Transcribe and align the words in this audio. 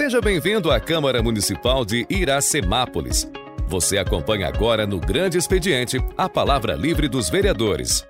Seja 0.00 0.18
bem-vindo 0.18 0.70
à 0.70 0.80
Câmara 0.80 1.22
Municipal 1.22 1.84
de 1.84 2.06
Iracemápolis. 2.08 3.30
Você 3.68 3.98
acompanha 3.98 4.48
agora 4.48 4.86
no 4.86 4.98
Grande 4.98 5.36
Expediente 5.36 5.98
a 6.16 6.26
palavra 6.26 6.74
livre 6.74 7.06
dos 7.06 7.28
vereadores. 7.28 8.02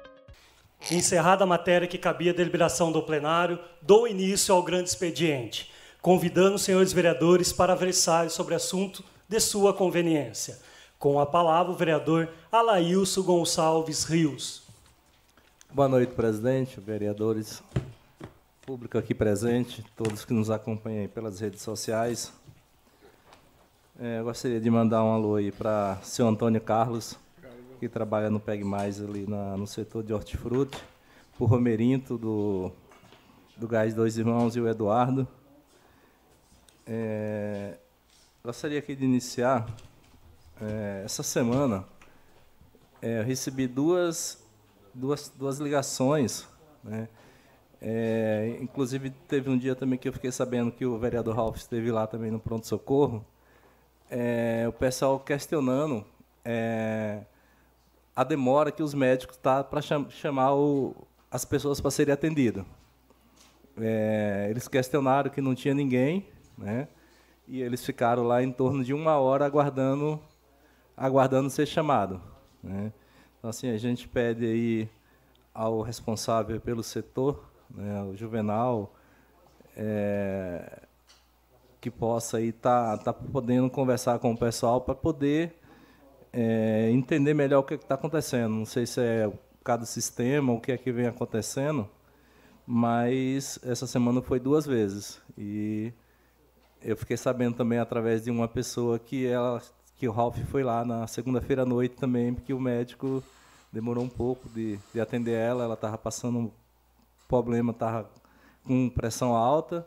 Encerrada 0.89 1.43
a 1.43 1.47
matéria 1.49 1.89
que 1.89 1.99
cabia 1.99 2.31
a 2.31 2.35
deliberação 2.35 2.93
do 2.93 3.03
plenário, 3.03 3.59
dou 3.83 4.07
início 4.07 4.55
ao 4.55 4.63
grande 4.63 4.89
expediente, 4.89 5.69
convidando 6.01 6.55
os 6.55 6.63
senhores 6.63 6.93
vereadores 6.93 7.53
para 7.53 7.75
versarem 7.75 8.31
sobre 8.31 8.55
assunto 8.55 9.03
de 9.29 9.41
sua 9.41 9.75
conveniência. 9.75 10.61
Com 10.97 11.19
a 11.19 11.27
palavra, 11.27 11.73
o 11.73 11.77
vereador 11.77 12.29
Alailson 12.53 13.23
Gonçalves 13.23 14.05
Rios. 14.05 14.63
Boa 15.75 15.89
noite, 15.89 16.13
presidente, 16.15 16.79
vereadores, 16.79 17.61
público 18.71 18.97
aqui 18.97 19.13
presente, 19.13 19.85
todos 19.97 20.25
que 20.25 20.33
nos 20.33 20.49
acompanham 20.49 21.09
pelas 21.09 21.41
redes 21.41 21.61
sociais. 21.61 22.33
É, 23.99 24.23
gostaria 24.23 24.61
de 24.61 24.71
mandar 24.71 25.03
um 25.03 25.13
alô 25.13 25.35
aí 25.35 25.51
para 25.51 25.99
o 26.01 26.07
senhor 26.07 26.29
Antônio 26.29 26.61
Carlos, 26.61 27.19
que 27.81 27.89
trabalha 27.89 28.31
no 28.31 28.39
PEG 28.39 28.63
Mais 28.63 29.03
ali 29.03 29.27
na, 29.27 29.57
no 29.57 29.67
setor 29.67 30.05
de 30.05 30.13
hortifruti, 30.13 30.79
o 31.37 31.47
Romerinto 31.47 32.17
do, 32.17 32.71
do 33.57 33.67
Gás 33.67 33.93
Dois 33.93 34.17
Irmãos 34.17 34.55
e 34.55 34.61
o 34.61 34.69
Eduardo. 34.69 35.27
É, 36.87 37.77
gostaria 38.45 38.79
aqui 38.79 38.95
de 38.95 39.05
iniciar 39.05 39.67
é, 40.63 41.03
essa 41.05 41.25
semana. 41.25 41.85
É, 43.03 43.21
recebi 43.23 43.67
duas, 43.67 44.41
duas, 44.95 45.29
duas 45.29 45.59
ligações, 45.59 46.47
né? 46.85 47.09
É, 47.83 48.59
inclusive 48.61 49.11
teve 49.11 49.49
um 49.49 49.57
dia 49.57 49.75
também 49.75 49.99
que 49.99 50.09
eu 50.09 50.13
fiquei 50.13 50.31
sabendo 50.31 50.71
que 50.71 50.85
o 50.85 50.99
vereador 50.99 51.35
Ralph 51.35 51.57
esteve 51.57 51.91
lá 51.91 52.07
também 52.07 52.31
no 52.31 52.39
pronto 52.39 52.67
socorro. 52.67 53.25
É, 54.11 54.67
o 54.69 54.73
pessoal 54.73 55.19
questionando 55.21 56.05
é, 56.45 57.23
a 58.15 58.25
demora 58.25 58.71
que 58.71 58.83
os 58.83 58.93
médicos 58.93 59.37
tá 59.37 59.65
para 59.65 59.81
cham 59.81 60.11
chamar 60.11 60.55
o, 60.55 60.95
as 61.31 61.45
pessoas 61.45 61.81
para 61.81 61.91
serem 61.91 62.13
atendidas. 62.13 62.65
É, 63.79 64.49
eles 64.51 64.69
questionaram 64.69 65.31
que 65.31 65.41
não 65.41 65.55
tinha 65.55 65.73
ninguém, 65.73 66.27
né? 66.59 66.89
E 67.49 67.63
eles 67.63 67.85
ficaram 67.85 68.23
lá 68.23 68.43
em 68.43 68.53
torno 68.53 68.85
de 68.85 68.93
uma 68.93 69.19
hora 69.19 69.47
aguardando, 69.47 70.21
aguardando 70.97 71.51
ser 71.51 71.67
chamado. 71.67 72.21
Né? 72.63 72.93
Então 73.39 73.51
assim 73.51 73.71
a 73.71 73.79
gente 73.79 74.07
pede 74.07 74.45
aí 74.45 74.89
ao 75.53 75.81
responsável 75.83 76.61
pelo 76.61 76.83
setor, 76.83 77.50
né, 77.75 78.03
o 78.03 78.17
Juvenal, 78.17 78.95
é, 79.77 80.83
que 81.81 81.91
possa 81.91 82.39
aí 82.39 82.49
estar 82.49 82.99
tá, 82.99 83.13
tá 83.13 83.13
podendo 83.13 83.71
conversar 83.71 84.19
com 84.19 84.33
o 84.33 84.37
pessoal 84.37 84.81
para 84.81 84.95
poder 84.95 85.55
é, 86.33 86.91
entender 86.91 87.35
melhor 87.35 87.61
o 87.61 87.63
que 87.63 87.75
é 87.75 87.77
está 87.77 87.95
acontecendo. 87.95 88.55
Não 88.55 88.67
sei 88.67 88.87
se 88.87 89.01
é 89.01 89.33
cada 89.65 89.85
sistema, 89.85 90.53
o 90.53 90.61
que 90.61 90.73
é 90.73 90.79
que 90.79 90.93
vem 90.93 91.07
acontecendo, 91.07 91.89
mas 92.67 93.59
essa 93.63 93.87
semana 93.87 94.23
foi 94.23 94.41
duas 94.41 94.67
vezes 94.67 95.21
e 95.37 95.93
eu 96.83 96.97
fiquei 96.97 97.17
sabendo 97.17 97.57
também 97.57 97.79
através 97.79 98.25
de 98.25 98.31
uma 98.31 98.49
pessoa 98.49 98.99
que 98.99 99.27
ela 99.27 99.61
que 99.97 100.09
o 100.09 100.13
Ralph 100.13 100.39
foi 100.47 100.63
lá 100.63 100.83
na 100.83 101.07
segunda-feira 101.07 101.63
à 101.63 101.67
noite 101.67 101.95
também, 101.95 102.33
porque 102.33 102.55
o 102.55 102.61
médico 102.61 103.23
demorou 103.71 104.03
um 104.03 104.09
pouco 104.09 104.49
de, 104.49 104.79
de 104.95 105.01
atender 105.01 105.35
ela, 105.35 105.65
ela 105.65 105.75
estava 105.75 105.99
passando 105.99 106.51
problema, 107.31 107.71
estava 107.71 108.11
com 108.65 108.91
pressão 108.91 109.35
alta 109.35 109.87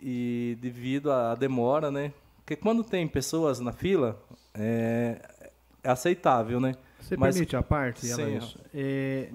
e 0.00 0.56
devido 0.60 1.10
à 1.10 1.34
demora, 1.34 1.90
né? 1.90 2.12
Porque 2.36 2.54
quando 2.54 2.84
tem 2.84 3.06
pessoas 3.08 3.58
na 3.58 3.72
fila, 3.72 4.16
é, 4.54 5.20
é 5.82 5.90
aceitável, 5.90 6.60
né? 6.60 6.76
Você 7.00 7.16
Mas, 7.16 7.34
permite 7.34 7.56
a 7.56 7.62
parte, 7.62 8.06
sim, 8.06 8.38
é, 8.72 9.28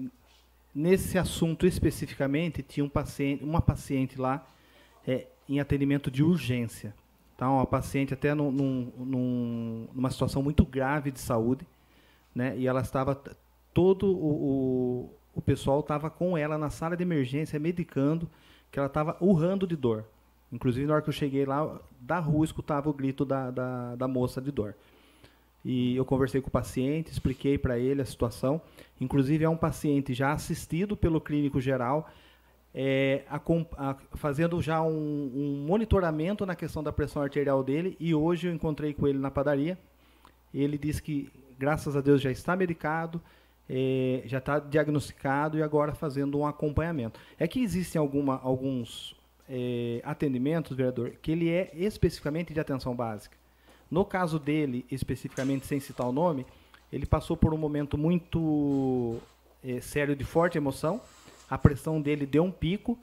nesse 0.74 1.18
assunto 1.18 1.66
especificamente, 1.66 2.62
tinha 2.62 2.84
um 2.84 2.88
paciente, 2.88 3.44
uma 3.44 3.60
paciente 3.60 4.18
lá 4.18 4.46
é, 5.06 5.26
em 5.48 5.60
atendimento 5.60 6.10
de 6.10 6.22
urgência. 6.22 6.94
Tá? 7.36 7.50
Uma 7.50 7.66
paciente 7.66 8.14
até 8.14 8.32
num, 8.34 8.50
num, 8.50 9.88
numa 9.92 10.10
situação 10.10 10.42
muito 10.42 10.64
grave 10.64 11.10
de 11.10 11.20
saúde, 11.20 11.66
né? 12.34 12.56
E 12.56 12.66
ela 12.66 12.80
estava 12.80 13.20
todo 13.72 14.06
o, 14.06 14.30
o, 14.32 15.14
o 15.34 15.40
pessoal 15.40 15.80
estava 15.80 16.10
com 16.10 16.36
ela 16.36 16.56
na 16.56 16.70
sala 16.70 16.96
de 16.96 17.02
emergência 17.02 17.58
medicando, 17.58 18.28
que 18.70 18.78
ela 18.78 18.86
estava 18.86 19.16
urrando 19.20 19.66
de 19.66 19.76
dor. 19.76 20.04
Inclusive 20.52 20.86
na 20.86 20.94
hora 20.94 21.02
que 21.02 21.08
eu 21.08 21.12
cheguei 21.12 21.44
lá 21.44 21.80
da 22.00 22.18
rua 22.18 22.44
escutava 22.44 22.88
o 22.88 22.92
grito 22.92 23.24
da, 23.24 23.50
da, 23.50 23.96
da 23.96 24.08
moça 24.08 24.40
de 24.40 24.50
dor. 24.50 24.74
E 25.64 25.96
eu 25.96 26.04
conversei 26.04 26.42
com 26.42 26.48
o 26.48 26.50
paciente, 26.50 27.10
expliquei 27.10 27.56
para 27.56 27.78
ele 27.78 28.02
a 28.02 28.04
situação. 28.04 28.60
Inclusive, 29.00 29.44
é 29.44 29.48
um 29.48 29.56
paciente 29.56 30.12
já 30.12 30.32
assistido 30.32 30.94
pelo 30.94 31.20
clínico 31.20 31.58
geral, 31.58 32.10
é, 32.74 33.22
a, 33.30 33.40
a, 33.78 33.96
fazendo 34.16 34.60
já 34.60 34.82
um, 34.82 34.90
um, 34.90 35.64
monitoramento 35.66 36.44
na 36.44 36.54
questão 36.54 36.82
da 36.82 36.92
pressão 36.92 37.22
arterial 37.22 37.64
dele. 37.64 37.96
E 37.98 38.14
hoje 38.14 38.48
eu 38.48 38.52
encontrei 38.52 38.92
com 38.92 39.08
ele 39.08 39.18
na 39.18 39.30
padaria. 39.30 39.78
Ele 40.52 40.76
disse 40.76 41.02
que, 41.02 41.32
graças 41.58 41.96
a 41.96 42.02
Deus, 42.02 42.20
já 42.20 42.30
está 42.30 42.54
medicado, 42.54 43.20
é, 43.68 44.22
já 44.26 44.38
está 44.38 44.58
diagnosticado 44.58 45.58
e 45.58 45.62
agora 45.62 45.94
fazendo 45.94 46.38
um 46.38 46.46
acompanhamento. 46.46 47.18
É 47.38 47.46
que 47.46 47.60
existem 47.62 47.98
alguma, 47.98 48.40
alguns 48.42 49.16
é, 49.48 50.00
atendimentos, 50.04 50.76
vereador, 50.76 51.12
que 51.22 51.32
ele 51.32 51.48
é 51.50 51.70
especificamente 51.74 52.52
de 52.52 52.60
atenção 52.60 52.94
básica. 52.94 53.36
No 53.90 54.04
caso 54.04 54.38
dele, 54.38 54.84
especificamente, 54.90 55.66
sem 55.66 55.80
citar 55.80 56.06
o 56.06 56.12
nome, 56.12 56.46
ele 56.92 57.06
passou 57.06 57.36
por 57.36 57.52
um 57.52 57.56
momento 57.56 57.96
muito 57.96 59.18
é, 59.62 59.80
sério 59.80 60.16
de 60.16 60.24
forte 60.24 60.58
emoção. 60.58 61.00
A 61.48 61.58
pressão 61.58 62.00
dele 62.00 62.26
deu 62.26 62.44
um 62.44 62.50
pico, 62.50 62.98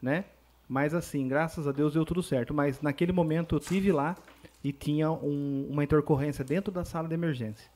né? 0.00 0.24
Mas 0.68 0.94
assim, 0.94 1.28
graças 1.28 1.66
a 1.68 1.72
Deus 1.72 1.94
deu 1.94 2.04
tudo 2.04 2.22
certo. 2.22 2.52
Mas 2.52 2.80
naquele 2.80 3.12
momento 3.12 3.56
eu 3.56 3.60
tive 3.60 3.92
lá 3.92 4.16
e 4.62 4.72
tinha 4.72 5.10
um, 5.10 5.68
uma 5.70 5.84
intercorrência 5.84 6.44
dentro 6.44 6.72
da 6.72 6.84
sala 6.84 7.08
de 7.08 7.14
emergência. 7.14 7.70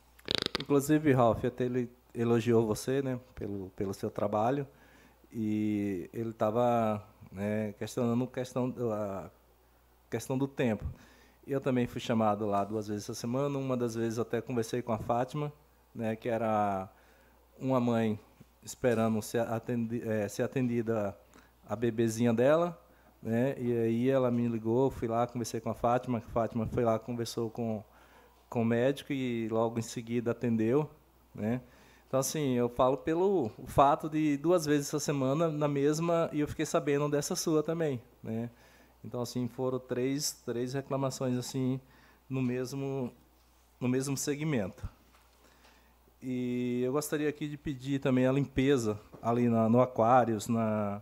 Inclusive, 0.60 1.12
Ralf, 1.12 1.44
até 1.44 1.64
ele 1.64 1.88
elogiou 2.14 2.66
você, 2.66 3.02
né, 3.02 3.18
pelo, 3.34 3.70
pelo 3.70 3.94
seu 3.94 4.10
trabalho 4.10 4.66
e 5.32 6.10
ele 6.12 6.30
estava 6.30 7.04
né, 7.30 7.72
questionando 7.78 8.26
questão, 8.26 8.74
a 8.92 9.30
questão 10.10 10.36
do 10.36 10.48
tempo. 10.48 10.84
Eu 11.46 11.60
também 11.60 11.86
fui 11.86 12.00
chamado 12.00 12.46
lá 12.46 12.64
duas 12.64 12.88
vezes 12.88 13.04
essa 13.04 13.14
semana. 13.14 13.58
Uma 13.58 13.76
das 13.76 13.94
vezes 13.94 14.18
até 14.18 14.40
conversei 14.40 14.82
com 14.82 14.92
a 14.92 14.98
Fátima, 14.98 15.52
né, 15.94 16.16
que 16.16 16.28
era 16.28 16.88
uma 17.58 17.80
mãe 17.80 18.18
esperando 18.62 19.20
ser, 19.22 19.40
atendi, 19.40 20.02
é, 20.06 20.28
ser 20.28 20.42
atendida 20.42 21.16
a 21.68 21.76
bebezinha 21.76 22.32
dela. 22.32 22.78
Né, 23.22 23.54
e 23.58 23.72
aí 23.72 24.08
ela 24.08 24.30
me 24.30 24.48
ligou, 24.48 24.90
fui 24.90 25.06
lá, 25.06 25.26
conversei 25.26 25.60
com 25.60 25.70
a 25.70 25.74
Fátima. 25.74 26.18
A 26.18 26.20
Fátima 26.20 26.66
foi 26.66 26.84
lá, 26.84 26.98
conversou 26.98 27.50
com, 27.50 27.82
com 28.48 28.62
o 28.62 28.64
médico 28.64 29.12
e 29.12 29.48
logo 29.48 29.78
em 29.78 29.82
seguida 29.82 30.32
atendeu. 30.32 30.90
Né. 31.34 31.60
Então, 32.10 32.18
assim, 32.18 32.54
eu 32.54 32.68
falo 32.68 32.96
pelo 32.96 33.52
fato 33.66 34.10
de 34.10 34.36
duas 34.36 34.66
vezes 34.66 34.88
essa 34.88 34.98
semana 34.98 35.48
na 35.48 35.68
mesma, 35.68 36.28
e 36.32 36.40
eu 36.40 36.48
fiquei 36.48 36.66
sabendo 36.66 37.08
dessa 37.08 37.36
sua 37.36 37.62
também, 37.62 38.02
né? 38.20 38.50
Então, 39.04 39.22
assim, 39.22 39.46
foram 39.46 39.78
três, 39.78 40.32
três 40.44 40.74
reclamações 40.74 41.38
assim 41.38 41.80
no 42.28 42.42
mesmo, 42.42 43.12
no 43.78 43.88
mesmo 43.88 44.16
segmento. 44.16 44.88
E 46.20 46.82
eu 46.84 46.90
gostaria 46.90 47.28
aqui 47.28 47.46
de 47.46 47.56
pedir 47.56 48.00
também 48.00 48.26
a 48.26 48.32
limpeza 48.32 48.98
ali 49.22 49.48
na, 49.48 49.68
no 49.68 49.80
Aquários, 49.80 50.48
na, 50.48 51.00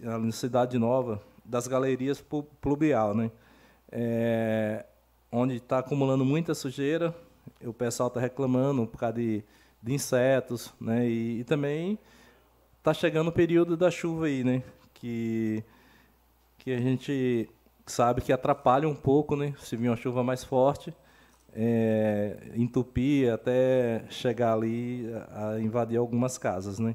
na 0.00 0.32
Cidade 0.32 0.80
Nova, 0.80 1.22
das 1.44 1.68
galerias 1.68 2.20
pluvial, 2.60 3.14
né? 3.14 3.30
É, 3.92 4.84
onde 5.30 5.54
está 5.54 5.78
acumulando 5.78 6.24
muita 6.24 6.56
sujeira, 6.56 7.14
o 7.64 7.72
pessoal 7.72 8.08
está 8.08 8.18
reclamando 8.18 8.84
por 8.84 8.98
causa 8.98 9.14
de, 9.14 9.44
de 9.82 9.94
insetos, 9.94 10.72
né? 10.80 11.08
E, 11.08 11.40
e 11.40 11.44
também 11.44 11.98
está 12.78 12.92
chegando 12.92 13.28
o 13.28 13.32
período 13.32 13.76
da 13.76 13.90
chuva 13.90 14.26
aí, 14.26 14.44
né? 14.44 14.62
Que 14.94 15.64
que 16.58 16.72
a 16.72 16.80
gente 16.80 17.48
sabe 17.86 18.20
que 18.20 18.32
atrapalha 18.32 18.88
um 18.88 18.94
pouco, 18.94 19.36
né? 19.36 19.54
Se 19.58 19.76
vir 19.76 19.88
uma 19.88 19.96
chuva 19.96 20.22
mais 20.22 20.44
forte, 20.44 20.92
é, 21.54 22.50
entupir 22.54 23.32
até 23.32 24.04
chegar 24.10 24.52
ali 24.52 25.06
a, 25.30 25.58
invadir 25.60 25.96
algumas 25.96 26.36
casas, 26.36 26.78
né? 26.78 26.94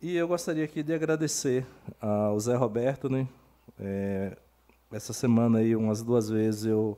E 0.00 0.14
eu 0.14 0.28
gostaria 0.28 0.64
aqui 0.64 0.82
de 0.82 0.92
agradecer 0.94 1.66
ao 2.00 2.38
Zé 2.38 2.54
Roberto, 2.54 3.08
né? 3.08 3.26
É, 3.80 4.36
essa 4.92 5.12
semana 5.12 5.58
aí, 5.58 5.74
umas 5.74 6.02
duas 6.02 6.28
vezes, 6.28 6.66
eu 6.66 6.96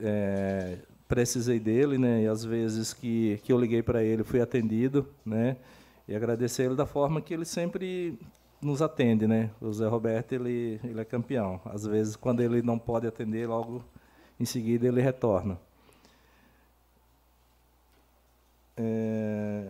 é, 0.00 0.78
precisei 1.08 1.58
dele, 1.60 1.98
né? 1.98 2.22
E 2.22 2.26
às 2.26 2.44
vezes 2.44 2.92
que, 2.92 3.38
que 3.42 3.52
eu 3.52 3.58
liguei 3.58 3.82
para 3.82 4.02
ele, 4.02 4.24
fui 4.24 4.40
atendido, 4.40 5.06
né? 5.24 5.56
E 6.08 6.14
agradecer 6.14 6.64
ele 6.64 6.74
da 6.74 6.86
forma 6.86 7.20
que 7.20 7.32
ele 7.32 7.44
sempre 7.44 8.18
nos 8.60 8.80
atende, 8.80 9.26
né? 9.26 9.50
O 9.60 9.72
Zé 9.72 9.86
Roberto 9.88 10.32
ele, 10.32 10.80
ele 10.84 11.00
é 11.00 11.04
campeão. 11.04 11.60
Às 11.64 11.84
vezes, 11.84 12.16
quando 12.16 12.40
ele 12.40 12.62
não 12.62 12.78
pode 12.78 13.06
atender, 13.06 13.48
logo 13.48 13.82
em 14.38 14.44
seguida 14.44 14.86
ele 14.86 15.00
retorna. 15.00 15.58
É, 18.76 19.68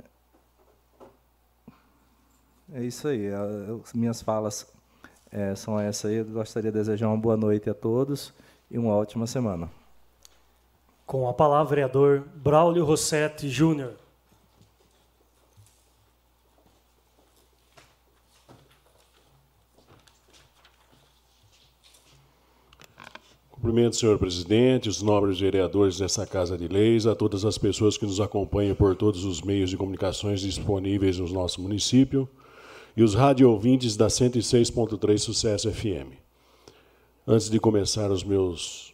é 2.75 2.85
isso 2.85 3.09
aí. 3.09 3.29
As 3.83 3.93
minhas 3.93 4.23
falas 4.23 4.71
é, 5.31 5.55
são 5.55 5.79
essas 5.81 6.11
aí. 6.11 6.19
Eu 6.19 6.25
gostaria 6.27 6.71
de 6.71 6.79
desejar 6.79 7.09
uma 7.09 7.17
boa 7.17 7.37
noite 7.37 7.69
a 7.71 7.75
todos 7.75 8.33
e 8.71 8.79
uma 8.79 8.95
ótima 8.95 9.27
semana. 9.27 9.82
Com 11.07 11.29
a 11.29 11.35
palavra, 11.35 11.69
vereador 11.69 12.25
Braulio 12.37 12.85
Rossetti 12.85 13.49
Júnior. 13.49 13.95
Cumprimento, 23.63 23.95
senhor 23.95 24.19
presidente, 24.19 24.89
os 24.89 25.03
nobres 25.03 25.39
vereadores 25.39 25.97
dessa 25.97 26.27
Casa 26.27 26.59
de 26.59 26.67
Leis, 26.67 27.07
a 27.07 27.15
todas 27.15 27.45
as 27.45 27.57
pessoas 27.57 27.97
que 27.97 28.05
nos 28.05 28.21
acompanham 28.21 28.75
por 28.75 28.97
todos 28.97 29.25
os 29.25 29.41
meios 29.41 29.71
de 29.71 29.77
comunicações 29.77 30.41
disponíveis 30.41 31.19
no 31.19 31.29
nosso 31.29 31.63
município 31.63 32.29
e 32.97 33.05
os 33.05 33.15
rádio 33.15 33.49
ouvintes 33.49 33.97
da 33.97 34.09
106.3 34.09 35.19
Sucesso 35.19 35.71
FM. 35.71 36.13
Antes 37.25 37.49
de 37.49 37.61
começar 37.61 38.11
os 38.11 38.25
meus 38.25 38.92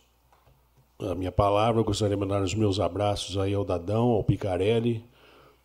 a 1.01 1.15
minha 1.15 1.31
palavra, 1.31 1.81
eu 1.81 1.85
gostaria 1.85 2.17
de 2.17 2.21
mandar 2.21 2.43
os 2.43 2.55
meus 2.55 2.81
abraços 2.81 3.39
aí 3.39 3.55
ao 3.55 3.65
Dadão, 3.65 4.09
ao 4.09 4.25
Picarelli, 4.25 5.05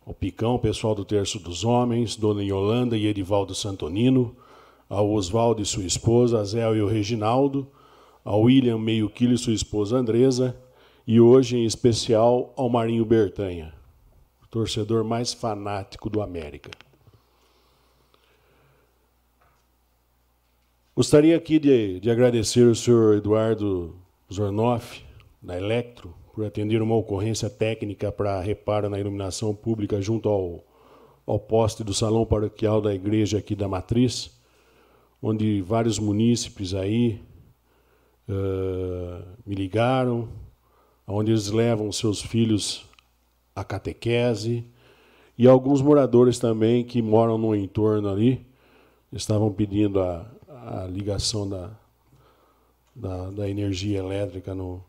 ao 0.06 0.14
Picão, 0.14 0.58
pessoal 0.58 0.94
do 0.94 1.04
Terço 1.04 1.40
dos 1.40 1.64
Homens, 1.64 2.14
Dona 2.14 2.42
Yolanda 2.42 2.96
e 2.96 3.06
Edivaldo 3.06 3.52
Santonino, 3.52 4.36
ao 4.88 5.10
Oswaldo 5.10 5.60
e 5.60 5.66
sua 5.66 5.84
esposa, 5.84 6.38
a 6.38 6.44
Zé 6.44 6.60
e 6.60 6.80
o 6.80 6.86
Reginaldo, 6.86 7.66
ao 8.24 8.42
William 8.42 8.78
Meio 8.78 9.10
Quilo 9.10 9.34
e 9.34 9.38
sua 9.38 9.52
esposa 9.52 9.96
Andresa, 9.96 10.56
e 11.04 11.20
hoje, 11.20 11.56
em 11.56 11.64
especial, 11.64 12.54
ao 12.56 12.68
Marinho 12.70 13.04
Bertanha, 13.04 13.74
o 14.40 14.46
torcedor 14.46 15.02
mais 15.02 15.32
fanático 15.34 16.08
do 16.08 16.22
América. 16.22 16.70
Gostaria 20.94 21.36
aqui 21.36 21.58
de, 21.58 21.98
de 21.98 22.08
agradecer 22.08 22.68
o 22.68 22.74
senhor 22.74 23.16
Eduardo 23.16 23.96
Zornoff, 24.32 25.03
da 25.44 25.56
Electro, 25.56 26.14
por 26.32 26.44
atender 26.46 26.80
uma 26.80 26.96
ocorrência 26.96 27.50
técnica 27.50 28.10
para 28.10 28.40
reparo 28.40 28.88
na 28.88 28.98
iluminação 28.98 29.54
pública 29.54 30.00
junto 30.00 30.28
ao, 30.28 30.64
ao 31.26 31.38
poste 31.38 31.84
do 31.84 31.92
salão 31.92 32.24
paroquial 32.24 32.80
da 32.80 32.94
igreja 32.94 33.38
aqui 33.38 33.54
da 33.54 33.68
Matriz, 33.68 34.36
onde 35.22 35.60
vários 35.60 35.98
munícipes 35.98 36.74
aí, 36.74 37.20
uh, 38.28 39.24
me 39.46 39.54
ligaram, 39.54 40.28
onde 41.06 41.30
eles 41.30 41.50
levam 41.50 41.92
seus 41.92 42.22
filhos 42.22 42.88
à 43.54 43.62
catequese, 43.62 44.64
e 45.36 45.46
alguns 45.46 45.82
moradores 45.82 46.38
também 46.38 46.84
que 46.84 47.02
moram 47.02 47.36
no 47.36 47.54
entorno 47.54 48.08
ali 48.08 48.46
estavam 49.12 49.52
pedindo 49.52 50.00
a, 50.00 50.26
a 50.48 50.86
ligação 50.86 51.48
da, 51.48 51.70
da, 52.94 53.30
da, 53.30 53.48
energia 53.48 53.98
elétrica 53.98 54.54
no, 54.54 54.82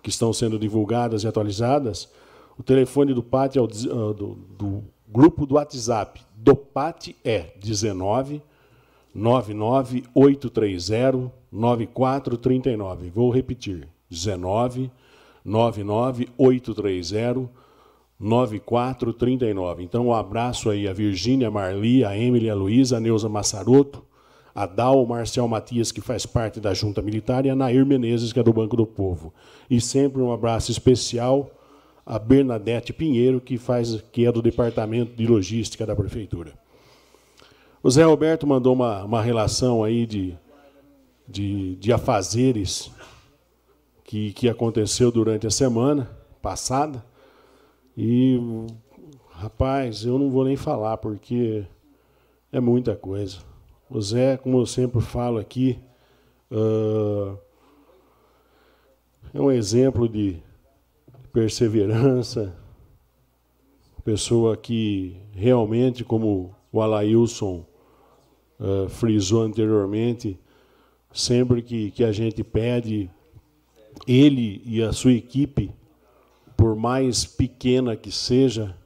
que 0.00 0.08
estão 0.08 0.32
sendo 0.32 0.56
divulgadas 0.56 1.24
e 1.24 1.26
atualizadas, 1.26 2.08
o 2.56 2.62
telefone 2.62 3.12
do 3.12 3.20
PAT 3.20 3.56
é 3.56 3.60
o 3.60 3.66
do, 3.66 4.38
do 4.56 4.84
grupo 5.08 5.44
do 5.44 5.56
WhatsApp 5.56 6.20
do 6.36 6.54
PAT 6.54 7.08
é 7.24 7.54
19 7.60 8.40
99830 9.12 11.32
9439. 11.50 13.10
Vou 13.10 13.30
repetir. 13.30 13.88
19 14.08 14.92
99830 15.44 17.50
9439. 18.20 19.82
Então, 19.82 20.06
um 20.06 20.14
abraço 20.14 20.70
aí 20.70 20.86
a 20.86 20.92
Virgínia, 20.92 21.48
a 21.48 21.50
Marli, 21.50 22.04
a 22.04 22.16
Emily, 22.16 22.48
a 22.48 22.54
Luísa, 22.54 22.98
a 22.98 23.00
Neuza 23.00 23.28
Massaroto, 23.28 24.06
a 24.58 24.66
Dal, 24.66 25.06
Marcel 25.06 25.46
Matias, 25.46 25.92
que 25.92 26.00
faz 26.00 26.26
parte 26.26 26.58
da 26.58 26.74
Junta 26.74 27.00
Militar, 27.00 27.46
e 27.46 27.50
a 27.50 27.54
Nair 27.54 27.86
Menezes, 27.86 28.32
que 28.32 28.40
é 28.40 28.42
do 28.42 28.52
Banco 28.52 28.76
do 28.76 28.84
Povo. 28.84 29.32
E 29.70 29.80
sempre 29.80 30.20
um 30.20 30.32
abraço 30.32 30.72
especial 30.72 31.48
a 32.04 32.18
Bernadette 32.18 32.92
Pinheiro, 32.92 33.40
que, 33.40 33.56
faz, 33.56 34.02
que 34.10 34.26
é 34.26 34.32
do 34.32 34.42
Departamento 34.42 35.14
de 35.14 35.28
Logística 35.28 35.86
da 35.86 35.94
Prefeitura. 35.94 36.54
O 37.80 37.88
Zé 37.88 38.02
Roberto 38.02 38.48
mandou 38.48 38.72
uma, 38.72 39.04
uma 39.04 39.22
relação 39.22 39.84
aí 39.84 40.04
de, 40.04 40.36
de, 41.28 41.76
de 41.76 41.92
afazeres 41.92 42.90
que, 44.02 44.32
que 44.32 44.48
aconteceu 44.48 45.12
durante 45.12 45.46
a 45.46 45.52
semana 45.52 46.10
passada. 46.42 47.04
E, 47.96 48.40
rapaz, 49.30 50.04
eu 50.04 50.18
não 50.18 50.28
vou 50.28 50.44
nem 50.44 50.56
falar, 50.56 50.96
porque 50.96 51.64
é 52.50 52.58
muita 52.58 52.96
coisa. 52.96 53.47
O 53.90 54.00
Zé, 54.00 54.36
como 54.36 54.58
eu 54.58 54.66
sempre 54.66 55.00
falo 55.00 55.38
aqui, 55.38 55.78
uh, 56.50 57.38
é 59.32 59.40
um 59.40 59.50
exemplo 59.50 60.08
de, 60.08 60.42
perseverança, 61.32 62.54
pessoa 64.04 64.56
que 64.56 65.16
realmente, 65.32 66.02
como 66.02 66.54
o 66.72 66.80
Alailson 66.80 67.64
uh, 68.58 68.88
frisou 68.88 69.42
anteriormente, 69.42 70.38
sempre 71.12 71.62
que, 71.62 71.90
que 71.90 72.02
a 72.02 72.10
gente 72.10 72.42
pede, 72.42 73.08
ele 74.06 74.62
e 74.64 74.82
a 74.82 74.92
sua 74.92 75.12
equipe, 75.12 75.70
por 76.56 76.74
mais 76.74 77.24
pequena 77.24 77.96
que 77.96 78.10
seja, 78.10 78.76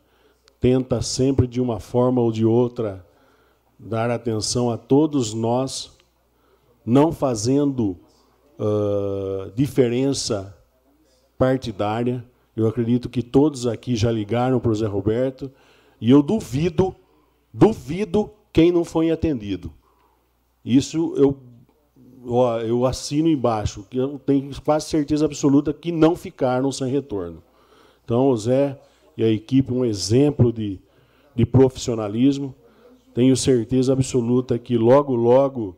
tenta 0.61 1.01
sempre 1.01 1.47
de 1.47 1.61
uma 1.61 1.81
forma 1.81 2.21
ou 2.21 2.31
de 2.31 2.45
outra 2.45 3.05
dar 3.83 4.11
atenção 4.11 4.71
a 4.71 4.79
todos 4.79 5.35
nós, 5.35 5.97
não 6.85 7.13
fazendo 7.13 7.97
uh, 8.59 9.51
diferença 9.55 10.57
partidária, 11.37 12.25
eu 12.57 12.67
acredito 12.67 13.09
que 13.09 13.23
todos 13.23 13.67
aqui 13.67 13.97
já 13.97 14.11
ligaram 14.11 14.61
para 14.61 14.71
o 14.71 14.75
Zé 14.75 14.87
Roberto 14.87 15.51
e 16.01 16.11
eu 16.11 16.23
duvido, 16.23 16.95
duvido 17.53 18.31
quem 18.53 18.71
não 18.71 18.85
foi 18.85 19.11
atendido. 19.11 19.73
Isso 20.65 21.15
eu 21.17 21.37
ó, 22.27 22.59
eu 22.61 22.87
assino 22.87 23.29
embaixo, 23.29 23.87
que 23.91 23.97
eu 23.97 24.19
tenho 24.19 24.51
quase 24.63 24.87
certeza 24.87 25.25
absoluta 25.25 25.73
que 25.73 25.91
não 25.91 26.15
ficaram 26.15 26.71
sem 26.71 26.91
retorno. 26.91 27.43
Então, 28.05 28.29
o 28.29 28.37
Zé 28.37 28.79
e 29.17 29.25
a 29.25 29.29
equipe, 29.29 29.73
um 29.73 29.85
exemplo 29.85 30.53
de, 30.53 30.81
de 31.35 31.45
profissionalismo. 31.45 32.55
Tenho 33.15 33.37
certeza 33.37 33.93
absoluta 33.93 34.59
que 34.59 34.77
logo, 34.77 35.15
logo, 35.15 35.77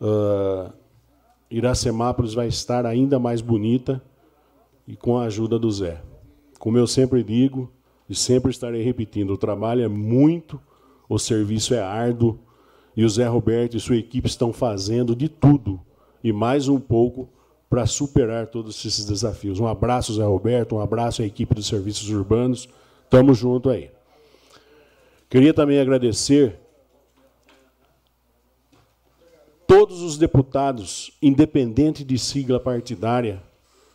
uh, 0.00 0.72
Iracemápolis 1.50 2.34
vai 2.34 2.48
estar 2.48 2.84
ainda 2.84 3.18
mais 3.18 3.40
bonita 3.40 4.02
e 4.86 4.96
com 4.96 5.18
a 5.18 5.24
ajuda 5.24 5.58
do 5.58 5.70
Zé. 5.70 6.02
Como 6.58 6.76
eu 6.76 6.86
sempre 6.86 7.22
digo, 7.22 7.70
e 8.08 8.14
sempre 8.14 8.50
estarei 8.50 8.82
repetindo, 8.82 9.30
o 9.30 9.38
trabalho 9.38 9.82
é 9.82 9.88
muito, 9.88 10.60
o 11.08 11.18
serviço 11.18 11.74
é 11.74 11.80
árduo, 11.80 12.38
e 12.96 13.04
o 13.04 13.08
Zé 13.08 13.26
Roberto 13.26 13.76
e 13.76 13.80
sua 13.80 13.96
equipe 13.96 14.26
estão 14.26 14.52
fazendo 14.52 15.14
de 15.14 15.28
tudo 15.28 15.80
e 16.24 16.32
mais 16.32 16.66
um 16.66 16.80
pouco 16.80 17.28
para 17.68 17.84
superar 17.84 18.46
todos 18.46 18.84
esses 18.84 19.04
desafios. 19.04 19.60
Um 19.60 19.66
abraço, 19.66 20.14
Zé 20.14 20.24
Roberto, 20.24 20.76
um 20.76 20.80
abraço 20.80 21.20
à 21.20 21.26
equipe 21.26 21.54
dos 21.54 21.66
serviços 21.66 22.08
urbanos. 22.08 22.68
Tamo 23.10 23.34
junto 23.34 23.68
aí. 23.68 23.90
Queria 25.28 25.52
também 25.52 25.78
agradecer 25.78 26.58
todos 29.66 30.00
os 30.02 30.16
deputados, 30.16 31.10
independente 31.20 32.04
de 32.04 32.18
sigla 32.18 32.60
partidária, 32.60 33.42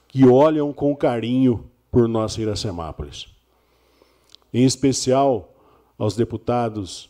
que 0.08 0.26
olham 0.26 0.74
com 0.74 0.96
carinho 0.96 1.66
por 1.90 2.08
nossa 2.08 2.42
Iracemápolis. 2.42 3.28
Em 4.54 4.66
especial 4.66 5.54
aos 5.98 6.16
deputados 6.16 7.10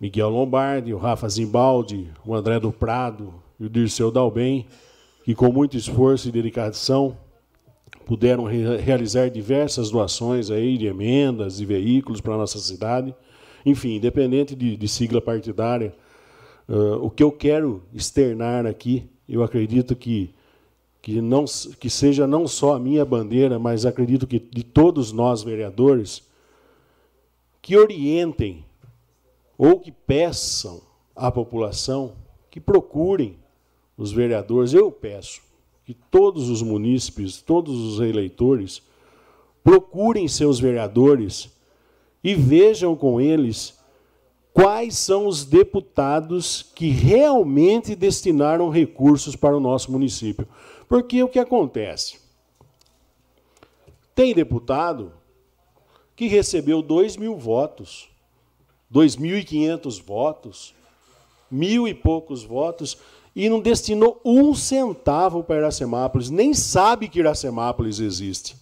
Miguel 0.00 0.28
Lombardi, 0.28 0.92
o 0.92 0.98
Rafa 0.98 1.28
Zimbaldi, 1.28 2.10
o 2.24 2.34
André 2.34 2.60
do 2.60 2.70
Prado 2.70 3.34
e 3.58 3.64
o 3.64 3.70
Dirceu 3.70 4.10
Dalben, 4.10 4.66
que 5.24 5.34
com 5.34 5.50
muito 5.50 5.76
esforço 5.76 6.28
e 6.28 6.32
dedicação 6.32 7.16
puderam 8.04 8.44
re 8.44 8.76
realizar 8.76 9.30
diversas 9.30 9.90
doações 9.90 10.50
aí 10.50 10.76
de 10.76 10.86
emendas 10.86 11.60
e 11.60 11.64
veículos 11.64 12.20
para 12.20 12.34
a 12.34 12.38
nossa 12.38 12.58
cidade. 12.58 13.14
Enfim, 13.64 13.96
independente 13.96 14.54
de, 14.54 14.76
de 14.76 14.88
sigla 14.88 15.22
partidária, 15.22 15.94
uh, 16.68 17.04
o 17.04 17.10
que 17.10 17.22
eu 17.22 17.32
quero 17.32 17.82
externar 17.92 18.66
aqui, 18.66 19.08
eu 19.28 19.42
acredito 19.42 19.94
que, 19.96 20.34
que, 21.00 21.20
não, 21.20 21.44
que 21.78 21.88
seja 21.88 22.26
não 22.26 22.46
só 22.46 22.74
a 22.74 22.80
minha 22.80 23.04
bandeira, 23.04 23.58
mas 23.58 23.86
acredito 23.86 24.26
que 24.26 24.38
de 24.38 24.62
todos 24.62 25.12
nós 25.12 25.42
vereadores, 25.42 26.22
que 27.62 27.76
orientem 27.76 28.64
ou 29.56 29.80
que 29.80 29.90
peçam 29.90 30.82
à 31.16 31.30
população 31.30 32.12
que 32.50 32.60
procurem 32.60 33.36
os 33.96 34.12
vereadores. 34.12 34.74
Eu 34.74 34.92
peço 34.92 35.40
que 35.84 35.94
todos 35.94 36.48
os 36.48 36.62
munícipes, 36.62 37.40
todos 37.40 37.74
os 37.74 38.00
eleitores, 38.00 38.82
procurem 39.62 40.28
seus 40.28 40.60
vereadores 40.60 41.50
e 42.22 42.34
vejam 42.34 42.94
com 42.96 43.20
eles 43.20 43.78
quais 44.54 44.96
são 44.96 45.26
os 45.26 45.44
deputados 45.44 46.62
que 46.74 46.88
realmente 46.88 47.94
destinaram 47.94 48.70
recursos 48.70 49.36
para 49.36 49.54
o 49.54 49.60
nosso 49.60 49.92
município. 49.92 50.48
Porque 50.88 51.22
o 51.22 51.28
que 51.28 51.38
acontece? 51.38 52.18
Tem 54.14 54.32
deputado 54.32 55.12
que 56.16 56.28
recebeu 56.28 56.80
2 56.80 57.18
mil 57.18 57.36
votos 57.36 58.08
2.500 58.94 60.00
votos, 60.00 60.74
mil 61.50 61.88
e 61.88 61.92
poucos 61.92 62.44
votos, 62.44 62.96
e 63.34 63.48
não 63.48 63.60
destinou 63.60 64.20
um 64.24 64.54
centavo 64.54 65.42
para 65.42 65.56
Iracemápolis, 65.56 66.30
nem 66.30 66.54
sabe 66.54 67.08
que 67.08 67.18
Iracemápolis 67.18 67.98
existe. 67.98 68.56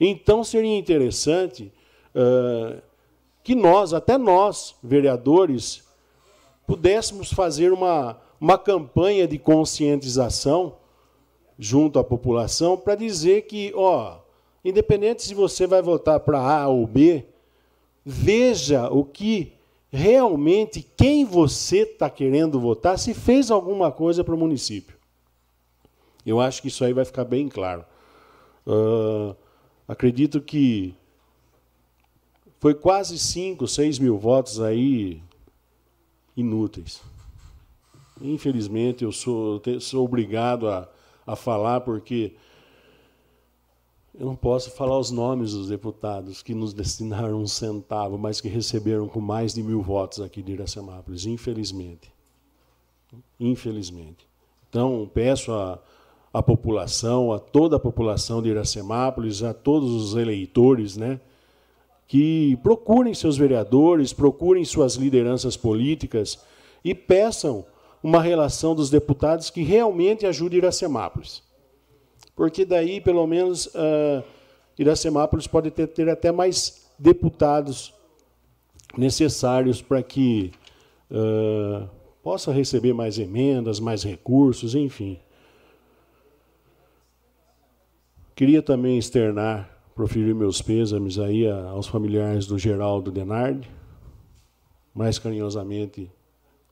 Então 0.00 0.42
seria 0.42 0.78
interessante 0.78 1.70
uh, 2.14 2.80
que 3.42 3.54
nós, 3.54 3.92
até 3.92 4.18
nós, 4.18 4.74
vereadores, 4.82 5.82
pudéssemos 6.66 7.32
fazer 7.32 7.72
uma, 7.72 8.20
uma 8.40 8.58
campanha 8.58 9.26
de 9.26 9.38
conscientização 9.38 10.76
junto 11.58 11.98
à 11.98 12.04
população 12.04 12.76
para 12.76 12.94
dizer 12.94 13.42
que, 13.42 13.72
ó, 13.74 14.18
independente 14.64 15.22
se 15.22 15.34
você 15.34 15.66
vai 15.66 15.82
votar 15.82 16.20
para 16.20 16.38
A 16.38 16.68
ou 16.68 16.86
B, 16.86 17.26
veja 18.04 18.88
o 18.90 19.04
que 19.04 19.52
realmente 19.90 20.86
quem 20.96 21.24
você 21.24 21.78
está 21.78 22.08
querendo 22.08 22.60
votar, 22.60 22.98
se 22.98 23.12
fez 23.12 23.50
alguma 23.50 23.90
coisa 23.90 24.22
para 24.22 24.34
o 24.34 24.38
município. 24.38 24.96
Eu 26.24 26.40
acho 26.40 26.62
que 26.62 26.68
isso 26.68 26.84
aí 26.84 26.92
vai 26.92 27.04
ficar 27.04 27.24
bem 27.24 27.48
claro. 27.48 27.84
Uh, 28.66 29.34
acredito 29.88 30.40
que 30.40 30.94
foi 32.60 32.74
quase 32.74 33.18
5, 33.18 33.66
6 33.66 33.98
mil 33.98 34.18
votos 34.18 34.60
aí 34.60 35.22
inúteis. 36.36 37.00
Infelizmente, 38.20 39.02
eu 39.02 39.10
sou, 39.10 39.62
sou 39.80 40.04
obrigado 40.04 40.68
a, 40.68 40.86
a 41.26 41.34
falar, 41.34 41.80
porque 41.80 42.34
eu 44.14 44.26
não 44.26 44.36
posso 44.36 44.70
falar 44.72 44.98
os 44.98 45.10
nomes 45.10 45.52
dos 45.52 45.68
deputados 45.68 46.42
que 46.42 46.52
nos 46.52 46.74
destinaram 46.74 47.40
um 47.40 47.46
centavo, 47.46 48.18
mas 48.18 48.42
que 48.42 48.48
receberam 48.48 49.08
com 49.08 49.20
mais 49.20 49.54
de 49.54 49.62
mil 49.62 49.80
votos 49.80 50.20
aqui 50.20 50.42
de 50.42 50.52
Iracemápolis, 50.52 51.24
infelizmente. 51.24 52.12
Infelizmente. 53.38 54.28
Então, 54.68 55.10
peço 55.14 55.50
à, 55.50 55.78
à 56.30 56.42
população, 56.42 57.32
a 57.32 57.38
toda 57.38 57.76
a 57.76 57.80
população 57.80 58.42
de 58.42 58.50
Iracemápolis, 58.50 59.42
a 59.42 59.54
todos 59.54 59.90
os 59.90 60.14
eleitores, 60.14 60.98
né, 60.98 61.18
que 62.10 62.58
procurem 62.62 63.14
seus 63.14 63.38
vereadores, 63.38 64.12
procurem 64.12 64.64
suas 64.64 64.96
lideranças 64.96 65.56
políticas 65.56 66.38
e 66.84 66.94
peçam 66.94 67.64
uma 68.02 68.20
relação 68.20 68.74
dos 68.74 68.90
deputados 68.90 69.48
que 69.48 69.62
realmente 69.62 70.26
ajude 70.26 70.56
Iracemápolis 70.56 71.48
porque 72.40 72.64
daí, 72.64 73.02
pelo 73.02 73.26
menos, 73.26 73.66
uh, 73.66 74.24
Iracemápolis 74.78 75.46
pode 75.46 75.70
ter, 75.70 75.86
ter 75.88 76.08
até 76.08 76.32
mais 76.32 76.90
deputados 76.98 77.92
necessários 78.96 79.82
para 79.82 80.02
que 80.02 80.50
uh, 81.10 81.86
possa 82.22 82.50
receber 82.50 82.94
mais 82.94 83.18
emendas, 83.18 83.78
mais 83.78 84.02
recursos, 84.02 84.74
enfim. 84.74 85.20
Queria 88.34 88.62
também 88.62 88.96
externar, 88.96 89.68
proferir 90.00 90.34
meus 90.34 90.62
pêsames 90.62 91.18
aí 91.18 91.46
aos 91.46 91.86
familiares 91.86 92.46
do 92.46 92.58
Geraldo 92.58 93.10
Denardi, 93.10 93.68
mais 94.94 95.18
carinhosamente 95.18 96.10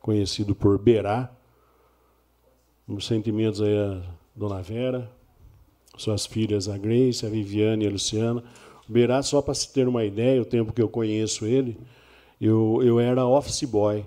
conhecido 0.00 0.54
por 0.54 0.78
Berá. 0.78 1.30
Meus 2.86 3.06
sentimentos 3.06 3.60
aí 3.60 3.76
a 3.76 4.00
Dona 4.34 4.62
Vera, 4.62 5.10
suas 5.98 6.24
filhas, 6.24 6.70
a 6.70 6.78
Grace, 6.78 7.26
a 7.26 7.28
Viviane 7.28 7.84
e 7.84 7.88
a 7.88 7.90
Luciana. 7.90 8.42
O 8.88 8.92
Berá, 8.94 9.22
só 9.22 9.42
para 9.42 9.52
se 9.52 9.70
ter 9.74 9.86
uma 9.86 10.06
ideia, 10.06 10.40
o 10.40 10.46
tempo 10.46 10.72
que 10.72 10.80
eu 10.80 10.88
conheço 10.88 11.44
ele, 11.44 11.78
eu, 12.40 12.80
eu 12.82 12.98
era 12.98 13.26
office 13.26 13.64
boy 13.64 14.06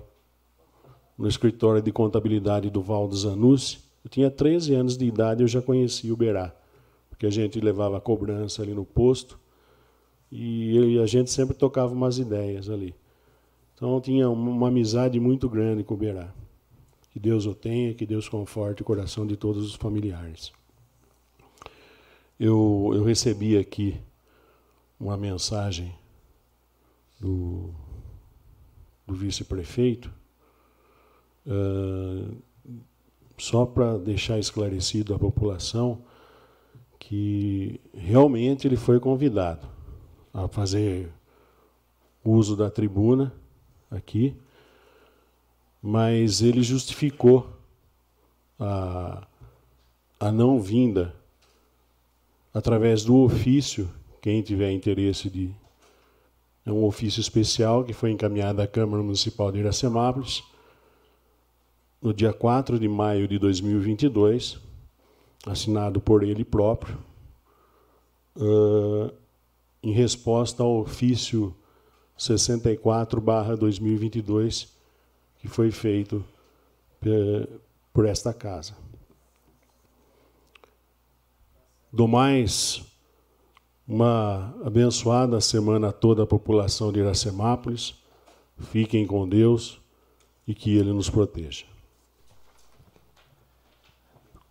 no 1.16 1.28
escritório 1.28 1.80
de 1.80 1.92
contabilidade 1.92 2.68
do 2.70 2.82
Valdo 2.82 3.16
Zanussi. 3.16 3.78
Eu 4.04 4.10
tinha 4.10 4.28
13 4.28 4.74
anos 4.74 4.96
de 4.96 5.04
idade 5.04 5.42
e 5.42 5.44
eu 5.44 5.48
já 5.48 5.62
conhecia 5.62 6.12
o 6.12 6.16
Berá, 6.16 6.52
porque 7.22 7.26
a 7.26 7.30
gente 7.30 7.60
levava 7.60 7.98
a 7.98 8.00
cobrança 8.00 8.62
ali 8.62 8.74
no 8.74 8.84
posto 8.84 9.38
e 10.30 10.98
a 10.98 11.06
gente 11.06 11.30
sempre 11.30 11.54
tocava 11.54 11.92
umas 11.92 12.18
ideias 12.18 12.68
ali. 12.68 12.94
Então 13.76 14.00
tinha 14.00 14.28
uma 14.28 14.66
amizade 14.66 15.20
muito 15.20 15.48
grande 15.48 15.84
com 15.84 15.94
o 15.94 15.96
Berá. 15.96 16.34
Que 17.12 17.20
Deus 17.20 17.46
o 17.46 17.54
tenha, 17.54 17.94
que 17.94 18.06
Deus 18.06 18.28
conforte 18.28 18.82
o 18.82 18.84
coração 18.84 19.24
de 19.24 19.36
todos 19.36 19.64
os 19.64 19.74
familiares 19.74 20.52
eu, 22.42 22.90
eu 22.92 23.04
recebi 23.04 23.56
aqui 23.56 24.00
uma 24.98 25.16
mensagem 25.16 25.94
do, 27.20 27.72
do 29.06 29.14
vice-prefeito, 29.14 30.12
uh, 31.46 32.36
só 33.38 33.64
para 33.64 33.96
deixar 33.96 34.40
esclarecido 34.40 35.14
à 35.14 35.18
população 35.20 36.02
que 37.04 37.80
realmente 37.92 38.68
ele 38.68 38.76
foi 38.76 39.00
convidado 39.00 39.66
a 40.32 40.46
fazer 40.46 41.10
uso 42.24 42.56
da 42.56 42.70
tribuna 42.70 43.34
aqui, 43.90 44.36
mas 45.82 46.42
ele 46.42 46.62
justificou 46.62 47.50
a, 48.58 49.26
a 50.20 50.30
não 50.30 50.60
vinda 50.60 51.12
através 52.54 53.04
do 53.04 53.16
ofício, 53.16 53.90
quem 54.20 54.40
tiver 54.40 54.70
interesse 54.70 55.28
de. 55.28 55.50
É 56.64 56.70
um 56.70 56.84
ofício 56.84 57.20
especial 57.20 57.82
que 57.82 57.92
foi 57.92 58.12
encaminhado 58.12 58.62
à 58.62 58.66
Câmara 58.68 59.02
Municipal 59.02 59.50
de 59.50 59.58
Iracemápolis, 59.58 60.44
no 62.00 62.14
dia 62.14 62.32
4 62.32 62.78
de 62.78 62.86
maio 62.86 63.26
de 63.26 63.40
2022, 63.40 64.60
assinado 65.46 66.00
por 66.00 66.22
ele 66.22 66.44
próprio, 66.44 66.98
uh, 68.36 69.10
em 69.82 69.92
resposta 69.92 70.62
ao 70.62 70.80
ofício 70.80 71.54
64/2022 72.18 74.68
que 75.38 75.48
foi 75.48 75.72
feito 75.72 76.24
por 77.92 78.06
esta 78.06 78.32
casa. 78.32 78.76
Do 81.92 82.06
mais, 82.06 82.82
uma 83.86 84.54
abençoada 84.64 85.40
semana 85.40 85.88
a 85.88 85.92
toda 85.92 86.22
a 86.22 86.26
população 86.26 86.92
de 86.92 87.00
Iracemápolis. 87.00 87.94
Fiquem 88.56 89.06
com 89.06 89.28
Deus 89.28 89.80
e 90.46 90.54
que 90.54 90.76
Ele 90.76 90.92
nos 90.92 91.10
proteja. 91.10 91.71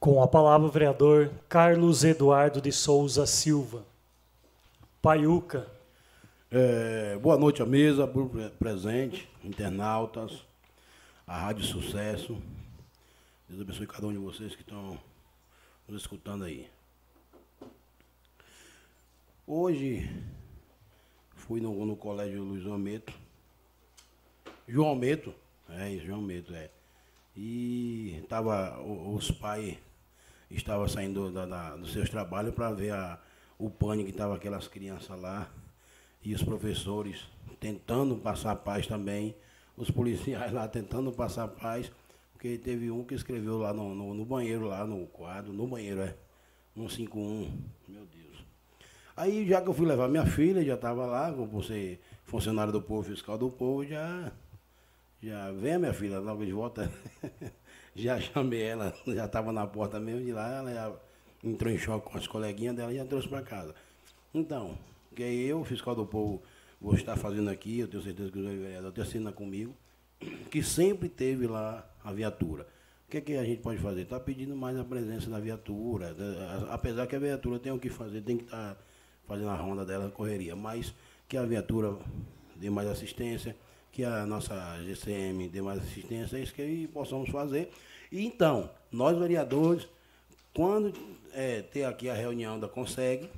Com 0.01 0.19
a 0.23 0.27
palavra, 0.27 0.67
o 0.67 0.71
vereador 0.71 1.31
Carlos 1.47 2.03
Eduardo 2.03 2.59
de 2.59 2.71
Souza 2.71 3.27
Silva. 3.27 3.85
Paiuca. 4.99 5.67
É, 6.49 7.19
boa 7.19 7.37
noite 7.37 7.61
à 7.61 7.67
mesa, 7.67 8.11
presente, 8.57 9.29
internautas, 9.43 10.43
a 11.27 11.37
Rádio 11.37 11.63
Sucesso. 11.65 12.35
Deus 13.47 13.61
abençoe 13.61 13.85
cada 13.85 14.07
um 14.07 14.11
de 14.11 14.17
vocês 14.17 14.55
que 14.55 14.63
estão 14.63 14.97
nos 15.87 16.01
escutando 16.01 16.45
aí. 16.45 16.67
Hoje 19.45 20.09
fui 21.35 21.61
no, 21.61 21.85
no 21.85 21.95
colégio 21.95 22.41
Luiz 22.41 22.65
Almeto. 22.65 23.13
João 24.67 24.89
Almeto, 24.89 25.31
é 25.69 25.91
isso, 25.91 26.07
João 26.07 26.21
Almeto, 26.21 26.55
é. 26.55 26.71
E 27.37 28.25
tava, 28.27 28.81
os 28.81 29.29
pais 29.29 29.77
estavam 30.55 30.87
saindo 30.87 31.31
da, 31.31 31.45
da, 31.45 31.75
dos 31.75 31.93
seus 31.93 32.09
trabalhos 32.09 32.53
para 32.53 32.71
ver 32.71 32.93
a, 32.93 33.19
o 33.57 33.69
pânico 33.69 34.05
que 34.05 34.11
estavam 34.11 34.35
aquelas 34.35 34.67
crianças 34.67 35.19
lá. 35.19 35.49
E 36.23 36.33
os 36.35 36.43
professores 36.43 37.25
tentando 37.59 38.15
passar 38.17 38.55
paz 38.57 38.85
também. 38.87 39.35
Os 39.77 39.89
policiais 39.89 40.51
lá 40.51 40.67
tentando 40.67 41.11
passar 41.11 41.47
paz. 41.47 41.91
Porque 42.33 42.57
teve 42.57 42.89
um 42.89 43.03
que 43.03 43.13
escreveu 43.13 43.59
lá 43.59 43.73
no, 43.73 43.93
no, 43.93 44.13
no 44.13 44.25
banheiro, 44.25 44.67
lá 44.67 44.85
no 44.85 45.05
quadro, 45.07 45.53
no 45.53 45.67
banheiro, 45.67 46.01
é. 46.01 46.15
151. 46.75 47.51
Meu 47.87 48.05
Deus. 48.05 48.43
Aí, 49.15 49.47
já 49.47 49.61
que 49.61 49.67
eu 49.67 49.73
fui 49.73 49.85
levar 49.85 50.07
minha 50.07 50.25
filha, 50.25 50.63
já 50.63 50.75
estava 50.75 51.05
lá, 51.05 51.31
por 51.31 51.63
ser 51.63 52.01
funcionário 52.23 52.73
do 52.73 52.81
povo, 52.81 53.03
fiscal 53.03 53.37
do 53.37 53.49
povo, 53.49 53.85
já. 53.85 54.31
Já 55.21 55.51
vem 55.51 55.77
minha 55.77 55.93
filha, 55.93 56.19
logo 56.19 56.43
de 56.43 56.51
volta. 56.51 56.91
já 57.95 58.19
chamei 58.19 58.61
ela, 58.61 58.93
já 59.07 59.25
estava 59.25 59.51
na 59.51 59.65
porta 59.67 59.99
mesmo 59.99 60.23
de 60.23 60.31
lá, 60.31 60.57
ela 60.57 60.73
já 60.73 60.93
entrou 61.43 61.71
em 61.71 61.77
choque 61.77 62.09
com 62.09 62.17
as 62.17 62.27
coleguinhas 62.27 62.75
dela 62.75 62.93
e 62.93 62.97
já 62.97 63.05
trouxe 63.05 63.27
para 63.27 63.41
casa. 63.41 63.75
Então, 64.33 64.77
que 65.15 65.23
eu, 65.23 65.63
fiscal 65.63 65.95
do 65.95 66.05
povo, 66.05 66.41
vou 66.79 66.95
estar 66.95 67.15
fazendo 67.17 67.49
aqui, 67.49 67.79
eu 67.79 67.87
tenho 67.87 68.03
certeza 68.03 68.31
que 68.31 68.39
o 68.39 68.43
vereador 68.43 68.91
te 68.91 69.01
assina 69.01 69.31
comigo, 69.31 69.75
que 70.49 70.63
sempre 70.63 71.09
teve 71.09 71.47
lá 71.47 71.87
a 72.03 72.11
viatura. 72.11 72.67
O 73.07 73.11
que, 73.11 73.17
é 73.17 73.21
que 73.21 73.35
a 73.35 73.43
gente 73.43 73.61
pode 73.61 73.77
fazer? 73.79 74.01
Está 74.01 74.19
pedindo 74.19 74.55
mais 74.55 74.77
a 74.77 74.85
presença 74.85 75.29
da 75.29 75.37
viatura. 75.37 76.15
Apesar 76.69 77.07
que 77.07 77.15
a 77.15 77.19
viatura 77.19 77.59
tem 77.59 77.69
o 77.69 77.77
que 77.77 77.89
fazer, 77.89 78.21
tem 78.21 78.37
que 78.37 78.45
estar. 78.45 78.75
Tá 78.75 78.81
fazendo 79.31 79.49
a 79.49 79.55
ronda 79.55 79.85
dela, 79.85 80.09
correria. 80.09 80.55
Mas 80.55 80.93
que 81.27 81.37
a 81.37 81.45
viatura 81.45 81.97
dê 82.57 82.69
mais 82.69 82.87
assistência, 82.89 83.55
que 83.91 84.03
a 84.03 84.25
nossa 84.25 84.81
GCM 84.83 85.49
dê 85.49 85.61
mais 85.61 85.79
assistência, 85.79 86.37
é 86.37 86.41
isso 86.41 86.53
que 86.53 86.87
possamos 86.93 87.29
fazer. 87.29 87.69
E 88.11 88.25
então, 88.25 88.69
nós 88.91 89.17
vereadores, 89.17 89.87
quando 90.53 90.93
é, 91.33 91.61
ter 91.61 91.83
aqui 91.83 92.09
a 92.09 92.13
reunião 92.13 92.59
da 92.59 92.67
Consegue, 92.67 93.29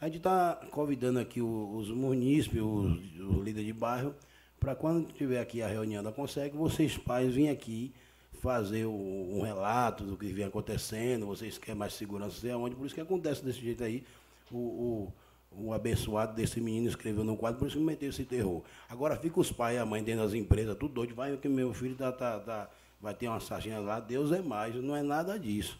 a 0.00 0.06
gente 0.06 0.18
está 0.18 0.60
convidando 0.70 1.20
aqui 1.20 1.40
os, 1.40 1.88
munícipes, 1.88 2.60
os, 2.60 2.92
os 3.20 3.44
líderes 3.44 3.66
de 3.66 3.72
bairro, 3.72 4.14
para 4.58 4.74
quando 4.74 5.12
tiver 5.12 5.40
aqui 5.40 5.62
a 5.62 5.68
reunião 5.68 6.02
da 6.02 6.12
Consegue, 6.12 6.56
vocês 6.56 6.96
pais 6.96 7.34
virem 7.34 7.50
aqui 7.50 7.92
fazer 8.40 8.84
o, 8.84 8.90
um 8.90 9.42
relato 9.42 10.02
do 10.02 10.16
que 10.16 10.26
vem 10.26 10.44
acontecendo, 10.44 11.26
vocês 11.26 11.58
querem 11.58 11.78
mais 11.78 11.94
segurança, 11.94 12.40
sei 12.40 12.50
aonde, 12.50 12.74
por 12.74 12.84
isso 12.84 12.94
que 12.94 13.00
acontece 13.00 13.44
desse 13.44 13.60
jeito 13.60 13.84
aí. 13.84 14.04
O, 14.50 14.56
o, 14.56 15.12
o 15.56 15.72
abençoado 15.72 16.34
desse 16.34 16.60
menino 16.60 16.88
escreveu 16.88 17.24
no 17.24 17.36
quadro, 17.36 17.58
por 17.58 17.68
isso 17.68 17.76
que 17.76 17.84
meteu 17.84 18.10
esse 18.10 18.24
terror. 18.24 18.62
Agora 18.88 19.16
fica 19.16 19.40
os 19.40 19.52
pais 19.52 19.76
e 19.76 19.78
a 19.78 19.86
mãe 19.86 20.02
dentro 20.02 20.24
das 20.24 20.34
empresas, 20.34 20.76
tudo 20.76 20.94
doido, 20.94 21.14
vai 21.14 21.36
que 21.36 21.48
meu 21.48 21.72
filho 21.74 21.94
tá, 21.94 22.10
tá, 22.12 22.38
tá, 22.40 22.70
vai 23.00 23.14
ter 23.14 23.28
uma 23.28 23.40
sardinha 23.40 23.78
lá, 23.80 24.00
Deus 24.00 24.32
é 24.32 24.40
mais, 24.40 24.74
não 24.76 24.96
é 24.96 25.02
nada 25.02 25.38
disso. 25.38 25.78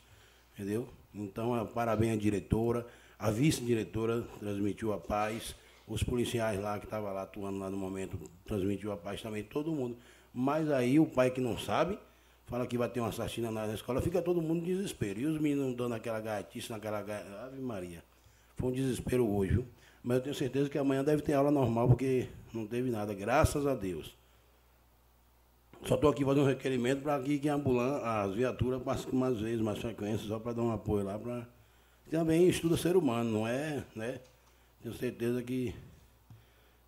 Entendeu? 0.55 0.89
Então, 1.15 1.59
é, 1.59 1.65
parabéns 1.65 2.15
à 2.15 2.17
diretora, 2.17 2.87
a 3.19 3.31
vice-diretora 3.31 4.23
transmitiu 4.39 4.93
a 4.93 4.99
paz, 4.99 5.55
os 5.87 6.03
policiais 6.03 6.61
lá 6.61 6.79
que 6.79 6.85
estavam 6.85 7.13
lá 7.13 7.23
atuando 7.23 7.59
lá 7.59 7.69
no 7.71 7.77
momento 7.77 8.19
transmitiu 8.45 8.93
a 8.93 8.97
paz 8.97 9.21
também, 9.23 9.43
todo 9.43 9.73
mundo. 9.73 9.97
Mas 10.33 10.71
aí 10.71 10.99
o 10.99 11.07
pai 11.07 11.31
que 11.31 11.41
não 11.41 11.59
sabe, 11.59 11.99
fala 12.47 12.67
que 12.67 12.79
vai 12.79 12.89
ter 12.89 13.01
uma 13.01 13.09
assassina 13.09 13.51
na 13.51 13.67
escola, 13.73 14.01
fica 14.01 14.23
todo 14.23 14.41
mundo 14.41 14.61
em 14.61 14.75
desespero. 14.75 15.21
E 15.21 15.27
os 15.27 15.39
meninos 15.39 15.75
dando 15.77 15.95
aquela 15.95 16.21
gaiatice, 16.21 16.71
naquela 16.71 16.99
Ave 17.45 17.61
Maria. 17.61 18.03
Foi 18.63 18.71
um 18.71 18.75
desespero 18.75 19.29
hoje, 19.29 19.55
viu? 19.55 19.67
Mas 20.05 20.19
eu 20.19 20.23
tenho 20.23 20.35
certeza 20.37 20.71
que 20.71 20.79
amanhã 20.79 21.03
deve 21.03 21.21
ter 21.21 21.33
aula 21.33 21.51
normal, 21.51 21.89
porque 21.89 22.29
não 22.55 22.65
teve 22.65 22.91
nada, 22.91 23.13
graças 23.13 23.67
a 23.67 23.75
Deus. 23.75 24.17
Só 25.85 25.97
estou 25.97 26.09
aqui 26.09 26.25
fazendo 26.25 26.45
um 26.45 26.47
requerimento 26.47 27.03
para 27.03 27.21
que, 27.21 27.49
a 27.49 27.55
ambulância, 27.55 28.07
as 28.07 28.33
viaturas 28.37 28.81
passem 28.81 29.13
mais 29.13 29.41
vezes, 29.41 29.61
mais 29.61 29.81
frequência, 29.81 30.29
só 30.29 30.39
para 30.39 30.53
dar 30.53 30.63
um 30.63 30.71
apoio 30.71 31.05
lá. 31.05 31.19
Pra... 31.19 31.45
Também 32.09 32.49
estuda 32.49 32.77
ser 32.77 32.97
humano, 32.97 33.33
não 33.33 33.49
é? 33.49 33.85
Né? 33.97 34.21
Tenho 34.81 34.95
certeza 34.95 35.43
que 35.43 35.75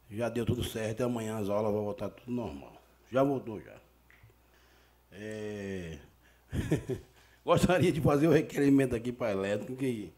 já 0.09 0.29
deu 0.29 0.47
tudo 0.47 0.63
certo 0.63 1.01
e 1.01 1.03
amanhã 1.03 1.39
as 1.39 1.49
aulas 1.49 1.73
vão 1.73 1.83
voltar 1.83 2.09
tudo 2.09 2.31
normal. 2.31 2.81
Já 3.11 3.25
voltou 3.25 3.61
já. 3.61 3.75
É... 5.11 5.99
Gostaria 7.45 7.91
de 7.91 8.01
fazer 8.01 8.29
o 8.29 8.31
um 8.31 8.33
requerimento 8.33 8.95
aqui 8.95 9.11
para 9.11 9.27
a 9.27 9.33
elétrica 9.33 9.75
que 9.75 10.13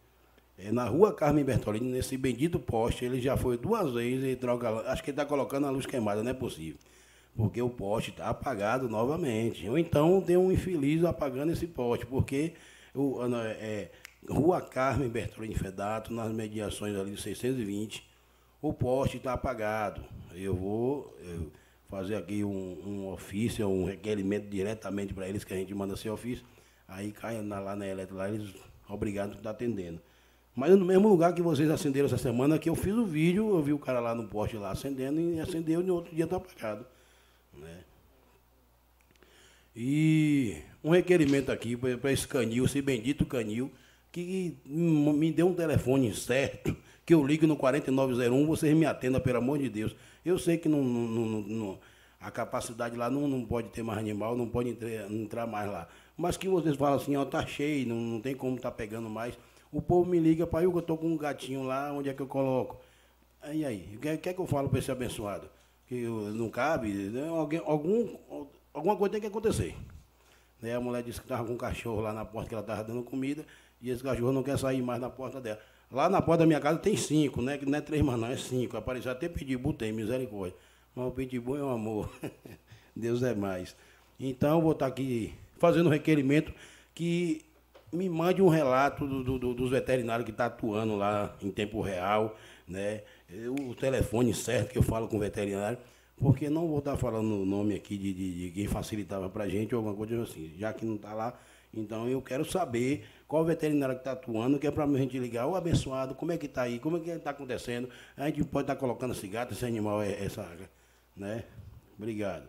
é, 0.59 0.73
na 0.73 0.85
rua 0.85 1.13
Carmen 1.13 1.45
Bertolini, 1.45 1.91
nesse 1.91 2.17
bendito 2.17 2.59
poste, 2.59 3.05
ele 3.05 3.21
já 3.21 3.37
foi 3.37 3.59
duas 3.59 3.93
vezes 3.93 4.25
e 4.25 4.37
troca. 4.37 4.69
Acho 4.91 5.03
que 5.03 5.11
ele 5.11 5.15
está 5.15 5.27
colocando 5.27 5.67
a 5.67 5.71
luz 5.71 5.85
queimada, 5.85 6.23
não 6.23 6.31
é 6.31 6.35
possível. 6.35 6.79
Porque 7.37 7.61
o 7.61 7.69
poste 7.69 8.11
está 8.11 8.29
apagado 8.29 8.89
novamente. 8.89 9.69
Ou 9.69 9.79
então 9.79 10.23
tem 10.23 10.37
um 10.37 10.51
infeliz 10.51 11.05
apagando 11.05 11.53
esse 11.53 11.67
poste, 11.67 12.07
porque 12.07 12.55
o, 12.95 13.19
é, 13.61 13.91
Rua 14.29 14.63
Carmen 14.63 15.09
Bertolini 15.09 15.55
Fedato, 15.55 16.13
nas 16.13 16.33
mediações 16.33 16.97
ali 16.97 17.11
de 17.11 17.21
620, 17.21 18.03
o 18.63 18.73
poste 18.73 19.19
está 19.19 19.35
apagado. 19.35 20.03
Eu 20.35 20.55
vou 20.55 21.15
eu 21.21 21.53
fazer 21.89 22.17
aqui 22.17 22.43
um, 22.43 22.79
um, 22.87 23.13
ofício, 23.13 23.69
um 23.69 23.85
requerimento 23.85 24.49
diretamente 24.49 25.13
para 25.13 25.29
eles, 25.29 25.45
que 25.45 25.53
a 25.53 25.57
gente 25.57 25.75
manda 25.75 25.95
esse 25.95 26.09
ofício. 26.09 26.45
Aí 26.89 27.13
cai 27.13 27.41
na, 27.43 27.59
lá 27.59 27.77
na 27.77 27.87
elétrica, 27.87 28.19
lá 28.19 28.31
eles 28.31 28.55
obrigados 28.89 29.35
a 29.35 29.39
estar 29.39 29.51
atendendo. 29.51 30.01
Mas 30.57 30.71
no 30.71 30.87
mesmo 30.87 31.07
lugar 31.07 31.35
que 31.35 31.43
vocês 31.43 31.69
acenderam 31.69 32.07
essa 32.07 32.17
semana, 32.17 32.59
que 32.59 32.71
eu 32.71 32.75
fiz 32.75 32.95
o 32.95 33.05
vídeo, 33.05 33.51
eu 33.51 33.63
vi 33.63 33.75
o 33.75 33.79
cara 33.79 34.01
lá 34.01 34.15
no 34.15 34.27
poste 34.27 34.57
lá 34.57 34.71
acendendo 34.71 35.21
e 35.21 35.39
acendeu 35.39 35.83
e 35.83 35.85
no 35.85 35.95
outro 35.95 36.15
dia 36.15 36.25
está 36.25 36.37
apagado. 36.37 36.87
Né? 37.53 37.81
E 39.77 40.57
um 40.83 40.89
requerimento 40.89 41.53
aqui 41.53 41.77
para 41.77 42.11
esse 42.11 42.27
canil, 42.27 42.65
esse 42.65 42.81
bendito 42.81 43.27
canil, 43.27 43.71
que 44.11 44.57
me 44.65 45.31
dê 45.31 45.43
um 45.43 45.53
telefone 45.53 46.15
certo, 46.15 46.75
que 47.05 47.13
eu 47.13 47.23
ligue 47.25 47.47
no 47.47 47.55
4901, 47.55 48.47
vocês 48.47 48.75
me 48.75 48.87
atendam, 48.87 49.21
pelo 49.21 49.37
amor 49.37 49.59
de 49.59 49.69
Deus. 49.69 49.95
Eu 50.25 50.39
sei 50.39 50.57
que 50.57 50.71
não, 50.71 50.83
não, 50.83 51.27
não, 51.43 51.79
a 52.19 52.31
capacidade 52.31 52.97
lá 52.97 53.11
não, 53.11 53.45
pode 53.45 53.69
ter 53.69 53.83
mais 53.83 53.99
animal, 53.99 54.35
não 54.35 54.49
pode 54.49 54.71
entrar, 54.71 55.13
entrar 55.13 55.47
mais 55.47 55.71
lá. 55.71 55.87
Mas 56.17 56.39
que 56.39 56.49
vocês 56.49 56.75
falam 56.77 56.97
assim, 56.97 57.15
ó, 57.15 57.27
tá 57.27 57.47
cheio, 57.47 57.87
não, 57.87 57.97
não 57.97 58.21
tem 58.23 58.35
como 58.35 58.59
tá 58.59 58.71
pegando 58.71 59.11
mais. 59.11 59.37
O 59.77 59.83
povo 59.83 60.09
me 60.09 60.19
liga, 60.19 60.47
pai, 60.47 60.65
eu 60.65 60.79
estou 60.79 60.97
com 60.97 61.07
um 61.07 61.19
gatinho 61.19 61.63
lá, 61.63 61.93
onde 61.93 62.09
é 62.09 62.15
que 62.15 62.23
eu 62.23 62.27
coloco? 62.27 62.81
E 63.53 63.63
aí, 63.63 63.93
o 63.95 63.99
que, 63.99 64.09
é, 64.09 64.17
que, 64.17 64.31
é 64.31 64.33
que 64.33 64.41
eu 64.41 64.47
falo 64.47 64.71
para 64.71 64.79
esse 64.79 64.91
abençoado? 64.91 65.51
Que 65.87 66.07
não 66.07 66.49
cabe? 66.49 66.89
Né? 66.89 67.29
Alguém, 67.29 67.61
algum, 67.63 68.17
alguma 68.73 68.97
coisa 68.97 69.13
tem 69.13 69.21
que 69.21 69.27
acontecer. 69.27 69.77
Né? 70.63 70.75
A 70.75 70.81
mulher 70.81 71.03
disse 71.03 71.21
que 71.21 71.27
estava 71.27 71.45
com 71.45 71.53
um 71.53 71.59
cachorro 71.59 72.01
lá 72.01 72.11
na 72.11 72.25
porta, 72.25 72.49
que 72.49 72.55
ela 72.55 72.63
estava 72.63 72.85
dando 72.85 73.03
comida, 73.03 73.45
e 73.83 73.91
esse 73.91 74.03
cachorro 74.03 74.33
não 74.33 74.43
quer 74.43 74.59
sair 74.59 74.81
mais 74.81 74.99
na 74.99 75.11
porta 75.11 75.43
dela. 75.43 75.61
Lá 75.93 76.09
na 76.09 76.23
porta 76.23 76.45
da 76.45 76.47
minha 76.47 76.59
casa 76.59 76.79
tem 76.79 76.97
cinco, 76.97 77.43
né? 77.43 77.61
Não 77.67 77.77
é 77.77 77.83
três 77.83 78.03
mais 78.03 78.19
não, 78.19 78.29
é 78.29 78.37
cinco. 78.39 78.79
Apareceu 78.79 79.13
até 79.13 79.29
pitbull, 79.29 79.75
tem 79.75 79.93
misericórdia. 79.93 80.57
Mas 80.95 81.07
o 81.07 81.11
pitbull 81.11 81.59
é 81.59 81.63
um 81.63 81.69
amor. 81.69 82.11
Deus 82.97 83.23
é 83.23 83.35
mais. 83.35 83.77
Então, 84.19 84.57
eu 84.57 84.63
vou 84.63 84.73
estar 84.73 84.87
aqui 84.87 85.35
fazendo 85.59 85.89
um 85.89 85.93
requerimento 85.93 86.51
que 86.95 87.45
me 87.93 88.09
mande 88.09 88.43
um 88.43 88.49
relato 88.49 89.07
do, 89.07 89.39
do, 89.39 89.55
dos 89.55 89.71
veterinários 89.71 90.25
que 90.25 90.31
estão 90.31 90.49
tá 90.49 90.55
atuando 90.55 90.97
lá 90.97 91.35
em 91.41 91.51
tempo 91.51 91.81
real, 91.81 92.37
né? 92.67 93.03
O 93.69 93.75
telefone 93.75 94.35
certo 94.35 94.71
que 94.71 94.79
eu 94.79 94.83
falo 94.83 95.09
com 95.09 95.17
o 95.17 95.21
veterinário, 95.21 95.79
porque 96.17 96.49
não 96.49 96.67
vou 96.67 96.79
estar 96.79 96.97
falando 96.97 97.43
o 97.43 97.47
nome 97.47 97.75
aqui 97.75 97.97
de, 97.97 98.13
de, 98.13 98.47
de 98.47 98.51
quem 98.53 98.67
facilitava 98.67 99.29
para 99.29 99.45
a 99.45 99.49
gente 99.49 99.75
ou 99.75 99.79
alguma 99.79 99.97
coisa 99.97 100.23
assim, 100.23 100.53
já 100.59 100.73
que 100.73 100.85
não 100.85 100.97
está 100.97 101.13
lá. 101.15 101.39
Então 101.75 102.09
eu 102.09 102.23
quero 102.23 102.45
saber 102.45 103.05
qual 103.29 103.45
veterinário 103.45 103.95
que 103.95 104.01
está 104.01 104.13
atuando, 104.13 104.59
que 104.59 104.67
é 104.67 104.71
para 104.71 104.85
a 104.85 104.97
gente 104.97 105.19
ligar, 105.19 105.47
o 105.47 105.55
abençoado, 105.55 106.15
como 106.15 106.33
é 106.33 106.39
que 106.39 106.47
está 106.47 106.63
aí, 106.63 106.79
como 106.79 106.97
é 106.97 107.01
que 107.01 107.11
está 107.11 107.31
acontecendo. 107.31 107.89
A 108.17 108.27
gente 108.27 108.43
pode 108.45 108.65
estar 108.65 108.75
tá 108.75 108.81
colocando 108.81 109.13
esse 109.13 109.27
gato, 109.29 109.53
esse 109.53 109.65
animal, 109.65 110.03
é, 110.03 110.25
essa. 110.25 110.49
Né? 111.17 111.45
Obrigado. 111.99 112.49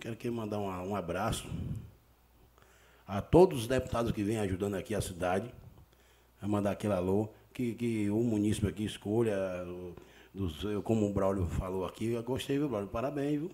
Quero 0.00 0.16
que 0.16 0.30
mandar 0.30 0.58
um, 0.58 0.90
um 0.90 0.96
abraço 0.96 1.48
a 3.08 3.22
todos 3.22 3.60
os 3.60 3.66
deputados 3.66 4.12
que 4.12 4.22
vêm 4.22 4.38
ajudando 4.38 4.74
aqui 4.74 4.94
a 4.94 5.00
cidade, 5.00 5.50
a 6.42 6.46
mandar 6.46 6.72
aquele 6.72 6.92
alô, 6.92 7.30
que, 7.54 7.72
que 7.74 8.10
o 8.10 8.18
município 8.22 8.68
aqui 8.68 8.84
escolha, 8.84 9.34
do, 10.34 10.82
como 10.82 11.08
o 11.08 11.12
Braulio 11.12 11.46
falou 11.46 11.86
aqui, 11.86 12.12
eu 12.12 12.22
gostei, 12.22 12.58
viu, 12.58 12.68
Braulio? 12.68 12.90
Parabéns, 12.90 13.40
viu? 13.40 13.50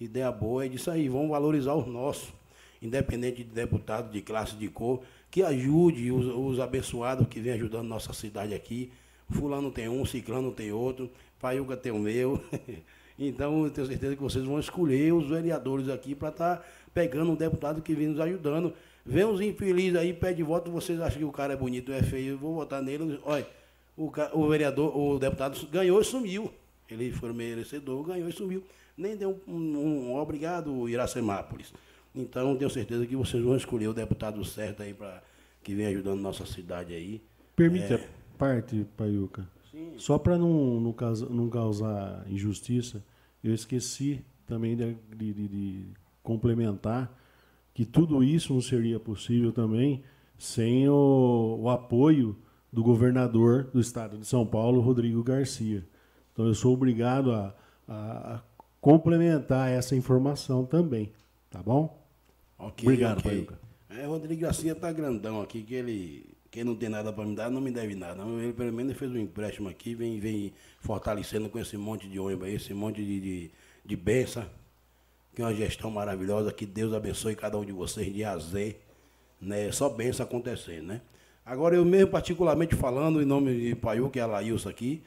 Ideia 0.00 0.30
boa 0.30 0.64
é 0.64 0.68
disso 0.68 0.92
aí, 0.92 1.08
vamos 1.08 1.28
valorizar 1.28 1.74
os 1.74 1.86
nossos, 1.88 2.32
independente 2.80 3.42
de 3.42 3.50
deputado, 3.50 4.12
de 4.12 4.22
classe, 4.22 4.54
de 4.54 4.68
cor, 4.68 5.02
que 5.28 5.42
ajude 5.42 6.12
os, 6.12 6.26
os 6.26 6.60
abençoados 6.60 7.26
que 7.26 7.40
vêm 7.40 7.54
ajudando 7.54 7.88
nossa 7.88 8.12
cidade 8.12 8.54
aqui. 8.54 8.92
Fulano 9.28 9.72
tem 9.72 9.88
um, 9.88 10.04
Ciclano 10.04 10.52
tem 10.52 10.70
outro, 10.70 11.10
Paiuca 11.40 11.76
tem 11.76 11.90
o 11.90 11.98
meu. 11.98 12.40
então, 13.18 13.64
eu 13.64 13.70
tenho 13.70 13.86
certeza 13.88 14.14
que 14.14 14.22
vocês 14.22 14.44
vão 14.44 14.60
escolher 14.60 15.12
os 15.12 15.28
vereadores 15.28 15.88
aqui 15.88 16.14
para 16.14 16.28
estar 16.28 16.56
tá 16.58 16.64
pegando 16.94 17.32
um 17.32 17.34
deputado 17.34 17.82
que 17.82 17.94
vem 17.94 18.08
nos 18.08 18.20
ajudando. 18.20 18.72
Vem 19.04 19.24
uns 19.26 19.40
infelizes 19.40 19.96
aí, 19.96 20.14
pede 20.14 20.42
voto, 20.42 20.70
vocês 20.70 20.98
acham 21.00 21.18
que 21.18 21.24
o 21.24 21.32
cara 21.32 21.52
é 21.52 21.56
bonito 21.56 21.92
é 21.92 22.02
feio, 22.02 22.34
eu 22.34 22.38
vou 22.38 22.54
votar 22.54 22.80
nele. 22.80 23.20
Olha, 23.24 23.46
o, 23.96 24.10
o 24.32 24.48
vereador, 24.48 24.96
o 24.96 25.18
deputado 25.18 25.58
ganhou 25.66 26.00
e 26.00 26.04
sumiu. 26.04 26.50
Ele 26.88 27.12
foi 27.12 27.32
merecedor, 27.32 28.02
ganhou 28.04 28.28
e 28.28 28.32
sumiu. 28.32 28.62
Nem 28.96 29.16
deu 29.16 29.40
um, 29.46 29.52
um, 29.52 30.10
um 30.10 30.16
obrigado, 30.16 30.88
Iracemápolis. 30.88 31.72
Então, 32.14 32.56
tenho 32.56 32.70
certeza 32.70 33.04
que 33.06 33.16
vocês 33.16 33.42
vão 33.42 33.56
escolher 33.56 33.88
o 33.88 33.94
deputado 33.94 34.42
certo 34.44 34.82
aí 34.82 34.94
para 34.94 35.20
que 35.62 35.74
vem 35.74 35.86
ajudando 35.86 36.20
nossa 36.20 36.46
cidade 36.46 36.94
aí. 36.94 37.20
Permita 37.56 37.94
é... 37.94 38.08
parte, 38.38 38.86
Paiuca. 38.96 39.48
Sim. 39.70 39.94
Só 39.96 40.18
para 40.18 40.38
não, 40.38 40.80
não, 40.80 40.94
não, 41.30 41.48
causar 41.48 42.24
injustiça, 42.28 43.02
eu 43.42 43.52
esqueci 43.52 44.24
também 44.46 44.76
de, 44.76 44.94
de, 45.16 45.32
de 45.32 45.84
complementar 46.24 47.14
que 47.74 47.84
tudo 47.84 48.24
isso 48.24 48.54
não 48.54 48.60
seria 48.60 48.98
possível 48.98 49.52
também 49.52 50.02
sem 50.38 50.88
o, 50.88 51.58
o, 51.60 51.68
apoio 51.68 52.36
do 52.72 52.82
governador 52.82 53.64
do 53.64 53.80
estado 53.80 54.18
de 54.18 54.26
São 54.26 54.44
Paulo, 54.44 54.80
Rodrigo 54.80 55.22
Garcia. 55.22 55.86
Então 56.32 56.46
eu 56.46 56.54
sou 56.54 56.72
obrigado 56.72 57.30
a, 57.32 57.54
a, 57.86 58.40
complementar 58.80 59.70
essa 59.70 59.94
informação 59.94 60.64
também, 60.64 61.12
tá 61.50 61.62
bom? 61.62 62.02
Okay, 62.58 62.88
obrigado, 62.88 63.18
okay. 63.18 63.30
Paiuca. 63.30 63.60
É, 63.90 64.06
Rodrigo 64.06 64.42
Garcia 64.42 64.74
tá 64.74 64.90
grandão 64.90 65.40
aqui, 65.40 65.62
que 65.62 65.74
ele 65.74 66.34
quem 66.50 66.62
não 66.62 66.76
tem 66.76 66.88
nada 66.88 67.12
para 67.12 67.24
me 67.24 67.34
dar 67.34 67.50
não 67.50 67.60
me 67.60 67.72
deve 67.72 67.96
nada. 67.96 68.22
Ele 68.22 68.52
pelo 68.52 68.72
menos 68.72 68.96
fez 68.96 69.10
um 69.10 69.18
empréstimo 69.18 69.68
aqui, 69.68 69.94
vem, 69.94 70.20
vem 70.20 70.52
fortalecendo 70.80 71.48
com 71.48 71.58
esse 71.58 71.76
monte 71.76 72.08
de 72.08 72.18
ônibus 72.18 72.46
aí, 72.46 72.54
esse 72.54 72.72
monte 72.72 73.04
de, 73.04 73.20
de, 73.20 73.50
de 73.84 73.96
benção 73.96 74.44
que 75.34 75.42
é 75.42 75.44
uma 75.44 75.54
gestão 75.54 75.90
maravilhosa, 75.90 76.52
que 76.52 76.64
Deus 76.64 76.92
abençoe 76.92 77.34
cada 77.34 77.58
um 77.58 77.64
de 77.64 77.72
vocês 77.72 78.12
de 78.12 78.24
A 78.24 78.38
Z, 78.38 78.76
né? 79.40 79.72
Só 79.72 79.88
benção 79.88 80.24
acontecendo, 80.24 80.86
né? 80.86 81.00
Agora, 81.44 81.74
eu 81.74 81.84
mesmo, 81.84 82.10
particularmente 82.10 82.74
falando, 82.74 83.20
em 83.20 83.24
nome 83.24 83.54
de 83.54 83.74
Paiu, 83.74 84.08
que 84.08 84.18
é 84.18 84.22
a 84.22 84.26
Laílson 84.26 84.68
aqui, 84.68 85.02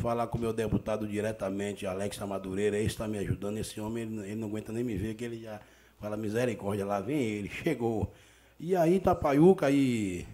falar 0.00 0.26
com 0.28 0.38
o 0.38 0.40
meu 0.40 0.52
deputado 0.52 1.06
diretamente, 1.06 1.86
Alex 1.86 2.18
Madureira, 2.20 2.76
ele 2.78 2.86
está 2.86 3.06
me 3.06 3.18
ajudando, 3.18 3.58
esse 3.58 3.80
homem, 3.80 4.04
ele, 4.04 4.20
ele, 4.20 4.34
não 4.36 4.48
aguenta 4.48 4.72
nem 4.72 4.82
me 4.82 4.96
ver, 4.96 5.14
que 5.14 5.24
ele 5.24 5.42
já 5.42 5.60
fala 6.00 6.16
misericórdia, 6.16 6.86
lá 6.86 7.00
vem 7.00 7.20
ele, 7.20 7.48
chegou. 7.62 8.12
E 8.58 8.74
aí, 8.76 9.00
Tapaiuca 9.00 9.66
aí 9.66 10.26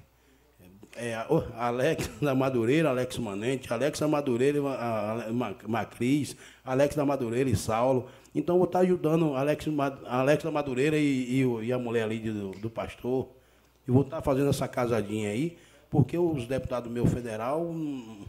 é, 0.96 1.14
Alex 1.56 2.10
da 2.20 2.34
Madureira, 2.34 2.90
Alex 2.90 3.18
Manente, 3.18 3.72
Alex 3.72 4.00
da 4.00 4.08
Madureira, 4.08 4.60
Macris, 5.66 6.36
Alex 6.64 6.94
da 6.94 7.04
Madureira 7.04 7.48
e 7.48 7.56
Saulo. 7.56 8.08
Então 8.34 8.56
vou 8.56 8.66
estar 8.66 8.80
ajudando 8.80 9.34
Alex, 9.34 9.66
Alex 10.06 10.44
da 10.44 10.50
Madureira 10.50 10.96
e, 10.96 11.42
e, 11.42 11.64
e 11.64 11.72
a 11.72 11.78
mulher 11.78 12.04
ali 12.04 12.18
do, 12.18 12.50
do 12.52 12.70
pastor. 12.70 13.28
E 13.86 13.90
vou 13.90 14.02
estar 14.02 14.20
fazendo 14.22 14.50
essa 14.50 14.68
casadinha 14.68 15.30
aí, 15.30 15.56
porque 15.90 16.18
os 16.18 16.46
deputados 16.46 16.90
meu 16.90 17.06
federal, 17.06 17.62
hum, 17.62 18.24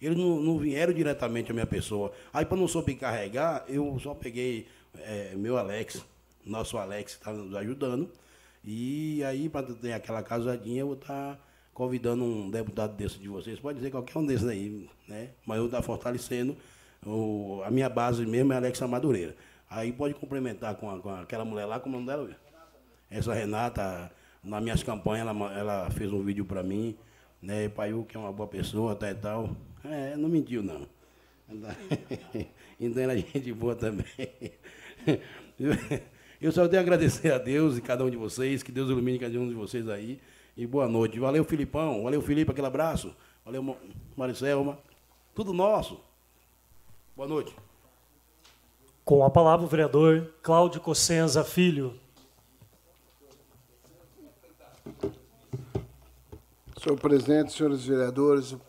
eles 0.00 0.16
não, 0.16 0.40
não 0.40 0.58
vieram 0.58 0.92
diretamente 0.92 1.50
à 1.50 1.54
minha 1.54 1.66
pessoa. 1.66 2.12
Aí 2.32 2.44
para 2.44 2.56
não 2.56 2.66
sobrecarregar, 2.66 3.64
eu 3.68 3.98
só 4.00 4.14
peguei 4.14 4.66
é, 4.98 5.34
meu 5.36 5.56
Alex, 5.56 6.04
nosso 6.44 6.78
Alex 6.78 7.12
está 7.12 7.32
nos 7.32 7.54
ajudando. 7.54 8.10
E 8.64 9.22
aí, 9.24 9.48
para 9.48 9.66
ter 9.74 9.92
aquela 9.92 10.22
casadinha, 10.22 10.80
eu 10.80 10.86
vou 10.86 10.96
estar 10.96 11.38
convidando 11.74 12.24
um 12.24 12.50
deputado 12.50 12.96
desse 12.96 13.18
de 13.18 13.28
vocês, 13.28 13.58
pode 13.58 13.78
dizer 13.78 13.90
qualquer 13.90 14.16
um 14.16 14.24
desses 14.24 14.46
aí, 14.46 14.88
né? 15.08 15.30
Mas 15.44 15.58
eu 15.58 15.66
estou 15.66 15.82
fortalecendo. 15.82 16.56
O, 17.06 17.62
a 17.64 17.70
minha 17.70 17.88
base 17.88 18.24
mesmo 18.24 18.52
é 18.52 18.56
Alexa 18.56 18.86
Madureira. 18.86 19.34
Aí 19.68 19.92
pode 19.92 20.14
complementar 20.14 20.74
com, 20.76 20.90
a, 20.90 20.98
com 20.98 21.10
aquela 21.10 21.44
mulher 21.44 21.66
lá, 21.66 21.80
como 21.80 21.96
é 21.96 21.98
o 21.98 22.02
nome 22.02 22.12
dela? 22.12 22.36
Essa 23.10 23.34
Renata, 23.34 24.10
nas 24.42 24.62
minhas 24.62 24.82
campanhas, 24.82 25.26
ela, 25.26 25.58
ela 25.58 25.90
fez 25.90 26.12
um 26.12 26.22
vídeo 26.22 26.44
para 26.44 26.62
mim, 26.62 26.96
né? 27.40 27.68
Paiu, 27.68 28.04
que 28.04 28.16
é 28.16 28.20
uma 28.20 28.32
boa 28.32 28.48
pessoa, 28.48 28.92
até 28.92 29.10
e 29.10 29.14
tal. 29.14 29.50
É, 29.84 30.16
não 30.16 30.28
mentiu, 30.28 30.62
não. 30.62 30.86
Então 32.80 33.02
ela 33.02 33.12
é 33.12 33.18
gente 33.18 33.52
boa 33.52 33.76
também. 33.76 34.04
Eu 36.40 36.50
só 36.50 36.66
tenho 36.66 36.80
a 36.80 36.82
agradecer 36.82 37.32
a 37.32 37.38
Deus 37.38 37.78
e 37.78 37.80
cada 37.80 38.04
um 38.04 38.10
de 38.10 38.16
vocês, 38.16 38.62
que 38.62 38.72
Deus 38.72 38.90
ilumine 38.90 39.18
cada 39.18 39.38
um 39.38 39.48
de 39.48 39.54
vocês 39.54 39.88
aí 39.88 40.20
e 40.56 40.66
boa 40.66 40.88
noite. 40.88 41.18
Valeu, 41.18 41.44
Filipão. 41.44 42.02
Valeu, 42.02 42.20
Felipe, 42.20 42.50
aquele 42.50 42.66
abraço. 42.66 43.14
Valeu, 43.44 43.76
Maricelma. 44.16 44.78
Tudo 45.34 45.52
nosso. 45.52 46.00
Boa 47.16 47.28
noite. 47.28 47.54
Com 49.04 49.24
a 49.24 49.30
palavra 49.30 49.64
o 49.64 49.68
vereador 49.68 50.34
Cláudio 50.42 50.80
Cossenza 50.80 51.44
Filho. 51.44 51.98
Senhor 56.82 56.98
presidente, 57.00 57.52
senhores 57.52 57.84
vereadores, 57.84 58.52
o 58.52 58.60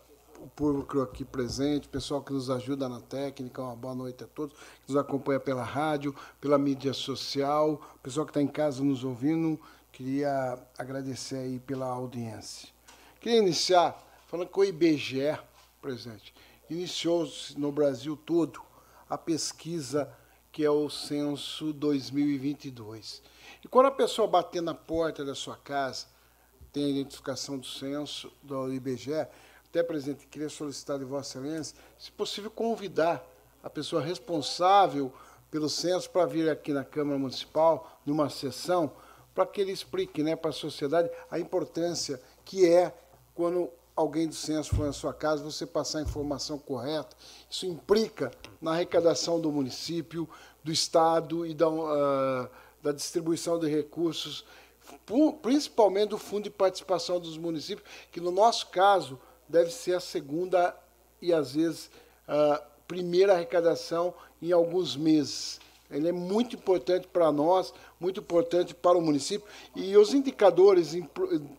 público 0.54 1.00
aqui 1.00 1.24
presente, 1.24 1.88
o 1.88 1.90
pessoal 1.90 2.22
que 2.22 2.32
nos 2.32 2.48
ajuda 2.48 2.88
na 2.88 3.00
técnica, 3.00 3.60
uma 3.60 3.76
boa 3.76 3.94
noite 3.94 4.24
a 4.24 4.26
todos, 4.26 4.56
que 4.56 4.92
nos 4.92 4.96
acompanha 4.96 5.40
pela 5.40 5.64
rádio, 5.64 6.14
pela 6.40 6.56
mídia 6.56 6.94
social, 6.94 7.82
o 7.96 7.98
pessoal 7.98 8.24
que 8.24 8.30
está 8.30 8.40
em 8.40 8.46
casa 8.46 8.82
nos 8.82 9.04
ouvindo, 9.04 9.60
Queria 9.96 10.58
agradecer 10.76 11.36
aí 11.36 11.58
pela 11.58 11.86
audiência. 11.86 12.68
Queria 13.18 13.38
iniciar 13.38 13.96
falando 14.26 14.48
que 14.48 14.60
o 14.60 14.62
IBGE, 14.62 15.38
presidente, 15.80 16.34
iniciou 16.68 17.28
no 17.56 17.70
Brasil 17.70 18.16
todo 18.16 18.62
a 19.08 19.16
pesquisa 19.16 20.12
que 20.50 20.64
é 20.64 20.70
o 20.70 20.88
censo 20.88 21.72
2022. 21.72 23.22
E 23.62 23.68
quando 23.68 23.86
a 23.86 23.90
pessoa 23.90 24.26
bater 24.26 24.62
na 24.62 24.74
porta 24.74 25.24
da 25.24 25.34
sua 25.34 25.56
casa, 25.56 26.06
tem 26.72 26.84
a 26.84 26.88
identificação 26.88 27.58
do 27.58 27.66
censo 27.66 28.32
do 28.42 28.72
IBGE, 28.72 29.26
até, 29.68 29.82
presidente, 29.82 30.26
queria 30.26 30.48
solicitar 30.48 30.98
de 30.98 31.04
Vossa 31.04 31.38
Excelência, 31.38 31.76
se 31.98 32.10
possível, 32.10 32.50
convidar 32.50 33.22
a 33.62 33.68
pessoa 33.68 34.00
responsável 34.00 35.12
pelo 35.50 35.68
censo 35.68 36.08
para 36.08 36.24
vir 36.24 36.48
aqui 36.48 36.72
na 36.72 36.84
Câmara 36.84 37.18
Municipal, 37.18 38.00
numa 38.06 38.30
sessão, 38.30 38.92
para 39.34 39.44
que 39.44 39.60
ele 39.60 39.72
explique 39.72 40.22
né, 40.22 40.34
para 40.34 40.48
a 40.48 40.54
sociedade 40.54 41.10
a 41.30 41.38
importância 41.38 42.18
que 42.44 42.66
é 42.66 42.94
quando 43.34 43.70
alguém 43.96 44.28
do 44.28 44.34
censo 44.34 44.76
for 44.76 44.84
na 44.84 44.92
sua 44.92 45.14
casa, 45.14 45.42
você 45.42 45.64
passar 45.64 46.00
a 46.00 46.02
informação 46.02 46.58
correta. 46.58 47.16
Isso 47.50 47.64
implica 47.64 48.30
na 48.60 48.72
arrecadação 48.72 49.40
do 49.40 49.50
município, 49.50 50.28
do 50.62 50.70
Estado 50.70 51.46
e 51.46 51.54
da, 51.54 51.68
uh, 51.68 52.48
da 52.82 52.92
distribuição 52.92 53.58
de 53.58 53.68
recursos, 53.68 54.44
principalmente 55.40 56.10
do 56.10 56.18
Fundo 56.18 56.44
de 56.44 56.50
Participação 56.50 57.18
dos 57.18 57.38
Municípios, 57.38 57.88
que 58.12 58.20
no 58.20 58.30
nosso 58.30 58.68
caso 58.68 59.18
deve 59.48 59.70
ser 59.70 59.94
a 59.94 60.00
segunda 60.00 60.76
e 61.20 61.32
às 61.32 61.54
vezes 61.54 61.90
a 62.28 62.62
primeira 62.86 63.32
arrecadação 63.32 64.12
em 64.42 64.52
alguns 64.52 64.96
meses. 64.96 65.58
Ele 65.90 66.08
é 66.08 66.12
muito 66.12 66.56
importante 66.56 67.06
para 67.06 67.30
nós, 67.30 67.72
muito 67.98 68.20
importante 68.20 68.74
para 68.74 68.98
o 68.98 69.00
município, 69.00 69.46
e 69.74 69.96
os 69.96 70.12
indicadores 70.12 70.92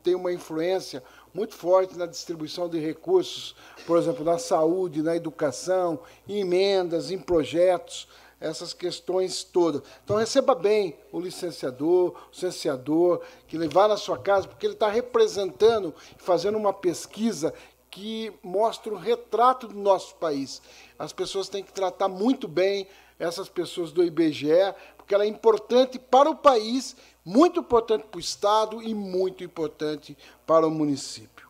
têm 0.04 0.15
uma 0.15 0.34
influência 0.34 1.02
muito 1.38 1.54
forte 1.54 1.95
na 1.95 2.08
distribuição 2.08 2.67
de 2.67 2.80
recursos, 2.80 3.56
por 3.86 4.00
exemplo, 4.00 4.26
na 4.26 4.39
saúde, 4.39 5.04
na 5.04 5.15
educação, 5.15 6.00
em 6.28 6.39
emendas, 6.39 7.12
em 7.12 7.19
projetos, 7.19 8.08
essas 8.41 8.73
questões 8.73 9.43
todas. 9.43 9.84
Então, 10.04 10.15
receba 10.15 10.56
bem 10.56 10.97
o 11.12 11.19
licenciador, 11.19 12.10
o 12.10 12.32
licenciador, 12.32 13.21
que 13.47 13.56
vá 13.67 13.88
na 13.88 13.97
sua 13.97 14.17
casa, 14.17 14.47
porque 14.47 14.65
ele 14.65 14.73
está 14.73 14.89
representando, 14.89 15.93
fazendo 16.17 16.58
uma 16.58 16.73
pesquisa 16.73 17.54
que 17.91 18.34
mostra 18.41 18.91
um 18.91 18.97
retrato 18.97 19.67
do 19.67 19.78
nosso 19.78 20.15
país. 20.15 20.60
As 20.97 21.13
pessoas 21.13 21.47
têm 21.50 21.63
que 21.63 21.71
tratar 21.71 22.08
muito 22.08 22.47
bem 22.47 22.88
essas 23.19 23.47
pessoas 23.47 23.91
do 23.91 24.04
IBGE, 24.04 24.73
porque 24.97 25.13
ela 25.13 25.23
é 25.23 25.28
importante 25.28 26.00
para 26.00 26.32
o 26.32 26.36
país, 26.36 26.95
muito 27.28 27.60
importante 27.60 28.06
para 28.10 28.18
o 28.18 28.22
Estado 28.22 28.82
e 28.82 28.96
muito 28.96 29.44
importante 29.44 30.18
para 30.46 30.66
o 30.66 30.72
município. 30.72 31.46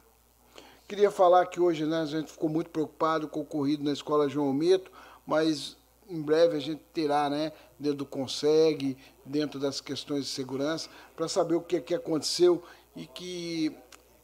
Queria 0.87 1.11
falar 1.11 1.45
que 1.45 1.59
hoje 1.59 1.85
né, 1.85 2.01
a 2.01 2.05
gente 2.07 2.31
ficou 2.31 2.49
muito 2.49 2.71
preocupado 2.71 3.27
com 3.27 3.41
o 3.41 3.43
ocorrido 3.43 3.83
na 3.83 3.91
Escola 3.91 4.27
João 4.27 4.47
Almeto, 4.47 4.91
mas 5.23 5.77
em 6.09 6.19
breve 6.19 6.57
a 6.57 6.59
gente 6.59 6.81
terá, 6.91 7.29
né, 7.29 7.51
dentro 7.77 7.99
do 7.99 8.05
CONSEG, 8.07 8.97
dentro 9.23 9.59
das 9.59 9.79
questões 9.79 10.23
de 10.25 10.31
segurança, 10.31 10.89
para 11.15 11.27
saber 11.27 11.53
o 11.53 11.61
que, 11.61 11.75
é 11.75 11.79
que 11.79 11.93
aconteceu 11.93 12.63
e 12.95 13.05
que 13.05 13.71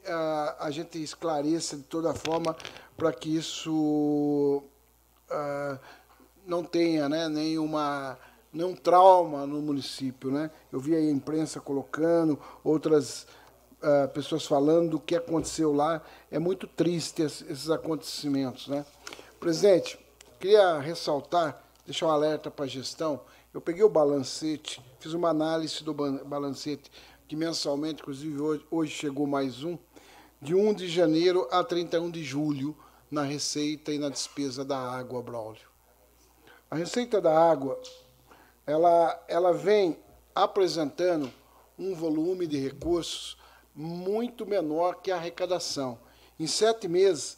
uh, 0.05 0.55
a 0.57 0.71
gente 0.71 1.03
esclareça 1.03 1.77
de 1.77 1.83
toda 1.83 2.15
forma 2.15 2.55
para 2.97 3.13
que 3.13 3.29
isso 3.29 4.63
uh, 5.29 5.79
não 6.47 6.63
tenha 6.63 7.07
né, 7.07 7.29
nenhuma 7.29 8.17
nenhum 8.53 8.75
trauma 8.75 9.47
no 9.47 9.61
município. 9.61 10.31
Né? 10.31 10.51
Eu 10.71 10.79
vi 10.79 10.95
a 10.95 11.01
imprensa 11.01 11.59
colocando, 11.59 12.39
outras 12.63 13.25
uh, 13.81 14.07
pessoas 14.13 14.45
falando 14.45 14.91
do 14.91 14.99
que 14.99 15.15
aconteceu 15.15 15.73
lá. 15.73 16.01
É 16.29 16.39
muito 16.39 16.67
triste 16.67 17.21
esses 17.23 17.69
acontecimentos. 17.69 18.67
Né? 18.67 18.85
Presidente, 19.39 19.99
queria 20.39 20.79
ressaltar 20.79 21.63
deixar 21.85 22.07
um 22.07 22.11
alerta 22.11 22.49
para 22.49 22.65
a 22.65 22.67
gestão. 22.67 23.21
Eu 23.53 23.61
peguei 23.61 23.83
o 23.83 23.89
balancete, 23.89 24.81
fiz 24.99 25.13
uma 25.13 25.29
análise 25.29 25.83
do 25.83 25.93
balancete, 25.93 26.91
que 27.27 27.35
mensalmente, 27.35 28.01
inclusive 28.01 28.39
hoje, 28.39 28.65
hoje 28.71 28.91
chegou 28.91 29.27
mais 29.27 29.63
um, 29.63 29.77
de 30.41 30.55
1 30.55 30.73
de 30.73 30.87
janeiro 30.87 31.47
a 31.51 31.63
31 31.63 32.09
de 32.09 32.23
julho, 32.23 32.75
na 33.09 33.21
receita 33.21 33.93
e 33.93 33.99
na 33.99 34.09
despesa 34.09 34.65
da 34.65 34.77
água, 34.77 35.21
Braulio. 35.21 35.61
A 36.69 36.75
receita 36.75 37.21
da 37.21 37.51
água, 37.51 37.79
ela, 38.65 39.23
ela 39.27 39.53
vem 39.53 39.97
apresentando 40.33 41.31
um 41.77 41.93
volume 41.93 42.47
de 42.47 42.57
recursos 42.57 43.37
muito 43.75 44.45
menor 44.45 45.01
que 45.01 45.11
a 45.11 45.15
arrecadação. 45.15 45.99
Em 46.39 46.47
sete 46.47 46.87
meses, 46.87 47.37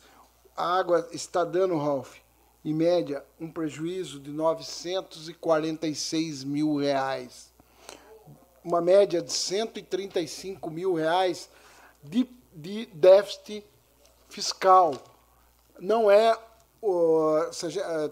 a 0.56 0.78
água 0.78 1.10
está 1.12 1.44
dando, 1.44 1.76
Ralph, 1.78 2.18
em 2.64 2.74
média, 2.74 3.26
um 3.40 3.52
prejuízo 3.52 4.20
de 4.20 4.30
946 4.32 6.44
mil 6.44 6.78
reais. 6.78 7.52
Uma 8.64 8.82
média 8.82 9.22
de 9.22 9.32
135 9.32 10.72
mil 10.72 10.96
reais 10.96 11.48
de, 12.04 12.28
de 12.54 12.88
déficit 12.88 13.64
fiscal. 14.28 14.96
Não 15.80 16.10
é, 16.10 16.36
uh, 16.82 17.48
seja, 17.52 18.12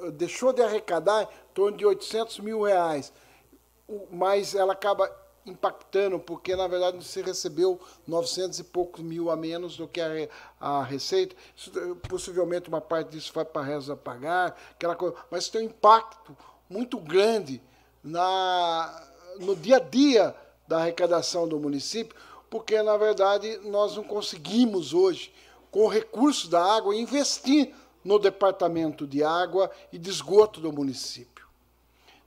uh, 0.00 0.12
deixou 0.12 0.52
de 0.52 0.60
arrecadar 0.62 1.26
torno 1.54 1.78
de 1.78 1.86
800 1.86 2.40
mil 2.40 2.62
reais, 2.62 3.12
mas 4.10 4.54
ela 4.54 4.72
acaba 4.72 5.10
impactando, 5.46 6.18
porque 6.18 6.56
na 6.56 6.66
verdade 6.66 7.02
se 7.04 7.20
recebeu 7.20 7.78
900 8.06 8.58
e 8.58 8.64
poucos 8.64 9.02
mil 9.02 9.30
a 9.30 9.36
menos 9.36 9.76
do 9.76 9.86
que 9.86 10.00
a, 10.00 10.08
a 10.58 10.82
receita. 10.82 11.36
Isso, 11.54 11.70
possivelmente 12.08 12.68
uma 12.68 12.80
parte 12.80 13.10
disso 13.10 13.32
vai 13.34 13.44
para 13.44 13.62
a 13.62 13.64
reza 13.64 13.94
pagar, 13.94 14.58
aquela 14.72 14.96
coisa, 14.96 15.14
mas 15.30 15.48
tem 15.48 15.62
um 15.62 15.64
impacto 15.66 16.36
muito 16.68 16.98
grande 16.98 17.62
na, 18.02 19.02
no 19.38 19.54
dia 19.54 19.76
a 19.76 19.80
dia 19.80 20.34
da 20.66 20.78
arrecadação 20.78 21.46
do 21.46 21.60
município, 21.60 22.16
porque 22.48 22.82
na 22.82 22.96
verdade 22.96 23.58
nós 23.64 23.96
não 23.96 24.04
conseguimos 24.04 24.94
hoje, 24.94 25.32
com 25.70 25.80
o 25.80 25.88
recurso 25.88 26.48
da 26.48 26.62
água, 26.62 26.94
investir 26.94 27.74
no 28.02 28.18
departamento 28.18 29.06
de 29.06 29.24
água 29.24 29.70
e 29.92 29.98
de 29.98 30.08
esgoto 30.08 30.60
do 30.60 30.72
município. 30.72 31.33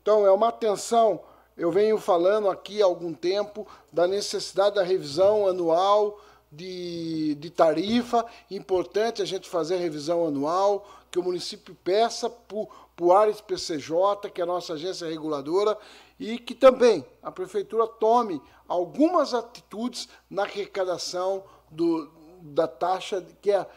Então 0.08 0.26
é 0.26 0.32
uma 0.32 0.48
atenção 0.48 1.20
eu 1.58 1.70
venho 1.70 1.98
falando 1.98 2.50
aqui 2.50 2.82
há 2.82 2.86
algum 2.86 3.14
tempo 3.14 3.68
da 3.92 4.08
necessidade 4.08 4.76
da 4.76 4.82
revisão 4.82 5.46
anual 5.46 6.18
de, 6.50 7.36
de 7.36 7.50
tarifa. 7.50 8.26
Importante 8.50 9.22
a 9.22 9.26
gente 9.26 9.50
fazer 9.50 9.76
a 9.76 9.80
revisão 9.80 10.26
anual, 10.26 10.88
que 11.12 11.20
o 11.20 11.24
município 11.24 11.76
peça 11.84 12.30
para 12.30 12.56
o 13.02 13.12
Ares 13.12 13.42
PCJ, 13.42 14.32
que 14.34 14.40
é 14.40 14.46
a 14.46 14.48
nossa 14.48 14.76
agência 14.76 15.10
reguladora, 15.10 15.78
e 16.18 16.40
que 16.40 16.56
também 16.56 17.06
a 17.22 17.30
prefeitura 17.30 17.86
tome 17.86 18.42
algumas 18.66 19.34
atitudes 19.34 20.08
na 20.30 20.44
arrecadação 20.44 21.44
do, 21.70 22.10
da 22.44 22.66
taxa, 22.66 23.22
que 23.42 23.52
é 23.52 23.68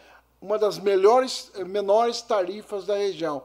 uma 0.41 0.57
das 0.61 0.79
melhores, 0.79 1.51
menores 1.67 2.23
tarifas 2.23 2.87
da 2.87 2.95
região 2.95 3.43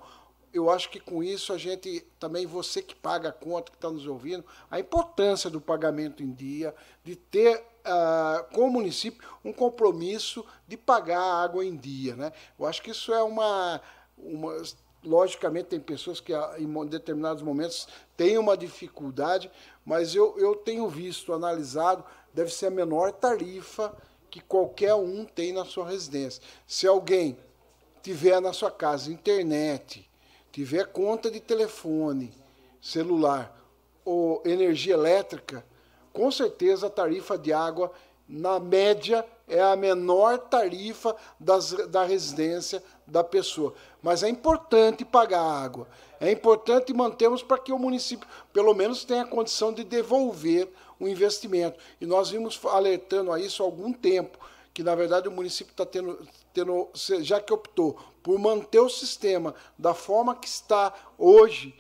eu 0.56 0.70
acho 0.70 0.90
que 0.90 1.02
com 1.02 1.22
isso 1.22 1.52
a 1.52 1.58
gente, 1.58 2.08
também 2.18 2.46
você 2.46 2.82
que 2.82 2.96
paga 2.96 3.30
a 3.30 3.34
conta, 3.34 3.72
que 3.72 3.78
está 3.78 3.90
nos 3.90 4.08
ouvindo, 4.08 4.46
a 4.72 4.80
importância 4.80 5.50
do 5.50 5.60
pagamento 5.60 6.24
em 6.24 6.32
dia, 6.32 6.74
de 7.04 7.16
ter 7.16 7.58
uh, 7.58 8.54
com 8.54 8.68
o 8.68 8.72
município 8.72 9.28
um 9.44 9.52
compromisso 9.52 10.46
de 10.66 10.78
pagar 10.78 11.20
a 11.20 11.44
água 11.44 11.66
em 11.66 11.76
dia. 11.76 12.16
Né? 12.16 12.32
Eu 12.58 12.66
acho 12.66 12.82
que 12.82 12.92
isso 12.92 13.14
é 13.14 13.22
uma, 13.22 13.82
uma. 14.18 14.56
Logicamente, 15.04 15.68
tem 15.68 15.80
pessoas 15.80 16.20
que 16.20 16.34
em 16.58 16.86
determinados 16.88 17.44
momentos 17.44 17.88
têm 18.16 18.38
uma 18.38 18.58
dificuldade, 18.58 19.52
mas 19.86 20.16
eu, 20.16 20.40
eu 20.40 20.56
tenho 20.56 20.88
visto, 20.88 21.34
analisado, 21.34 22.04
deve 22.34 22.52
ser 22.52 22.68
a 22.68 22.72
menor 22.72 23.12
tarifa 23.12 23.96
que 24.32 24.40
qualquer 24.40 24.96
um 24.96 25.26
tem 25.26 25.54
na 25.54 25.64
sua 25.64 25.88
residência. 25.88 26.42
Se 26.66 26.88
alguém 26.88 27.38
tiver 28.02 28.40
na 28.40 28.52
sua 28.52 28.72
casa 28.72 29.12
internet, 29.12 30.10
tiver 30.56 30.86
conta 30.86 31.30
de 31.30 31.42
telefone, 31.42 32.32
celular 32.82 33.54
ou 34.06 34.42
energia 34.46 34.94
elétrica, 34.94 35.66
com 36.14 36.32
certeza 36.32 36.88
a 36.88 36.90
tarifa 36.90 37.38
de 37.38 37.52
água, 37.52 37.92
na 38.26 38.58
média, 38.58 39.26
é 39.50 39.62
a 39.62 39.76
menor 39.76 40.38
tarifa 40.38 41.14
das, 41.38 41.72
da 41.90 42.06
residência 42.06 42.82
da 43.06 43.22
pessoa. 43.22 43.74
Mas 44.02 44.24
é 44.24 44.30
importante 44.30 45.04
pagar 45.04 45.42
a 45.42 45.62
água. 45.62 45.90
É 46.22 46.32
importante 46.32 46.94
mantermos 46.94 47.44
para 47.44 47.58
que 47.58 47.74
o 47.74 47.78
município, 47.78 48.26
pelo 48.54 48.74
menos, 48.74 49.04
tenha 49.04 49.26
condição 49.26 49.74
de 49.74 49.84
devolver 49.84 50.70
o 50.98 51.06
investimento. 51.06 51.78
E 52.00 52.06
nós 52.06 52.30
vimos 52.30 52.58
alertando 52.64 53.34
a 53.34 53.40
isso 53.42 53.62
há 53.62 53.66
algum 53.66 53.92
tempo, 53.92 54.40
que 54.74 54.82
na 54.82 54.96
verdade 54.96 55.28
o 55.28 55.32
município 55.32 55.72
está 55.72 55.86
tendo, 55.86 56.18
tendo, 56.54 56.88
já 57.20 57.42
que 57.42 57.52
optou 57.52 58.15
por 58.26 58.40
manter 58.40 58.80
o 58.80 58.90
sistema 58.90 59.54
da 59.78 59.94
forma 59.94 60.36
que 60.36 60.48
está 60.48 60.92
hoje, 61.16 61.76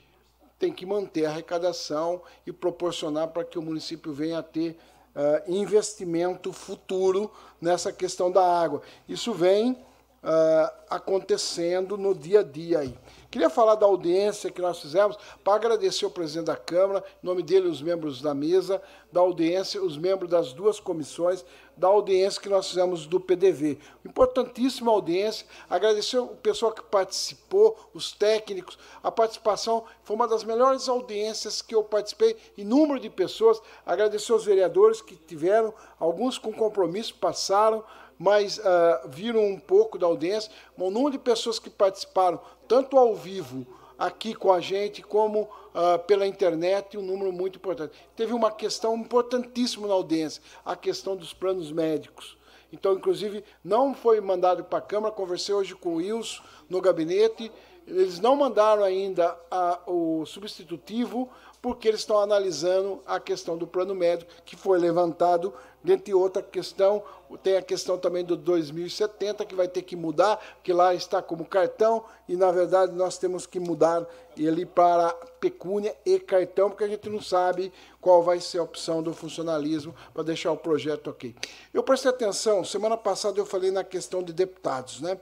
tem 0.59 0.71
que 0.71 0.85
manter 0.85 1.25
a 1.25 1.31
arrecadação 1.31 2.21
e 2.45 2.53
proporcionar 2.53 3.29
para 3.29 3.43
que 3.43 3.57
o 3.57 3.63
município 3.63 4.13
venha 4.13 4.37
a 4.37 4.43
ter 4.43 4.77
uh, 5.15 5.51
investimento 5.51 6.53
futuro 6.53 7.31
nessa 7.59 7.91
questão 7.91 8.31
da 8.31 8.45
água. 8.45 8.83
Isso 9.09 9.33
vem 9.33 9.71
uh, 9.71 10.71
acontecendo 10.87 11.97
no 11.97 12.13
dia 12.13 12.41
a 12.41 12.43
dia 12.43 12.81
aí. 12.81 12.95
Queria 13.35 13.49
falar 13.49 13.75
da 13.75 13.85
audiência 13.85 14.49
que 14.49 14.61
nós 14.61 14.79
fizemos 14.79 15.17
para 15.43 15.55
agradecer 15.55 16.05
ao 16.05 16.11
presidente 16.11 16.45
da 16.45 16.55
Câmara, 16.55 17.03
em 17.21 17.27
nome 17.27 17.43
dele, 17.43 17.67
os 17.67 17.81
membros 17.81 18.21
da 18.21 18.33
mesa, 18.33 18.81
da 19.11 19.19
audiência, 19.19 19.83
os 19.83 19.97
membros 19.97 20.29
das 20.29 20.53
duas 20.53 20.79
comissões, 20.79 21.43
da 21.75 21.89
audiência 21.89 22.41
que 22.41 22.47
nós 22.47 22.69
fizemos 22.69 23.05
do 23.05 23.19
PDV. 23.19 23.77
Importantíssima 24.05 24.89
audiência, 24.89 25.45
agradecer 25.69 26.17
o 26.17 26.27
pessoal 26.27 26.71
que 26.71 26.81
participou, 26.83 27.77
os 27.93 28.13
técnicos, 28.13 28.79
a 29.03 29.11
participação 29.11 29.83
foi 30.05 30.15
uma 30.15 30.29
das 30.29 30.45
melhores 30.45 30.87
audiências 30.87 31.61
que 31.61 31.75
eu 31.75 31.83
participei, 31.83 32.37
em 32.57 32.63
número 32.63 33.01
de 33.01 33.09
pessoas, 33.09 33.61
agradecer 33.85 34.31
aos 34.31 34.45
vereadores 34.45 35.01
que 35.01 35.13
tiveram, 35.13 35.73
alguns 35.99 36.37
com 36.37 36.53
compromisso 36.53 37.13
passaram, 37.15 37.83
mas 38.17 38.57
uh, 38.57 39.07
viram 39.07 39.45
um 39.45 39.59
pouco 39.59 39.97
da 39.97 40.07
audiência, 40.07 40.51
o 40.77 40.89
número 40.89 41.11
de 41.11 41.19
pessoas 41.19 41.59
que 41.59 41.69
participaram, 41.69 42.39
tanto 42.67 42.97
ao 42.97 43.15
vivo 43.15 43.65
aqui 43.97 44.33
com 44.33 44.51
a 44.51 44.59
gente, 44.59 45.01
como 45.01 45.41
uh, 45.43 45.99
pela 46.05 46.27
internet, 46.27 46.97
um 46.97 47.01
número 47.01 47.31
muito 47.31 47.57
importante. 47.57 47.93
Teve 48.15 48.33
uma 48.33 48.51
questão 48.51 48.95
importantíssima 48.95 49.87
na 49.87 49.93
audiência, 49.93 50.41
a 50.63 50.75
questão 50.75 51.15
dos 51.15 51.33
planos 51.33 51.71
médicos. 51.71 52.37
Então, 52.71 52.93
inclusive, 52.93 53.43
não 53.63 53.93
foi 53.93 54.19
mandado 54.19 54.63
para 54.63 54.79
a 54.79 54.81
Câmara, 54.81 55.13
conversei 55.13 55.55
hoje 55.55 55.75
com 55.75 55.93
o 55.93 55.95
Wilson 55.95 56.43
no 56.69 56.81
gabinete, 56.81 57.51
eles 57.87 58.19
não 58.19 58.35
mandaram 58.35 58.83
ainda 58.83 59.37
a, 59.49 59.79
o 59.85 60.25
substitutivo, 60.25 61.29
porque 61.65 61.87
eles 61.87 62.01
estão 62.01 62.19
analisando 62.19 63.01
a 63.07 63.19
questão 63.19 63.57
do 63.57 63.65
plano 63.65 63.95
médico, 63.95 64.31
que 64.45 64.55
foi 64.55 64.77
levantado, 64.77 65.51
dentre 65.83 66.13
outra 66.13 66.43
questão, 66.43 67.01
tem 67.41 67.57
a 67.57 67.61
questão 67.63 67.97
também 67.97 68.23
do 68.23 68.37
2070, 68.37 69.43
que 69.45 69.55
vai 69.55 69.67
ter 69.67 69.81
que 69.81 69.95
mudar, 69.95 70.39
que 70.61 70.71
lá 70.71 70.93
está 70.93 71.23
como 71.23 71.43
cartão, 71.43 72.05
e 72.29 72.35
na 72.35 72.51
verdade 72.51 72.91
nós 72.93 73.17
temos 73.17 73.47
que 73.47 73.59
mudar 73.59 74.05
ele 74.37 74.63
para 74.63 75.09
pecúnia 75.39 75.95
e 76.05 76.19
cartão, 76.19 76.69
porque 76.69 76.83
a 76.83 76.87
gente 76.87 77.09
não 77.09 77.19
sabe 77.19 77.73
qual 77.99 78.21
vai 78.21 78.39
ser 78.39 78.59
a 78.59 78.63
opção 78.63 79.01
do 79.01 79.11
funcionalismo 79.11 79.95
para 80.13 80.21
deixar 80.21 80.51
o 80.51 80.57
projeto 80.57 81.09
ok. 81.09 81.35
Eu 81.73 81.81
prestei 81.81 82.11
atenção, 82.11 82.63
semana 82.63 82.95
passada 82.95 83.39
eu 83.39 83.45
falei 83.47 83.71
na 83.71 83.83
questão 83.83 84.21
de 84.21 84.31
deputados, 84.31 85.01
né? 85.01 85.19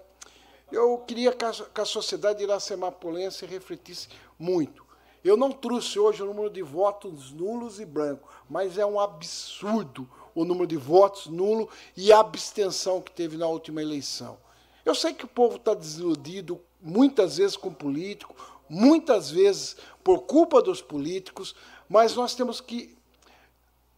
Eu 0.69 0.97
queria 1.07 1.31
que 1.31 1.45
a, 1.45 1.51
que 1.53 1.79
a 1.79 1.85
sociedade 1.85 2.43
iracemapolense 2.43 3.45
refletisse 3.45 4.09
muito. 4.37 4.82
Eu 5.23 5.37
não 5.37 5.51
trouxe 5.51 5.97
hoje 5.97 6.21
o 6.21 6.25
número 6.25 6.49
de 6.49 6.61
votos 6.61 7.31
nulos 7.31 7.79
e 7.79 7.85
brancos, 7.85 8.29
mas 8.49 8.77
é 8.77 8.85
um 8.85 8.99
absurdo 8.99 10.09
o 10.35 10.43
número 10.43 10.67
de 10.67 10.77
votos 10.77 11.27
nulo 11.27 11.69
e 11.95 12.11
a 12.11 12.19
abstenção 12.19 13.01
que 13.01 13.11
teve 13.11 13.37
na 13.37 13.47
última 13.47 13.81
eleição. 13.81 14.37
Eu 14.83 14.93
sei 14.93 15.13
que 15.13 15.25
o 15.25 15.29
povo 15.29 15.55
está 15.55 15.73
desiludido, 15.73 16.59
muitas 16.81 17.37
vezes 17.37 17.55
com 17.55 17.73
político, 17.73 18.35
muitas 18.67 19.29
vezes 19.29 19.77
por 20.03 20.23
culpa 20.23 20.61
dos 20.61 20.81
políticos, 20.81 21.55
mas 21.87 22.15
nós 22.15 22.35
temos 22.35 22.59
que. 22.59 22.97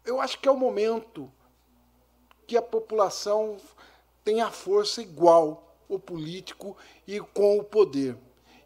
Eu 0.04 0.22
acho 0.22 0.40
que 0.40 0.48
é 0.48 0.52
o 0.52 0.58
momento 0.58 1.32
que 2.46 2.56
a 2.56 2.62
população 2.62 3.58
tenha 4.24 4.52
força 4.52 5.02
igual 5.02 5.76
o 5.90 5.98
político 5.98 6.78
e 7.08 7.20
com 7.20 7.58
o 7.58 7.64
poder. 7.64 8.16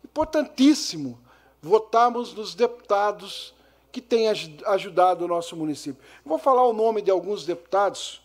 Importantíssimo 0.03 1.19
votarmos 1.61 2.33
nos 2.33 2.55
deputados 2.55 3.53
que 3.91 4.01
têm 4.01 4.27
ajudado 4.65 5.25
o 5.25 5.27
nosso 5.27 5.55
município. 5.55 6.01
vou 6.23 6.37
falar 6.37 6.65
o 6.65 6.73
nome 6.73 7.01
de 7.01 7.09
alguns 7.09 7.45
deputados. 7.45 8.21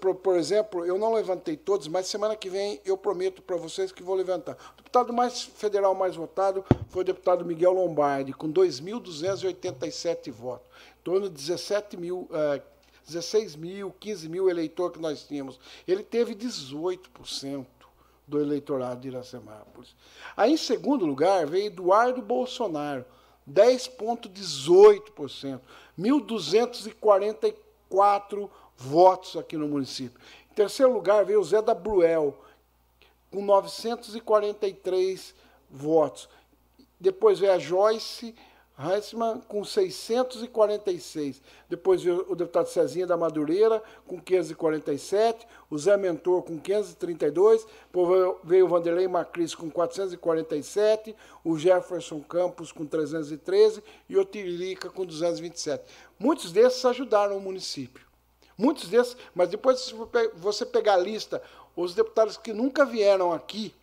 Por, 0.00 0.14
por, 0.16 0.36
exemplo, 0.36 0.84
eu 0.84 0.98
não 0.98 1.12
levantei 1.12 1.56
todos, 1.56 1.86
mas 1.86 2.08
semana 2.08 2.34
que 2.34 2.50
vem 2.50 2.80
eu 2.84 2.96
prometo 2.96 3.40
para 3.42 3.56
vocês 3.56 3.92
que 3.92 4.02
vou 4.02 4.16
levantar. 4.16 4.56
O 4.72 4.76
deputado 4.76 5.12
mais 5.12 5.42
federal 5.42 5.94
mais 5.94 6.16
votado 6.16 6.64
foi 6.88 7.02
o 7.02 7.04
deputado 7.04 7.44
Miguel 7.44 7.72
Lombardi, 7.72 8.32
com 8.32 8.52
2.287 8.52 10.32
votos. 10.32 10.66
Em 10.98 11.04
torno 11.04 11.28
de 11.28 11.36
17 11.36 11.96
mil, 11.96 12.28
uh, 12.30 12.60
16 13.06 13.54
mil, 13.54 13.94
15 14.00 14.28
mil 14.28 14.50
eleitores 14.50 14.96
que 14.96 15.02
nós 15.02 15.22
tínhamos. 15.22 15.60
Ele 15.86 16.02
teve 16.02 16.34
18% 16.34 17.66
do 18.26 18.40
eleitorado 18.40 19.00
de 19.00 19.08
Iracemápolis. 19.08 19.94
Aí, 20.36 20.52
em 20.52 20.56
segundo 20.56 21.04
lugar, 21.04 21.44
veio 21.46 21.66
Eduardo 21.66 22.22
Bolsonaro, 22.22 23.04
10,18%, 23.50 25.60
1.244 25.98 28.48
votos 28.76 29.36
aqui 29.36 29.56
no 29.56 29.66
município. 29.68 30.20
Em 30.50 30.54
terceiro 30.54 30.92
lugar, 30.92 31.24
veio 31.24 31.42
Zé 31.42 31.62
da 31.62 31.74
Bruel, 31.74 32.38
com 33.30 33.42
943 33.42 35.34
votos. 35.70 36.28
Depois 37.00 37.38
veio 37.38 37.52
a 37.52 37.58
Joyce 37.58 38.34
Heisman 38.78 39.40
com 39.46 39.64
646. 39.64 41.42
Depois 41.68 42.02
veio 42.02 42.26
o 42.28 42.34
deputado 42.34 42.68
Cezinha 42.68 43.06
da 43.06 43.16
Madureira 43.16 43.82
com 44.06 44.20
547. 44.20 45.46
O 45.70 45.78
Zé 45.78 45.96
Mentor 45.96 46.42
com 46.42 46.58
532. 46.58 47.66
Depois 47.86 48.36
veio 48.42 48.66
o 48.66 48.68
Vanderlei 48.68 49.06
Macris 49.06 49.54
com 49.54 49.70
447. 49.70 51.14
O 51.44 51.58
Jefferson 51.58 52.20
Campos 52.20 52.72
com 52.72 52.86
313. 52.86 53.82
E 54.08 54.16
o 54.16 54.24
Tiririca 54.24 54.88
com 54.88 55.04
227. 55.04 55.84
Muitos 56.18 56.52
desses 56.52 56.84
ajudaram 56.84 57.36
o 57.36 57.40
município. 57.40 58.06
Muitos 58.56 58.88
desses, 58.88 59.16
mas 59.34 59.48
depois, 59.48 59.80
se 59.80 59.94
você 60.34 60.64
pegar 60.64 60.94
a 60.94 60.98
lista, 60.98 61.42
os 61.74 61.94
deputados 61.94 62.36
que 62.36 62.52
nunca 62.52 62.84
vieram 62.84 63.32
aqui 63.32 63.74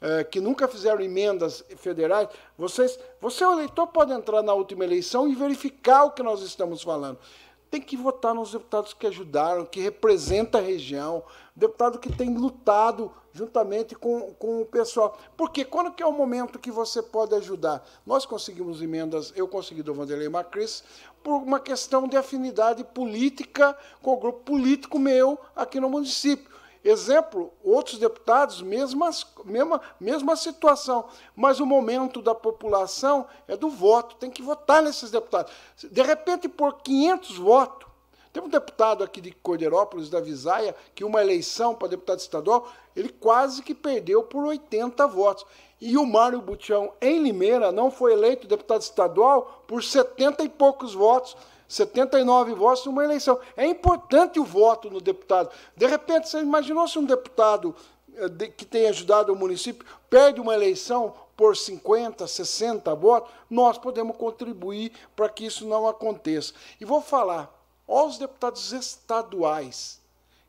é, 0.00 0.24
que 0.24 0.40
nunca 0.40 0.68
fizeram 0.68 1.00
emendas 1.00 1.64
federais, 1.76 2.28
vocês, 2.56 2.98
você, 3.20 3.44
o 3.44 3.52
eleitor, 3.52 3.86
pode 3.88 4.12
entrar 4.12 4.42
na 4.42 4.54
última 4.54 4.84
eleição 4.84 5.28
e 5.28 5.34
verificar 5.34 6.04
o 6.04 6.12
que 6.12 6.22
nós 6.22 6.42
estamos 6.42 6.82
falando. 6.82 7.18
Tem 7.70 7.82
que 7.82 7.96
votar 7.96 8.34
nos 8.34 8.52
deputados 8.52 8.94
que 8.94 9.06
ajudaram, 9.06 9.66
que 9.66 9.80
representam 9.80 10.60
a 10.60 10.64
região, 10.64 11.22
deputado 11.54 11.98
que 11.98 12.10
tem 12.10 12.34
lutado 12.34 13.12
juntamente 13.30 13.94
com, 13.94 14.32
com 14.34 14.62
o 14.62 14.66
pessoal. 14.66 15.18
Porque 15.36 15.64
quando 15.64 15.92
que 15.92 16.02
é 16.02 16.06
o 16.06 16.12
momento 16.12 16.58
que 16.58 16.70
você 16.70 17.02
pode 17.02 17.34
ajudar? 17.34 17.86
Nós 18.06 18.24
conseguimos 18.24 18.80
emendas, 18.80 19.32
eu 19.36 19.46
consegui 19.46 19.82
do 19.82 19.92
Vanderlei 19.92 20.30
Macris, 20.30 20.82
por 21.22 21.42
uma 21.42 21.60
questão 21.60 22.08
de 22.08 22.16
afinidade 22.16 22.82
política 22.82 23.76
com 24.02 24.14
o 24.14 24.16
grupo 24.16 24.40
político 24.40 24.98
meu 24.98 25.38
aqui 25.54 25.78
no 25.78 25.90
município. 25.90 26.57
Exemplo, 26.88 27.52
outros 27.62 27.98
deputados, 27.98 28.62
mesma, 28.62 29.10
mesma, 29.44 29.78
mesma 30.00 30.34
situação, 30.36 31.04
mas 31.36 31.60
o 31.60 31.66
momento 31.66 32.22
da 32.22 32.34
população 32.34 33.26
é 33.46 33.58
do 33.58 33.68
voto, 33.68 34.16
tem 34.16 34.30
que 34.30 34.40
votar 34.40 34.82
nesses 34.82 35.10
deputados. 35.10 35.52
De 35.90 36.00
repente, 36.00 36.48
por 36.48 36.80
500 36.80 37.36
votos, 37.36 37.88
tem 38.32 38.42
um 38.42 38.48
deputado 38.48 39.04
aqui 39.04 39.20
de 39.20 39.32
Cordeirópolis, 39.32 40.08
da 40.08 40.18
Visaia, 40.18 40.74
que 40.94 41.04
uma 41.04 41.20
eleição 41.20 41.74
para 41.74 41.88
deputado 41.88 42.20
estadual, 42.20 42.66
ele 42.96 43.10
quase 43.10 43.62
que 43.62 43.74
perdeu 43.74 44.22
por 44.22 44.46
80 44.46 45.06
votos. 45.08 45.44
E 45.78 45.98
o 45.98 46.06
Mário 46.06 46.40
Butião, 46.40 46.94
em 47.02 47.22
Limeira, 47.22 47.70
não 47.70 47.90
foi 47.90 48.14
eleito 48.14 48.46
deputado 48.46 48.80
estadual 48.80 49.62
por 49.66 49.84
70 49.84 50.42
e 50.42 50.48
poucos 50.48 50.94
votos. 50.94 51.36
79 51.68 52.54
votos 52.54 52.86
numa 52.86 53.04
eleição. 53.04 53.38
É 53.56 53.64
importante 53.66 54.40
o 54.40 54.44
voto 54.44 54.90
no 54.90 55.00
deputado. 55.00 55.50
De 55.76 55.86
repente, 55.86 56.28
você 56.28 56.40
imaginou 56.40 56.88
se 56.88 56.98
um 56.98 57.04
deputado 57.04 57.76
eh, 58.16 58.48
que 58.48 58.64
tem 58.64 58.88
ajudado 58.88 59.32
o 59.32 59.36
município 59.36 59.86
perde 60.08 60.40
uma 60.40 60.54
eleição 60.54 61.14
por 61.36 61.56
50, 61.56 62.26
60 62.26 62.92
votos? 62.94 63.30
Nós 63.50 63.76
podemos 63.76 64.16
contribuir 64.16 64.92
para 65.14 65.28
que 65.28 65.44
isso 65.44 65.68
não 65.68 65.86
aconteça. 65.86 66.54
E 66.80 66.86
vou 66.86 67.02
falar, 67.02 67.54
olha 67.86 68.08
os 68.08 68.16
deputados 68.16 68.72
estaduais 68.72 70.00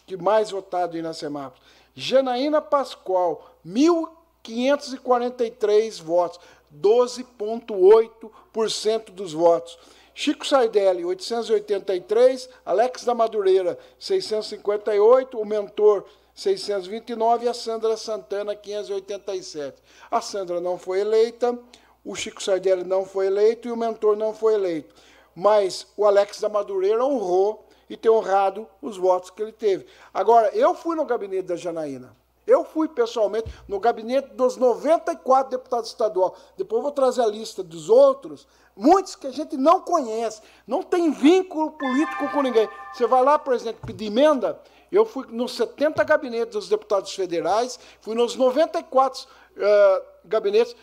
que 0.07 0.15
mais 0.15 0.51
votaram 0.51 0.95
em 0.95 0.99
Inacemápolis. 0.99 1.61
Janaína 1.93 2.61
Pascoal, 2.61 3.57
1.543 3.67 6.01
votos, 6.01 6.39
12,8% 6.73 9.11
dos 9.11 9.33
votos. 9.33 9.77
Chico 10.21 10.45
Sardelli, 10.45 11.05
883, 11.05 12.49
Alex 12.65 13.05
da 13.05 13.15
Madureira, 13.15 13.79
658, 13.97 15.39
o 15.39 15.45
mentor, 15.45 16.03
629 16.35 17.45
e 17.45 17.47
a 17.47 17.53
Sandra 17.53 17.95
Santana, 17.95 18.53
587. 18.53 19.81
A 20.11 20.19
Sandra 20.19 20.59
não 20.59 20.77
foi 20.77 20.99
eleita, 20.99 21.57
o 22.03 22.15
Chico 22.15 22.43
Sardelli 22.43 22.83
não 22.83 23.05
foi 23.05 23.27
eleito 23.27 23.69
e 23.69 23.71
o 23.71 23.77
mentor 23.77 24.17
não 24.17 24.33
foi 24.33 24.55
eleito. 24.55 24.93
Mas 25.33 25.87
o 25.95 26.05
Alex 26.05 26.41
da 26.41 26.49
Madureira 26.49 27.05
honrou 27.05 27.65
e 27.89 27.95
tem 27.95 28.11
honrado 28.11 28.67
os 28.81 28.97
votos 28.97 29.29
que 29.29 29.41
ele 29.41 29.53
teve. 29.53 29.85
Agora, 30.13 30.49
eu 30.49 30.75
fui 30.75 30.97
no 30.97 31.05
gabinete 31.05 31.43
da 31.43 31.55
Janaína. 31.55 32.13
Eu 32.49 32.65
fui 32.65 32.87
pessoalmente 32.87 33.47
no 33.67 33.79
gabinete 33.79 34.33
dos 34.33 34.57
94 34.57 35.51
deputados 35.51 35.91
estaduais. 35.91 36.33
Depois 36.57 36.81
vou 36.81 36.91
trazer 36.91 37.21
a 37.21 37.27
lista 37.27 37.63
dos 37.63 37.89
outros, 37.89 38.47
muitos 38.79 39.15
que 39.15 39.27
a 39.27 39.31
gente 39.31 39.57
não 39.57 39.81
conhece, 39.81 40.41
não 40.65 40.81
tem 40.81 41.11
vínculo 41.11 41.71
político 41.71 42.29
com 42.29 42.41
ninguém. 42.41 42.67
Você 42.93 43.05
vai 43.05 43.21
lá, 43.21 43.37
por 43.37 43.53
exemplo, 43.53 43.85
pedir 43.85 44.05
emenda. 44.05 44.59
Eu 44.89 45.05
fui 45.05 45.27
nos 45.29 45.55
70 45.55 46.03
gabinetes 46.03 46.53
dos 46.53 46.69
deputados 46.69 47.13
federais, 47.13 47.77
fui 48.01 48.15
nos 48.15 48.35
94 48.35 49.23
uh, 49.23 50.05
gabinetes, 50.25 50.75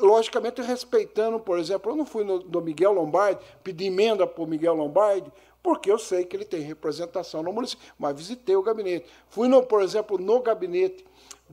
logicamente 0.00 0.60
respeitando, 0.60 1.38
por 1.38 1.58
exemplo, 1.58 1.92
eu 1.92 1.96
não 1.96 2.04
fui 2.04 2.24
no 2.24 2.40
do 2.40 2.60
Miguel 2.60 2.92
Lombardi, 2.92 3.40
pedir 3.62 3.86
emenda 3.86 4.26
para 4.26 4.42
o 4.42 4.46
Miguel 4.46 4.74
Lombardi, 4.74 5.30
porque 5.62 5.90
eu 5.90 5.98
sei 5.98 6.24
que 6.24 6.36
ele 6.36 6.44
tem 6.44 6.60
representação 6.60 7.42
no 7.42 7.52
município, 7.52 7.86
mas 7.98 8.16
visitei 8.16 8.56
o 8.56 8.62
gabinete. 8.62 9.06
Fui, 9.28 9.46
no, 9.48 9.62
por 9.62 9.82
exemplo, 9.82 10.18
no 10.18 10.40
gabinete 10.40 11.04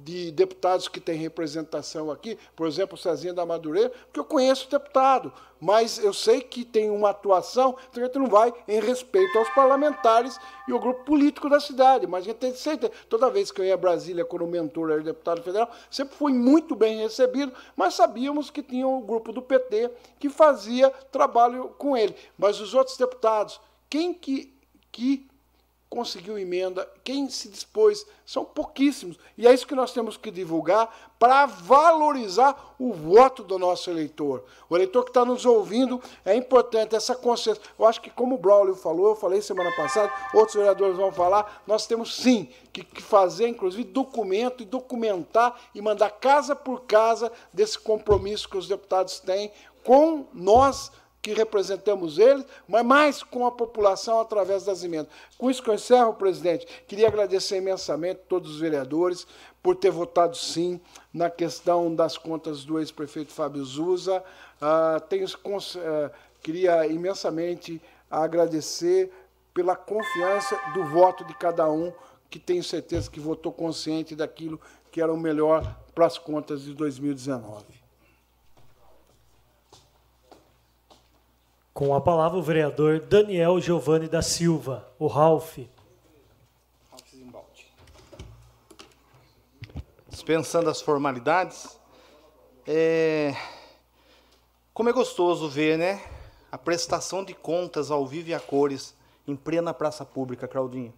de 0.03 0.31
deputados 0.31 0.87
que 0.87 0.99
têm 0.99 1.17
representação 1.17 2.11
aqui, 2.11 2.37
por 2.55 2.67
exemplo, 2.67 2.95
o 2.95 2.97
Cezinha 2.97 3.33
da 3.33 3.45
Madureira, 3.45 3.89
porque 3.89 4.19
eu 4.19 4.25
conheço 4.25 4.67
o 4.67 4.69
deputado, 4.69 5.33
mas 5.59 5.97
eu 5.97 6.13
sei 6.13 6.41
que 6.41 6.63
tem 6.63 6.89
uma 6.89 7.09
atuação, 7.09 7.75
então 7.89 8.03
a 8.03 8.05
gente 8.05 8.19
não 8.19 8.27
vai 8.27 8.53
em 8.67 8.79
respeito 8.79 9.37
aos 9.37 9.49
parlamentares 9.49 10.39
e 10.67 10.71
ao 10.71 10.79
grupo 10.79 11.03
político 11.03 11.49
da 11.49 11.59
cidade, 11.59 12.05
mas 12.05 12.23
a 12.23 12.25
gente 12.27 12.37
tem 12.37 12.53
certeza. 12.53 12.91
Toda 13.09 13.29
vez 13.29 13.51
que 13.51 13.61
eu 13.61 13.65
ia 13.65 13.73
a 13.73 13.77
Brasília 13.77 14.25
quando 14.25 14.43
o 14.43 14.47
mentor 14.47 14.91
era 14.91 15.01
deputado 15.01 15.41
federal, 15.41 15.69
sempre 15.89 16.15
fui 16.15 16.33
muito 16.33 16.75
bem 16.75 16.99
recebido, 16.99 17.51
mas 17.75 17.95
sabíamos 17.95 18.49
que 18.49 18.61
tinha 18.61 18.87
o 18.87 18.99
um 18.99 19.01
grupo 19.01 19.31
do 19.31 19.41
PT 19.41 19.91
que 20.19 20.29
fazia 20.29 20.89
trabalho 21.11 21.69
com 21.77 21.97
ele. 21.97 22.15
Mas 22.37 22.59
os 22.59 22.73
outros 22.73 22.97
deputados, 22.97 23.59
quem 23.89 24.13
que, 24.13 24.53
que 24.91 25.27
conseguiu 25.89 26.37
emenda, 26.37 26.87
quem 27.03 27.29
se 27.29 27.47
dispôs, 27.47 28.05
são 28.25 28.43
pouquíssimos. 28.43 29.17
E 29.37 29.47
é 29.47 29.53
isso 29.53 29.65
que 29.65 29.75
nós 29.75 29.93
temos 29.93 30.17
que 30.17 30.29
divulgar 30.29 31.13
para 31.17 31.45
valorizar 31.45 32.75
o 32.77 32.93
voto 32.93 33.41
do 33.41 33.57
nosso 33.57 33.89
eleitor. 33.89 34.43
O 34.69 34.75
eleitor 34.75 35.03
que 35.03 35.11
está 35.11 35.23
nos 35.23 35.45
ouvindo, 35.45 36.01
é 36.25 36.35
importante 36.35 36.95
essa 36.95 37.15
consciência. 37.15 37.61
Eu 37.79 37.85
acho 37.85 38.01
que, 38.01 38.09
como 38.09 38.35
o 38.35 38.37
Braulio 38.37 38.75
falou, 38.75 39.09
eu 39.09 39.15
falei 39.15 39.41
semana 39.41 39.71
passada, 39.75 40.11
outros 40.33 40.55
vereadores 40.55 40.97
vão 40.97 41.11
falar, 41.11 41.63
nós 41.65 41.87
temos 41.87 42.17
sim 42.17 42.49
que, 42.73 42.83
que 42.83 43.01
fazer, 43.01 43.47
inclusive, 43.47 43.83
documento 43.85 44.61
e 44.61 44.65
documentar 44.65 45.57
e 45.73 45.81
mandar 45.81 46.11
casa 46.11 46.55
por 46.55 46.81
casa 46.81 47.31
desse 47.53 47.79
compromisso 47.79 48.49
que 48.49 48.57
os 48.57 48.67
deputados 48.67 49.19
têm 49.19 49.51
com 49.83 50.25
nós 50.33 50.91
que 51.21 51.33
representamos 51.33 52.17
eles, 52.17 52.45
mas 52.67 52.85
mais 52.85 53.23
com 53.23 53.45
a 53.45 53.51
população 53.51 54.19
através 54.19 54.63
das 54.63 54.83
emendas. 54.83 55.11
Com 55.37 55.51
isso 55.51 55.61
que 55.61 55.69
eu 55.69 55.73
encerro, 55.73 56.13
presidente, 56.13 56.65
queria 56.87 57.07
agradecer 57.07 57.57
imensamente 57.57 58.21
todos 58.29 58.51
os 58.51 58.59
vereadores 58.59 59.27
por 59.61 59.75
ter 59.75 59.91
votado 59.91 60.37
sim 60.37 60.79
na 61.13 61.29
questão 61.29 61.93
das 61.93 62.17
contas 62.17 62.63
do 62.63 62.79
ex-prefeito 62.79 63.33
Fábio 63.33 63.63
Zuza. 63.65 64.23
Uh, 64.61 65.01
tenho, 65.09 65.25
uh, 65.25 66.11
queria 66.41 66.87
imensamente 66.87 67.81
agradecer 68.09 69.11
pela 69.53 69.75
confiança 69.75 70.57
do 70.73 70.85
voto 70.85 71.25
de 71.25 71.33
cada 71.35 71.69
um, 71.69 71.91
que 72.29 72.39
tenho 72.39 72.63
certeza 72.63 73.09
que 73.09 73.19
votou 73.19 73.51
consciente 73.51 74.15
daquilo 74.15 74.59
que 74.91 75.01
era 75.01 75.11
o 75.11 75.17
melhor 75.17 75.77
para 75.93 76.05
as 76.05 76.17
contas 76.17 76.61
de 76.61 76.73
2019. 76.73 77.86
Com 81.77 81.93
a 81.93 82.01
palavra 82.01 82.39
o 82.39 82.41
vereador 82.41 83.01
Daniel 83.01 83.61
Giovanni 83.61 84.07
da 84.07 84.23
Silva, 84.23 84.91
o 84.97 85.05
Ralph. 85.05 85.59
Dispensando 90.09 90.71
as 90.71 90.81
formalidades, 90.81 91.79
é... 92.65 93.35
como 94.73 94.89
é 94.89 94.91
gostoso 94.91 95.47
ver, 95.47 95.77
né? 95.77 96.01
A 96.51 96.57
prestação 96.57 97.23
de 97.23 97.35
contas 97.35 97.91
ao 97.91 98.07
vivo 98.07 98.29
e 98.29 98.33
a 98.33 98.39
cores 98.39 98.95
em 99.27 99.35
plena 99.35 99.71
praça 99.71 100.03
pública, 100.03 100.47
Claudinho. 100.47 100.91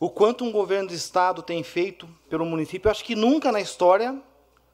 O 0.00 0.08
quanto 0.08 0.42
um 0.42 0.50
governo 0.50 0.88
de 0.88 0.94
estado 0.94 1.42
tem 1.42 1.62
feito 1.62 2.08
pelo 2.30 2.46
município, 2.46 2.88
eu 2.88 2.92
acho 2.92 3.04
que 3.04 3.14
nunca 3.14 3.52
na 3.52 3.60
história, 3.60 4.18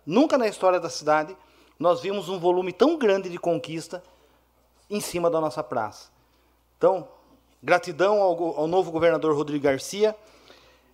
nunca 0.06 0.38
na 0.38 0.46
história 0.46 0.78
da 0.78 0.88
cidade, 0.88 1.36
nós 1.76 2.02
vimos 2.02 2.28
um 2.28 2.38
volume 2.38 2.72
tão 2.72 2.96
grande 2.96 3.28
de 3.28 3.36
conquista 3.36 4.00
em 4.88 5.00
cima 5.00 5.30
da 5.30 5.40
nossa 5.40 5.62
praça. 5.62 6.10
Então, 6.76 7.08
gratidão 7.62 8.20
ao, 8.20 8.60
ao 8.60 8.66
novo 8.66 8.90
governador 8.90 9.34
Rodrigo 9.34 9.64
Garcia 9.64 10.16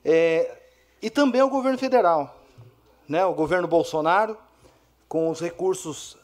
é, 0.04 0.58
e 1.00 1.10
também 1.10 1.40
ao 1.40 1.50
governo 1.50 1.78
federal, 1.78 2.36
né, 3.08 3.24
o 3.24 3.34
governo 3.34 3.68
Bolsonaro, 3.68 4.36
com 5.08 5.28
os 5.28 5.40
recursos 5.40 6.16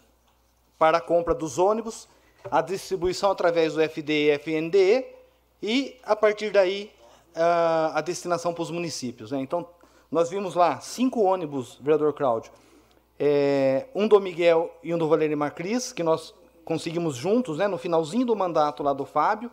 para 0.79 0.99
a 0.99 1.01
compra 1.01 1.35
dos 1.35 1.59
ônibus, 1.59 2.09
a 2.51 2.63
distribuição 2.63 3.31
através 3.31 3.75
do 3.75 3.83
FDE 3.83 4.13
e 4.13 4.39
FNDE 4.39 5.07
e, 5.63 5.97
a 6.05 6.17
partir 6.17 6.51
daí, 6.51 6.91
a, 7.35 7.99
a 7.99 8.01
destinação 8.01 8.55
para 8.55 8.63
os 8.63 8.71
municípios. 8.71 9.33
Né? 9.33 9.41
Então, 9.41 9.69
nós 10.11 10.31
vimos 10.31 10.55
lá 10.55 10.81
cinco 10.81 11.23
ônibus, 11.23 11.77
vereador 11.81 12.15
Cláudio, 12.15 12.51
é, 13.19 13.87
um 13.95 14.07
do 14.07 14.21
Miguel 14.21 14.73
e 14.83 14.95
um 14.95 14.99
do 14.99 15.09
Valério 15.09 15.37
Macris, 15.37 15.93
que 15.93 16.03
nós 16.03 16.33
conseguimos 16.69 17.17
juntos, 17.17 17.57
né, 17.57 17.67
no 17.67 17.79
finalzinho 17.79 18.27
do 18.27 18.37
mandato 18.37 18.83
lá 18.83 18.93
do 18.93 19.07
Fábio, 19.07 19.51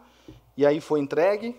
e 0.57 0.65
aí 0.65 0.81
foi 0.81 0.99
entregue. 0.99 1.57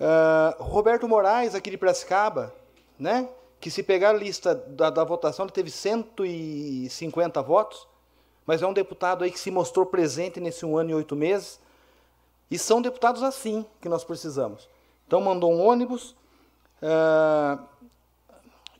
Uh, 0.00 0.60
Roberto 0.60 1.06
Moraes, 1.06 1.54
aqui 1.54 1.70
de 1.70 1.78
Piracicaba, 1.78 2.52
né, 2.98 3.28
que 3.60 3.70
se 3.70 3.80
pegar 3.80 4.10
a 4.10 4.12
lista 4.12 4.56
da, 4.56 4.90
da 4.90 5.04
votação, 5.04 5.44
ele 5.44 5.52
teve 5.52 5.70
150 5.70 7.40
votos, 7.42 7.86
mas 8.44 8.60
é 8.60 8.66
um 8.66 8.72
deputado 8.72 9.22
aí 9.22 9.30
que 9.30 9.38
se 9.38 9.52
mostrou 9.52 9.86
presente 9.86 10.40
nesse 10.40 10.66
um 10.66 10.76
ano 10.76 10.90
e 10.90 10.94
oito 10.94 11.14
meses, 11.14 11.60
e 12.50 12.58
são 12.58 12.82
deputados 12.82 13.22
assim 13.22 13.64
que 13.80 13.88
nós 13.88 14.02
precisamos. 14.02 14.68
Então 15.06 15.20
mandou 15.20 15.52
um 15.52 15.64
ônibus, 15.64 16.16
uh, 16.82 17.62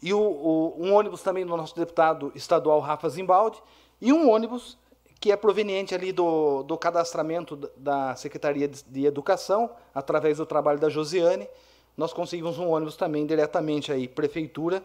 e 0.02 0.12
o, 0.12 0.18
o, 0.18 0.74
um 0.80 0.94
ônibus 0.94 1.22
também 1.22 1.46
do 1.46 1.56
nosso 1.56 1.76
deputado 1.76 2.32
estadual 2.34 2.80
Rafa 2.80 3.08
Zimbaldi, 3.08 3.62
e 4.00 4.12
um 4.12 4.28
ônibus 4.28 4.81
que 5.22 5.30
é 5.30 5.36
proveniente 5.36 5.94
ali 5.94 6.10
do, 6.10 6.64
do 6.64 6.76
cadastramento 6.76 7.56
da 7.76 8.16
Secretaria 8.16 8.66
de 8.66 9.06
Educação, 9.06 9.70
através 9.94 10.38
do 10.38 10.44
trabalho 10.44 10.80
da 10.80 10.88
Josiane, 10.88 11.48
nós 11.96 12.12
conseguimos 12.12 12.58
um 12.58 12.68
ônibus 12.68 12.96
também 12.96 13.24
diretamente 13.24 13.92
aí, 13.92 14.08
Prefeitura 14.08 14.82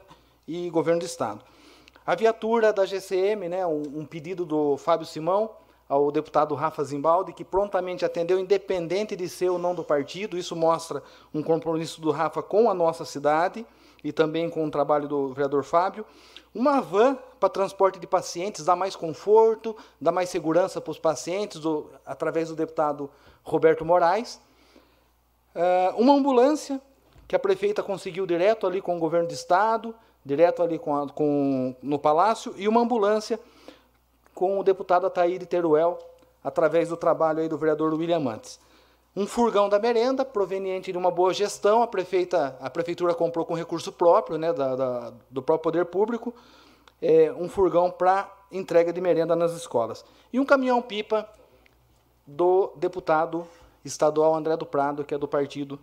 e 0.48 0.70
Governo 0.70 1.00
do 1.00 1.08
Estado. 1.08 1.44
A 2.06 2.14
viatura 2.14 2.72
da 2.72 2.86
GCM, 2.86 3.50
né, 3.50 3.66
um, 3.66 3.82
um 3.96 4.06
pedido 4.06 4.46
do 4.46 4.78
Fábio 4.78 5.08
Simão 5.08 5.50
ao 5.90 6.12
deputado 6.12 6.54
Rafa 6.54 6.84
Zimbaldi, 6.84 7.34
que 7.34 7.44
prontamente 7.44 8.06
atendeu, 8.06 8.40
independente 8.40 9.16
de 9.16 9.28
ser 9.28 9.50
ou 9.50 9.58
não 9.58 9.74
do 9.74 9.84
partido, 9.84 10.38
isso 10.38 10.56
mostra 10.56 11.02
um 11.34 11.42
compromisso 11.42 12.00
do 12.00 12.12
Rafa 12.12 12.44
com 12.44 12.70
a 12.70 12.76
nossa 12.76 13.06
cidade 13.06 13.66
e 14.04 14.12
também 14.12 14.52
com 14.52 14.64
o 14.64 14.70
trabalho 14.70 15.08
do 15.08 15.30
vereador 15.30 15.64
Fábio. 15.64 16.06
Uma 16.54 16.82
van 16.82 17.18
para 17.40 17.50
transporte 17.50 18.00
de 18.00 18.08
pacientes 18.08 18.66
dá 18.66 18.76
mais 18.76 18.96
conforto, 18.96 19.76
dá 20.00 20.12
mais 20.12 20.30
segurança 20.30 20.82
para 20.82 20.92
os 20.92 21.00
pacientes, 21.00 21.60
do, 21.60 21.90
através 22.06 22.50
do 22.50 22.56
deputado 22.56 23.10
Roberto 23.44 23.86
Moraes. 23.86 24.42
Uh, 25.56 26.02
uma 26.02 26.14
ambulância 26.14 26.82
que 27.28 27.36
a 27.36 27.40
prefeita 27.40 27.84
conseguiu 27.84 28.26
direto 28.26 28.66
ali 28.66 28.82
com 28.82 28.96
o 28.96 29.00
governo 29.00 29.28
do 29.28 29.34
estado, 29.34 29.94
direto 30.24 30.64
ali 30.64 30.80
com, 30.80 30.96
a, 30.96 31.10
com 31.10 31.76
no 31.82 32.00
palácio, 32.00 32.54
e 32.58 32.68
uma 32.68 32.82
ambulância 32.82 33.40
com 34.34 34.60
o 34.60 34.64
deputado 34.64 35.08
Ataíde 35.08 35.46
Teruel, 35.46 35.98
através 36.44 36.90
do 36.90 36.98
trabalho 36.98 37.40
aí 37.40 37.50
do 37.50 37.58
vereador 37.58 37.94
William 37.94 38.20
Mantes. 38.20 38.60
Um 39.18 39.26
furgão 39.26 39.68
da 39.68 39.80
merenda, 39.80 40.24
proveniente 40.24 40.92
de 40.92 40.98
uma 40.98 41.10
boa 41.10 41.34
gestão, 41.34 41.82
a, 41.82 41.88
prefeita, 41.88 42.56
a 42.62 42.70
prefeitura 42.70 43.16
comprou 43.16 43.44
com 43.48 43.56
recurso 43.56 43.92
próprio, 43.92 44.38
né, 44.38 44.54
da, 44.54 44.76
da 44.76 45.14
do 45.28 45.42
próprio 45.42 45.64
poder 45.64 45.86
público, 45.86 46.36
é, 47.02 47.34
um 47.34 47.50
furgão 47.50 47.90
para 47.90 48.32
entrega 48.52 48.94
de 48.94 49.02
merenda 49.02 49.36
nas 49.36 49.54
escolas. 49.54 50.06
E 50.32 50.40
um 50.40 50.46
caminhão-pipa 50.46 51.28
do 52.28 52.72
deputado 52.76 53.48
estadual 53.84 54.36
André 54.36 54.56
do 54.56 54.68
Prado, 54.68 55.04
que 55.04 55.16
é 55.16 55.18
do 55.18 55.28
partido 55.28 55.80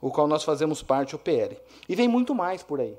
o 0.00 0.10
qual 0.10 0.26
nós 0.26 0.42
fazemos 0.42 0.82
parte, 0.82 1.14
o 1.14 1.18
PL. 1.18 1.56
E 1.88 1.94
vem 1.94 2.08
muito 2.08 2.34
mais 2.34 2.64
por 2.64 2.80
aí. 2.80 2.98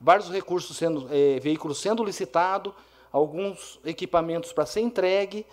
Vários 0.00 0.28
recursos 0.28 0.76
sendo, 0.76 1.06
é, 1.08 1.38
veículos 1.38 1.80
sendo 1.80 2.02
licitados, 2.02 2.74
alguns 3.12 3.78
equipamentos 3.84 4.52
para 4.52 4.66
ser 4.66 4.80
entregue, 4.80 5.46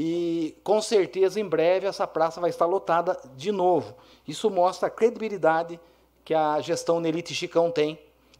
e 0.00 0.56
com 0.62 0.80
certeza 0.80 1.40
em 1.40 1.44
breve 1.44 1.88
essa 1.88 2.06
praça 2.06 2.40
vai 2.40 2.50
estar 2.50 2.66
lotada 2.66 3.20
de 3.34 3.50
novo. 3.50 3.96
Isso 4.28 4.48
mostra 4.48 4.86
a 4.86 4.90
credibilidade 4.90 5.80
que 6.24 6.32
a 6.32 6.60
gestão 6.60 7.00
Nelite 7.00 7.34
Chicão 7.34 7.68
tem, 7.68 7.98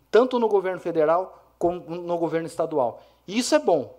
tanto 0.08 0.38
no 0.38 0.46
governo 0.46 0.78
federal 0.78 1.42
no 1.60 2.16
governo 2.16 2.46
estadual. 2.46 3.02
E 3.26 3.36
isso 3.36 3.56
é 3.56 3.58
bom. 3.58 3.98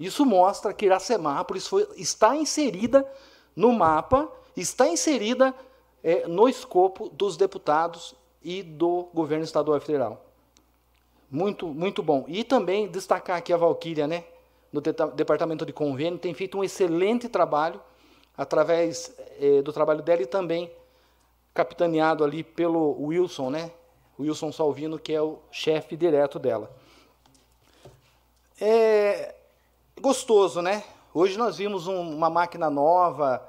Isso 0.00 0.26
mostra 0.26 0.74
que 0.74 0.86
Iracemápolis 0.86 1.68
foi, 1.68 1.86
está 1.96 2.34
inserida 2.34 3.08
no 3.54 3.72
mapa, 3.72 4.28
está 4.56 4.88
inserida 4.88 5.54
é, 6.02 6.26
no 6.26 6.48
escopo 6.48 7.08
dos 7.10 7.36
deputados 7.36 8.16
e 8.42 8.64
do 8.64 9.08
governo 9.14 9.44
estadual 9.44 9.78
e 9.78 9.80
federal. 9.80 10.24
Muito, 11.30 11.68
muito 11.68 12.02
bom. 12.02 12.24
E 12.26 12.42
também 12.42 12.88
destacar 12.88 13.36
aqui 13.36 13.52
a 13.52 13.56
Valquíria, 13.56 14.08
né, 14.08 14.24
no 14.72 14.80
departamento 14.80 15.66
de 15.66 15.72
convênio, 15.72 16.18
tem 16.18 16.32
feito 16.32 16.58
um 16.58 16.64
excelente 16.64 17.28
trabalho 17.28 17.80
através 18.36 19.14
é, 19.40 19.62
do 19.62 19.72
trabalho 19.72 20.02
dela 20.02 20.22
e 20.22 20.26
também 20.26 20.70
capitaneado 21.52 22.22
ali 22.22 22.44
pelo 22.44 22.96
Wilson, 23.02 23.50
né, 23.50 23.70
Wilson 24.18 24.52
Salvino, 24.52 24.98
que 24.98 25.12
é 25.12 25.20
o 25.20 25.38
chefe 25.50 25.96
direto 25.96 26.38
dela. 26.38 26.70
É 28.60 29.34
gostoso, 30.00 30.62
né? 30.62 30.84
Hoje 31.12 31.36
nós 31.36 31.56
vimos 31.56 31.86
um, 31.86 32.16
uma 32.16 32.30
máquina 32.30 32.70
nova, 32.70 33.46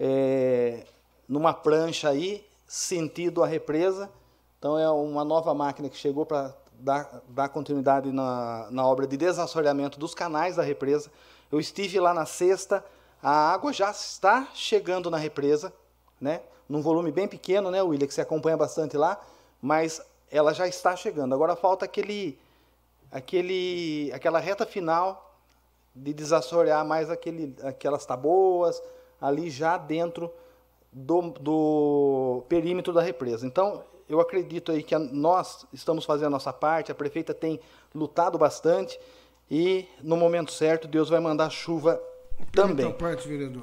é, 0.00 0.84
numa 1.28 1.52
prancha 1.52 2.08
aí, 2.08 2.44
sentido 2.66 3.42
a 3.42 3.46
represa. 3.46 4.10
Então 4.58 4.78
é 4.78 4.90
uma 4.90 5.24
nova 5.24 5.54
máquina 5.54 5.88
que 5.88 5.96
chegou 5.96 6.26
para 6.26 6.54
dar, 6.78 7.22
dar, 7.28 7.48
continuidade 7.48 8.10
na, 8.12 8.68
na 8.70 8.86
obra 8.86 9.06
de 9.06 9.16
desassoreamento 9.16 9.98
dos 9.98 10.14
canais 10.14 10.56
da 10.56 10.62
represa. 10.62 11.10
Eu 11.50 11.60
estive 11.60 11.98
lá 12.00 12.12
na 12.12 12.26
sexta, 12.26 12.84
a 13.22 13.52
água 13.52 13.72
já 13.72 13.90
está 13.90 14.48
chegando 14.54 15.10
na 15.10 15.16
represa, 15.16 15.72
né? 16.20 16.42
Num 16.68 16.82
volume 16.82 17.12
bem 17.12 17.28
pequeno, 17.28 17.70
né, 17.70 17.80
William, 17.82 18.06
que 18.06 18.14
você 18.14 18.20
acompanha 18.20 18.56
bastante 18.56 18.96
lá 18.96 19.20
mas 19.60 20.00
ela 20.30 20.52
já 20.52 20.66
está 20.66 20.96
chegando. 20.96 21.34
Agora 21.34 21.56
falta 21.56 21.84
aquele, 21.84 22.38
aquele, 23.10 24.10
aquela 24.12 24.38
reta 24.38 24.66
final 24.66 25.36
de 25.94 26.12
desassorear 26.12 26.84
mais 26.84 27.10
aquele, 27.10 27.54
aquelas 27.62 28.04
taboas 28.04 28.82
ali 29.20 29.48
já 29.48 29.78
dentro 29.78 30.30
do, 30.92 31.30
do 31.40 32.44
perímetro 32.48 32.92
da 32.92 33.00
represa. 33.00 33.46
Então, 33.46 33.82
eu 34.08 34.20
acredito 34.20 34.72
aí 34.72 34.82
que 34.82 34.96
nós 34.96 35.66
estamos 35.72 36.04
fazendo 36.04 36.28
a 36.28 36.30
nossa 36.30 36.52
parte, 36.52 36.92
a 36.92 36.94
prefeita 36.94 37.34
tem 37.34 37.60
lutado 37.94 38.38
bastante 38.38 38.98
e 39.50 39.86
no 40.02 40.16
momento 40.16 40.52
certo 40.52 40.86
Deus 40.86 41.08
vai 41.08 41.20
mandar 41.20 41.50
chuva 41.50 42.00
também. 42.52 42.86
Outra 42.86 43.08
parte, 43.08 43.26
vereador. 43.26 43.62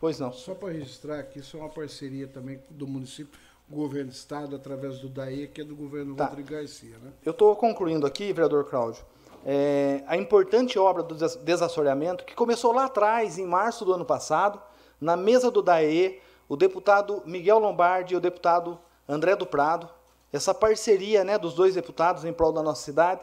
Pois 0.00 0.18
não. 0.18 0.32
Só 0.32 0.54
para 0.54 0.72
registrar 0.72 1.18
aqui, 1.18 1.38
isso 1.38 1.56
é 1.56 1.60
uma 1.60 1.68
parceria 1.68 2.26
também 2.26 2.60
do 2.68 2.86
município, 2.86 3.38
governo 3.70 4.10
do 4.10 4.14
estado, 4.14 4.54
através 4.54 4.98
do 4.98 5.08
DAE, 5.08 5.48
que 5.48 5.62
é 5.62 5.64
do 5.64 5.74
governo 5.74 6.14
tá. 6.14 6.26
Rodrigo 6.26 6.50
Garcia, 6.50 6.98
né? 6.98 7.12
Eu 7.24 7.32
estou 7.32 7.56
concluindo 7.56 8.06
aqui, 8.06 8.32
vereador 8.32 8.64
Cláudio, 8.64 9.02
é, 9.46 10.02
a 10.06 10.16
importante 10.16 10.78
obra 10.78 11.02
do 11.02 11.14
desassoreamento, 11.14 12.24
que 12.24 12.34
começou 12.34 12.72
lá 12.72 12.86
atrás, 12.86 13.38
em 13.38 13.46
março 13.46 13.84
do 13.84 13.92
ano 13.92 14.04
passado, 14.04 14.60
na 15.00 15.16
mesa 15.16 15.50
do 15.50 15.62
DAE, 15.62 16.20
o 16.48 16.56
deputado 16.56 17.22
Miguel 17.24 17.58
Lombardi 17.58 18.14
e 18.14 18.16
o 18.16 18.20
deputado 18.20 18.78
André 19.08 19.36
do 19.36 19.46
Prado, 19.46 19.88
essa 20.32 20.52
parceria 20.52 21.22
né, 21.22 21.38
dos 21.38 21.54
dois 21.54 21.74
deputados 21.74 22.24
em 22.24 22.32
prol 22.32 22.52
da 22.52 22.62
nossa 22.62 22.82
cidade 22.82 23.20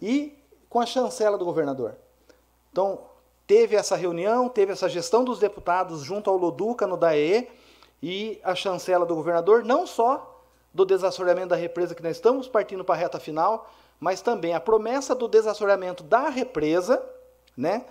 e 0.00 0.36
com 0.68 0.80
a 0.80 0.86
chancela 0.86 1.38
do 1.38 1.44
governador. 1.44 1.94
Então, 2.72 3.00
teve 3.46 3.76
essa 3.76 3.96
reunião, 3.96 4.48
teve 4.48 4.72
essa 4.72 4.88
gestão 4.88 5.24
dos 5.24 5.38
deputados 5.38 6.02
junto 6.02 6.28
ao 6.28 6.36
Loduca 6.36 6.86
no 6.86 6.96
DAE 6.96 7.48
e 8.02 8.40
a 8.42 8.54
chancela 8.54 9.06
do 9.06 9.14
governador, 9.14 9.64
não 9.64 9.86
só 9.86 10.42
do 10.72 10.84
desassoreamento 10.84 11.48
da 11.48 11.56
represa 11.56 11.94
que 11.94 12.02
nós 12.02 12.16
estamos 12.16 12.46
partindo 12.46 12.84
para 12.84 12.94
a 12.94 12.98
reta 12.98 13.18
final, 13.18 13.70
mas 13.98 14.20
também 14.20 14.54
a 14.54 14.60
promessa 14.60 15.14
do 15.14 15.26
desassoreamento 15.26 16.02
da 16.04 16.28
represa, 16.28 17.02
né? 17.56 17.84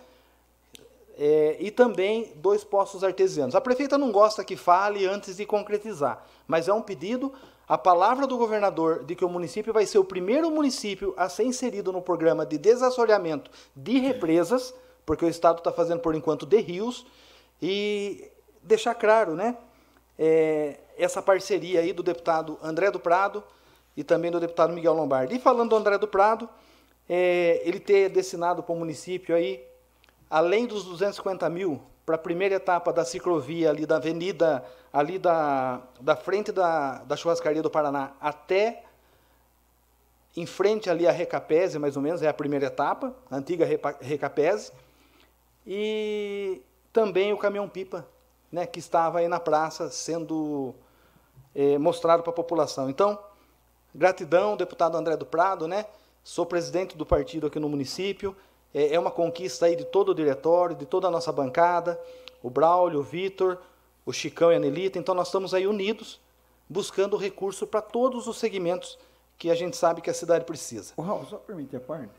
É, 1.20 1.58
e 1.60 1.72
também 1.72 2.32
dois 2.36 2.64
poços 2.64 3.04
artesianos. 3.04 3.56
A 3.56 3.62
prefeita 3.62 3.98
não 3.98 4.12
gosta 4.12 4.44
que 4.44 4.56
fale 4.56 5.06
antes 5.08 5.38
de 5.38 5.46
concretizar, 5.46 6.24
mas 6.48 6.68
é 6.68 6.74
um 6.74 6.82
pedido. 6.82 7.34
A 7.68 7.78
palavra 7.78 8.26
do 8.26 8.38
governador 8.38 9.04
de 9.04 9.14
que 9.14 9.26
o 9.26 9.30
município 9.30 9.74
vai 9.74 9.86
ser 9.86 9.98
o 10.00 10.04
primeiro 10.04 10.50
município 10.50 11.14
a 11.18 11.28
ser 11.28 11.44
inserido 11.44 11.92
no 11.92 12.02
programa 12.02 12.46
de 12.46 12.58
desassoreamento 12.58 13.52
de 13.76 14.00
represas, 14.00 14.74
porque 15.06 15.26
o 15.26 15.30
Estado 15.30 15.58
está 15.58 15.72
fazendo 15.72 16.00
por 16.00 16.16
enquanto 16.16 16.46
de 16.46 16.60
rios, 16.62 17.06
e 17.62 18.32
deixar 18.64 18.96
claro, 18.96 19.36
né? 19.36 19.58
É, 20.18 20.80
essa 20.98 21.22
parceria 21.22 21.82
aí 21.82 21.94
do 21.94 22.02
deputado 22.02 22.58
André 22.64 22.90
do 22.90 23.00
Prado 23.00 23.44
e 23.96 24.04
também 24.04 24.32
do 24.32 24.40
deputado 24.40 24.74
Miguel 24.74 24.94
Lombardi. 24.94 25.36
E 25.36 25.40
falando 25.40 25.70
do 25.70 25.76
André 25.76 25.98
do 25.98 26.08
Prado, 26.08 26.50
é, 27.08 27.62
ele 27.64 27.80
ter 27.80 28.10
destinado 28.10 28.64
para 28.64 28.74
o 28.74 28.78
município 28.78 29.36
aí, 29.36 29.64
além 30.30 30.66
dos 30.66 30.84
250 30.86 31.50
mil, 31.50 31.82
para 32.08 32.16
a 32.16 32.18
primeira 32.18 32.56
etapa 32.56 32.94
da 32.94 33.04
ciclovia 33.04 33.70
ali 33.70 33.86
da 33.86 33.98
avenida, 33.98 34.64
ali 34.94 35.20
da, 35.20 35.82
da 36.00 36.16
frente 36.16 36.54
da, 36.54 37.00
da 37.00 37.18
churrascaria 37.18 37.62
do 37.62 37.70
Paraná 37.70 38.14
até 38.22 38.86
em 40.34 40.46
frente 40.46 40.90
ali 40.90 41.06
a 41.06 41.12
Recapese, 41.12 41.78
mais 41.78 41.98
ou 41.98 42.02
menos, 42.02 42.22
é 42.22 42.30
a 42.30 42.34
primeira 42.34 42.68
etapa, 42.68 43.14
a 43.30 43.36
antiga 43.36 43.68
Recapese, 44.00 44.72
e 45.66 46.62
também 46.94 47.34
o 47.34 47.38
caminhão-pipa, 47.38 48.08
né, 48.50 48.66
que 48.66 48.80
estava 48.80 49.20
aí 49.20 49.28
na 49.28 49.42
praça 49.42 49.90
sendo 49.90 50.74
é, 51.54 51.78
mostrado 51.78 52.24
para 52.24 52.32
a 52.32 52.36
população. 52.36 52.90
Então, 52.90 53.20
Gratidão, 53.94 54.56
deputado 54.56 54.96
André 54.96 55.18
do 55.18 55.26
Prado, 55.26 55.68
né? 55.68 55.86
Sou 56.24 56.46
presidente 56.46 56.96
do 56.96 57.06
partido 57.06 57.48
aqui 57.48 57.60
no 57.60 57.68
município. 57.68 58.34
É, 58.74 58.94
é 58.96 59.00
uma 59.00 59.12
conquista 59.12 59.66
aí 59.66 59.76
de 59.76 59.86
todo 59.86 60.10
o 60.10 60.16
diretório, 60.16 60.76
de 60.76 60.86
toda 60.86 61.08
a 61.08 61.12
nossa 61.12 61.32
bancada, 61.32 62.00
o 62.42 62.50
Braulio, 62.50 63.00
o 63.00 63.04
Vitor, 63.04 63.58
o 64.06 64.14
Chicão 64.14 64.52
e 64.52 64.56
a 64.56 64.60
Nelita. 64.60 64.98
Então 65.00 65.16
nós 65.16 65.28
estamos 65.28 65.54
aí 65.54 65.68
unidos, 65.68 66.20
buscando 66.70 67.18
recurso 67.18 67.66
para 67.66 67.82
todos 67.82 68.28
os 68.28 68.38
segmentos 68.38 68.98
que 69.38 69.50
a 69.50 69.56
gente 69.56 69.78
sabe 69.78 70.02
que 70.02 70.10
a 70.10 70.14
cidade 70.14 70.46
precisa. 70.46 70.94
O 70.98 71.02
Raul, 71.02 71.26
só 71.26 71.38
permite 71.38 71.76
a 71.76 71.80
parte? 71.80 72.14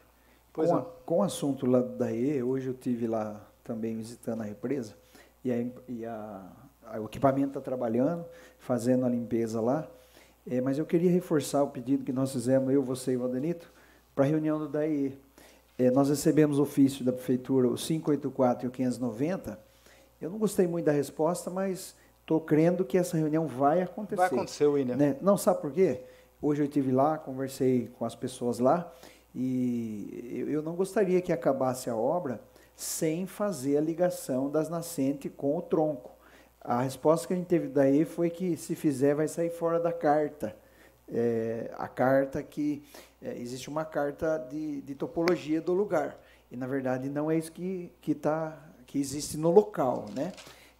Pois 0.53 0.69
com, 0.69 0.75
não. 0.75 0.83
A, 0.83 0.87
com 1.05 1.19
o 1.19 1.23
assunto 1.23 1.67
lá 1.67 1.81
da 1.81 2.13
E, 2.13 2.43
hoje 2.43 2.69
eu 2.69 2.75
tive 2.75 3.07
lá 3.07 3.41
também 3.65 3.97
visitando 3.97 4.43
a 4.43 4.45
represa 4.45 4.97
e, 5.45 5.53
a, 5.53 5.67
e 5.89 6.05
a, 6.05 6.43
a, 6.87 7.01
o 7.01 7.07
equipamento 7.07 7.49
está 7.49 7.61
trabalhando, 7.61 8.25
fazendo 8.59 9.05
a 9.05 9.09
limpeza 9.09 9.61
lá. 9.61 9.87
É, 10.51 10.61
mas 10.61 10.79
eu 10.79 10.87
queria 10.87 11.11
reforçar 11.11 11.63
o 11.63 11.69
pedido 11.69 12.05
que 12.05 12.13
nós 12.13 12.33
fizemos, 12.33 12.73
eu, 12.73 12.83
você 12.83 13.13
e 13.13 13.17
o 13.17 13.21
Valdenito, 13.21 13.71
para 14.15 14.25
a 14.25 14.29
reunião 14.29 14.59
do 14.59 14.69
DAE. 14.69 15.19
É, 15.79 15.91
nós 15.93 16.09
recebemos 16.09 16.59
ofício 16.59 17.05
da 17.05 17.13
Prefeitura, 17.13 17.69
o 17.69 17.77
584 17.77 18.67
e 18.67 18.69
o 18.69 18.71
590. 18.71 19.59
Eu 20.21 20.29
não 20.29 20.39
gostei 20.39 20.67
muito 20.67 20.87
da 20.87 20.93
resposta, 20.93 21.49
mas 21.51 21.95
estou 22.21 22.41
crendo 22.41 22.85
que 22.85 22.99
essa 22.99 23.17
reunião 23.17 23.47
vai 23.47 23.83
acontecer. 23.83 24.17
Vai 24.17 24.27
acontecer, 24.27 24.67
William. 24.67 24.97
Né? 24.97 25.17
Não, 25.21 25.37
sabe 25.39 25.61
por 25.61 25.71
quê? 25.71 26.01
Hoje 26.43 26.63
eu 26.63 26.67
estive 26.67 26.91
lá, 26.91 27.17
conversei 27.17 27.91
com 27.97 28.05
as 28.05 28.17
pessoas 28.17 28.59
lá, 28.59 28.93
e 29.35 30.45
eu 30.49 30.63
não 30.63 30.75
gostaria 30.75 31.21
que 31.21 31.33
acabasse 31.33 31.89
a 31.89 31.97
obra 31.97 32.41
sem 32.75 33.27
fazer 33.27 33.77
a 33.77 33.81
ligação 33.81 34.51
das 34.51 34.69
nascentes 34.69 35.31
com 35.37 35.57
o 35.57 35.63
tronco. 35.63 36.11
A 36.61 36.83
resposta 36.83 37.27
que 37.27 37.35
a 37.35 37.37
gente 37.37 37.47
teve 37.47 37.69
daí 37.69 38.05
foi 38.05 38.31
que 38.31 38.57
se 38.57 38.75
fizer 38.75 39.15
vai 39.15 39.29
sair 39.29 39.51
fora 39.51 39.79
da 39.79 39.93
carta. 39.93 40.57
É, 41.11 41.71
a 41.79 41.89
carta 41.89 42.43
que 42.43 42.85
é, 43.23 43.37
existe 43.39 43.69
uma 43.69 43.85
carta 43.85 44.39
de, 44.51 44.81
de, 44.83 44.95
topologia 44.95 45.61
do 45.61 45.73
lugar 45.73 46.19
e 46.51 46.57
na 46.57 46.67
verdade 46.67 47.09
não 47.09 47.31
é 47.31 47.37
isso 47.37 47.51
que 47.53 47.91
que 48.01 48.15
tá 48.15 48.57
que 48.87 48.99
existe 48.99 49.37
no 49.37 49.51
local, 49.51 50.07
né? 50.15 50.33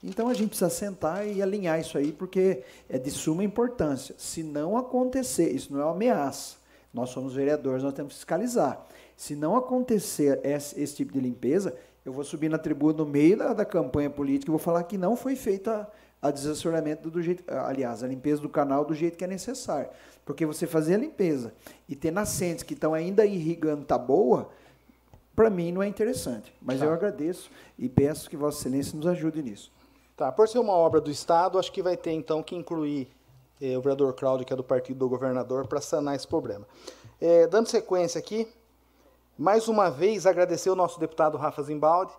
Então 0.03 0.29
a 0.29 0.35
gente 0.35 0.51
precisa 0.51 0.71
sentar 0.71 1.27
e 1.27 1.43
alinhar 1.43 1.79
isso 1.81 1.99
aí 1.99 2.13
porque 2.13 2.63
é 2.89 2.99
de 2.99 3.11
suma 3.11 3.43
importância. 3.43 4.15
Se 4.17 4.43
não 4.43 4.77
acontecer, 4.77 5.51
isso 5.51 5.73
não 5.73 5.81
é 5.81 5.85
uma 5.85 5.93
ameaça. 5.93 6.57
Nós 6.95 7.11
somos 7.11 7.35
vereadores, 7.35 7.83
nós 7.83 7.93
temos 7.93 8.13
que 8.13 8.19
fiscalizar. 8.21 8.87
Se 9.17 9.35
não 9.35 9.57
acontecer 9.57 10.41
esse, 10.45 10.81
esse 10.81 10.95
tipo 10.95 11.13
de 11.13 11.21
limpeza, 11.21 11.77
eu 12.05 12.13
vou 12.13 12.25
subir 12.25 12.49
na 12.49 12.57
tribuna 12.57 12.99
no 12.99 13.07
meio 13.07 13.37
da, 13.37 13.53
da 13.53 13.65
campanha 13.65 14.09
política 14.09 14.49
e 14.49 14.53
vou 14.53 14.59
falar 14.59 14.85
que 14.85 14.97
não 14.97 15.17
foi 15.17 15.37
feita 15.37 15.87
desassoramento 16.31 17.09
do 17.09 17.23
jeito, 17.23 17.45
aliás, 17.47 18.03
a 18.03 18.09
limpeza 18.09 18.43
do 18.43 18.49
canal 18.49 18.85
do 18.85 18.95
jeito 18.95 19.17
que 19.17 19.25
é 19.25 19.27
necessário. 19.27 19.89
Porque 20.25 20.45
você 20.45 20.67
fazer 20.67 20.95
a 20.95 20.99
limpeza 20.99 21.55
e 21.89 21.95
ter 21.95 22.11
nascentes 22.11 22.65
que 22.65 22.75
estão 22.75 22.93
ainda 22.93 23.25
irrigando 23.25 23.85
tá 23.85 23.97
boa, 23.97 24.51
para 25.35 25.49
mim 25.49 25.71
não 25.71 25.83
é 25.83 25.87
interessante. 25.87 26.53
Mas 26.61 26.81
tá. 26.81 26.87
eu 26.87 26.93
agradeço 26.93 27.51
e 27.79 27.89
peço 27.89 28.29
que 28.29 28.37
Vossa 28.37 28.59
Excelência 28.59 28.97
nos 28.97 29.07
ajude 29.07 29.43
nisso. 29.43 29.73
Tá, 30.17 30.33
por 30.33 30.49
ser 30.49 30.59
uma 30.59 30.73
obra 30.73 31.01
do 31.01 31.11
Estado, 31.11 31.59
acho 31.59 31.71
que 31.71 31.81
vai 31.81 31.97
ter 31.97 32.11
então 32.11 32.43
que 32.43 32.57
incluir 32.57 33.09
eh, 33.61 33.79
o 33.79 33.81
vereador 33.81 34.13
Cláudio, 34.15 34.45
que 34.45 34.53
é 34.53 34.57
do 34.57 34.65
partido 34.65 34.99
do 34.99 35.09
governador, 35.09 35.69
para 35.69 35.81
sanar 35.81 36.17
esse 36.17 36.27
problema. 36.27 36.67
Eh, 37.21 37.47
dando 37.47 37.69
sequência 37.69 38.19
aqui, 38.19 38.49
mais 39.39 39.69
uma 39.69 39.89
vez, 39.89 40.27
agradecer 40.27 40.71
o 40.71 40.75
nosso 40.75 40.99
deputado 40.99 41.39
Rafa 41.39 41.63
Zimbaldi. 41.63 42.13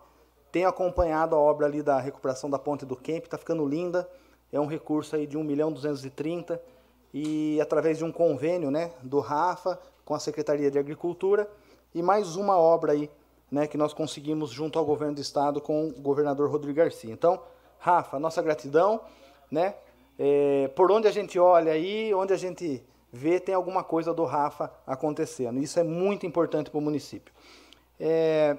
Tenho 0.51 0.67
acompanhado 0.67 1.35
a 1.35 1.39
obra 1.39 1.65
ali 1.65 1.81
da 1.81 1.99
recuperação 1.99 2.49
da 2.49 2.57
ponte 2.57 2.85
do 2.85 2.95
Kemp, 2.95 3.25
está 3.25 3.37
ficando 3.37 3.65
linda. 3.65 4.09
É 4.51 4.59
um 4.59 4.65
recurso 4.65 5.15
aí 5.15 5.27
de 5.27 5.37
1 5.37 5.43
milhão 5.43 5.71
230 5.71 6.61
e 7.13 7.59
através 7.61 7.97
de 7.97 8.03
um 8.03 8.11
convênio, 8.11 8.71
né, 8.71 8.91
do 9.03 9.19
Rafa 9.19 9.79
com 10.03 10.13
a 10.13 10.19
Secretaria 10.19 10.71
de 10.71 10.79
Agricultura 10.79 11.49
e 11.93 12.01
mais 12.01 12.35
uma 12.35 12.57
obra 12.57 12.93
aí, 12.93 13.09
né, 13.51 13.67
que 13.67 13.77
nós 13.77 13.93
conseguimos 13.93 14.49
junto 14.49 14.77
ao 14.79 14.85
governo 14.85 15.15
do 15.15 15.21
estado 15.21 15.61
com 15.61 15.89
o 15.89 16.01
governador 16.01 16.49
Rodrigo 16.49 16.77
Garcia. 16.77 17.11
Então, 17.11 17.41
Rafa, 17.77 18.19
nossa 18.19 18.41
gratidão, 18.41 19.01
né? 19.49 19.75
É, 20.17 20.69
por 20.75 20.91
onde 20.91 21.07
a 21.07 21.11
gente 21.11 21.39
olha 21.39 21.71
aí, 21.71 22.13
onde 22.13 22.33
a 22.33 22.37
gente 22.37 22.83
ver 23.11 23.39
tem 23.39 23.55
alguma 23.55 23.83
coisa 23.83 24.13
do 24.13 24.25
Rafa 24.25 24.71
acontecendo. 24.85 25.59
Isso 25.59 25.79
é 25.79 25.83
muito 25.83 26.25
importante 26.25 26.69
para 26.69 26.77
o 26.77 26.81
município. 26.81 27.33
É... 27.99 28.57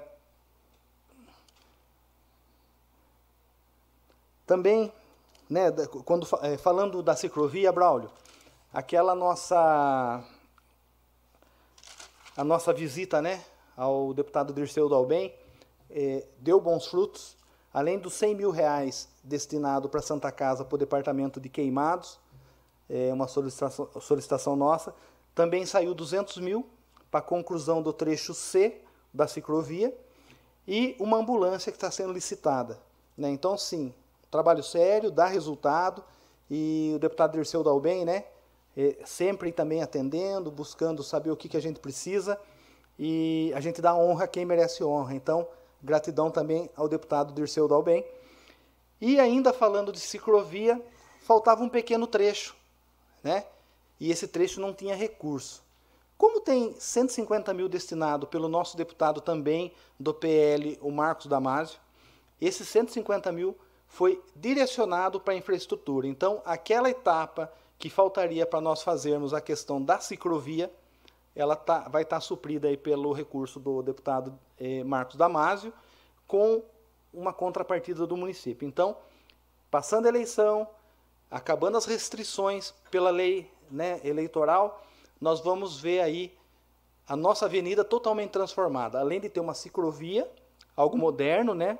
Também, 4.45 4.91
né, 5.49 5.71
quando, 6.05 6.27
é, 6.41 6.57
falando 6.57 7.01
da 7.01 7.15
ciclovia, 7.15 7.71
Braulio, 7.71 8.09
aquela 8.73 9.15
nossa 9.15 10.23
a 12.35 12.43
nossa 12.43 12.73
visita 12.73 13.21
né, 13.21 13.43
ao 13.75 14.13
deputado 14.13 14.53
Dirceu 14.53 14.87
Dalben 14.87 15.33
é, 15.89 16.25
deu 16.39 16.59
bons 16.59 16.87
frutos. 16.87 17.35
Além 17.73 17.99
dos 17.99 18.13
100 18.13 18.35
mil 18.35 18.51
reais 18.51 19.07
destinado 19.23 19.87
para 19.87 20.01
Santa 20.01 20.31
Casa 20.31 20.65
para 20.65 20.75
o 20.75 20.77
departamento 20.77 21.39
de 21.39 21.47
queimados, 21.47 22.19
é, 22.89 23.13
uma 23.13 23.27
solicitação, 23.27 23.89
solicitação 24.01 24.55
nossa. 24.55 24.93
Também 25.33 25.65
saiu 25.65 25.93
200 25.93 26.37
mil 26.37 26.67
para 27.09 27.19
a 27.19 27.23
conclusão 27.23 27.81
do 27.81 27.93
trecho 27.93 28.33
C 28.33 28.81
da 29.13 29.27
ciclovia 29.27 29.95
e 30.67 30.95
uma 30.99 31.17
ambulância 31.17 31.71
que 31.71 31.77
está 31.77 31.89
sendo 31.89 32.11
licitada. 32.11 32.79
Né? 33.17 33.29
Então, 33.29 33.57
sim, 33.57 33.93
trabalho 34.31 34.63
sério, 34.63 35.11
dá 35.11 35.27
resultado 35.27 36.03
e 36.49 36.93
o 36.95 36.99
deputado 36.99 37.33
Dirceu 37.33 37.63
Dalben, 37.63 38.05
né, 38.05 38.23
é, 38.75 38.97
sempre 39.05 39.51
também 39.51 39.83
atendendo, 39.83 40.49
buscando 40.49 41.03
saber 41.03 41.29
o 41.29 41.35
que, 41.35 41.49
que 41.49 41.57
a 41.57 41.61
gente 41.61 41.79
precisa 41.79 42.39
e 42.97 43.51
a 43.55 43.59
gente 43.59 43.81
dá 43.81 43.93
honra 43.93 44.23
a 44.23 44.27
quem 44.27 44.45
merece 44.45 44.83
honra. 44.83 45.13
Então, 45.13 45.47
gratidão 45.83 46.31
também 46.31 46.69
ao 46.75 46.87
deputado 46.87 47.33
Dirceu 47.33 47.67
Dalben. 47.67 48.05
E 48.99 49.19
ainda 49.19 49.51
falando 49.51 49.91
de 49.91 49.99
ciclovia, 49.99 50.81
faltava 51.21 51.63
um 51.63 51.69
pequeno 51.69 52.05
trecho, 52.05 52.55
né? 53.23 53.45
E 53.99 54.11
esse 54.11 54.27
trecho 54.27 54.61
não 54.61 54.73
tinha 54.73 54.95
recurso. 54.95 55.63
Como 56.17 56.39
tem 56.39 56.75
150 56.79 57.51
mil 57.53 57.67
destinado 57.67 58.27
pelo 58.27 58.47
nosso 58.47 58.77
deputado 58.77 59.19
também 59.19 59.73
do 59.99 60.13
PL, 60.13 60.77
o 60.81 60.91
Marcos 60.91 61.25
Damasio, 61.25 61.79
esses 62.39 62.67
150 62.67 63.31
mil 63.31 63.57
foi 63.91 64.23
direcionado 64.33 65.19
para 65.19 65.33
a 65.33 65.37
infraestrutura. 65.37 66.07
Então, 66.07 66.41
aquela 66.45 66.89
etapa 66.89 67.51
que 67.77 67.89
faltaria 67.89 68.45
para 68.45 68.61
nós 68.61 68.81
fazermos 68.81 69.33
a 69.33 69.41
questão 69.41 69.81
da 69.81 69.99
ciclovia, 69.99 70.71
ela 71.35 71.57
tá, 71.57 71.89
vai 71.89 72.03
estar 72.03 72.15
tá 72.15 72.21
suprida 72.21 72.69
aí 72.69 72.77
pelo 72.77 73.11
recurso 73.11 73.59
do 73.59 73.81
deputado 73.81 74.33
eh, 74.57 74.81
Marcos 74.85 75.17
Damasio, 75.17 75.73
com 76.25 76.63
uma 77.13 77.33
contrapartida 77.33 78.07
do 78.07 78.15
município. 78.15 78.65
Então, 78.65 78.95
passando 79.69 80.05
a 80.05 80.09
eleição, 80.09 80.65
acabando 81.29 81.77
as 81.77 81.83
restrições 81.85 82.73
pela 82.89 83.09
lei 83.09 83.51
né, 83.69 83.99
eleitoral, 84.05 84.85
nós 85.19 85.41
vamos 85.41 85.81
ver 85.81 85.99
aí 85.99 86.33
a 87.05 87.17
nossa 87.17 87.45
avenida 87.45 87.83
totalmente 87.83 88.31
transformada. 88.31 89.01
Além 89.01 89.19
de 89.19 89.27
ter 89.27 89.41
uma 89.41 89.53
ciclovia, 89.53 90.31
algo 90.77 90.97
moderno, 90.97 91.53
né, 91.53 91.77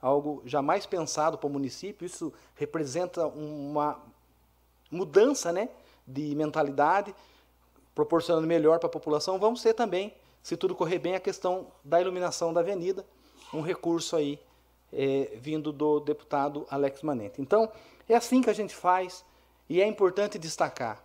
algo 0.00 0.42
jamais 0.44 0.86
pensado 0.86 1.36
para 1.36 1.46
o 1.46 1.50
município, 1.50 2.06
isso 2.06 2.32
representa 2.54 3.26
uma 3.26 4.00
mudança 4.90 5.52
né, 5.52 5.68
de 6.06 6.34
mentalidade, 6.34 7.14
proporcionando 7.94 8.46
melhor 8.46 8.78
para 8.78 8.88
a 8.88 8.92
população. 8.92 9.38
Vamos 9.38 9.62
ter 9.62 9.74
também, 9.74 10.14
se 10.42 10.56
tudo 10.56 10.74
correr 10.74 10.98
bem, 10.98 11.14
a 11.14 11.20
questão 11.20 11.66
da 11.84 12.00
iluminação 12.00 12.52
da 12.52 12.60
avenida, 12.60 13.04
um 13.52 13.60
recurso 13.60 14.16
aí 14.16 14.38
é, 14.92 15.36
vindo 15.36 15.72
do 15.72 16.00
deputado 16.00 16.66
Alex 16.70 17.02
Manente. 17.02 17.40
Então, 17.40 17.70
é 18.08 18.14
assim 18.14 18.40
que 18.42 18.50
a 18.50 18.54
gente 18.54 18.74
faz 18.74 19.24
e 19.68 19.80
é 19.80 19.86
importante 19.86 20.38
destacar. 20.38 21.02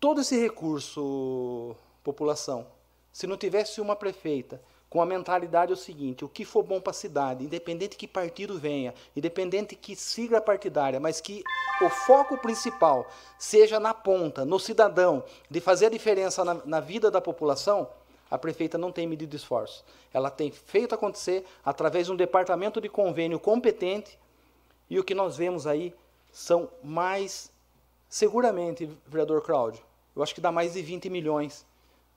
Todo 0.00 0.20
esse 0.20 0.40
recurso, 0.40 1.74
população, 2.04 2.66
se 3.12 3.26
não 3.26 3.36
tivesse 3.36 3.80
uma 3.80 3.96
prefeita 3.96 4.62
com 4.90 5.02
a 5.02 5.06
mentalidade 5.06 5.72
é 5.72 5.74
o 5.74 5.76
seguinte: 5.76 6.24
o 6.24 6.28
que 6.28 6.44
for 6.44 6.62
bom 6.62 6.80
para 6.80 6.90
a 6.90 6.94
cidade, 6.94 7.44
independente 7.44 7.96
que 7.96 8.08
partido 8.08 8.58
venha, 8.58 8.94
independente 9.14 9.76
que 9.76 9.94
sigla 9.94 10.40
partidária, 10.40 10.98
mas 10.98 11.20
que 11.20 11.42
o 11.82 11.88
foco 11.88 12.38
principal 12.38 13.06
seja 13.38 13.78
na 13.78 13.92
ponta, 13.92 14.44
no 14.44 14.58
cidadão, 14.58 15.22
de 15.50 15.60
fazer 15.60 15.86
a 15.86 15.90
diferença 15.90 16.44
na, 16.44 16.54
na 16.64 16.80
vida 16.80 17.10
da 17.10 17.20
população, 17.20 17.88
a 18.30 18.38
prefeita 18.38 18.76
não 18.76 18.92
tem 18.92 19.06
medido 19.06 19.36
esforço. 19.36 19.84
Ela 20.12 20.30
tem 20.30 20.50
feito 20.50 20.94
acontecer 20.94 21.44
através 21.64 22.06
de 22.06 22.12
um 22.12 22.16
departamento 22.16 22.80
de 22.80 22.88
convênio 22.88 23.38
competente, 23.38 24.18
e 24.90 24.98
o 24.98 25.04
que 25.04 25.14
nós 25.14 25.36
vemos 25.36 25.66
aí 25.66 25.94
são 26.32 26.68
mais, 26.82 27.52
seguramente, 28.08 28.90
vereador 29.06 29.42
Cláudio, 29.42 29.82
eu 30.16 30.22
acho 30.22 30.34
que 30.34 30.40
dá 30.40 30.50
mais 30.50 30.72
de 30.72 30.82
20 30.82 31.08
milhões 31.10 31.64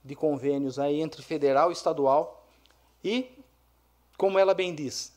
de 0.04 0.16
convênios 0.16 0.78
aí 0.78 1.00
entre 1.00 1.22
federal 1.22 1.70
e 1.70 1.72
estadual 1.72 2.41
e, 3.04 3.38
como 4.16 4.38
ela 4.38 4.54
bem 4.54 4.74
diz, 4.74 5.12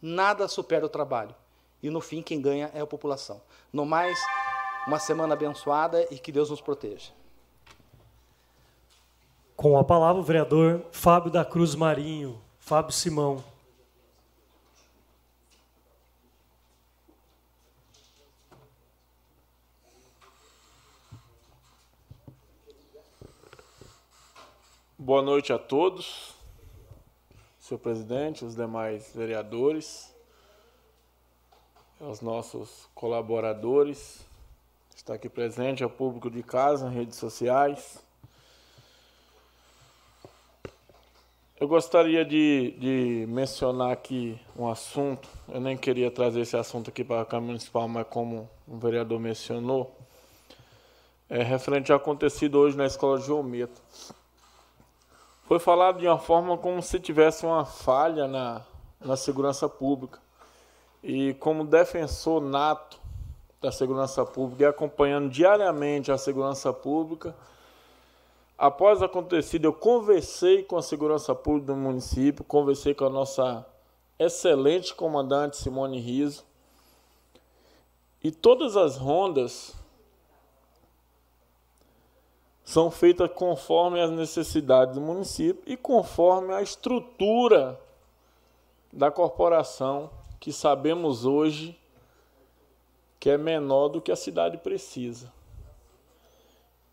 nada 0.00 0.46
supera 0.46 0.86
o 0.86 0.88
trabalho. 0.88 1.34
E 1.82 1.90
no 1.90 2.00
fim, 2.00 2.22
quem 2.22 2.40
ganha 2.40 2.70
é 2.72 2.80
a 2.80 2.86
população. 2.86 3.42
No 3.72 3.84
mais, 3.84 4.18
uma 4.86 4.98
semana 4.98 5.34
abençoada 5.34 6.06
e 6.10 6.18
que 6.18 6.32
Deus 6.32 6.50
nos 6.50 6.60
proteja. 6.60 7.10
Com 9.56 9.78
a 9.78 9.84
palavra, 9.84 10.20
o 10.20 10.24
vereador 10.24 10.84
Fábio 10.92 11.30
da 11.30 11.44
Cruz 11.44 11.74
Marinho. 11.74 12.40
Fábio 12.58 12.92
Simão. 12.92 13.44
Boa 24.98 25.20
noite 25.20 25.52
a 25.52 25.58
todos 25.58 26.33
senhor 27.64 27.78
presidente, 27.78 28.44
os 28.44 28.54
demais 28.54 29.10
vereadores, 29.14 30.14
aos 31.98 32.20
nossos 32.20 32.86
colaboradores, 32.94 34.20
está 34.94 35.14
aqui 35.14 35.30
presente, 35.30 35.82
ao 35.82 35.88
público 35.88 36.30
de 36.30 36.42
casa, 36.42 36.90
redes 36.90 37.16
sociais. 37.16 38.04
Eu 41.58 41.66
gostaria 41.66 42.22
de, 42.22 42.72
de 42.72 43.26
mencionar 43.30 43.92
aqui 43.92 44.38
um 44.54 44.68
assunto, 44.68 45.26
eu 45.48 45.58
nem 45.58 45.74
queria 45.74 46.10
trazer 46.10 46.42
esse 46.42 46.58
assunto 46.58 46.90
aqui 46.90 47.02
para 47.02 47.22
a 47.22 47.24
Câmara 47.24 47.46
Municipal, 47.46 47.88
mas 47.88 48.06
como 48.08 48.46
o 48.68 48.76
vereador 48.76 49.18
mencionou, 49.18 49.96
é 51.30 51.42
referente 51.42 51.90
ao 51.90 51.96
acontecido 51.96 52.58
hoje 52.58 52.76
na 52.76 52.84
Escola 52.84 53.18
de 53.18 53.24
Geometro 53.24 53.82
foi 55.44 55.58
falado 55.58 55.98
de 55.98 56.06
uma 56.06 56.18
forma 56.18 56.56
como 56.56 56.82
se 56.82 56.98
tivesse 56.98 57.44
uma 57.44 57.64
falha 57.64 58.26
na, 58.26 58.62
na 59.00 59.16
segurança 59.16 59.68
pública. 59.68 60.18
E 61.02 61.34
como 61.34 61.64
defensor 61.64 62.40
nato 62.40 62.98
da 63.60 63.70
segurança 63.70 64.24
pública 64.24 64.64
e 64.64 64.66
acompanhando 64.66 65.28
diariamente 65.28 66.10
a 66.10 66.16
segurança 66.16 66.72
pública, 66.72 67.34
após 68.56 69.02
acontecido, 69.02 69.66
eu 69.66 69.72
conversei 69.72 70.62
com 70.62 70.78
a 70.78 70.82
segurança 70.82 71.34
pública 71.34 71.66
do 71.66 71.76
município, 71.76 72.42
conversei 72.44 72.94
com 72.94 73.04
a 73.04 73.10
nossa 73.10 73.66
excelente 74.18 74.94
comandante 74.94 75.58
Simone 75.58 76.00
Riso, 76.00 76.44
e 78.22 78.30
todas 78.30 78.76
as 78.76 78.96
rondas 78.96 79.74
são 82.64 82.90
feitas 82.90 83.30
conforme 83.32 84.00
as 84.00 84.10
necessidades 84.10 84.94
do 84.94 85.00
município 85.00 85.62
e 85.66 85.76
conforme 85.76 86.54
a 86.54 86.62
estrutura 86.62 87.78
da 88.92 89.10
corporação, 89.10 90.10
que 90.40 90.52
sabemos 90.52 91.24
hoje 91.24 91.78
que 93.20 93.30
é 93.30 93.38
menor 93.38 93.88
do 93.88 94.00
que 94.00 94.12
a 94.12 94.16
cidade 94.16 94.58
precisa. 94.58 95.32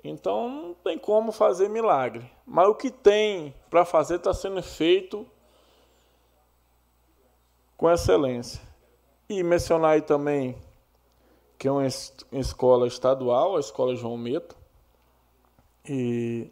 Então 0.03 0.49
não 0.49 0.73
tem 0.73 0.97
como 0.97 1.31
fazer 1.31 1.69
milagre. 1.69 2.29
Mas 2.45 2.67
o 2.67 2.75
que 2.75 2.89
tem 2.89 3.53
para 3.69 3.85
fazer 3.85 4.15
está 4.15 4.33
sendo 4.33 4.61
feito 4.63 5.25
com 7.77 7.89
excelência. 7.89 8.61
E 9.29 9.43
mencionar 9.43 9.91
aí 9.91 10.01
também 10.01 10.57
que 11.57 11.67
é 11.67 11.71
uma 11.71 11.85
escola 11.85 12.87
estadual, 12.87 13.55
a 13.55 13.59
Escola 13.59 13.95
João 13.95 14.17
Meto, 14.17 14.55
e 15.87 16.49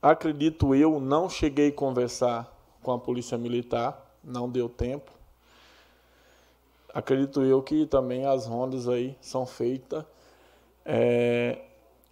acredito 0.00 0.74
eu, 0.74 1.00
não 1.00 1.28
cheguei 1.28 1.68
a 1.68 1.72
conversar 1.72 2.52
com 2.82 2.92
a 2.92 2.98
Polícia 2.98 3.36
Militar, 3.36 4.00
não 4.22 4.48
deu 4.48 4.68
tempo. 4.68 5.10
Acredito 6.92 7.42
eu 7.42 7.62
que 7.62 7.86
também 7.86 8.26
as 8.26 8.46
rondas 8.46 8.88
aí 8.88 9.16
são 9.20 9.44
feitas 9.44 10.04
é, 10.84 11.58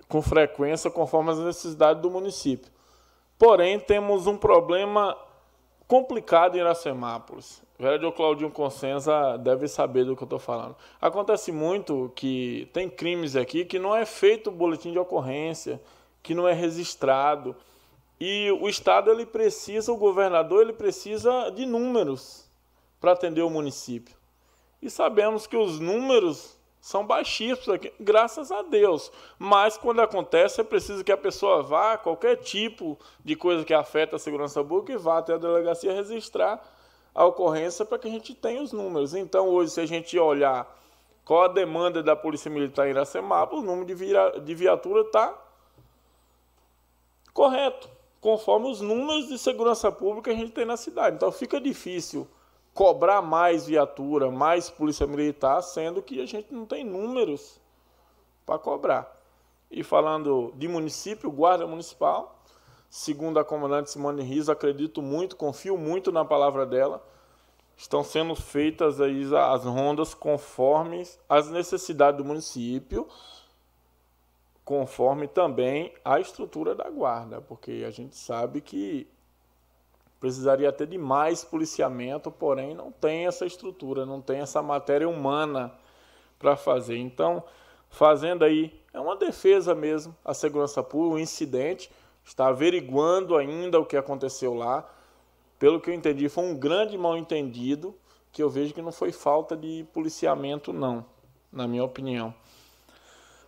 com 0.07 0.21
frequência 0.21 0.91
conforme 0.91 1.31
as 1.31 1.39
necessidades 1.39 2.03
do 2.03 2.11
município. 2.11 2.71
Porém, 3.39 3.81
temos 3.81 4.27
um 4.27 4.37
problema 4.37 5.17
complicado 5.89 6.57
em 6.57 6.61
Iracemápolis. 6.61 7.63
Vereador 7.79 8.13
Claudinho 8.13 8.51
Consenza 8.51 9.37
deve 9.37 9.69
saber 9.69 10.05
do 10.05 10.17
que 10.17 10.23
eu 10.23 10.27
estou 10.27 10.39
falando. 10.39 10.77
Acontece 11.01 11.53
muito 11.53 12.11
que 12.15 12.69
tem 12.73 12.89
crimes 12.89 13.37
aqui 13.37 13.65
que 13.65 13.79
não 13.79 13.95
é 13.95 14.07
feito 14.07 14.51
boletim 14.51 14.93
de 14.93 14.99
ocorrência, 14.99 15.81
que 16.27 16.35
não 16.35 16.49
é 16.49 16.53
registrado. 16.53 17.55
E 18.19 18.51
o 18.61 18.69
Estado 18.69 19.11
ele 19.13 19.25
precisa, 19.25 19.93
o 19.93 19.97
governador 19.97 20.63
ele 20.63 20.73
precisa 20.73 21.51
de 21.51 21.65
números 21.65 22.51
para 23.01 23.13
atender 23.13 23.43
o 23.43 23.51
município. 23.51 24.17
E 24.83 24.91
sabemos 24.91 25.47
que 25.47 25.57
os 25.57 25.79
números 25.79 26.57
são 26.81 27.07
baixíssimos 27.07 27.69
aqui, 27.69 27.93
graças 28.01 28.51
a 28.51 28.63
Deus. 28.63 29.13
Mas 29.39 29.79
quando 29.79 30.01
acontece, 30.01 30.61
é 30.61 30.65
preciso 30.65 31.05
que 31.05 31.13
a 31.13 31.17
pessoa 31.17 31.63
vá, 31.63 31.97
qualquer 31.97 32.37
tipo 32.37 32.99
de 33.25 33.37
coisa 33.37 33.65
que 33.65 33.75
afeta 33.75 34.17
a 34.17 34.19
segurança 34.19 34.65
pública, 34.65 34.93
e 34.93 34.97
vá 34.97 35.19
até 35.19 35.35
a 35.35 35.39
delegacia 35.39 35.93
registrar 35.93 36.61
a 37.15 37.25
ocorrência 37.25 37.85
para 37.85 37.99
que 37.99 38.09
a 38.09 38.11
gente 38.11 38.35
tenha 38.35 38.61
os 38.61 38.73
números. 38.73 39.15
Então, 39.15 39.49
hoje, 39.49 39.71
se 39.71 39.81
a 39.81 39.87
gente 39.87 40.19
olhar 40.19 40.67
qual 41.25 41.45
a 41.45 41.49
demanda 41.49 42.03
da 42.03 42.17
Polícia 42.17 42.51
Militar 42.51 42.87
em 42.87 42.91
Iracemapa, 42.91 43.55
o 43.55 43.63
número 43.63 43.87
de 44.41 44.55
viatura 44.55 45.03
está 45.03 45.46
correto, 47.37 47.91
conforme 48.19 48.71
os 48.71 48.81
números 48.81 49.29
de 49.29 49.37
segurança 49.37 49.93
pública 49.93 50.31
que 50.31 50.37
a 50.37 50.41
gente 50.41 50.53
tem 50.53 50.65
na 50.65 50.79
cidade. 50.79 51.17
Então 51.17 51.31
fica 51.31 51.61
difícil 51.61 52.27
cobrar 52.73 53.21
mais 53.21 53.67
viatura, 53.67 54.31
mais 54.31 54.71
polícia 54.71 55.07
militar, 55.07 55.61
sendo 55.63 56.01
que 56.01 56.23
a 56.23 56.27
gente 56.27 56.53
não 56.53 56.65
tem 56.65 56.83
números 56.83 57.61
para 58.47 58.59
cobrar. 58.59 59.15
E 59.71 59.83
falando 59.83 60.51
de 60.57 60.67
município, 60.67 61.31
guarda 61.31 61.67
municipal, 61.67 62.41
segundo 62.89 63.39
a 63.39 63.45
comandante 63.45 63.91
Simone 63.91 64.23
Riz, 64.23 64.49
acredito 64.49 65.03
muito, 65.03 65.37
confio 65.37 65.77
muito 65.77 66.11
na 66.11 66.25
palavra 66.25 66.65
dela. 66.65 67.05
estão 67.77 68.03
sendo 68.03 68.35
feitas 68.35 68.99
aí 68.99 69.25
as 69.35 69.65
rondas 69.65 70.15
conforme 70.15 71.07
as 71.29 71.51
necessidades 71.51 72.17
do 72.17 72.25
município, 72.25 73.07
conforme 74.67 75.29
também 75.29 75.95
a 76.05 76.19
estrutura 76.19 76.75
da 76.75 76.91
guarda, 76.91 77.41
porque 77.41 77.85
a 77.87 77.91
gente 77.93 78.17
sabe 78.17 78.61
que 78.61 79.07
precisaria 80.19 80.73
ter 80.73 80.89
de 80.89 80.99
mais 80.99 81.45
policiamento, 81.45 82.33
porém 82.33 82.75
não 82.75 82.91
tem 82.91 83.29
essa 83.29 83.47
estrutura, 83.47 84.05
não 84.05 84.21
tem 84.21 84.41
essa 84.41 84.61
matéria 84.61 85.09
humana 85.09 85.73
para 86.37 86.57
fazer. 86.57 86.97
Então, 86.97 87.45
fazendo 87.89 88.45
aí, 88.45 88.77
é 88.93 88.99
uma 88.99 89.15
defesa 89.15 89.73
mesmo, 89.73 90.17
a 90.25 90.35
segurança 90.35 90.83
pública, 90.83 91.15
o 91.15 91.21
incidente, 91.21 91.89
está 92.25 92.49
averiguando 92.49 93.37
ainda 93.37 93.79
o 93.79 93.87
que 93.87 93.97
aconteceu 93.97 94.53
lá, 94.53 94.85
pelo 95.61 95.81
que 95.81 95.91
eu 95.91 95.95
entendi, 95.95 96.29
foi 96.29 96.43
um 96.43 96.57
grande 96.57 96.99
mal-entendido, 96.99 97.95
que 98.33 98.43
eu 98.43 98.51
vejo 98.51 98.75
que 98.75 98.83
não 98.83 98.91
foi 98.91 99.13
falta 99.13 99.57
de 99.57 99.87
policiamento, 99.93 100.73
não, 100.73 101.07
na 101.53 101.69
minha 101.69 101.85
opinião. 101.85 102.35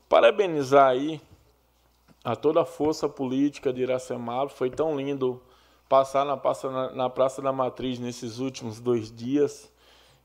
Parabenizar 0.08 0.88
aí 0.88 1.20
a 2.24 2.34
toda 2.34 2.62
a 2.62 2.64
força 2.64 3.08
política 3.08 3.72
de 3.72 3.82
Iracemaba, 3.82 4.48
foi 4.48 4.70
tão 4.70 4.96
lindo 4.96 5.40
passar 5.88 6.24
na 6.24 6.36
Praça, 6.36 6.70
na, 6.70 6.90
na 6.92 7.10
Praça 7.10 7.42
da 7.42 7.52
Matriz 7.52 7.98
nesses 7.98 8.38
últimos 8.38 8.80
dois 8.80 9.14
dias 9.14 9.70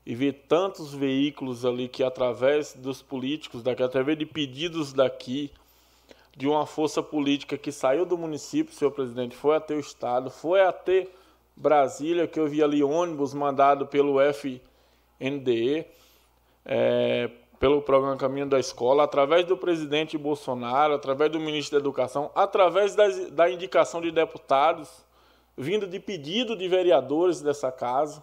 e 0.06 0.14
ver 0.14 0.44
tantos 0.48 0.92
veículos 0.92 1.64
ali 1.64 1.88
que, 1.88 2.02
através 2.02 2.74
dos 2.74 3.00
políticos 3.00 3.62
daqui, 3.62 3.82
através 3.82 4.18
de 4.18 4.26
pedidos 4.26 4.92
daqui, 4.92 5.50
de 6.36 6.46
uma 6.46 6.66
força 6.66 7.02
política 7.02 7.56
que 7.56 7.72
saiu 7.72 8.04
do 8.04 8.18
município, 8.18 8.74
senhor 8.74 8.90
presidente, 8.90 9.36
foi 9.36 9.56
até 9.56 9.74
o 9.74 9.80
Estado, 9.80 10.30
foi 10.30 10.60
até 10.60 11.08
Brasília, 11.56 12.26
que 12.26 12.38
eu 12.38 12.46
vi 12.46 12.62
ali 12.62 12.82
ônibus 12.82 13.32
mandado 13.32 13.86
pelo 13.86 14.18
FNDE, 14.20 15.86
é, 16.64 17.30
pelo 17.64 17.80
programa 17.80 18.14
Caminho 18.18 18.44
da 18.44 18.60
Escola, 18.60 19.04
através 19.04 19.46
do 19.46 19.56
presidente 19.56 20.18
Bolsonaro, 20.18 20.92
através 20.92 21.32
do 21.32 21.40
ministro 21.40 21.78
da 21.78 21.82
Educação, 21.82 22.30
através 22.34 22.94
das, 22.94 23.30
da 23.30 23.50
indicação 23.50 24.02
de 24.02 24.10
deputados, 24.10 25.02
vindo 25.56 25.86
de 25.86 25.98
pedido 25.98 26.54
de 26.54 26.68
vereadores 26.68 27.40
dessa 27.40 27.72
casa. 27.72 28.22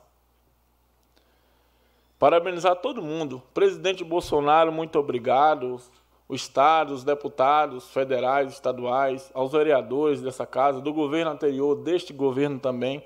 Parabenizar 2.19 2.75
todo 2.75 3.01
mundo. 3.01 3.41
Presidente 3.51 4.03
Bolsonaro, 4.03 4.71
muito 4.71 4.99
obrigado 4.99 5.81
o 6.29 6.35
Estado, 6.35 6.93
os 6.93 7.03
deputados 7.03 7.89
federais, 7.89 8.53
estaduais, 8.53 9.31
aos 9.33 9.53
vereadores 9.53 10.21
dessa 10.21 10.45
casa, 10.45 10.79
do 10.79 10.93
governo 10.93 11.31
anterior, 11.31 11.75
deste 11.77 12.13
governo 12.13 12.59
também. 12.59 13.03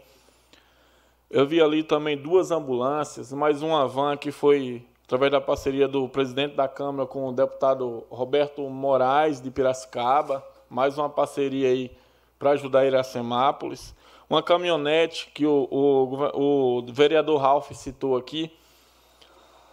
Eu 1.30 1.48
vi 1.48 1.62
ali 1.62 1.82
também 1.82 2.18
duas 2.18 2.52
ambulâncias, 2.52 3.32
mais 3.32 3.62
uma 3.62 3.88
van 3.88 4.18
que 4.18 4.34
foi 4.34 4.86
através 5.06 5.32
da 5.32 5.39
parceria 5.39 5.88
do 5.88 6.10
presidente 6.10 6.56
da 6.56 6.68
Câmara 6.68 7.08
com 7.08 7.28
o 7.28 7.32
deputado 7.32 8.03
Roberto 8.10 8.62
Moraes 8.64 9.39
de 9.39 9.51
Piracicaba, 9.51 10.43
mais 10.68 10.97
uma 10.97 11.08
parceria 11.08 11.70
aí 11.70 11.95
para 12.39 12.51
ajudar 12.51 12.86
Iracemápolis. 12.86 13.95
Uma 14.28 14.41
caminhonete 14.41 15.30
que 15.32 15.45
o, 15.45 15.68
o, 15.70 16.80
o 16.80 16.86
vereador 16.91 17.39
Ralph 17.39 17.72
citou 17.74 18.18
aqui. 18.18 18.51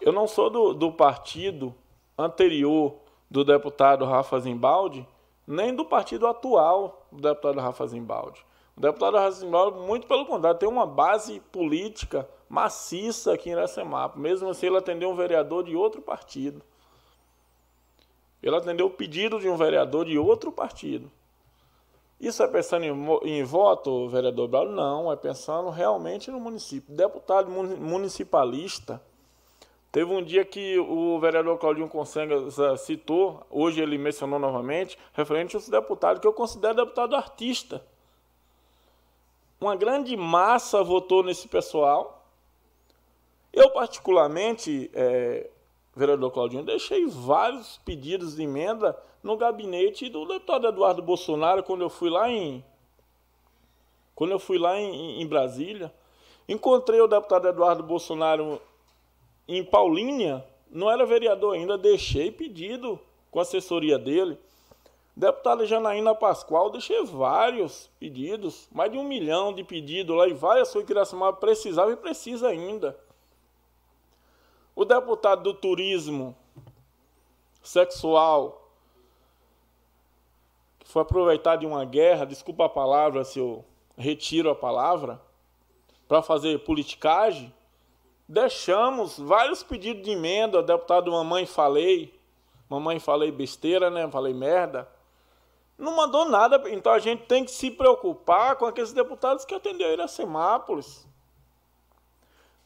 Eu 0.03 0.13
não 0.13 0.29
sou 0.29 0.51
do, 0.51 0.75
do 0.75 0.93
partido 0.93 1.75
anterior 2.19 2.97
do 3.31 3.43
deputado 3.43 4.05
Rafa 4.05 4.39
Zimbaldi, 4.39 5.09
nem 5.47 5.75
do 5.75 5.87
partido 5.87 6.27
atual 6.27 7.07
do 7.11 7.23
deputado 7.23 7.59
Rafa 7.59 7.87
Zimbaldi. 7.87 8.45
O 8.77 8.81
deputado 8.83 9.17
Rafa 9.17 9.31
Zimbaldi, 9.31 9.79
muito 9.79 10.07
pelo 10.07 10.27
contrário, 10.27 10.59
tem 10.59 10.69
uma 10.69 10.87
base 10.87 11.41
política 11.51 12.29
maciça 12.53 13.33
aqui 13.33 13.49
em 13.49 13.53
Iracemapa. 13.53 14.19
Mesmo 14.19 14.51
assim, 14.51 14.67
ele 14.67 14.77
atendeu 14.77 15.11
um 15.11 15.15
vereador 15.15 15.65
de 15.65 15.75
outro 15.75 16.03
partido. 16.03 16.61
Ele 18.43 18.55
atendeu 18.55 18.87
o 18.87 18.91
pedido 18.91 19.41
de 19.41 19.49
um 19.49 19.57
vereador 19.57 20.05
de 20.05 20.19
outro 20.19 20.53
partido. 20.53 21.11
Isso 22.21 22.43
é 22.43 22.49
pensando 22.49 22.85
em, 22.85 23.39
em 23.39 23.43
voto, 23.43 24.07
vereador 24.09 24.49
Braulio? 24.49 24.75
Não, 24.75 25.11
é 25.11 25.17
pensando 25.17 25.71
realmente 25.71 26.31
no 26.31 26.39
município. 26.39 26.95
Deputado 26.95 27.51
municipalista 27.51 29.01
Teve 29.91 30.11
um 30.11 30.23
dia 30.23 30.43
que 30.43 30.79
o 30.79 31.21
vereador 31.21 31.59
Claudinho 31.59 31.87
Consenga 31.87 32.51
citou, 32.79 33.47
hoje 33.51 33.83
ele 33.83 33.99
mencionou 33.99 34.39
novamente, 34.39 34.99
referente 35.13 35.55
aos 35.55 35.69
deputados, 35.69 36.19
que 36.19 36.27
eu 36.27 36.33
considero 36.33 36.77
deputado 36.77 37.15
artista. 37.15 37.85
Uma 39.61 39.77
grande 39.77 40.17
massa 40.17 40.83
votou 40.83 41.23
nesse 41.23 41.47
pessoal. 41.47 42.22
Eu, 43.53 43.71
particularmente, 43.71 44.91
é, 44.95 45.51
vereador 45.95 46.31
Claudinho, 46.31 46.65
deixei 46.65 47.07
vários 47.07 47.79
pedidos 47.85 48.37
de 48.37 48.43
emenda 48.43 48.97
no 49.23 49.37
gabinete 49.37 50.09
do 50.09 50.25
deputado 50.27 50.67
Eduardo 50.67 51.03
Bolsonaro 51.03 51.63
quando 51.63 51.83
eu 51.83 51.91
fui 51.91 52.09
lá 52.09 52.31
em. 52.31 52.65
Quando 54.15 54.31
eu 54.31 54.39
fui 54.39 54.59
lá 54.59 54.79
em, 54.79 55.21
em 55.21 55.27
Brasília. 55.27 55.93
Encontrei 56.49 57.01
o 57.01 57.07
deputado 57.07 57.47
Eduardo 57.47 57.83
Bolsonaro 57.83 58.61
em 59.47 59.65
Paulínia, 59.65 60.45
não 60.71 60.91
era 60.91 61.05
vereador 61.07 61.55
ainda, 61.55 61.79
deixei 61.79 62.31
pedido 62.31 62.99
com 63.31 63.39
a 63.39 63.43
assessoria 63.43 63.99
dele. 63.99 64.39
Deputada 65.15 65.67
Janaína 65.67 66.15
Pascoal, 66.15 66.71
deixei 66.71 67.05
vários 67.05 67.91
pedidos, 68.01 68.67
mais 68.73 68.91
de 68.91 68.97
um 68.97 69.05
milhão 69.05 69.53
de 69.53 69.63
pedidos 69.63 70.17
lá, 70.17 70.27
e 70.27 70.33
várias 70.33 70.73
coisas 70.73 70.87
que 70.87 70.93
Iracemaba 70.93 71.37
precisava 71.37 71.93
e 71.93 71.97
precisa 71.97 72.49
ainda. 72.49 72.99
O 74.75 74.85
deputado 74.85 75.43
do 75.43 75.55
turismo 75.55 76.35
sexual, 77.63 78.71
que 80.79 80.89
foi 80.89 81.03
aproveitar 81.03 81.57
de 81.57 81.67
uma 81.67 81.85
guerra, 81.85 82.25
desculpa 82.25 82.65
a 82.65 82.69
palavra 82.69 83.25
se 83.25 83.39
eu 83.39 83.65
retiro 83.97 84.51
a 84.51 84.55
palavra, 84.55 85.21
para 86.09 86.23
fazer 86.23 86.59
politicagem, 86.65 87.53
deixamos 88.29 89.19
vários 89.19 89.63
pedidos 89.63 90.03
de 90.03 90.11
emenda, 90.11 90.63
deputado 90.63 91.13
Mamãe 91.13 91.47
Falei, 91.47 92.19
Mamãe 92.69 92.99
Falei 92.99 93.31
besteira, 93.31 93.91
né? 93.91 94.09
Falei 94.11 94.33
merda. 94.33 94.89
Não 95.77 95.95
mandou 95.95 96.25
nada, 96.25 96.63
então 96.71 96.93
a 96.93 96.99
gente 96.99 97.25
tem 97.25 97.45
que 97.45 97.51
se 97.51 97.71
preocupar 97.71 98.57
com 98.57 98.65
aqueles 98.65 98.93
deputados 98.93 99.45
que 99.45 99.55
atenderam 99.55 99.93
Iracemápolis. 99.93 101.07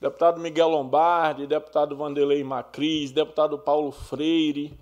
Deputado 0.00 0.40
Miguel 0.40 0.68
Lombardi, 0.68 1.46
deputado 1.46 1.96
Vanderlei 1.96 2.44
Macris, 2.44 3.12
deputado 3.12 3.58
Paulo 3.58 3.90
Freire. 3.90 4.78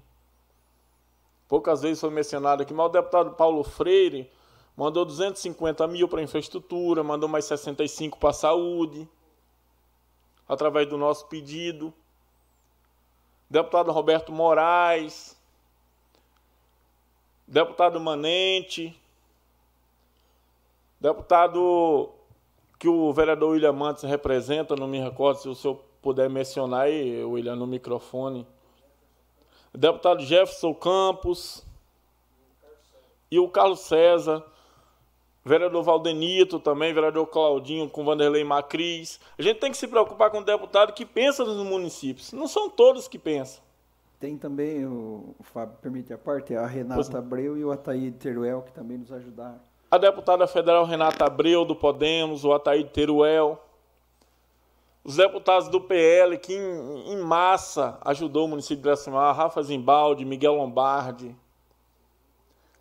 Poucas 1.47 1.83
vezes 1.83 2.01
foi 2.01 2.11
mencionado 2.11 2.63
aqui, 2.63 2.75
mas 2.75 2.87
o 2.87 2.89
deputado 2.89 3.31
Paulo 3.33 3.63
Freire 3.63 4.31
mandou 4.77 5.05
250 5.05 5.87
mil 5.87 6.09
para 6.09 6.23
infraestrutura, 6.23 7.05
mandou 7.05 7.29
mais 7.29 7.45
65 7.45 8.19
para 8.19 8.31
a 8.31 8.33
saúde 8.33 9.09
através 10.49 10.89
do 10.89 10.99
nosso 10.99 11.27
pedido. 11.27 11.95
Deputado 13.49 13.93
Roberto 13.93 14.33
Moraes, 14.33 15.39
deputado 17.47 18.01
Manente, 18.01 18.99
deputado 21.01 22.11
que 22.85 22.89
o 22.91 23.11
vereador 23.15 23.53
William 23.53 23.73
Mantes 23.73 24.03
representa, 24.03 24.77
não 24.77 24.87
me 24.87 25.01
recordo 25.01 25.41
se 25.41 25.49
o 25.49 25.55
senhor 25.55 25.81
puder 26.03 26.29
mencionar 26.29 26.83
aí, 26.83 27.25
William, 27.25 27.57
no 27.57 27.67
microfone. 27.67 28.47
Deputado 29.73 30.23
Jefferson 30.23 30.75
Campos 30.75 31.65
e 33.31 33.39
o 33.39 33.49
Carlos 33.49 33.81
César 33.81 34.45
vereador 35.43 35.83
Valdenito 35.83 36.61
também, 36.61 36.93
vereador 36.93 37.27
Claudinho 37.27 37.89
com 37.89 38.05
Vanderlei 38.05 38.45
Macris. 38.45 39.19
A 39.39 39.41
gente 39.41 39.61
tem 39.61 39.71
que 39.71 39.79
se 39.79 39.89
preocupar 39.89 40.31
com 40.31 40.41
o 40.41 40.45
deputado 40.45 40.93
que 40.93 41.07
pensa 41.07 41.43
nos 41.43 41.67
municípios. 41.67 42.35
Não 42.35 42.47
são 42.47 42.69
todos 42.69 43.09
que 43.09 43.19
pensam. 43.19 43.65
Tem 44.21 44.37
também, 44.37 44.85
o, 44.85 45.35
o 45.39 45.43
Fábio, 45.43 45.79
permite 45.81 46.13
a 46.13 46.19
parte, 46.19 46.55
a 46.55 46.67
Renata 46.67 47.17
Abreu 47.17 47.57
e 47.57 47.65
o 47.65 47.73
Ataíde 47.73 48.19
Teruel, 48.19 48.61
que 48.61 48.73
também 48.73 48.99
nos 48.99 49.11
ajudaram. 49.11 49.61
A 49.95 49.99
deputada 49.99 50.45
federal 50.49 50.85
Renata 50.85 51.25
Abreu, 51.25 51.65
do 51.65 51.77
Podemos, 51.77 52.45
o 52.45 52.53
Ataíde 52.53 52.91
Teruel. 52.91 53.63
Os 55.05 55.15
deputados 55.15 55.69
do 55.69 55.81
PL, 55.81 56.37
que 56.37 56.53
em, 56.53 57.13
em 57.13 57.17
massa 57.19 57.97
ajudou 58.01 58.47
o 58.47 58.49
município 58.49 58.83
de 58.83 58.89
Iracemar, 58.89 59.37
Rafa 59.37 59.63
Zimbaldi, 59.63 60.25
Miguel 60.25 60.57
Lombardi, 60.57 61.37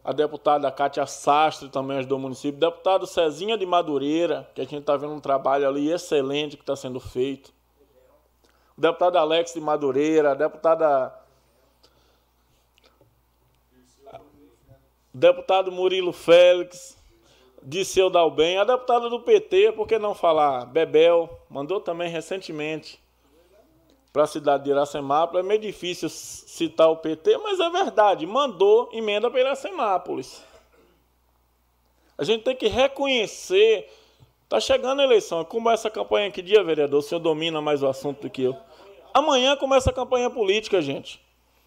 a 0.03 0.11
deputada 0.11 0.71
Cátia 0.71 1.05
Sastre 1.05 1.69
também 1.69 1.99
ajudou 1.99 2.17
o 2.17 2.21
município, 2.21 2.59
deputado 2.59 3.05
Cezinha 3.05 3.59
de 3.59 3.65
Madureira, 3.67 4.49
que 4.55 4.61
a 4.61 4.63
gente 4.63 4.79
está 4.79 4.97
vendo 4.97 5.13
um 5.13 5.19
trabalho 5.19 5.67
ali 5.67 5.91
excelente 5.91 6.57
que 6.57 6.63
está 6.63 6.75
sendo 6.75 6.99
feito. 6.99 7.53
O 8.75 8.81
deputado 8.81 9.17
Alex 9.17 9.53
de 9.53 9.61
Madureira, 9.61 10.31
a 10.31 10.33
deputada. 10.33 11.13
Deputado 15.13 15.71
Murilo 15.71 16.11
Félix, 16.11 17.02
Disseu 17.65 18.09
Dalben, 18.09 18.57
a 18.57 18.63
deputada 18.63 19.09
do 19.09 19.21
PT, 19.21 19.71
por 19.71 19.87
que 19.87 19.97
não 19.97 20.13
falar? 20.13 20.65
Bebel, 20.65 21.29
mandou 21.49 21.79
também 21.79 22.09
recentemente 22.09 22.99
para 24.11 24.23
a 24.23 24.27
cidade 24.27 24.65
de 24.65 24.69
Iracemápolis. 24.69 25.45
É 25.45 25.47
meio 25.47 25.61
difícil 25.61 26.09
citar 26.09 26.89
o 26.89 26.97
PT, 26.97 27.37
mas 27.37 27.59
é 27.59 27.69
verdade, 27.69 28.27
mandou 28.27 28.89
emenda 28.91 29.31
para 29.31 29.39
Iracemápolis. 29.39 30.43
A 32.17 32.23
gente 32.23 32.43
tem 32.43 32.55
que 32.55 32.67
reconhecer. 32.67 33.89
Está 34.43 34.59
chegando 34.59 35.01
a 35.01 35.03
eleição. 35.03 35.43
Como 35.43 35.69
essa 35.69 35.89
campanha 35.89 36.29
que 36.29 36.41
dia, 36.41 36.63
vereador? 36.63 36.99
O 36.99 37.01
senhor 37.01 37.19
domina 37.19 37.59
mais 37.59 37.81
o 37.81 37.87
assunto 37.87 38.21
do 38.21 38.29
que 38.29 38.43
eu. 38.43 38.55
Amanhã 39.13 39.55
começa 39.55 39.89
a 39.89 39.93
campanha 39.93 40.29
política, 40.29 40.81
gente. 40.81 41.19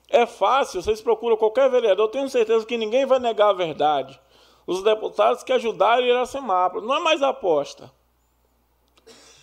É 0.08 0.24
fácil, 0.24 0.80
vocês 0.80 1.00
procuram 1.00 1.36
qualquer 1.36 1.68
vereador, 1.68 2.08
tenho 2.08 2.28
certeza 2.28 2.64
que 2.64 2.76
ninguém 2.76 3.04
vai 3.04 3.18
negar 3.18 3.48
a 3.48 3.52
verdade. 3.52 4.20
Os 4.66 4.82
deputados 4.82 5.42
que 5.42 5.52
ajudaram 5.52 6.04
Iracemápolis. 6.04 6.86
Não 6.86 6.96
é 6.96 7.00
mais 7.00 7.22
aposta. 7.22 7.90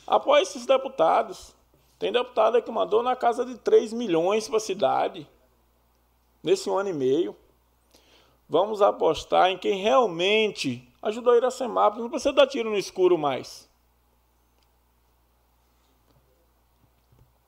Apoie 0.05 0.41
esses 0.41 0.65
deputados. 0.65 1.55
Tem 1.97 2.11
deputado 2.11 2.61
que 2.61 2.69
mandou 2.69 3.01
na 3.01 3.15
casa 3.15 3.45
de 3.45 3.57
3 3.57 3.93
milhões 3.93 4.47
para 4.47 4.57
a 4.57 4.59
cidade. 4.59 5.28
Nesse 6.43 6.69
um 6.69 6.78
ano 6.78 6.89
e 6.89 6.93
meio. 6.93 7.36
Vamos 8.49 8.82
apostar 8.82 9.49
em 9.49 9.57
quem 9.57 9.82
realmente 9.82 10.86
ajudou 11.01 11.36
Iracemápolis. 11.36 12.03
Não 12.03 12.09
precisa 12.09 12.34
dar 12.34 12.47
tiro 12.47 12.69
no 12.69 12.78
escuro 12.78 13.17
mais. 13.17 13.69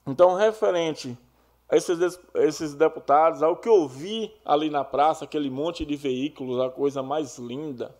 Então, 0.07 0.35
referente 0.35 1.17
esses, 1.71 2.19
esses 2.35 2.73
deputados, 2.73 3.41
ao 3.41 3.57
que 3.57 3.67
eu 3.67 3.87
vi 3.87 4.31
ali 4.43 4.69
na 4.69 4.83
praça, 4.83 5.25
aquele 5.25 5.49
monte 5.49 5.83
de 5.85 5.95
veículos, 5.95 6.59
a 6.59 6.69
coisa 6.69 7.01
mais 7.01 7.37
linda, 7.37 7.95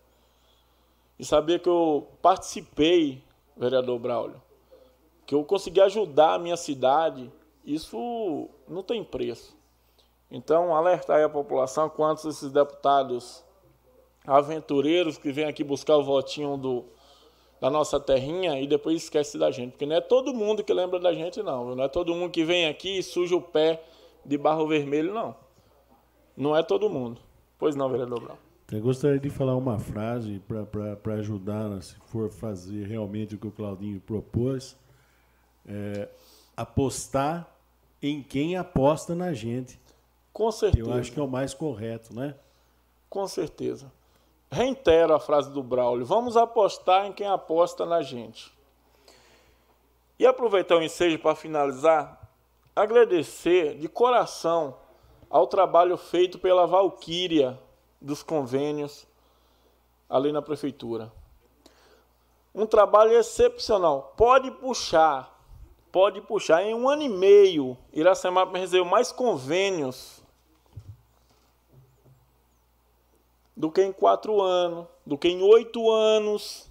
e 1.17 1.25
saber 1.25 1.59
que 1.59 1.69
eu 1.69 2.07
participei, 2.21 3.23
vereador 3.57 3.97
Braulio, 3.99 4.41
que 5.25 5.33
eu 5.33 5.43
consegui 5.43 5.81
ajudar 5.81 6.35
a 6.35 6.39
minha 6.39 6.57
cidade, 6.57 7.31
isso 7.65 8.49
não 8.67 8.83
tem 8.83 9.03
preço. 9.03 9.55
Então, 10.29 10.75
alertar 10.75 11.17
aí 11.17 11.23
a 11.23 11.29
população 11.29 11.89
quanto 11.89 12.27
esses 12.27 12.51
deputados 12.51 13.43
aventureiros 14.27 15.17
que 15.17 15.31
vêm 15.31 15.45
aqui 15.45 15.63
buscar 15.63 15.97
o 15.97 16.03
votinho 16.03 16.57
do, 16.57 16.85
da 17.65 17.71
nossa 17.71 17.99
terrinha 17.99 18.61
e 18.61 18.67
depois 18.67 19.01
esquece 19.01 19.39
da 19.39 19.49
gente. 19.49 19.71
Porque 19.71 19.87
não 19.87 19.95
é 19.95 20.01
todo 20.01 20.31
mundo 20.35 20.63
que 20.63 20.71
lembra 20.71 20.99
da 20.99 21.11
gente, 21.13 21.41
não. 21.41 21.73
Não 21.73 21.83
é 21.83 21.87
todo 21.87 22.13
mundo 22.13 22.29
que 22.29 22.45
vem 22.45 22.67
aqui 22.67 22.99
e 22.99 23.03
suja 23.03 23.35
o 23.35 23.41
pé 23.41 23.83
de 24.23 24.37
barro 24.37 24.67
vermelho, 24.67 25.11
não. 25.11 25.35
Não 26.37 26.55
é 26.55 26.61
todo 26.61 26.87
mundo. 26.87 27.19
Pois 27.57 27.75
não, 27.75 27.89
vereador 27.89 28.21
Brown. 28.21 28.37
Eu 28.71 28.81
gostaria 28.81 29.19
de 29.19 29.31
falar 29.31 29.55
uma 29.55 29.79
frase 29.79 30.39
para 31.01 31.13
ajudar, 31.15 31.67
né, 31.67 31.81
se 31.81 31.95
for 32.05 32.29
fazer 32.29 32.85
realmente 32.85 33.33
o 33.33 33.37
que 33.39 33.47
o 33.47 33.51
Claudinho 33.51 33.99
propôs 33.99 34.77
é, 35.67 36.07
apostar 36.55 37.49
em 37.99 38.21
quem 38.21 38.57
aposta 38.57 39.15
na 39.15 39.33
gente. 39.33 39.79
Com 40.31 40.51
certeza. 40.51 40.87
Eu 40.87 40.93
acho 40.93 41.11
que 41.11 41.19
é 41.19 41.23
o 41.23 41.27
mais 41.27 41.53
correto, 41.53 42.13
né? 42.15 42.35
Com 43.09 43.27
certeza. 43.27 43.91
Reitero 44.51 45.13
a 45.13 45.19
frase 45.19 45.51
do 45.51 45.61
Braulio: 45.61 46.05
vamos 46.05 46.37
apostar 46.37 47.05
em 47.05 47.13
quem 47.13 47.27
aposta 47.27 47.85
na 47.85 48.01
gente. 48.01 48.53
E 50.17 50.25
aproveitar 50.25 50.77
o 50.77 50.83
ensejo 50.83 51.19
para 51.19 51.35
finalizar, 51.35 52.29
agradecer 52.75 53.77
de 53.77 53.89
coração 53.89 54.77
ao 55.29 55.45
trabalho 55.47 55.97
feito 55.97 56.39
pela 56.39 56.65
Valquíria 56.65 57.59
dos 57.99 58.23
convênios 58.23 59.05
ali 60.09 60.31
na 60.31 60.41
prefeitura. 60.41 61.11
Um 62.53 62.65
trabalho 62.65 63.11
excepcional. 63.11 64.13
Pode 64.15 64.49
puxar 64.51 65.35
pode 65.95 66.19
puxar. 66.19 66.61
Em 66.61 66.75
um 66.75 66.89
ano 66.89 67.03
e 67.03 67.09
meio, 67.09 67.77
Iracema 67.93 68.45
recebeu 68.51 68.83
mais 68.83 69.13
convênios 69.13 70.21
do 73.55 73.71
que 73.71 73.81
em 73.81 73.91
quatro 73.91 74.41
anos, 74.41 74.85
do 75.05 75.17
que 75.17 75.27
em 75.27 75.41
oito 75.41 75.89
anos. 75.89 76.69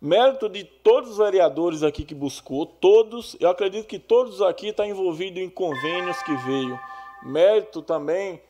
Mérito 0.00 0.48
de 0.48 0.64
todos 0.64 1.10
os 1.10 1.18
vereadores 1.18 1.82
aqui 1.82 2.04
que 2.04 2.14
buscou, 2.14 2.64
todos, 2.64 3.36
eu 3.38 3.50
acredito 3.50 3.86
que 3.86 3.98
todos 3.98 4.40
aqui 4.40 4.68
estão 4.68 4.86
envolvidos 4.86 5.42
em 5.42 5.50
convênios 5.50 6.22
que 6.22 6.34
veio. 6.36 6.80
Mérito 7.22 7.82
também 7.82 8.40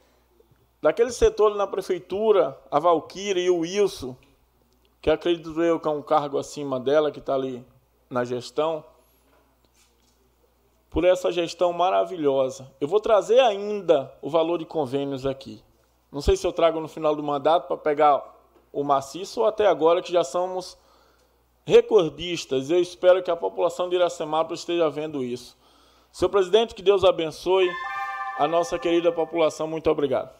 daquele 0.80 1.10
setor 1.10 1.56
na 1.56 1.66
prefeitura, 1.66 2.56
a 2.70 2.78
Valquíria 2.78 3.42
e 3.42 3.50
o 3.50 3.58
Wilson, 3.58 4.16
que 5.02 5.10
acredito 5.10 5.60
eu 5.60 5.80
que 5.80 5.88
é 5.88 5.90
um 5.90 6.02
cargo 6.02 6.38
acima 6.38 6.78
dela, 6.78 7.10
que 7.10 7.18
está 7.18 7.34
ali 7.34 7.64
na 8.08 8.24
gestão, 8.24 8.84
por 10.90 11.04
essa 11.04 11.30
gestão 11.30 11.72
maravilhosa. 11.72 12.70
Eu 12.80 12.88
vou 12.88 13.00
trazer 13.00 13.38
ainda 13.38 14.12
o 14.20 14.28
valor 14.28 14.58
de 14.58 14.64
convênios 14.64 15.24
aqui. 15.24 15.62
Não 16.10 16.20
sei 16.20 16.36
se 16.36 16.44
eu 16.44 16.52
trago 16.52 16.80
no 16.80 16.88
final 16.88 17.14
do 17.14 17.22
mandato 17.22 17.68
para 17.68 17.76
pegar 17.76 18.22
o 18.72 18.82
maciço 18.82 19.40
ou 19.40 19.46
até 19.46 19.66
agora 19.66 20.02
que 20.02 20.12
já 20.12 20.24
somos 20.24 20.76
recordistas. 21.64 22.68
Eu 22.70 22.80
espero 22.80 23.22
que 23.22 23.30
a 23.30 23.36
população 23.36 23.88
de 23.88 23.94
Iracemápolis 23.94 24.60
esteja 24.60 24.90
vendo 24.90 25.22
isso. 25.22 25.56
Senhor 26.10 26.28
presidente, 26.28 26.74
que 26.74 26.82
Deus 26.82 27.04
abençoe 27.04 27.70
a 28.36 28.48
nossa 28.48 28.76
querida 28.76 29.12
população. 29.12 29.68
Muito 29.68 29.88
obrigado. 29.88 30.34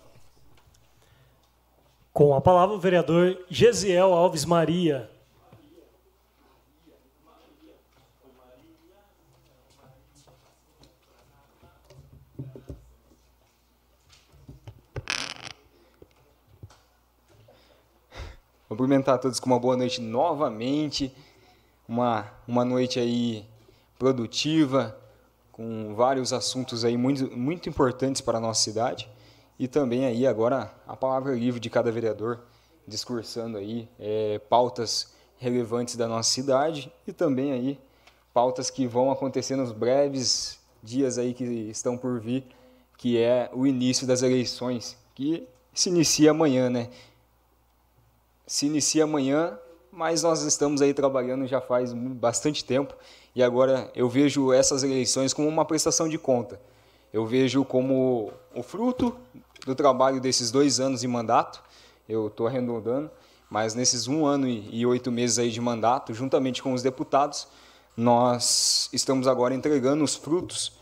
Com 2.13 2.35
a 2.35 2.41
palavra, 2.41 2.75
o 2.75 2.81
vereador 2.81 3.39
Gesiel 3.49 4.13
Alves 4.13 4.45
Maria. 4.45 5.09
Cumprimentar 18.71 19.16
a 19.16 19.18
todos 19.18 19.41
com 19.41 19.47
uma 19.47 19.59
boa 19.59 19.77
noite 19.77 20.01
novamente. 20.01 21.12
Uma, 21.89 22.31
uma 22.47 22.64
noite 22.64 23.01
aí 23.01 23.45
produtiva, 23.99 24.97
com 25.51 25.93
vários 25.97 26.33
assuntos 26.33 26.85
aí 26.85 26.97
muito, 26.97 27.37
muito 27.37 27.68
importantes 27.68 28.21
para 28.21 28.39
a 28.39 28.41
nossa 28.41 28.62
cidade. 28.62 29.11
E 29.59 29.66
também 29.66 30.07
aí 30.07 30.25
agora 30.25 30.73
a 30.87 30.95
palavra 30.95 31.35
livre 31.35 31.59
de 31.59 31.68
cada 31.68 31.91
vereador, 31.91 32.45
discursando 32.87 33.59
aí 33.59 33.89
é, 33.99 34.39
pautas 34.49 35.16
relevantes 35.37 35.97
da 35.97 36.07
nossa 36.07 36.31
cidade 36.31 36.93
e 37.09 37.12
também 37.12 37.51
aí 37.51 37.77
pautas 38.33 38.71
que 38.71 38.87
vão 38.87 39.11
acontecer 39.11 39.57
nos 39.57 39.73
breves 39.73 40.61
dias 40.81 41.18
aí 41.18 41.35
que 41.35 41.43
estão 41.43 41.99
por 41.99 42.21
vir, 42.21 42.45
que 42.97 43.18
é 43.18 43.51
o 43.53 43.66
início 43.66 44.07
das 44.07 44.23
eleições, 44.23 44.97
que 45.12 45.49
se 45.75 45.89
inicia 45.89 46.31
amanhã, 46.31 46.71
né? 46.71 46.89
Se 48.51 48.67
inicia 48.67 49.05
amanhã, 49.05 49.57
mas 49.93 50.25
nós 50.25 50.43
estamos 50.43 50.83
aí 50.83 50.93
trabalhando 50.93 51.47
já 51.47 51.61
faz 51.61 51.93
bastante 51.93 52.65
tempo 52.65 52.93
e 53.33 53.45
agora 53.45 53.89
eu 53.95 54.09
vejo 54.09 54.53
essas 54.53 54.83
eleições 54.83 55.33
como 55.33 55.47
uma 55.47 55.65
prestação 55.65 56.09
de 56.09 56.19
conta. 56.19 56.61
Eu 57.13 57.25
vejo 57.25 57.65
como 57.65 58.33
o 58.53 58.61
fruto 58.65 59.17
do 59.65 59.73
trabalho 59.77 60.21
desses 60.21 60.51
dois 60.51 60.81
anos 60.81 61.03
de 61.03 61.07
mandato, 61.07 61.63
eu 62.09 62.27
estou 62.27 62.49
arredondando, 62.49 63.09
mas 63.49 63.77
nesses 63.77 64.09
um 64.09 64.27
ano 64.27 64.49
e 64.49 64.85
oito 64.85 65.13
meses 65.13 65.39
aí 65.39 65.53
de 65.53 65.61
mandato, 65.61 66.13
juntamente 66.13 66.61
com 66.61 66.73
os 66.73 66.83
deputados, 66.83 67.47
nós 67.97 68.91
estamos 68.93 69.29
agora 69.29 69.55
entregando 69.55 70.03
os 70.03 70.17
frutos 70.17 70.73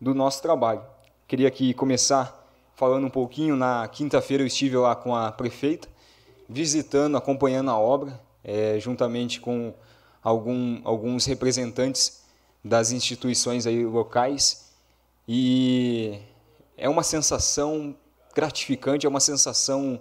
do 0.00 0.14
nosso 0.14 0.40
trabalho. 0.40 0.82
Queria 1.26 1.48
aqui 1.48 1.74
começar 1.74 2.48
falando 2.76 3.08
um 3.08 3.10
pouquinho. 3.10 3.56
Na 3.56 3.88
quinta-feira 3.88 4.44
eu 4.44 4.46
estive 4.46 4.76
lá 4.76 4.94
com 4.94 5.16
a 5.16 5.32
prefeita, 5.32 5.88
visitando, 6.48 7.16
acompanhando 7.16 7.70
a 7.70 7.78
obra, 7.78 8.20
é, 8.42 8.78
juntamente 8.80 9.40
com 9.40 9.74
algum, 10.22 10.80
alguns 10.84 11.26
representantes 11.26 12.22
das 12.64 12.90
instituições 12.90 13.66
aí 13.66 13.84
locais. 13.84 14.72
E 15.26 16.18
é 16.76 16.88
uma 16.88 17.02
sensação 17.02 17.94
gratificante, 18.34 19.06
é 19.06 19.08
uma 19.08 19.20
sensação 19.20 20.00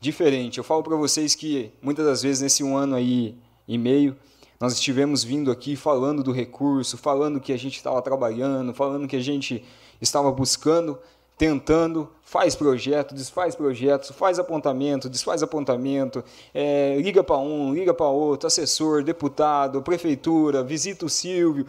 diferente. 0.00 0.58
Eu 0.58 0.64
falo 0.64 0.82
para 0.82 0.96
vocês 0.96 1.34
que 1.34 1.72
muitas 1.82 2.06
das 2.06 2.22
vezes 2.22 2.42
nesse 2.42 2.62
um 2.62 2.76
ano 2.76 2.94
aí 2.94 3.36
e 3.66 3.76
meio 3.76 4.16
nós 4.60 4.72
estivemos 4.72 5.22
vindo 5.22 5.52
aqui 5.52 5.76
falando 5.76 6.22
do 6.22 6.32
recurso, 6.32 6.96
falando 6.96 7.40
que 7.40 7.52
a 7.52 7.56
gente 7.56 7.76
estava 7.76 8.02
trabalhando, 8.02 8.74
falando 8.74 9.06
que 9.06 9.14
a 9.14 9.20
gente 9.20 9.64
estava 10.00 10.32
buscando, 10.32 10.98
tentando, 11.38 12.10
faz 12.20 12.56
projeto, 12.56 13.14
desfaz 13.14 13.54
projetos, 13.54 14.10
faz 14.10 14.40
apontamento, 14.40 15.08
desfaz 15.08 15.40
apontamento, 15.40 16.22
é, 16.52 16.98
liga 17.00 17.22
para 17.22 17.38
um, 17.38 17.72
liga 17.72 17.94
para 17.94 18.06
outro, 18.06 18.48
assessor, 18.48 19.04
deputado, 19.04 19.80
prefeitura, 19.80 20.64
visita 20.64 21.06
o 21.06 21.08
Silvio, 21.08 21.64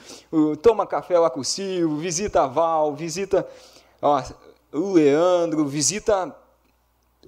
toma 0.63 0.87
café 0.87 1.19
lá 1.19 1.29
com 1.29 1.41
o 1.41 1.45
Silvio, 1.45 1.97
visita 1.97 2.41
a 2.41 2.47
Val, 2.47 2.95
visita 2.95 3.47
ó, 4.01 4.23
o 4.73 4.93
Leandro, 4.93 5.65
visita 5.67 6.35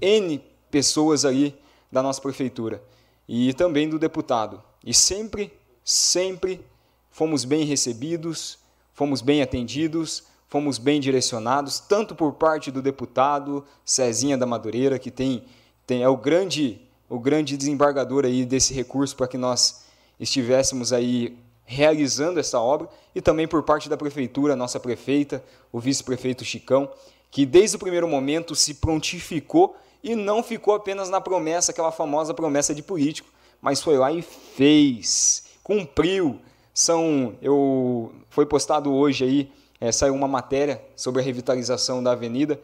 N 0.02 0.44
pessoas 0.72 1.24
ali 1.24 1.56
da 1.92 2.02
nossa 2.02 2.20
prefeitura 2.20 2.82
e 3.28 3.54
também 3.54 3.88
do 3.88 4.00
deputado. 4.00 4.62
E 4.84 4.96
sempre, 4.96 5.54
sempre 5.86 6.66
fomos 7.12 7.46
bem 7.46 7.66
recebidos, 7.66 8.58
fomos 8.94 9.22
bem 9.22 9.44
atendidos, 9.44 10.24
fomos 10.52 10.78
bem 10.78 10.99
direcionados, 10.99 11.80
tanto 11.80 12.14
por 12.14 12.34
parte 12.34 12.70
do 12.70 12.82
deputado 12.82 13.64
Cezinha 13.86 14.38
da 14.38 14.45
Madureira, 14.45 14.99
que 14.99 15.10
tem, 15.10 15.45
tem 15.88 16.04
é 16.04 16.10
o 16.10 16.18
grande 16.18 16.82
o 17.10 17.20
grande 17.20 17.58
desembargador 17.58 18.26
aí 18.26 18.45
desse 18.45 18.74
recurso 18.74 19.16
para 19.16 19.28
que 19.28 19.38
nós 19.38 19.84
estivéssemos 20.20 20.93
aí 20.93 21.38
realizando 21.66 22.39
essa 22.39 22.60
obra, 22.60 22.89
e 23.16 23.22
também 23.22 23.47
por 23.47 23.64
parte 23.64 23.88
da 23.88 23.95
prefeitura, 23.95 24.56
nossa 24.56 24.80
prefeita, 24.80 25.43
o 25.72 25.80
vice-prefeito 25.80 26.43
Chicão, 26.43 26.89
que 27.30 27.45
desde 27.45 27.78
o 27.78 27.80
primeiro 27.80 28.08
momento 28.08 28.54
se 28.54 28.76
prontificou 28.76 29.76
e 30.04 30.16
não 30.16 30.43
ficou 30.43 30.74
apenas 30.74 31.10
na 31.10 31.22
promessa, 31.22 31.72
aquela 31.72 31.91
famosa 31.91 32.34
promessa 32.34 32.76
de 32.76 32.82
político, 32.82 33.30
mas 33.62 33.82
foi 33.82 33.97
lá 33.97 34.12
e 34.12 34.22
fez, 34.22 35.45
cumpriu. 35.64 36.39
São, 36.74 37.36
eu 37.41 38.14
foi 38.30 38.45
postado 38.45 38.93
hoje 38.93 39.26
aí, 39.26 39.52
é, 39.82 39.92
saiu 39.92 40.14
uma 40.14 40.28
matéria 40.28 40.82
sobre 40.96 41.22
a 41.22 41.26
revitalização 41.26 42.04
da 42.04 42.12
avenida 42.12 42.62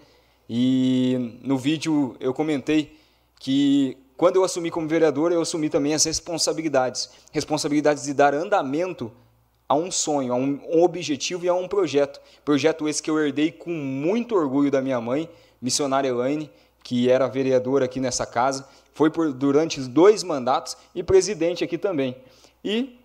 e 0.48 1.40
no 1.42 1.58
vídeo 1.58 2.16
eu 2.20 2.34
comentei 2.34 2.96
que 3.40 3.98
quando 4.16 4.38
eu 4.38 4.44
assumi 4.44 4.72
como 4.72 4.88
vereador, 4.88 5.32
eu 5.32 5.42
assumi 5.42 5.70
também 5.70 5.94
as 5.94 6.04
responsabilidades, 6.04 7.10
responsabilidades 7.32 8.04
de 8.04 8.14
dar 8.14 8.34
andamento 8.34 9.12
a 9.70 9.76
um 9.76 9.92
sonho, 9.92 10.34
a 10.34 10.36
um, 10.36 10.60
objetivo 10.82 11.46
e 11.46 11.50
a 11.50 11.54
um 11.54 11.68
projeto. 11.68 12.20
Projeto 12.44 12.88
esse 12.88 13.04
que 13.04 13.10
eu 13.10 13.20
herdei 13.20 13.52
com 13.52 13.70
muito 13.70 14.34
orgulho 14.36 14.72
da 14.72 14.82
minha 14.82 15.00
mãe, 15.00 15.30
missionária 15.62 16.08
Elaine, 16.08 16.50
que 16.84 17.10
era 17.10 17.28
vereadora 17.28 17.86
aqui 17.86 18.00
nessa 18.00 18.26
casa, 18.26 18.68
foi 18.94 19.12
por, 19.12 19.32
durante 19.34 19.80
dois 19.82 20.24
mandatos 20.24 20.76
e 20.96 21.04
presidente 21.04 21.64
aqui 21.64 21.78
também. 21.78 22.16
E 22.64 23.00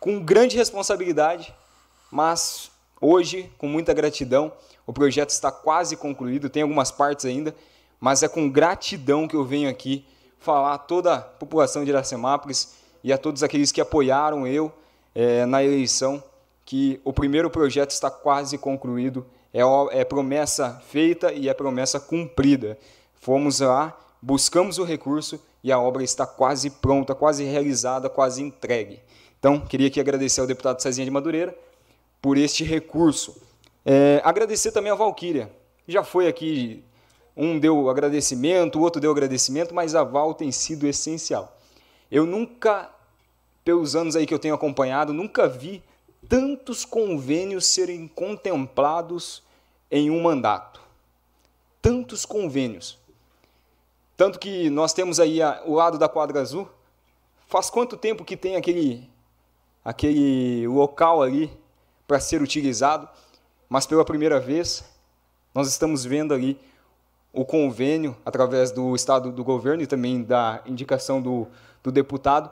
com 0.00 0.20
grande 0.20 0.56
responsabilidade, 0.56 1.54
mas 2.10 2.71
hoje, 3.02 3.50
com 3.58 3.66
muita 3.66 3.92
gratidão, 3.92 4.52
o 4.86 4.92
projeto 4.92 5.30
está 5.30 5.50
quase 5.50 5.96
concluído, 5.96 6.48
tem 6.48 6.62
algumas 6.62 6.90
partes 6.90 7.26
ainda, 7.26 7.54
mas 8.00 8.22
é 8.22 8.28
com 8.28 8.48
gratidão 8.48 9.28
que 9.28 9.36
eu 9.36 9.44
venho 9.44 9.68
aqui 9.68 10.06
falar 10.38 10.74
a 10.74 10.78
toda 10.78 11.14
a 11.14 11.20
população 11.20 11.84
de 11.84 11.90
Iracemápolis 11.90 12.74
e 13.04 13.12
a 13.12 13.18
todos 13.18 13.42
aqueles 13.42 13.70
que 13.70 13.80
apoiaram 13.80 14.46
eu 14.46 14.72
é, 15.14 15.44
na 15.44 15.62
eleição 15.62 16.22
que 16.64 17.00
o 17.04 17.12
primeiro 17.12 17.50
projeto 17.50 17.90
está 17.90 18.10
quase 18.10 18.56
concluído 18.56 19.26
é, 19.52 19.60
é 19.90 20.04
promessa 20.04 20.80
feita 20.88 21.32
e 21.32 21.48
é 21.48 21.54
promessa 21.54 22.00
cumprida. 22.00 22.78
Fomos 23.14 23.60
lá, 23.60 23.96
buscamos 24.20 24.78
o 24.78 24.84
recurso 24.84 25.40
e 25.62 25.70
a 25.70 25.78
obra 25.78 26.02
está 26.02 26.26
quase 26.26 26.70
pronta, 26.70 27.14
quase 27.14 27.44
realizada, 27.44 28.08
quase 28.08 28.42
entregue. 28.42 29.00
Então, 29.38 29.60
queria 29.60 29.88
aqui 29.88 30.00
agradecer 30.00 30.40
ao 30.40 30.46
deputado 30.46 30.80
Cezinha 30.80 31.04
de 31.04 31.10
Madureira 31.10 31.56
por 32.22 32.38
este 32.38 32.62
recurso. 32.62 33.42
É, 33.84 34.22
agradecer 34.24 34.70
também 34.70 34.92
ao 34.92 34.96
Valquíria. 34.96 35.52
Já 35.88 36.04
foi 36.04 36.28
aqui, 36.28 36.84
um 37.36 37.58
deu 37.58 37.90
agradecimento, 37.90 38.78
o 38.78 38.82
outro 38.82 39.00
deu 39.00 39.10
agradecimento, 39.10 39.74
mas 39.74 39.96
a 39.96 40.04
Val 40.04 40.32
tem 40.32 40.52
sido 40.52 40.86
essencial. 40.86 41.58
Eu 42.08 42.24
nunca, 42.24 42.88
pelos 43.64 43.96
anos 43.96 44.14
aí 44.14 44.24
que 44.24 44.32
eu 44.32 44.38
tenho 44.38 44.54
acompanhado, 44.54 45.12
nunca 45.12 45.48
vi 45.48 45.82
tantos 46.28 46.84
convênios 46.84 47.66
serem 47.66 48.06
contemplados 48.06 49.42
em 49.90 50.08
um 50.08 50.22
mandato. 50.22 50.80
Tantos 51.80 52.24
convênios. 52.24 52.96
Tanto 54.16 54.38
que 54.38 54.70
nós 54.70 54.92
temos 54.92 55.18
aí 55.18 55.42
a, 55.42 55.62
o 55.66 55.74
lado 55.74 55.98
da 55.98 56.08
quadra 56.08 56.40
azul. 56.40 56.68
Faz 57.48 57.68
quanto 57.68 57.96
tempo 57.96 58.24
que 58.24 58.36
tem 58.36 58.54
aquele, 58.54 59.10
aquele 59.84 60.68
local 60.68 61.20
ali 61.20 61.50
para 62.12 62.20
ser 62.20 62.42
utilizado? 62.42 63.08
Mas 63.70 63.86
pela 63.86 64.04
primeira 64.04 64.38
vez, 64.38 64.84
nós 65.54 65.66
estamos 65.66 66.04
vendo 66.04 66.34
ali 66.34 66.60
o 67.32 67.42
convênio, 67.42 68.14
através 68.22 68.70
do 68.70 68.94
Estado 68.94 69.32
do 69.32 69.42
governo 69.42 69.82
e 69.82 69.86
também 69.86 70.22
da 70.22 70.60
indicação 70.66 71.22
do, 71.22 71.48
do 71.82 71.90
deputado, 71.90 72.50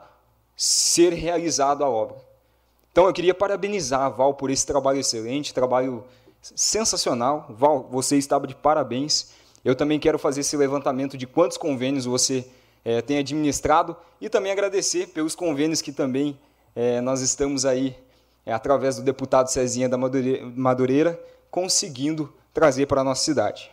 ser 0.57 1.13
realizado 1.13 1.83
a 1.83 1.87
obra. 1.87 2.17
Então 2.91 3.05
eu 3.05 3.13
queria 3.13 3.35
parabenizar 3.35 4.01
a 4.01 4.09
Val 4.09 4.33
por 4.33 4.49
esse 4.49 4.65
trabalho 4.65 4.99
excelente, 4.99 5.53
trabalho 5.53 6.03
sensacional. 6.41 7.45
Val, 7.47 7.87
você 7.91 8.17
estava 8.17 8.47
de 8.47 8.55
parabéns. 8.55 9.29
Eu 9.63 9.75
também 9.75 9.99
quero 9.99 10.17
fazer 10.17 10.41
esse 10.41 10.57
levantamento 10.57 11.15
de 11.15 11.27
quantos 11.27 11.55
convênios 11.55 12.05
você 12.05 12.47
é, 12.83 12.99
tem 12.99 13.19
administrado 13.19 13.95
e 14.19 14.27
também 14.27 14.51
agradecer 14.51 15.09
pelos 15.09 15.35
convênios 15.35 15.83
que 15.83 15.91
também 15.91 16.35
é, 16.75 16.99
nós 16.99 17.21
estamos 17.21 17.63
aí, 17.63 17.95
é, 18.45 18.53
através 18.53 18.95
do 18.95 19.03
deputado 19.03 19.47
Cezinha 19.47 19.87
da 19.87 19.97
Madureira, 19.97 21.19
conseguindo 21.49 22.33
trazer 22.53 22.85
para 22.85 23.01
a 23.01 23.03
nossa 23.03 23.23
cidade. 23.23 23.71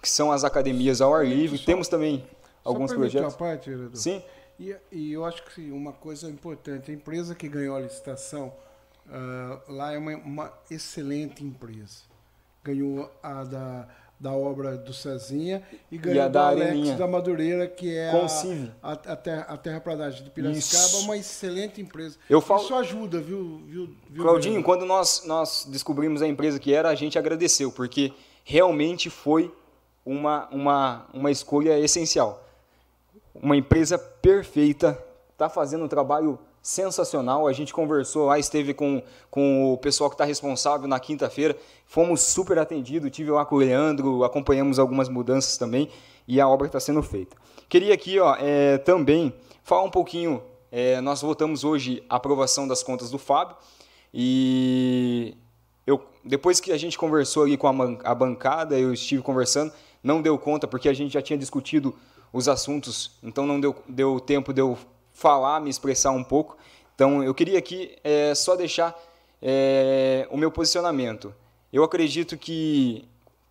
Que 0.00 0.08
são 0.08 0.30
as 0.30 0.44
academias 0.44 1.00
ao 1.00 1.14
ar 1.14 1.26
livre. 1.26 1.58
Temos 1.58 1.88
também 1.88 2.24
alguns 2.62 2.92
projetos. 2.92 3.34
Parte, 3.34 3.70
Sim. 3.94 4.22
E, 4.58 4.76
e, 4.92 5.12
eu 5.12 5.24
acho 5.24 5.44
que 5.46 5.70
uma 5.70 5.92
coisa 5.92 6.28
importante, 6.30 6.90
a 6.90 6.94
empresa 6.94 7.34
que 7.34 7.48
ganhou 7.48 7.76
a 7.76 7.80
licitação 7.80 8.52
uh, 9.06 9.72
lá 9.72 9.92
é 9.92 9.98
uma, 9.98 10.16
uma, 10.16 10.52
excelente 10.70 11.42
empresa. 11.42 12.02
Ganhou 12.62 13.10
a 13.22 13.44
da, 13.44 13.88
da 14.18 14.32
obra 14.32 14.76
do 14.76 14.92
Cezinha 14.92 15.62
e 15.90 15.98
ganhou 15.98 16.16
e 16.16 16.20
a 16.20 16.28
da, 16.28 16.48
Alex 16.48 16.70
Areninha. 16.70 16.96
da 16.96 17.06
Madureira, 17.06 17.66
que 17.66 17.94
é 17.94 18.10
a, 18.10 18.26
a, 18.82 18.92
a, 18.92 19.16
terra, 19.16 19.42
a 19.48 19.56
Terra 19.56 19.80
Pradagem 19.80 20.24
de 20.24 20.30
Piracicaba, 20.30 20.84
Isso. 20.84 21.04
uma 21.04 21.16
excelente 21.16 21.80
empresa. 21.80 22.16
Eu 22.28 22.40
falo... 22.40 22.62
Isso 22.62 22.74
ajuda, 22.74 23.20
viu, 23.20 23.62
viu, 23.66 23.96
viu 24.08 24.22
Claudinho, 24.22 24.62
quando 24.62 24.86
nós, 24.86 25.24
nós 25.26 25.66
descobrimos 25.68 26.22
a 26.22 26.28
empresa 26.28 26.58
que 26.58 26.72
era, 26.72 26.88
a 26.88 26.94
gente 26.94 27.18
agradeceu, 27.18 27.70
porque 27.70 28.12
realmente 28.44 29.10
foi 29.10 29.52
uma, 30.04 30.48
uma, 30.50 31.06
uma 31.12 31.30
escolha 31.30 31.78
essencial 31.78 32.44
uma 33.34 33.56
empresa 33.56 33.98
perfeita, 33.98 34.98
está 35.32 35.48
fazendo 35.48 35.84
um 35.84 35.88
trabalho 35.88 36.38
sensacional. 36.64 37.46
A 37.46 37.52
gente 37.52 37.74
conversou 37.74 38.24
lá, 38.24 38.38
esteve 38.38 38.72
com, 38.72 39.02
com 39.30 39.70
o 39.70 39.76
pessoal 39.76 40.08
que 40.08 40.14
está 40.14 40.24
responsável 40.24 40.88
na 40.88 40.98
quinta-feira. 40.98 41.54
Fomos 41.86 42.22
super 42.22 42.58
atendidos, 42.58 43.10
tive 43.10 43.30
lá 43.30 43.44
com 43.44 43.56
o 43.56 43.58
Leandro, 43.58 44.24
acompanhamos 44.24 44.78
algumas 44.78 45.10
mudanças 45.10 45.58
também 45.58 45.90
e 46.26 46.40
a 46.40 46.48
obra 46.48 46.66
está 46.66 46.80
sendo 46.80 47.02
feita. 47.02 47.36
Queria 47.68 47.92
aqui 47.92 48.18
ó, 48.18 48.34
é, 48.40 48.78
também 48.78 49.32
falar 49.62 49.82
um 49.82 49.90
pouquinho. 49.90 50.42
É, 50.72 51.02
nós 51.02 51.20
votamos 51.20 51.62
hoje 51.64 52.02
a 52.08 52.16
aprovação 52.16 52.66
das 52.66 52.82
contas 52.82 53.10
do 53.10 53.18
Fábio 53.18 53.54
e 54.12 55.36
eu, 55.86 56.02
depois 56.24 56.60
que 56.60 56.72
a 56.72 56.78
gente 56.78 56.96
conversou 56.96 57.42
ali 57.42 57.58
com 57.58 57.68
a, 57.68 58.10
a 58.10 58.14
bancada, 58.14 58.78
eu 58.78 58.92
estive 58.94 59.22
conversando, 59.22 59.70
não 60.02 60.22
deu 60.22 60.38
conta 60.38 60.66
porque 60.66 60.88
a 60.88 60.94
gente 60.94 61.12
já 61.12 61.20
tinha 61.20 61.38
discutido 61.38 61.94
os 62.32 62.48
assuntos, 62.48 63.12
então 63.22 63.46
não 63.46 63.60
deu, 63.60 63.76
deu 63.86 64.18
tempo 64.18 64.52
de 64.52 64.60
eu 64.60 64.76
falar, 65.14 65.60
me 65.60 65.70
expressar 65.70 66.10
um 66.10 66.22
pouco. 66.22 66.58
Então 66.94 67.24
eu 67.24 67.32
queria 67.32 67.58
aqui 67.58 67.96
é, 68.04 68.34
só 68.34 68.54
deixar 68.54 68.94
é, 69.40 70.28
o 70.30 70.36
meu 70.36 70.50
posicionamento. 70.50 71.34
Eu 71.72 71.82
acredito 71.82 72.36
que 72.36 73.08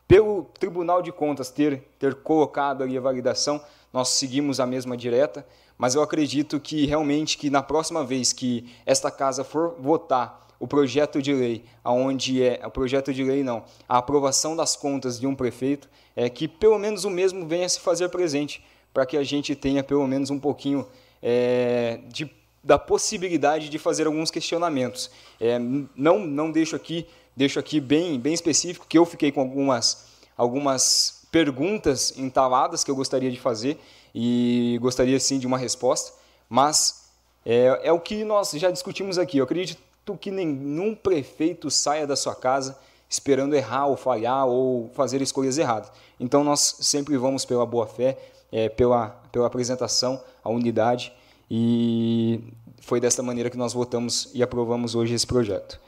pelo 0.08 0.44
Tribunal 0.60 1.02
de 1.02 1.12
Contas 1.12 1.50
ter, 1.50 1.82
ter 1.98 2.14
colocado 2.16 2.84
ali 2.84 2.98
a 2.98 3.02
validação, 3.02 3.60
nós 3.92 4.10
seguimos 4.10 4.60
a 4.60 4.66
mesma 4.66 4.96
direta, 4.96 5.46
mas 5.78 5.96
eu 5.96 6.02
acredito 6.02 6.60
que 6.60 6.86
realmente 6.86 7.38
que 7.38 7.50
na 7.50 7.64
próxima 7.64 8.04
vez 8.04 8.32
que 8.32 8.72
esta 8.86 9.10
casa 9.10 9.44
for 9.44 9.76
votar 9.80 10.48
o 10.60 10.68
projeto 10.68 11.22
de 11.22 11.34
lei, 11.34 11.66
aonde 11.84 12.42
é 12.42 12.62
o 12.66 12.72
projeto 12.72 13.14
de 13.14 13.24
lei 13.24 13.44
não, 13.44 13.66
a 13.88 13.98
aprovação 13.98 14.56
das 14.56 14.76
contas 14.76 15.20
de 15.20 15.28
um 15.28 15.36
prefeito, 15.36 15.90
é 16.16 16.30
que 16.30 16.48
pelo 16.48 16.80
menos 16.80 17.04
o 17.04 17.10
mesmo 17.10 17.46
venha 17.46 17.68
se 17.68 17.80
fazer 17.80 18.08
presente, 18.10 18.64
para 18.94 19.06
que 19.06 19.18
a 19.18 19.24
gente 19.24 19.56
tenha 19.56 19.84
pelo 19.84 20.08
menos 20.08 20.30
um 20.30 20.40
pouquinho 20.40 20.88
é, 21.24 22.02
de, 22.10 22.30
da 22.62 22.78
possibilidade 22.78 23.70
de 23.70 23.80
fazer 23.80 24.06
alguns 24.06 24.30
questionamentos. 24.30 25.10
É, 25.40 25.58
não, 25.58 26.20
não 26.20 26.52
deixo 26.52 26.76
aqui, 26.76 27.08
deixo 27.36 27.58
aqui 27.58 27.80
bem, 27.80 28.20
bem 28.20 28.34
específico 28.34 28.86
que 28.86 28.98
eu 28.98 29.06
fiquei 29.06 29.32
com 29.32 29.40
algumas, 29.40 30.06
algumas 30.36 31.26
perguntas 31.32 32.14
entaladas 32.18 32.84
que 32.84 32.92
eu 32.92 32.96
gostaria 32.96 33.32
de 33.32 33.40
fazer 33.40 33.80
e 34.14 34.78
gostaria 34.82 35.20
sim 35.20 35.40
de 35.40 35.48
uma 35.48 35.58
resposta, 35.58 36.14
mas 36.50 37.10
é, 37.46 37.80
é 37.84 37.92
o 37.92 38.00
que 38.00 38.24
nós 38.24 38.52
já 38.52 38.70
discutimos 38.70 39.18
aqui. 39.18 39.38
Eu 39.38 39.46
acredito 39.46 39.82
que 40.20 40.30
nenhum 40.30 40.94
prefeito 40.94 41.72
saia 41.72 42.06
da 42.06 42.16
sua 42.16 42.36
casa 42.36 42.78
esperando 43.10 43.56
errar 43.56 43.88
ou 43.88 43.96
falhar 43.96 44.46
ou 44.48 44.90
fazer 44.94 45.22
escolhas 45.22 45.58
erradas. 45.58 45.92
Então 46.20 46.44
nós 46.44 46.78
sempre 46.82 47.16
vamos 47.18 47.46
pela 47.46 47.66
boa 47.66 47.88
fé, 47.88 48.18
é, 48.52 48.70
pela, 48.70 49.10
pela 49.32 49.48
apresentação, 49.48 50.22
a 50.44 50.50
unidade, 50.50 51.14
e 51.50 52.42
foi 52.82 53.00
desta 53.00 53.24
maneira 53.24 53.50
que 53.50 53.58
nós 53.58 53.74
votamos 53.74 54.30
e 54.34 54.44
aprovamos 54.44 54.96
hoje 54.96 55.14
esse 55.14 55.26
projeto. 55.26 55.80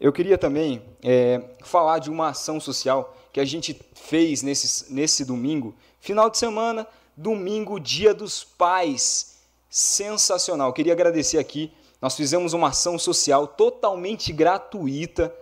eu 0.00 0.12
queria 0.12 0.36
também 0.36 0.82
é, 1.02 1.40
falar 1.62 2.00
de 2.00 2.10
uma 2.10 2.28
ação 2.28 2.58
social 2.58 3.16
que 3.32 3.38
a 3.38 3.44
gente 3.44 3.80
fez 3.94 4.42
nesse, 4.42 4.92
nesse 4.92 5.24
domingo, 5.24 5.74
final 6.00 6.28
de 6.28 6.38
semana, 6.38 6.86
domingo, 7.16 7.78
dia 7.78 8.12
dos 8.12 8.42
pais. 8.42 9.32
Sensacional. 9.70 10.68
Eu 10.68 10.72
queria 10.74 10.92
agradecer 10.92 11.38
aqui. 11.38 11.72
Nós 12.00 12.14
fizemos 12.14 12.52
uma 12.52 12.68
ação 12.68 12.98
social 12.98 13.46
totalmente 13.46 14.30
gratuita 14.30 15.34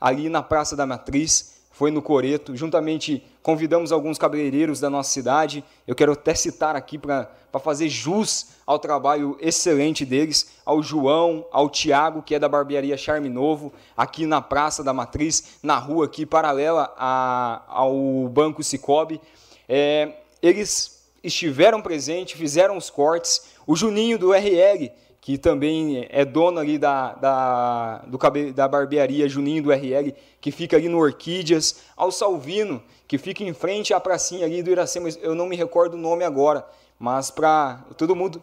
ali 0.00 0.30
na 0.30 0.42
Praça 0.42 0.74
da 0.74 0.86
Matriz 0.86 1.55
foi 1.76 1.90
no 1.90 2.00
Coreto. 2.00 2.56
Juntamente 2.56 3.22
convidamos 3.42 3.92
alguns 3.92 4.16
cabeleireiros 4.16 4.80
da 4.80 4.88
nossa 4.88 5.10
cidade. 5.10 5.62
Eu 5.86 5.94
quero 5.94 6.12
até 6.12 6.34
citar 6.34 6.74
aqui 6.74 6.96
para 6.96 7.28
fazer 7.62 7.90
jus 7.90 8.52
ao 8.66 8.78
trabalho 8.78 9.36
excelente 9.38 10.02
deles, 10.02 10.56
ao 10.64 10.82
João, 10.82 11.44
ao 11.52 11.68
Tiago, 11.68 12.22
que 12.22 12.34
é 12.34 12.38
da 12.38 12.48
barbearia 12.48 12.96
Charme 12.96 13.28
Novo, 13.28 13.74
aqui 13.94 14.24
na 14.24 14.40
Praça 14.40 14.82
da 14.82 14.94
Matriz, 14.94 15.58
na 15.62 15.76
rua 15.76 16.06
aqui 16.06 16.24
paralela 16.24 16.94
a, 16.96 17.62
ao 17.68 18.26
Banco 18.30 18.62
Cicobi. 18.62 19.20
É, 19.68 20.14
eles 20.40 21.06
estiveram 21.22 21.82
presentes, 21.82 22.38
fizeram 22.38 22.78
os 22.78 22.88
cortes. 22.88 23.54
O 23.66 23.76
Juninho 23.76 24.18
do 24.18 24.32
RL, 24.32 24.90
que 25.26 25.36
também 25.36 26.06
é 26.08 26.24
dono 26.24 26.60
ali 26.60 26.78
da, 26.78 27.12
da, 27.14 27.98
do, 28.06 28.16
da 28.54 28.68
barbearia 28.68 29.28
Juninho 29.28 29.60
do 29.60 29.72
RL, 29.72 30.14
que 30.40 30.52
fica 30.52 30.76
ali 30.76 30.88
no 30.88 31.00
Orquídeas, 31.00 31.82
ao 31.96 32.12
Salvino, 32.12 32.80
que 33.08 33.18
fica 33.18 33.42
em 33.42 33.52
frente 33.52 33.92
à 33.92 33.98
pracinha 33.98 34.46
ali 34.46 34.62
do 34.62 34.70
Iracema, 34.70 35.08
eu 35.20 35.34
não 35.34 35.46
me 35.46 35.56
recordo 35.56 35.94
o 35.94 35.96
nome 35.96 36.22
agora, 36.22 36.64
mas 36.96 37.28
para 37.28 37.84
todo 37.98 38.14
mundo, 38.14 38.40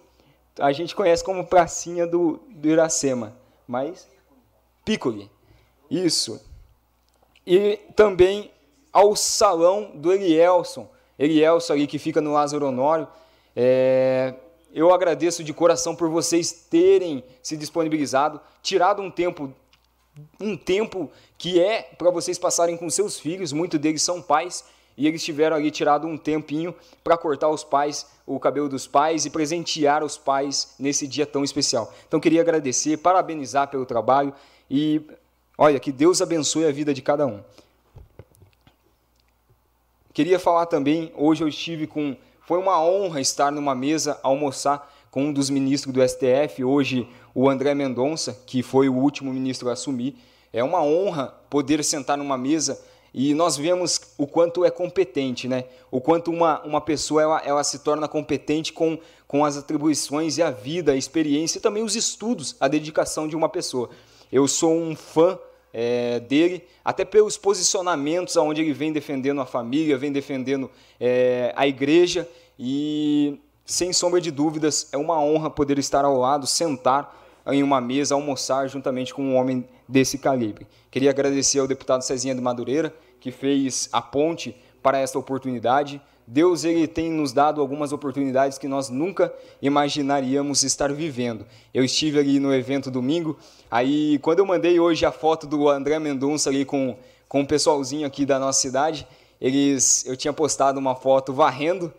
a 0.59 0.73
gente 0.73 0.93
conhece 0.93 1.23
como 1.23 1.47
pracinha 1.47 2.05
do, 2.05 2.41
do 2.49 2.67
Iracema, 2.67 3.33
mas 3.65 4.05
Piccoli, 4.83 5.31
isso. 5.89 6.45
E 7.47 7.79
também 7.95 8.51
ao 8.91 9.15
salão 9.15 9.91
do 9.95 10.11
Elielson, 10.11 10.89
Elielson 11.17 11.71
ali 11.71 11.87
que 11.87 11.97
fica 11.97 12.19
no 12.19 12.33
Lázaro 12.33 12.67
Honório, 12.67 13.07
é, 13.55 14.33
eu 14.73 14.91
agradeço 14.91 15.43
de 15.43 15.53
coração 15.53 15.95
por 15.95 16.09
vocês 16.09 16.51
terem 16.51 17.23
se 17.43 17.55
disponibilizado, 17.55 18.41
tirado 18.61 19.01
um 19.01 19.11
tempo 19.11 19.53
um 20.39 20.55
tempo 20.55 21.11
que 21.39 21.59
é 21.59 21.81
para 21.81 22.11
vocês 22.11 22.37
passarem 22.37 22.77
com 22.77 22.87
seus 22.89 23.19
filhos, 23.19 23.51
muitos 23.51 23.79
deles 23.79 24.03
são 24.03 24.21
pais, 24.21 24.63
e 24.95 25.07
eles 25.07 25.23
tiveram 25.23 25.55
ali 25.55 25.71
tirado 25.71 26.07
um 26.07 26.17
tempinho 26.17 26.75
para 27.03 27.17
cortar 27.17 27.49
os 27.49 27.63
pais, 27.63 28.05
o 28.25 28.39
cabelo 28.39 28.69
dos 28.69 28.85
pais 28.85 29.25
e 29.25 29.29
presentear 29.31 30.03
os 30.03 30.15
pais 30.15 30.75
nesse 30.77 31.07
dia 31.07 31.25
tão 31.25 31.43
especial. 31.43 31.91
Então 32.07 32.19
queria 32.19 32.41
agradecer, 32.41 32.97
parabenizar 32.97 33.69
pelo 33.69 33.87
trabalho 33.87 34.33
e 34.69 35.01
olha, 35.57 35.79
que 35.79 35.91
Deus 35.91 36.21
abençoe 36.21 36.65
a 36.65 36.71
vida 36.71 36.93
de 36.93 37.01
cada 37.01 37.25
um. 37.25 37.43
Queria 40.13 40.37
falar 40.37 40.67
também, 40.67 41.11
hoje 41.15 41.43
eu 41.43 41.47
estive 41.47 41.87
com 41.87 42.15
foi 42.45 42.57
uma 42.57 42.81
honra 42.83 43.21
estar 43.21 43.51
numa 43.51 43.73
mesa 43.73 44.19
almoçar 44.21 44.91
com 45.09 45.25
um 45.25 45.33
dos 45.33 45.49
ministros 45.49 45.93
do 45.93 46.01
STF, 46.05 46.63
hoje 46.63 47.07
o 47.33 47.49
André 47.49 47.73
Mendonça, 47.73 48.37
que 48.45 48.61
foi 48.61 48.89
o 48.89 48.95
último 48.95 49.31
ministro 49.33 49.69
a 49.69 49.73
assumir. 49.73 50.17
É 50.51 50.63
uma 50.63 50.83
honra 50.83 51.33
poder 51.49 51.83
sentar 51.83 52.17
numa 52.17 52.37
mesa 52.37 52.83
e 53.13 53.33
nós 53.33 53.55
vemos 53.55 53.99
o 54.17 54.27
quanto 54.27 54.65
é 54.65 54.71
competente, 54.71 55.47
né? 55.47 55.65
O 55.89 56.01
quanto 56.01 56.31
uma, 56.31 56.61
uma 56.63 56.81
pessoa 56.81 57.21
ela, 57.21 57.41
ela 57.45 57.63
se 57.63 57.79
torna 57.79 58.07
competente 58.07 58.73
com, 58.73 58.97
com 59.27 59.45
as 59.45 59.55
atribuições 59.55 60.37
e 60.37 60.43
a 60.43 60.51
vida, 60.51 60.91
a 60.91 60.97
experiência 60.97 61.59
e 61.59 61.61
também 61.61 61.83
os 61.83 61.95
estudos, 61.95 62.55
a 62.59 62.67
dedicação 62.67 63.27
de 63.27 63.35
uma 63.35 63.47
pessoa. 63.47 63.89
Eu 64.31 64.47
sou 64.47 64.73
um 64.73 64.95
fã 64.95 65.39
é, 65.73 66.19
dele, 66.19 66.63
até 66.85 67.03
pelos 67.03 67.35
posicionamentos 67.35 68.37
aonde 68.37 68.61
ele 68.61 68.73
vem 68.73 68.93
defendendo 68.93 69.41
a 69.41 69.45
família, 69.45 69.97
vem 69.97 70.11
defendendo 70.11 70.69
é, 70.99 71.51
a 71.55 71.67
igreja 71.67 72.29
e 72.59 73.39
sem 73.65 73.91
sombra 73.91 74.21
de 74.21 74.29
dúvidas 74.29 74.89
é 74.91 74.97
uma 74.97 75.19
honra 75.19 75.49
poder 75.49 75.79
estar 75.79 76.05
ao 76.05 76.17
lado, 76.17 76.45
sentar 76.45 77.21
em 77.47 77.63
uma 77.63 77.81
mesa, 77.81 78.15
almoçar 78.15 78.67
juntamente 78.67 79.13
com 79.13 79.23
um 79.23 79.35
homem 79.35 79.67
desse 79.87 80.17
calibre. 80.17 80.67
Queria 80.91 81.09
agradecer 81.09 81.59
ao 81.59 81.67
deputado 81.67 82.03
Cezinha 82.03 82.35
de 82.35 82.41
Madureira 82.41 82.93
que 83.19 83.31
fez 83.31 83.89
a 83.91 84.01
ponte 84.01 84.55
para 84.81 84.97
esta 84.97 85.17
oportunidade. 85.17 86.01
Deus 86.25 86.63
ele 86.63 86.87
tem 86.87 87.11
nos 87.11 87.33
dado 87.33 87.59
algumas 87.59 87.91
oportunidades 87.91 88.57
que 88.57 88.67
nós 88.67 88.89
nunca 88.89 89.33
imaginaríamos 89.61 90.63
estar 90.63 90.91
vivendo. 90.91 91.45
Eu 91.73 91.83
estive 91.83 92.19
ali 92.19 92.39
no 92.39 92.53
evento 92.53 92.89
domingo, 92.89 93.37
aí 93.69 94.17
quando 94.19 94.39
eu 94.39 94.45
mandei 94.45 94.79
hoje 94.79 95.05
a 95.05 95.11
foto 95.11 95.45
do 95.45 95.69
André 95.69 95.99
Mendonça 95.99 96.49
ali 96.49 96.65
com, 96.65 96.97
com 97.27 97.41
o 97.41 97.47
pessoalzinho 97.47 98.07
aqui 98.07 98.25
da 98.25 98.39
nossa 98.39 98.59
cidade, 98.59 99.07
eles, 99.39 100.05
eu 100.05 100.15
tinha 100.15 100.31
postado 100.31 100.79
uma 100.79 100.95
foto 100.95 101.33
varrendo 101.33 101.93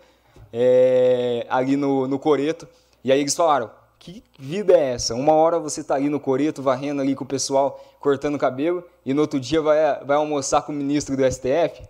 é, 0.52 1.46
ali 1.50 1.76
no, 1.76 2.08
no 2.08 2.18
Coreto, 2.18 2.66
e 3.04 3.12
aí 3.12 3.20
eles 3.20 3.34
falaram, 3.34 3.70
que 3.98 4.22
vida 4.38 4.74
é 4.74 4.92
essa? 4.92 5.14
Uma 5.14 5.32
hora 5.32 5.58
você 5.58 5.80
está 5.80 5.94
ali 5.94 6.08
no 6.08 6.20
Coreto, 6.20 6.62
varrendo 6.62 7.02
ali 7.02 7.14
com 7.14 7.24
o 7.24 7.26
pessoal, 7.26 7.82
cortando 8.04 8.38
cabelo, 8.38 8.84
e 9.02 9.14
no 9.14 9.22
outro 9.22 9.40
dia 9.40 9.62
vai, 9.62 9.78
vai 10.04 10.18
almoçar 10.18 10.60
com 10.60 10.72
o 10.72 10.74
ministro 10.74 11.16
do 11.16 11.22
STF? 11.24 11.82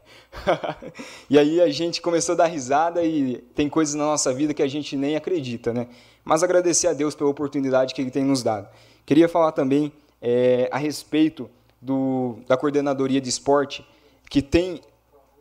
e 1.29 1.37
aí 1.37 1.61
a 1.61 1.69
gente 1.69 2.01
começou 2.01 2.35
a 2.35 2.37
dar 2.37 2.47
risada 2.47 3.03
e 3.03 3.39
tem 3.53 3.69
coisas 3.69 3.97
na 3.97 4.05
nossa 4.05 4.33
vida 4.33 4.55
que 4.55 4.63
a 4.63 4.69
gente 4.69 4.97
nem 4.97 5.17
acredita, 5.17 5.73
né? 5.73 5.89
Mas 6.25 6.45
agradecer 6.45 6.87
a 6.87 6.93
Deus 6.93 7.17
pela 7.17 7.29
oportunidade 7.29 7.93
que 7.93 8.01
Ele 8.01 8.13
tem 8.13 8.23
nos 8.23 8.45
dado. 8.45 8.69
Queria 9.05 9.29
falar 9.29 9.51
também 9.51 9.93
é, 10.23 10.69
a 10.71 10.79
respeito 10.79 11.51
do, 11.83 12.37
da 12.47 12.57
coordenadoria 12.57 13.21
de 13.21 13.29
esporte, 13.29 13.85
que 14.31 14.41
tem, 14.41 14.81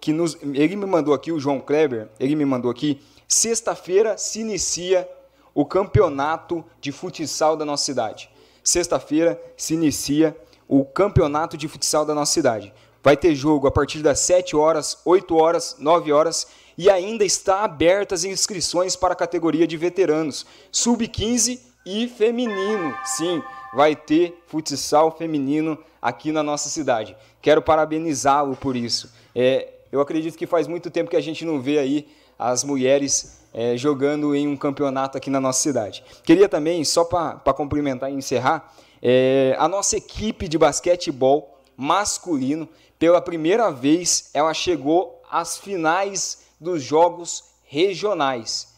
que 0.02 0.12
nos, 0.12 0.36
ele 0.42 0.76
me 0.76 0.88
mandou 0.88 1.14
aqui, 1.14 1.32
o 1.32 1.40
João 1.40 1.60
Kleber, 1.60 2.10
ele 2.20 2.36
me 2.36 2.46
mandou 2.46 2.72
aqui, 2.72 3.00
sexta-feira 3.28 4.18
se 4.18 4.40
inicia 4.40 5.08
o 5.54 5.68
campeonato 5.68 6.66
de 6.82 6.92
futsal 6.92 7.56
da 7.56 7.64
nossa 7.64 7.86
cidade. 7.86 8.28
Sexta-feira 8.64 9.40
se 9.56 9.76
inicia 9.76 10.36
o 10.76 10.84
campeonato 10.84 11.56
de 11.56 11.68
futsal 11.68 12.04
da 12.04 12.16
nossa 12.16 12.34
cidade. 12.34 12.74
Vai 13.04 13.16
ter 13.16 13.36
jogo 13.36 13.68
a 13.68 13.72
partir 13.72 14.00
das 14.00 14.20
7 14.22 14.56
horas, 14.56 14.98
8 15.06 15.36
horas, 15.36 15.76
9 15.78 16.12
horas 16.12 16.48
e 16.76 16.90
ainda 16.90 17.24
está 17.24 17.64
abertas 17.64 18.22
as 18.22 18.26
inscrições 18.26 18.96
para 18.96 19.14
a 19.14 19.16
categoria 19.16 19.68
de 19.68 19.78
veteranos, 19.78 20.48
sub-15 20.72 21.60
e 21.86 22.08
feminino. 22.08 22.92
Sim, 23.06 23.44
vai 23.72 23.96
ter 23.96 24.42
futsal 24.48 25.16
feminino 25.16 25.78
aqui 26.02 26.32
na 26.32 26.42
nossa 26.42 26.70
cidade. 26.70 27.16
Quero 27.40 27.62
parabenizá-lo 27.62 28.56
por 28.56 28.76
isso. 28.76 29.14
É, 29.36 29.74
eu 29.92 30.02
acredito 30.02 30.36
que 30.36 30.48
faz 30.48 30.68
muito 30.68 30.90
tempo 30.90 31.12
que 31.12 31.18
a 31.18 31.22
gente 31.22 31.46
não 31.46 31.62
vê 31.62 31.78
aí 31.78 32.08
as 32.40 32.64
mulheres 32.64 33.44
é, 33.54 33.78
jogando 33.78 34.34
em 34.34 34.48
um 34.48 34.58
campeonato 34.58 35.20
aqui 35.20 35.30
na 35.30 35.40
nossa 35.40 35.62
cidade. 35.62 36.04
Queria 36.24 36.50
também, 36.50 36.84
só 36.84 37.04
para 37.04 37.54
cumprimentar 37.54 38.12
e 38.12 38.16
encerrar, 38.16 38.74
é, 39.06 39.54
a 39.60 39.68
nossa 39.68 39.98
equipe 39.98 40.48
de 40.48 40.58
basquetebol 40.58 41.58
masculino, 41.76 42.70
pela 42.98 43.22
primeira 43.22 43.70
vez, 43.70 44.30
ela 44.34 44.54
chegou 44.54 45.22
às 45.30 45.58
finais 45.58 46.46
dos 46.58 46.82
jogos 46.82 47.44
regionais. 47.66 48.74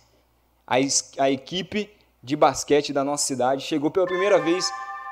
A, 0.65 0.77
a 1.19 1.29
equipe 1.29 1.95
de 2.23 2.35
basquete 2.35 2.91
da 2.91 3.03
nossa 3.03 3.23
cidade 3.23 3.61
chegou 3.61 3.91
pela 3.91 4.07
primeira 4.07 4.39
vez 4.39 4.67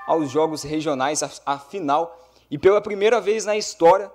aos 0.07 0.31
jogos 0.31 0.63
regionais, 0.63 1.21
a, 1.21 1.29
a 1.45 1.59
final, 1.59 2.19
e 2.49 2.57
pela 2.57 2.81
primeira 2.81 3.21
vez 3.21 3.45
na 3.45 3.55
história, 3.55 4.11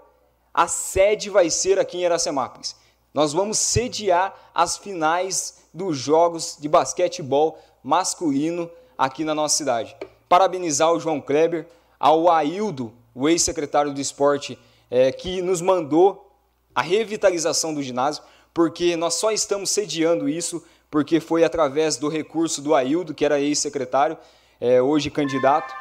a 0.53 0.67
sede 0.67 1.31
vai 1.31 1.49
ser 1.49 1.79
aqui 1.79 1.99
em 1.99 2.07
Iracemápolis. 2.07 2.75
Nós 3.15 3.33
vamos 3.33 3.59
sediar 3.59 4.35
as 4.53 4.77
finais 4.77 5.63
dos 5.73 5.97
jogos 5.97 6.57
de 6.59 6.69
basquetebol 6.69 7.57
masculino 7.85 8.69
aqui 8.99 9.23
na 9.23 9.33
nossa 9.33 9.57
cidade. 9.57 9.97
Parabenizar 10.29 10.93
o 10.93 11.01
João 11.01 11.21
Kleber, 11.21 11.67
ao 11.99 12.31
Aildo, 12.31 12.93
o 13.15 13.29
ex-secretário 13.29 13.93
do 13.93 14.01
esporte, 14.01 14.59
é, 14.91 15.11
que 15.11 15.43
nos 15.43 15.61
mandou 15.61 16.33
a 16.75 16.83
revitalização 16.83 17.75
do 17.75 17.83
ginásio, 17.83 18.23
porque 18.55 18.97
nós 18.97 19.15
só 19.15 19.31
estamos 19.31 19.71
sediando 19.71 20.29
isso 20.29 20.63
porque 20.91 21.21
foi 21.21 21.45
através 21.45 21.97
do 21.97 22.09
recurso 22.09 22.63
do 22.63 22.75
Aildo, 22.75 23.15
que 23.15 23.25
era 23.25 23.41
ex-secretário, 23.41 24.17
é, 24.61 24.81
hoje 24.81 25.11
candidato, 25.11 25.75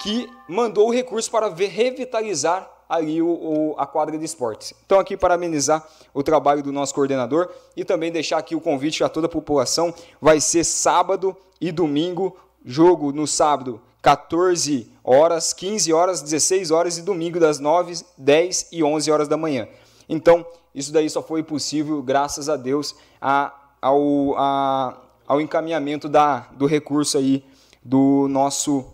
que 0.00 0.30
mandou 0.48 0.88
o 0.88 0.92
recurso 0.92 1.30
para 1.30 1.48
revitalizar 1.48 2.70
ali 2.88 3.20
o, 3.20 3.28
o, 3.28 3.74
a 3.76 3.86
quadra 3.86 4.16
de 4.16 4.24
esportes. 4.24 4.72
Então, 4.86 4.98
aqui 4.98 5.16
parabenizar 5.16 5.86
o 6.14 6.22
trabalho 6.22 6.62
do 6.62 6.72
nosso 6.72 6.94
coordenador 6.94 7.50
e 7.76 7.84
também 7.84 8.10
deixar 8.10 8.38
aqui 8.38 8.54
o 8.54 8.60
convite 8.60 9.04
a 9.04 9.08
toda 9.08 9.26
a 9.26 9.30
população. 9.30 9.92
Vai 10.20 10.40
ser 10.40 10.64
sábado 10.64 11.36
e 11.60 11.70
domingo, 11.70 12.36
jogo 12.68 13.12
no 13.12 13.26
sábado, 13.26 13.80
14 14.02 14.92
horas, 15.02 15.54
15 15.54 15.90
horas, 15.90 16.20
16 16.20 16.70
horas 16.70 16.98
e 16.98 17.02
domingo 17.02 17.40
das 17.40 17.58
9, 17.58 18.04
10 18.18 18.68
e 18.70 18.84
11 18.84 19.10
horas 19.10 19.26
da 19.26 19.38
manhã. 19.38 19.66
Então, 20.06 20.44
isso 20.74 20.92
daí 20.92 21.08
só 21.08 21.22
foi 21.22 21.42
possível 21.42 22.02
graças 22.02 22.50
a 22.50 22.56
Deus 22.56 22.94
a, 23.18 23.54
ao, 23.80 24.34
a, 24.36 24.98
ao 25.26 25.40
encaminhamento 25.40 26.10
da, 26.10 26.40
do 26.52 26.66
recurso 26.66 27.16
aí 27.16 27.42
do 27.82 28.28
nosso 28.28 28.84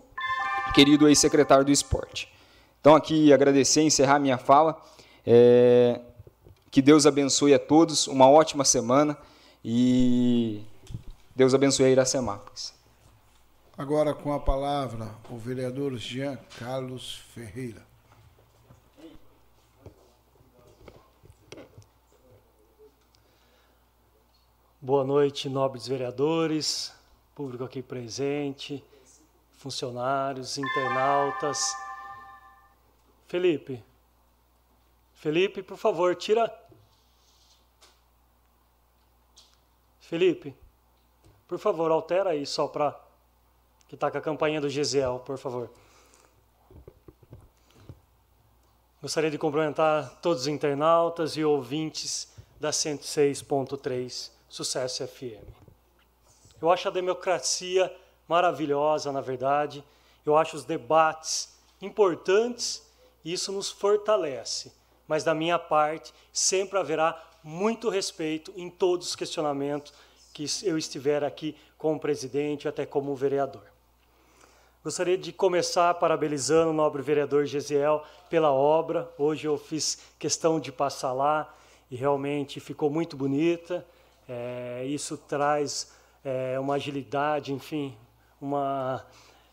querido 0.72 1.09
ex-secretário 1.09 1.64
do 1.64 1.72
esporte. 1.72 2.32
Então, 2.80 2.94
aqui, 2.94 3.32
agradecer 3.32 3.82
e 3.82 3.86
encerrar 3.86 4.20
minha 4.20 4.38
fala. 4.38 4.80
É, 5.26 6.01
que 6.70 6.80
Deus 6.80 7.06
abençoe 7.06 7.55
a 7.55 7.59
todos, 7.59 8.06
uma 8.06 8.30
ótima 8.30 8.64
semana 8.64 9.18
e 9.64 10.62
Deus 11.34 11.55
abençoe 11.55 11.86
a 11.86 11.90
Iracemápolis. 11.90 12.73
Agora 13.76 14.14
com 14.14 14.32
a 14.32 14.38
palavra 14.38 15.12
o 15.28 15.36
vereador 15.36 15.96
Jean 15.96 16.36
Carlos 16.60 17.16
Ferreira. 17.34 17.84
Boa 24.80 25.02
noite, 25.02 25.48
nobres 25.48 25.88
vereadores, 25.88 26.94
público 27.34 27.64
aqui 27.64 27.82
presente, 27.82 28.84
funcionários, 29.59 30.56
internautas. 30.56 31.76
Felipe, 33.26 33.82
Felipe, 35.14 35.64
por 35.64 35.76
favor, 35.76 36.14
tira. 36.14 36.48
Felipe, 39.98 40.55
por 41.48 41.59
favor, 41.59 41.90
altera 41.90 42.30
aí 42.30 42.46
só 42.46 42.68
para 42.68 43.03
que 43.95 43.97
está 43.97 44.11
com 44.11 44.19
a 44.19 44.21
campanha 44.21 44.61
do 44.61 44.69
Gesiel, 44.69 45.23
por 45.25 45.39
favor. 45.39 45.71
Gostaria 49.01 49.31
de 49.31 49.39
cumprimentar 49.39 50.19
todos 50.21 50.43
os 50.43 50.49
internautas 50.49 51.37
e 51.37 51.45
ouvintes 51.45 52.33
da 52.59 52.71
106.3 52.71 54.31
Sucesso 54.49 55.07
FM. 55.07 55.47
Eu 56.61 56.71
acho 56.71 56.89
a 56.89 56.91
democracia 56.91 57.95
maravilhosa, 58.27 59.12
na 59.12 59.21
verdade. 59.21 59.85
Eu 60.27 60.37
acho 60.37 60.57
os 60.57 60.65
debates 60.65 61.57
importantes 61.81 62.83
e 63.25 63.33
isso 63.33 63.53
nos 63.53 63.71
fortalece. 63.71 64.73
Mas 65.07 65.23
da 65.23 65.35
minha 65.35 65.59
parte, 65.59 66.12
sempre 66.33 66.79
haverá 66.79 67.23
muito 67.45 67.89
respeito 67.91 68.53
em 68.57 68.71
todos 68.71 69.09
os 69.09 69.16
questionamentos 69.16 69.93
que 70.33 70.47
eu 70.65 70.77
estiver 70.77 71.23
aqui 71.23 71.57
como 71.77 72.01
presidente, 72.01 72.66
até 72.66 72.87
como 72.87 73.15
vereador. 73.15 73.73
Gostaria 74.85 75.16
de 75.16 75.32
começar 75.32 75.94
parabenizando 75.94 76.69
o 76.69 76.74
nobre 76.74 77.01
vereador 77.01 77.47
Gesiel 77.47 78.05
pela 78.28 78.52
obra. 78.52 79.11
Hoje 79.16 79.48
eu 79.48 79.56
fiz 79.56 79.98
questão 80.19 80.61
de 80.61 80.70
passar 80.70 81.15
lá 81.15 81.55
e 81.90 81.97
realmente 81.97 82.61
ficou 82.61 82.90
muito 82.90 83.16
bonita. 83.16 83.82
É, 84.28 84.85
isso 84.85 85.16
traz 85.16 85.90
é, 86.23 86.61
uma 86.61 86.74
agilidade, 86.74 87.51
enfim, 87.51 87.97
uma 88.39 89.02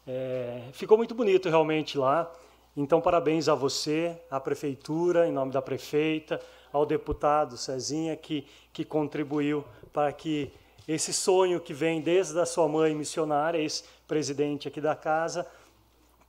é, 0.06 0.64
ficou 0.74 0.98
muito 0.98 1.16
bonito 1.16 1.48
realmente 1.48 1.98
lá. 1.98 2.30
Então, 2.76 3.00
parabéns 3.00 3.48
a 3.48 3.56
você, 3.56 4.22
à 4.30 4.38
prefeitura, 4.38 5.30
em 5.30 5.32
nome 5.32 5.54
da 5.54 5.62
prefeita, 5.62 6.42
ao 6.74 6.86
deputado 6.86 7.56
Cezinha, 7.56 8.18
que, 8.18 8.46
que 8.74 8.84
contribuiu 8.84 9.64
para 9.94 10.12
que 10.12 10.52
esse 10.88 11.14
sonho 11.14 11.60
que 11.60 11.74
vem 11.74 12.02
desde 12.02 12.40
a 12.40 12.46
sua 12.46 12.68
mãe 12.68 12.94
missionária, 12.96 13.60
esse 13.60 13.84
presidente 14.08 14.68
aqui 14.68 14.82
da 14.82 14.96
casa, 14.96 15.48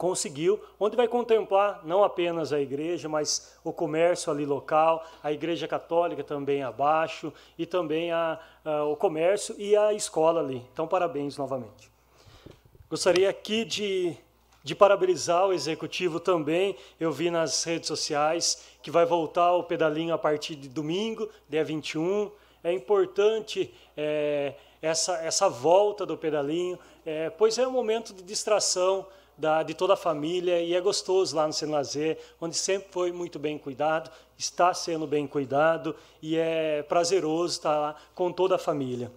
conseguiu, 0.02 0.60
onde 0.80 0.96
vai 0.96 1.06
contemplar 1.06 1.80
não 1.84 2.02
apenas 2.02 2.52
a 2.52 2.60
igreja, 2.60 3.08
mas 3.08 3.56
o 3.62 3.72
comércio 3.72 4.32
ali 4.32 4.44
local, 4.44 5.06
a 5.22 5.30
igreja 5.30 5.68
católica 5.68 6.24
também 6.24 6.60
abaixo, 6.64 7.32
e 7.56 7.64
também 7.64 8.10
a, 8.10 8.36
a, 8.64 8.82
o 8.82 8.96
comércio 8.96 9.54
e 9.58 9.76
a 9.76 9.92
escola 9.92 10.40
ali. 10.40 10.66
Então, 10.72 10.88
parabéns 10.88 11.36
novamente. 11.36 11.88
Gostaria 12.90 13.30
aqui 13.30 13.64
de, 13.64 14.16
de 14.64 14.74
parabenizar 14.74 15.46
o 15.46 15.52
executivo 15.52 16.18
também. 16.18 16.76
Eu 16.98 17.12
vi 17.12 17.30
nas 17.30 17.62
redes 17.62 17.86
sociais 17.86 18.64
que 18.82 18.90
vai 18.90 19.06
voltar 19.06 19.52
o 19.52 19.62
pedalinho 19.62 20.12
a 20.12 20.18
partir 20.18 20.56
de 20.56 20.68
domingo, 20.68 21.28
dia 21.48 21.64
21. 21.64 22.28
É 22.64 22.72
importante 22.72 23.72
é, 23.96 24.54
essa, 24.80 25.14
essa 25.24 25.48
volta 25.48 26.06
do 26.06 26.16
pedalinho, 26.16 26.78
é, 27.04 27.30
pois 27.30 27.58
é 27.58 27.66
um 27.66 27.72
momento 27.72 28.12
de 28.12 28.22
distração 28.22 29.06
da, 29.36 29.62
de 29.62 29.74
toda 29.74 29.94
a 29.94 29.96
família 29.96 30.60
e 30.60 30.74
é 30.74 30.80
gostoso 30.80 31.34
lá 31.34 31.46
no 31.46 31.52
Centro 31.52 31.74
Lazer, 31.74 32.18
onde 32.40 32.56
sempre 32.56 32.88
foi 32.90 33.10
muito 33.10 33.38
bem 33.38 33.58
cuidado, 33.58 34.10
está 34.38 34.72
sendo 34.74 35.06
bem 35.06 35.26
cuidado 35.26 35.96
e 36.20 36.36
é 36.36 36.82
prazeroso 36.82 37.54
estar 37.54 37.78
lá 37.78 37.96
com 38.14 38.30
toda 38.30 38.56
a 38.56 38.58
família. 38.58 39.10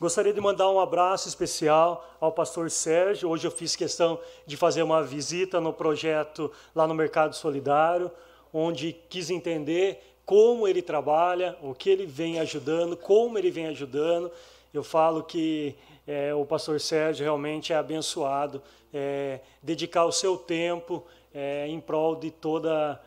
Gostaria 0.00 0.32
de 0.32 0.40
mandar 0.40 0.68
um 0.68 0.80
abraço 0.80 1.28
especial 1.28 2.04
ao 2.20 2.32
pastor 2.32 2.70
Sérgio. 2.70 3.30
Hoje 3.30 3.46
eu 3.46 3.52
fiz 3.52 3.76
questão 3.76 4.18
de 4.44 4.56
fazer 4.56 4.82
uma 4.82 5.00
visita 5.00 5.60
no 5.60 5.72
projeto 5.72 6.50
lá 6.74 6.88
no 6.88 6.94
Mercado 6.94 7.36
Solidário, 7.36 8.10
onde 8.52 8.92
quis 9.08 9.30
entender 9.30 10.11
como 10.32 10.66
ele 10.66 10.80
trabalha, 10.80 11.58
o 11.60 11.74
que 11.74 11.90
ele 11.90 12.06
vem 12.06 12.40
ajudando, 12.40 12.96
como 12.96 13.36
ele 13.36 13.50
vem 13.50 13.66
ajudando. 13.66 14.32
Eu 14.72 14.82
falo 14.82 15.22
que 15.22 15.76
é, 16.06 16.32
o 16.34 16.46
pastor 16.46 16.80
Sérgio 16.80 17.22
realmente 17.22 17.70
é 17.70 17.76
abençoado, 17.76 18.62
é, 18.94 19.40
dedicar 19.62 20.06
o 20.06 20.10
seu 20.10 20.38
tempo 20.38 21.04
é, 21.34 21.66
em 21.68 21.78
prol 21.78 22.16
de 22.16 22.30
toda, 22.30 22.98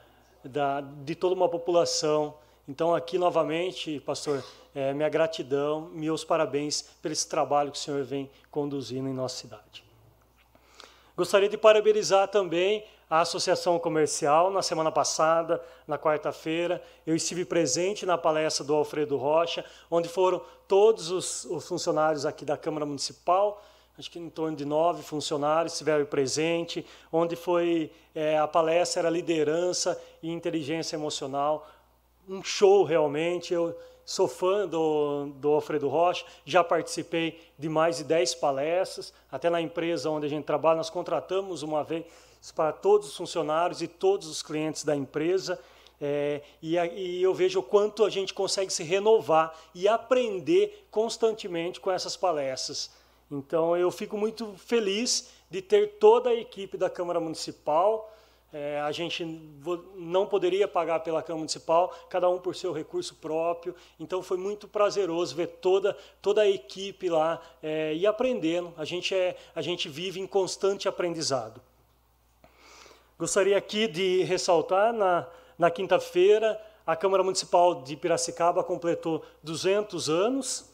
da, 0.43 0.81
de 0.81 1.15
toda 1.15 1.34
uma 1.34 1.49
população. 1.49 2.35
Então, 2.69 2.93
aqui 2.93 3.18
novamente, 3.18 3.99
pastor, 4.02 4.45
é, 4.76 4.93
minha 4.93 5.10
gratidão, 5.10 5.89
meus 5.93 6.23
parabéns 6.23 6.84
pelo 7.02 7.11
esse 7.11 7.27
trabalho 7.27 7.72
que 7.72 7.77
o 7.80 7.81
senhor 7.81 8.03
vem 8.03 8.30
conduzindo 8.52 9.10
em 9.10 9.14
nossa 9.15 9.38
cidade. 9.38 9.84
Gostaria 11.18 11.49
de 11.49 11.57
parabenizar 11.57 12.27
também 12.27 12.85
a 13.10 13.22
Associação 13.22 13.77
Comercial. 13.80 14.52
Na 14.52 14.61
semana 14.61 14.91
passada, 14.91 15.61
na 15.88 15.98
quarta-feira, 15.98 16.82
eu 17.06 17.15
estive 17.15 17.45
presente 17.45 18.06
na 18.06 18.18
palestra 18.18 18.64
do 18.64 18.73
Alfredo 18.73 19.18
Rocha, 19.18 19.64
onde 19.90 20.10
foram 20.10 20.41
todos 20.68 21.11
os, 21.11 21.45
os 21.45 21.68
funcionários 21.68 22.26
aqui 22.26 22.44
da 22.44 22.57
Câmara 22.57 22.86
Municipal, 22.86 23.64
acho 23.98 24.11
que 24.11 24.19
em 24.19 24.30
torno 24.30 24.57
de 24.57 24.65
nove 24.65 25.03
funcionários 25.03 25.73
estiveram 25.73 26.06
presente, 26.06 26.86
onde 27.11 27.36
foi 27.36 27.91
é, 28.14 28.38
a 28.38 28.48
palestra 28.48 29.02
era 29.02 29.10
liderança 29.10 29.99
e 30.22 30.30
inteligência 30.30 30.95
emocional, 30.95 31.68
um 32.27 32.44
show 32.44 32.84
realmente. 32.84 33.53
Eu 33.53 33.77
sou 34.03 34.27
fã 34.27 34.68
do, 34.68 35.27
do 35.36 35.49
Alfredo 35.49 35.88
Rocha, 35.88 36.26
já 36.45 36.64
participei 36.64 37.40
de 37.57 37.69
mais 37.69 37.98
de 37.98 38.03
dez 38.03 38.36
palestras, 38.36 39.14
até 39.32 39.49
na 39.49 39.61
empresa 39.61 40.10
onde 40.10 40.26
a 40.26 40.30
gente 40.30 40.45
trabalha, 40.45 40.77
nós 40.77 40.90
contratamos 40.90 41.64
uma 41.64 41.84
vez 41.84 42.06
para 42.51 42.72
todos 42.72 43.09
os 43.09 43.17
funcionários 43.17 43.81
e 43.81 43.88
todos 43.88 44.27
os 44.27 44.41
clientes 44.41 44.84
da 44.84 44.95
empresa. 44.95 45.59
É, 45.99 46.41
e, 46.61 46.76
e, 46.77 47.22
eu 47.22 47.34
vejo 47.34 47.59
o 47.59 47.63
quanto 47.63 48.03
a 48.03 48.09
gente 48.09 48.34
consegue 48.34 48.72
se 48.72 48.84
renovar 48.84 49.57
e 49.73 49.88
aprender 49.88 50.85
constantemente 50.91 51.80
com 51.80 51.91
essas 51.91 52.17
palestras. 52.17 52.91
Então, 53.31 53.76
eu 53.76 53.89
fico 53.89 54.17
muito 54.17 54.53
feliz 54.57 55.30
de 55.49 55.61
ter 55.61 55.93
toda 55.97 56.30
a 56.30 56.35
equipe 56.35 56.77
da 56.77 56.89
Câmara 56.89 57.19
Municipal. 57.19 58.11
É, 58.53 58.80
a 58.80 58.91
gente 58.91 59.26
não 59.95 60.26
poderia 60.27 60.67
pagar 60.67 60.99
pela 60.99 61.22
Câmara 61.22 61.39
Municipal, 61.39 61.93
cada 62.09 62.30
um 62.30 62.39
por 62.39 62.55
seu 62.55 62.72
recurso 62.72 63.15
próprio. 63.15 63.76
Então, 63.99 64.22
foi 64.22 64.38
muito 64.38 64.67
prazeroso 64.67 65.35
ver 65.35 65.47
toda, 65.47 65.97
toda 66.22 66.41
a 66.41 66.49
equipe 66.49 67.09
lá 67.09 67.41
é, 67.63 67.93
e 67.95 68.05
aprendendo. 68.05 68.73
A 68.77 68.85
gente, 68.85 69.15
é, 69.15 69.35
a 69.55 69.61
gente 69.61 69.89
vive 69.89 70.19
em 70.19 70.27
constante 70.27 70.88
aprendizado. 70.88 71.61
Gostaria 73.17 73.57
aqui 73.57 73.87
de 73.87 74.23
ressaltar, 74.23 74.91
na, 74.91 75.25
na 75.57 75.71
quinta-feira, 75.71 76.61
a 76.85 76.97
Câmara 76.97 77.23
Municipal 77.23 77.81
de 77.81 77.95
Piracicaba 77.95 78.61
completou 78.61 79.23
200 79.41 80.09
anos, 80.09 80.69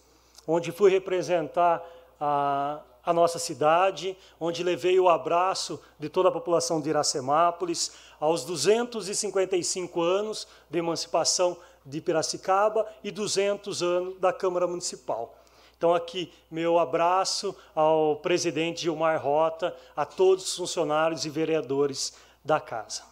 onde 0.47 0.72
fui 0.72 0.89
representar 0.89 1.88
a, 2.19 2.80
a 3.05 3.13
nossa 3.13 3.38
cidade, 3.38 4.18
onde 4.39 4.63
levei 4.63 4.99
o 4.99 5.07
abraço 5.07 5.80
de 5.99 6.09
toda 6.09 6.30
a 6.30 6.31
população 6.31 6.81
de 6.81 6.89
Iracemápolis, 6.89 7.91
aos 8.19 8.43
255 8.43 10.01
anos 10.01 10.47
de 10.68 10.80
emancipação 10.80 11.55
de 11.85 12.01
Piracicaba 12.01 12.88
e 13.03 13.11
200 13.11 13.84
anos 13.84 14.19
da 14.19 14.34
Câmara 14.34 14.65
Municipal. 14.65 15.38
Então, 15.77 15.93
aqui, 15.95 16.31
meu 16.49 16.77
abraço 16.77 17.55
ao 17.76 18.15
presidente 18.15 18.81
Gilmar 18.81 19.19
Rota, 19.19 19.76
a 19.95 20.05
todos 20.05 20.45
os 20.45 20.55
funcionários 20.55 21.26
e 21.26 21.30
vereadores 21.30 22.13
da 22.43 22.59
casa. 22.59 23.03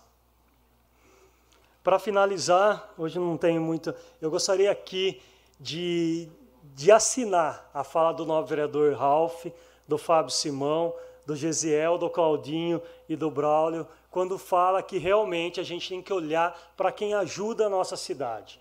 Para 1.83 1.97
finalizar, 1.97 2.93
hoje 2.97 3.17
não 3.17 3.37
tenho 3.37 3.61
muito, 3.61 3.93
eu 4.21 4.29
gostaria 4.29 4.69
aqui 4.69 5.21
de, 5.59 6.29
de 6.75 6.91
assinar 6.91 7.69
a 7.73 7.83
fala 7.83 8.11
do 8.11 8.25
novo 8.25 8.47
vereador 8.47 8.93
Ralph, 8.93 9.45
do 9.87 9.97
Fábio 9.97 10.31
Simão, 10.31 10.93
do 11.25 11.35
Gesiel, 11.35 11.97
do 11.97 12.09
Claudinho 12.09 12.81
e 13.07 13.15
do 13.15 13.29
Braulio, 13.29 13.87
quando 14.11 14.37
fala 14.37 14.81
que 14.81 14.97
realmente 14.97 15.59
a 15.59 15.63
gente 15.63 15.89
tem 15.89 16.01
que 16.01 16.11
olhar 16.11 16.57
para 16.75 16.91
quem 16.91 17.13
ajuda 17.13 17.67
a 17.67 17.69
nossa 17.69 17.95
cidade. 17.95 18.59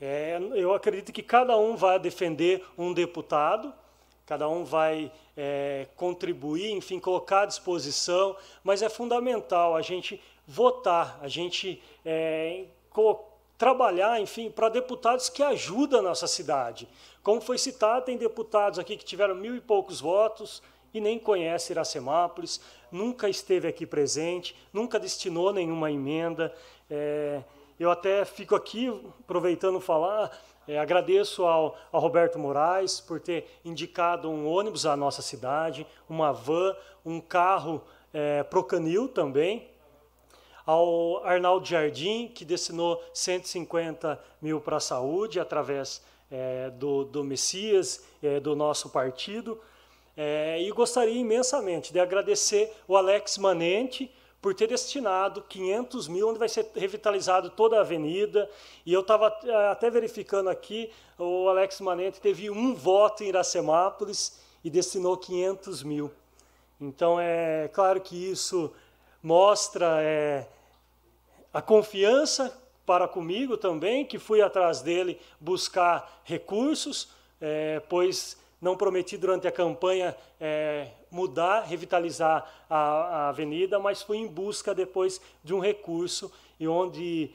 É, 0.00 0.38
eu 0.54 0.74
acredito 0.74 1.12
que 1.12 1.22
cada 1.22 1.56
um 1.56 1.76
vai 1.76 1.98
defender 1.98 2.64
um 2.76 2.92
deputado, 2.92 3.72
cada 4.26 4.48
um 4.48 4.64
vai 4.64 5.10
é, 5.36 5.86
contribuir, 5.96 6.72
enfim, 6.72 6.98
colocar 6.98 7.42
à 7.42 7.46
disposição, 7.46 8.36
mas 8.64 8.82
é 8.82 8.88
fundamental 8.88 9.76
a 9.76 9.80
gente 9.80 10.20
votar, 10.44 11.18
a 11.22 11.28
gente 11.28 11.80
é, 12.04 12.64
trabalhar, 13.56 14.20
enfim, 14.20 14.50
para 14.50 14.68
deputados 14.68 15.28
que 15.28 15.42
ajudam 15.42 16.00
a 16.00 16.02
nossa 16.02 16.26
cidade. 16.26 16.88
Como 17.22 17.40
foi 17.40 17.56
citado, 17.56 18.04
tem 18.04 18.16
deputados 18.16 18.78
aqui 18.78 18.96
que 18.96 19.04
tiveram 19.04 19.34
mil 19.34 19.56
e 19.56 19.60
poucos 19.60 20.00
votos 20.00 20.62
e 20.92 21.00
nem 21.00 21.18
conhece 21.18 21.72
Iracemápolis, 21.72 22.60
nunca 22.90 23.28
esteve 23.28 23.68
aqui 23.68 23.86
presente, 23.86 24.56
nunca 24.72 24.98
destinou 24.98 25.52
nenhuma 25.52 25.90
emenda. 25.90 26.54
É, 26.90 27.42
eu 27.78 27.90
até 27.90 28.24
fico 28.24 28.54
aqui, 28.54 28.88
aproveitando 29.20 29.80
falar, 29.80 30.36
é, 30.68 30.78
agradeço 30.78 31.44
ao, 31.44 31.76
ao, 31.92 32.00
Roberto 32.00 32.38
Moraes 32.38 33.00
por 33.00 33.20
ter 33.20 33.48
indicado 33.64 34.28
um 34.28 34.46
ônibus 34.48 34.84
à 34.84 34.96
nossa 34.96 35.22
cidade, 35.22 35.86
uma 36.08 36.32
van, 36.32 36.74
um 37.04 37.20
carro 37.20 37.82
é, 38.12 38.42
Procanil 38.42 39.08
também. 39.08 39.68
Ao 40.64 41.24
Arnaldo 41.24 41.64
Jardim, 41.64 42.26
que 42.26 42.44
destinou 42.44 43.00
150 43.14 44.20
mil 44.42 44.60
para 44.60 44.78
a 44.78 44.80
saúde 44.80 45.38
através 45.38 46.02
é, 46.30 46.70
do, 46.70 47.04
do 47.04 47.22
Messias, 47.22 48.04
é, 48.20 48.40
do 48.40 48.56
nosso 48.56 48.90
partido. 48.90 49.60
É, 50.16 50.60
e 50.60 50.70
gostaria 50.72 51.20
imensamente 51.20 51.92
de 51.92 52.00
agradecer 52.00 52.72
o 52.88 52.96
Alex 52.96 53.38
Manente, 53.38 54.10
por 54.40 54.54
ter 54.54 54.68
destinado 54.68 55.42
500 55.42 56.08
mil, 56.08 56.28
onde 56.28 56.38
vai 56.38 56.48
ser 56.48 56.70
revitalizado 56.74 57.50
toda 57.50 57.76
a 57.76 57.80
avenida. 57.80 58.48
E 58.84 58.92
eu 58.92 59.00
estava 59.00 59.36
eh, 59.44 59.68
até 59.70 59.90
verificando 59.90 60.48
aqui, 60.48 60.90
o 61.18 61.48
Alex 61.48 61.80
Manente 61.80 62.20
teve 62.20 62.50
um 62.50 62.74
voto 62.74 63.24
em 63.24 63.28
Iracemápolis 63.28 64.40
e 64.62 64.70
destinou 64.70 65.16
500 65.16 65.82
mil. 65.82 66.10
Então, 66.80 67.18
é 67.18 67.68
claro 67.72 68.00
que 68.00 68.30
isso 68.30 68.72
mostra 69.22 70.02
é, 70.02 70.46
a 71.52 71.62
confiança 71.62 72.56
para 72.84 73.08
comigo 73.08 73.56
também, 73.56 74.04
que 74.04 74.18
fui 74.18 74.40
atrás 74.40 74.82
dele 74.82 75.20
buscar 75.40 76.20
recursos, 76.22 77.08
é, 77.40 77.80
pois 77.88 78.36
não 78.60 78.76
prometi 78.76 79.16
durante 79.16 79.46
a 79.46 79.52
campanha 79.52 80.16
é, 80.40 80.88
mudar, 81.10 81.62
revitalizar 81.62 82.48
a, 82.68 82.76
a, 82.76 83.28
avenida, 83.28 83.78
mas 83.78 84.02
fui 84.02 84.16
em 84.18 84.26
busca 84.26 84.74
depois 84.74 85.20
de 85.44 85.54
um 85.54 85.60
recurso 85.60 86.32
e 86.58 86.66
onde, 86.66 87.30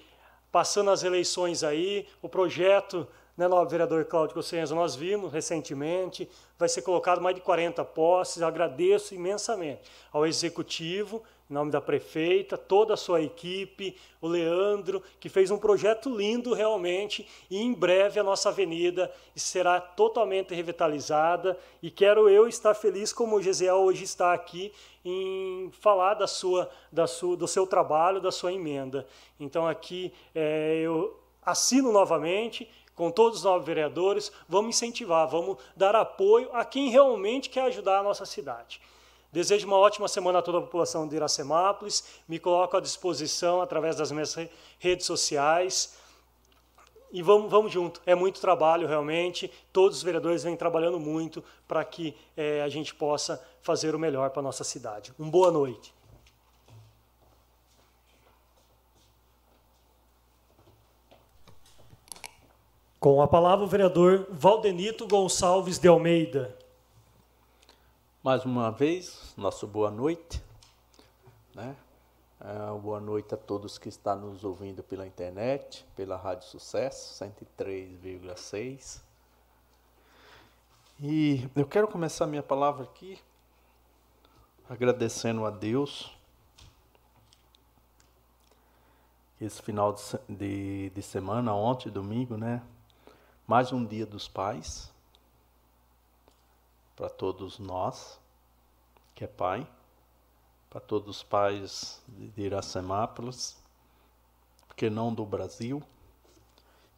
passando 0.51 0.89
as 0.89 1.03
eleições 1.03 1.63
aí, 1.63 2.07
o 2.21 2.29
projeto, 2.29 3.07
né, 3.37 3.47
vereador 3.67 4.05
Cláudio 4.05 4.33
Cossenza, 4.33 4.75
nós 4.75 4.95
vimos 4.95 5.31
recentemente, 5.31 6.29
vai 6.57 6.67
ser 6.67 6.81
colocado 6.81 7.21
mais 7.21 7.35
de 7.35 7.41
40 7.41 7.83
postes, 7.85 8.41
agradeço 8.41 9.15
imensamente 9.15 9.81
ao 10.11 10.25
Executivo, 10.25 11.23
em 11.51 11.53
nome 11.53 11.69
da 11.69 11.81
prefeita, 11.81 12.57
toda 12.57 12.93
a 12.93 12.97
sua 12.97 13.21
equipe, 13.21 13.97
o 14.21 14.27
Leandro, 14.27 15.03
que 15.19 15.27
fez 15.27 15.51
um 15.51 15.57
projeto 15.57 16.09
lindo 16.09 16.53
realmente, 16.53 17.27
e 17.49 17.61
em 17.61 17.73
breve 17.73 18.21
a 18.21 18.23
nossa 18.23 18.47
avenida 18.47 19.11
será 19.35 19.81
totalmente 19.81 20.55
revitalizada, 20.55 21.59
e 21.83 21.91
quero 21.91 22.29
eu 22.29 22.47
estar 22.47 22.73
feliz 22.73 23.11
como 23.11 23.35
o 23.35 23.41
Gesiel 23.41 23.75
hoje 23.75 24.05
está 24.05 24.33
aqui 24.33 24.71
em 25.03 25.69
falar 25.73 26.13
da 26.13 26.25
sua, 26.25 26.69
da 26.89 27.05
sua, 27.05 27.35
do 27.35 27.47
seu 27.49 27.67
trabalho, 27.67 28.21
da 28.21 28.31
sua 28.31 28.53
emenda. 28.53 29.05
Então 29.37 29.67
aqui 29.67 30.13
é, 30.33 30.79
eu 30.81 31.19
assino 31.41 31.91
novamente, 31.91 32.65
com 32.95 33.11
todos 33.11 33.39
os 33.39 33.43
novos 33.43 33.65
vereadores, 33.65 34.31
vamos 34.47 34.77
incentivar, 34.77 35.27
vamos 35.27 35.57
dar 35.75 35.97
apoio 35.97 36.49
a 36.53 36.63
quem 36.63 36.89
realmente 36.89 37.49
quer 37.49 37.63
ajudar 37.63 37.99
a 37.99 38.03
nossa 38.03 38.25
cidade. 38.25 38.79
Desejo 39.31 39.65
uma 39.65 39.77
ótima 39.77 40.09
semana 40.09 40.39
a 40.39 40.41
toda 40.41 40.57
a 40.57 40.61
população 40.61 41.07
de 41.07 41.15
Iracemápolis. 41.15 42.03
Me 42.27 42.37
coloco 42.37 42.75
à 42.75 42.81
disposição 42.81 43.61
através 43.61 43.95
das 43.95 44.11
minhas 44.11 44.35
redes 44.77 45.05
sociais. 45.05 45.95
E 47.13 47.21
vamos, 47.21 47.49
vamos 47.49 47.71
junto. 47.71 48.01
É 48.05 48.13
muito 48.13 48.41
trabalho, 48.41 48.87
realmente. 48.87 49.49
Todos 49.71 49.97
os 49.97 50.03
vereadores 50.03 50.43
vêm 50.43 50.55
trabalhando 50.57 50.99
muito 50.99 51.43
para 51.65 51.83
que 51.85 52.15
é, 52.35 52.61
a 52.61 52.67
gente 52.67 52.93
possa 52.93 53.41
fazer 53.61 53.95
o 53.95 53.99
melhor 53.99 54.31
para 54.31 54.41
a 54.41 54.43
nossa 54.43 54.65
cidade. 54.65 55.13
Uma 55.17 55.31
boa 55.31 55.49
noite. 55.49 55.93
Com 62.99 63.21
a 63.21 63.27
palavra 63.27 63.65
o 63.65 63.67
vereador 63.67 64.27
Valdenito 64.29 65.07
Gonçalves 65.07 65.79
de 65.79 65.87
Almeida. 65.87 66.60
Mais 68.23 68.45
uma 68.45 68.69
vez, 68.69 69.33
nosso 69.35 69.65
boa 69.65 69.89
noite. 69.89 70.43
Né? 71.55 71.75
É, 72.39 72.79
boa 72.79 72.99
noite 72.99 73.33
a 73.33 73.37
todos 73.37 73.79
que 73.79 73.89
estão 73.89 74.15
nos 74.15 74.43
ouvindo 74.43 74.83
pela 74.83 75.07
internet, 75.07 75.83
pela 75.95 76.17
Rádio 76.17 76.47
Sucesso 76.47 77.25
103,6. 77.25 79.01
E 80.99 81.49
eu 81.55 81.65
quero 81.65 81.87
começar 81.87 82.27
minha 82.27 82.43
palavra 82.43 82.83
aqui 82.83 83.19
agradecendo 84.69 85.43
a 85.43 85.49
Deus 85.49 86.15
esse 89.41 89.59
final 89.63 89.93
de, 89.93 90.01
de, 90.29 90.89
de 90.91 91.01
semana, 91.01 91.55
ontem, 91.55 91.89
domingo, 91.89 92.37
né? 92.37 92.61
Mais 93.47 93.73
um 93.73 93.83
dia 93.83 94.05
dos 94.05 94.27
pais 94.27 94.90
para 97.01 97.09
todos 97.09 97.57
nós, 97.57 98.19
que 99.15 99.23
é 99.23 99.27
pai, 99.27 99.67
para 100.69 100.79
todos 100.79 101.17
os 101.17 101.23
pais 101.23 101.99
de 102.07 102.43
Iracemápolis, 102.43 103.59
porque 104.67 104.87
não 104.87 105.11
do 105.11 105.25
Brasil. 105.25 105.81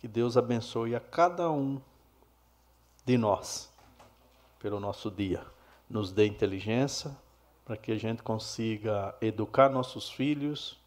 Que 0.01 0.07
Deus 0.09 0.35
abençoe 0.35 0.93
a 0.93 0.99
cada 0.99 1.49
um 1.49 1.79
de 3.05 3.17
nós 3.17 3.71
pelo 4.59 4.77
nosso 4.77 5.09
dia. 5.09 5.41
Nos 5.89 6.11
dê 6.11 6.27
inteligência 6.27 7.15
para 7.63 7.77
que 7.77 7.93
a 7.93 7.97
gente 7.97 8.21
consiga 8.21 9.15
educar 9.21 9.69
nossos 9.69 10.11
filhos 10.11 10.77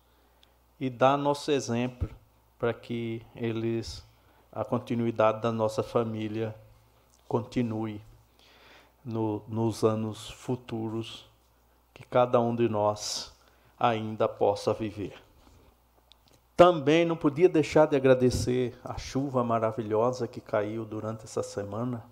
e 0.79 0.91
dar 0.91 1.17
nosso 1.17 1.51
exemplo 1.51 2.11
para 2.59 2.75
que 2.75 3.25
eles 3.35 4.05
a 4.53 4.63
continuidade 4.63 5.41
da 5.41 5.51
nossa 5.51 5.83
família 5.83 6.55
continue 7.27 7.99
no, 9.07 9.41
nos 9.47 9.85
anos 9.85 10.29
futuros 10.29 11.25
que 11.95 12.05
cada 12.05 12.41
um 12.41 12.55
de 12.55 12.69
nós 12.69 13.33
ainda 13.79 14.29
possa 14.29 14.75
viver. 14.75 15.15
Também 16.57 17.05
não 17.05 17.17
podia 17.17 17.49
deixar 17.49 17.87
de 17.87 17.95
agradecer 17.95 18.77
a 18.83 18.99
chuva 18.99 19.45
maravilhosa 19.45 20.27
que 20.27 20.41
caiu 20.41 20.85
durante 20.85 21.25
essa 21.25 21.43
semana, 21.43 22.05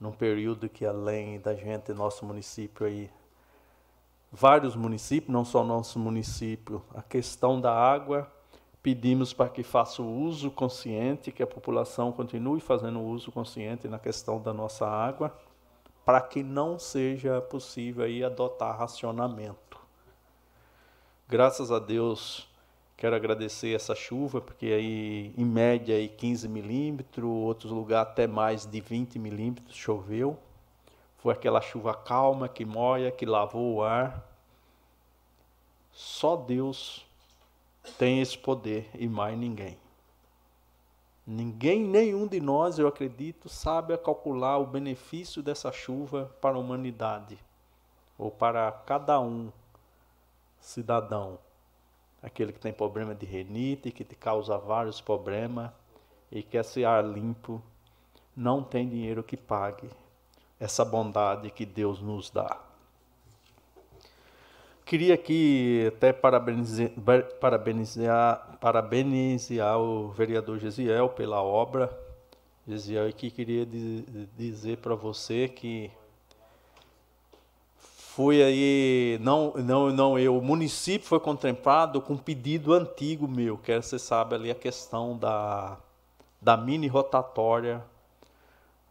num 0.00 0.12
período 0.12 0.68
que 0.68 0.86
além 0.86 1.40
da 1.40 1.54
gente, 1.54 1.92
nosso 1.92 2.24
município 2.24 2.86
aí, 2.86 3.10
vários 4.32 4.74
municípios, 4.74 5.32
não 5.32 5.44
só 5.44 5.62
nosso 5.62 5.98
município, 5.98 6.82
a 6.94 7.02
questão 7.02 7.60
da 7.60 7.72
água, 7.72 8.30
pedimos 8.82 9.32
para 9.32 9.50
que 9.50 9.64
faça 9.64 10.00
o 10.00 10.20
uso 10.22 10.50
consciente, 10.50 11.32
que 11.32 11.42
a 11.42 11.46
população 11.46 12.12
continue 12.12 12.60
fazendo 12.60 13.00
o 13.00 13.08
uso 13.08 13.32
consciente 13.32 13.88
na 13.88 13.98
questão 13.98 14.40
da 14.40 14.54
nossa 14.54 14.86
água 14.86 15.36
para 16.08 16.22
que 16.22 16.42
não 16.42 16.78
seja 16.78 17.38
possível 17.38 18.02
aí 18.02 18.24
adotar 18.24 18.78
racionamento. 18.78 19.78
Graças 21.28 21.70
a 21.70 21.78
Deus, 21.78 22.48
quero 22.96 23.14
agradecer 23.14 23.76
essa 23.76 23.94
chuva, 23.94 24.40
porque 24.40 24.64
aí 24.68 25.34
em 25.36 25.44
média 25.44 25.94
aí 25.94 26.08
15 26.08 26.48
milímetros, 26.48 27.28
outros 27.28 27.70
lugares 27.70 28.10
até 28.10 28.26
mais 28.26 28.64
de 28.64 28.80
20 28.80 29.18
milímetros 29.18 29.76
choveu. 29.76 30.38
Foi 31.18 31.34
aquela 31.34 31.60
chuva 31.60 31.92
calma 31.92 32.48
que 32.48 32.64
moia, 32.64 33.10
que 33.10 33.26
lavou 33.26 33.74
o 33.74 33.82
ar. 33.82 34.26
Só 35.92 36.36
Deus 36.36 37.04
tem 37.98 38.22
esse 38.22 38.38
poder 38.38 38.88
e 38.94 39.06
mais 39.06 39.36
ninguém. 39.36 39.76
Ninguém, 41.30 41.84
nenhum 41.84 42.26
de 42.26 42.40
nós, 42.40 42.78
eu 42.78 42.88
acredito, 42.88 43.50
sabe 43.50 43.94
calcular 43.98 44.56
o 44.56 44.66
benefício 44.66 45.42
dessa 45.42 45.70
chuva 45.70 46.34
para 46.40 46.56
a 46.56 46.58
humanidade 46.58 47.38
ou 48.16 48.30
para 48.30 48.72
cada 48.72 49.20
um 49.20 49.52
cidadão. 50.58 51.38
Aquele 52.22 52.50
que 52.50 52.58
tem 52.58 52.72
problema 52.72 53.14
de 53.14 53.26
renite, 53.26 53.92
que 53.92 54.04
te 54.04 54.14
causa 54.14 54.56
vários 54.56 55.02
problemas 55.02 55.70
e 56.32 56.42
quer 56.42 56.60
esse 56.60 56.82
ar 56.82 57.04
limpo, 57.04 57.60
não 58.34 58.62
tem 58.62 58.88
dinheiro 58.88 59.22
que 59.22 59.36
pague 59.36 59.90
essa 60.58 60.82
bondade 60.82 61.50
que 61.50 61.66
Deus 61.66 62.00
nos 62.00 62.30
dá. 62.30 62.67
Queria 64.88 65.12
aqui 65.12 65.84
até 65.86 66.14
parabenizar, 66.14 66.88
parabenizar, 67.38 68.56
parabenizar 68.58 69.78
o 69.78 70.08
vereador 70.08 70.58
Gesiel 70.58 71.10
pela 71.10 71.42
obra 71.42 71.94
Gesiel, 72.66 73.06
aqui 73.06 73.30
queria 73.30 73.66
dizer 74.34 74.78
para 74.78 74.94
você 74.94 75.46
que 75.46 75.90
foi 77.66 78.42
aí, 78.42 79.18
não, 79.20 79.52
não, 79.58 79.90
não 79.90 80.18
eu, 80.18 80.38
o 80.38 80.40
município 80.40 81.06
foi 81.06 81.20
contemplado 81.20 82.00
com 82.00 82.14
um 82.14 82.16
pedido 82.16 82.72
antigo 82.72 83.28
meu, 83.28 83.58
que 83.58 83.70
é, 83.70 83.82
você 83.82 83.98
sabe 83.98 84.36
ali 84.36 84.50
a 84.50 84.54
questão 84.54 85.18
da, 85.18 85.76
da 86.40 86.56
mini 86.56 86.86
rotatória 86.86 87.84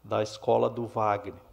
da 0.03 0.21
escola 0.21 0.69
do 0.69 0.85
Wagner. 0.85 1.46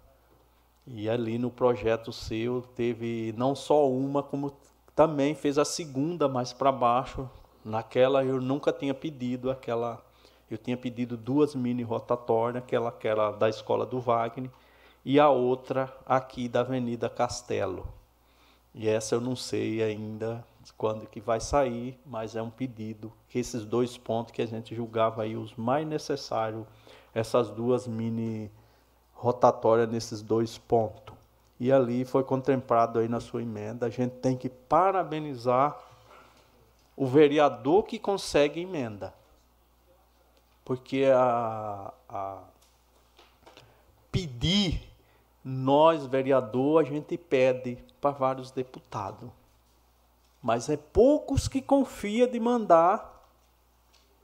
E 0.86 1.08
ali 1.08 1.38
no 1.38 1.50
projeto 1.50 2.12
seu 2.12 2.62
teve 2.74 3.34
não 3.36 3.54
só 3.54 3.88
uma, 3.88 4.22
como 4.22 4.52
também 4.94 5.34
fez 5.34 5.58
a 5.58 5.64
segunda 5.64 6.28
mais 6.28 6.52
para 6.52 6.70
baixo. 6.70 7.28
Naquela 7.64 8.24
eu 8.24 8.40
nunca 8.40 8.72
tinha 8.72 8.92
pedido 8.92 9.50
aquela, 9.50 10.04
eu 10.50 10.58
tinha 10.58 10.76
pedido 10.76 11.16
duas 11.16 11.54
mini 11.54 11.82
rotatórias, 11.82 12.62
aquela 12.62 12.92
que 12.92 13.08
era 13.08 13.30
da 13.30 13.48
escola 13.48 13.86
do 13.86 13.98
Wagner 13.98 14.50
e 15.04 15.18
a 15.18 15.30
outra 15.30 15.94
aqui 16.06 16.48
da 16.48 16.60
Avenida 16.60 17.08
Castelo. 17.08 17.86
E 18.74 18.88
essa 18.88 19.14
eu 19.14 19.20
não 19.20 19.36
sei 19.36 19.82
ainda 19.82 20.44
quando 20.76 21.06
que 21.06 21.20
vai 21.20 21.40
sair, 21.40 21.98
mas 22.04 22.34
é 22.34 22.42
um 22.42 22.50
pedido 22.50 23.12
que 23.28 23.38
esses 23.38 23.64
dois 23.64 23.96
pontos 23.96 24.32
que 24.32 24.42
a 24.42 24.46
gente 24.46 24.74
julgava 24.74 25.22
aí 25.22 25.36
os 25.36 25.54
mais 25.54 25.86
necessários, 25.86 26.66
essas 27.14 27.50
duas 27.50 27.86
mini 27.86 28.50
rotatórias 29.24 29.88
nesses 29.88 30.20
dois 30.20 30.58
pontos. 30.58 31.14
E 31.58 31.72
ali 31.72 32.04
foi 32.04 32.22
contemplado 32.22 32.98
aí 32.98 33.08
na 33.08 33.20
sua 33.20 33.42
emenda, 33.42 33.86
a 33.86 33.90
gente 33.90 34.12
tem 34.16 34.36
que 34.36 34.50
parabenizar 34.50 35.78
o 36.94 37.06
vereador 37.06 37.84
que 37.84 37.98
consegue 37.98 38.60
emenda. 38.60 39.14
Porque 40.64 41.06
a, 41.14 41.92
a 42.08 42.38
pedir 44.12 44.82
nós, 45.44 46.06
vereador, 46.06 46.82
a 46.82 46.84
gente 46.84 47.16
pede 47.16 47.78
para 48.00 48.10
vários 48.10 48.50
deputados. 48.50 49.30
Mas 50.42 50.68
é 50.68 50.76
poucos 50.76 51.48
que 51.48 51.62
confia 51.62 52.26
de 52.26 52.38
mandar 52.38 53.26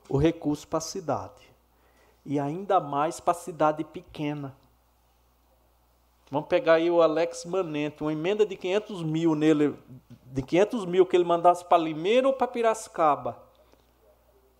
o 0.07 0.17
recurso 0.17 0.67
para 0.67 0.77
a 0.77 0.81
cidade. 0.81 1.51
E 2.25 2.39
ainda 2.39 2.79
mais 2.79 3.19
para 3.19 3.31
a 3.31 3.35
cidade 3.35 3.83
pequena. 3.83 4.55
Vamos 6.31 6.47
pegar 6.47 6.75
aí 6.75 6.89
o 6.89 7.01
Alex 7.01 7.43
Manente, 7.43 8.01
uma 8.01 8.13
emenda 8.13 8.45
de 8.45 8.55
500 8.55 9.03
mil 9.03 9.35
nele, 9.35 9.77
de 10.27 10.41
500 10.41 10.85
mil 10.85 11.05
que 11.05 11.13
ele 11.13 11.25
mandasse 11.25 11.65
para 11.65 11.77
Limeira 11.77 12.25
ou 12.25 12.33
para 12.33 12.47
Piracicaba. 12.47 13.37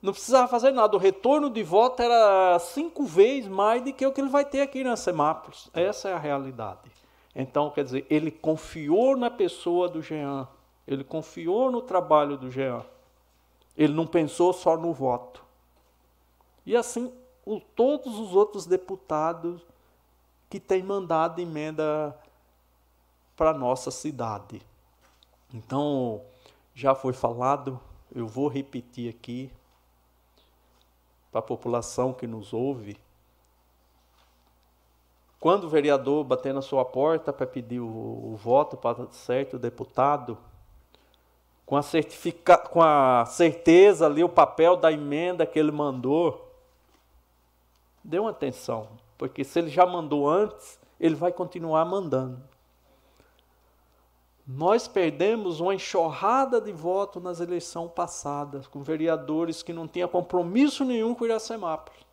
Não 0.01 0.11
precisava 0.11 0.49
fazer 0.49 0.71
nada. 0.71 0.97
O 0.97 0.99
retorno 0.99 1.49
de 1.49 1.63
voto 1.63 2.01
era 2.01 2.59
cinco 2.59 3.05
vezes 3.05 3.47
mais 3.47 3.81
do 3.81 3.93
que 3.93 4.05
o 4.05 4.11
que 4.11 4.19
ele 4.19 4.29
vai 4.29 4.43
ter 4.43 4.59
aqui 4.59 4.83
na 4.83 4.97
Semápolis. 4.97 5.69
Essa 5.73 6.09
é 6.09 6.13
a 6.13 6.19
realidade. 6.19 6.91
Então, 7.33 7.69
quer 7.69 7.85
dizer, 7.85 8.05
ele 8.09 8.31
confiou 8.31 9.15
na 9.15 9.29
pessoa 9.29 9.87
do 9.87 10.01
Jean. 10.01 10.49
Ele 10.85 11.05
confiou 11.05 11.71
no 11.71 11.81
trabalho 11.81 12.35
do 12.35 12.51
Jean. 12.51 12.83
Ele 13.77 13.93
não 13.93 14.05
pensou 14.05 14.51
só 14.51 14.75
no 14.75 14.91
voto. 14.91 15.41
E 16.65 16.75
assim, 16.75 17.13
o, 17.45 17.61
todos 17.61 18.19
os 18.19 18.35
outros 18.35 18.65
deputados 18.65 19.61
que 20.51 20.59
têm 20.59 20.83
mandado 20.83 21.39
emenda 21.39 22.13
para 23.37 23.53
nossa 23.53 23.89
cidade. 23.89 24.61
Então, 25.53 26.21
já 26.75 26.93
foi 26.93 27.13
falado, 27.13 27.79
eu 28.13 28.27
vou 28.27 28.49
repetir 28.49 29.09
aqui, 29.09 29.49
para 31.31 31.39
a 31.39 31.41
população 31.41 32.11
que 32.11 32.27
nos 32.27 32.51
ouve, 32.51 32.97
quando 35.39 35.63
o 35.63 35.69
vereador 35.69 36.25
bater 36.25 36.53
na 36.53 36.61
sua 36.61 36.83
porta 36.83 37.31
para 37.31 37.47
pedir 37.47 37.79
o, 37.79 37.85
o 37.87 38.35
voto 38.35 38.75
para 38.75 39.07
certo 39.11 39.57
deputado, 39.57 40.37
com 41.65 41.77
a, 41.77 41.81
certifica, 41.81 42.57
com 42.57 42.81
a 42.81 43.25
certeza 43.25 44.05
ali, 44.05 44.21
o 44.21 44.27
papel 44.27 44.75
da 44.75 44.91
emenda 44.91 45.45
que 45.45 45.57
ele 45.57 45.71
mandou, 45.71 46.53
dê 48.03 48.19
uma 48.19 48.31
atenção, 48.31 48.89
porque 49.21 49.43
se 49.43 49.59
ele 49.59 49.69
já 49.69 49.85
mandou 49.85 50.27
antes, 50.27 50.79
ele 50.99 51.13
vai 51.13 51.31
continuar 51.31 51.85
mandando. 51.85 52.41
Nós 54.47 54.87
perdemos 54.87 55.59
uma 55.59 55.75
enxurrada 55.75 56.59
de 56.59 56.71
votos 56.71 57.21
nas 57.21 57.39
eleições 57.39 57.91
passadas, 57.91 58.65
com 58.65 58.81
vereadores 58.81 59.61
que 59.61 59.71
não 59.71 59.87
tinham 59.87 60.09
compromisso 60.09 60.83
nenhum 60.83 61.13
com 61.13 61.23
Iracemápolis. 61.23 62.03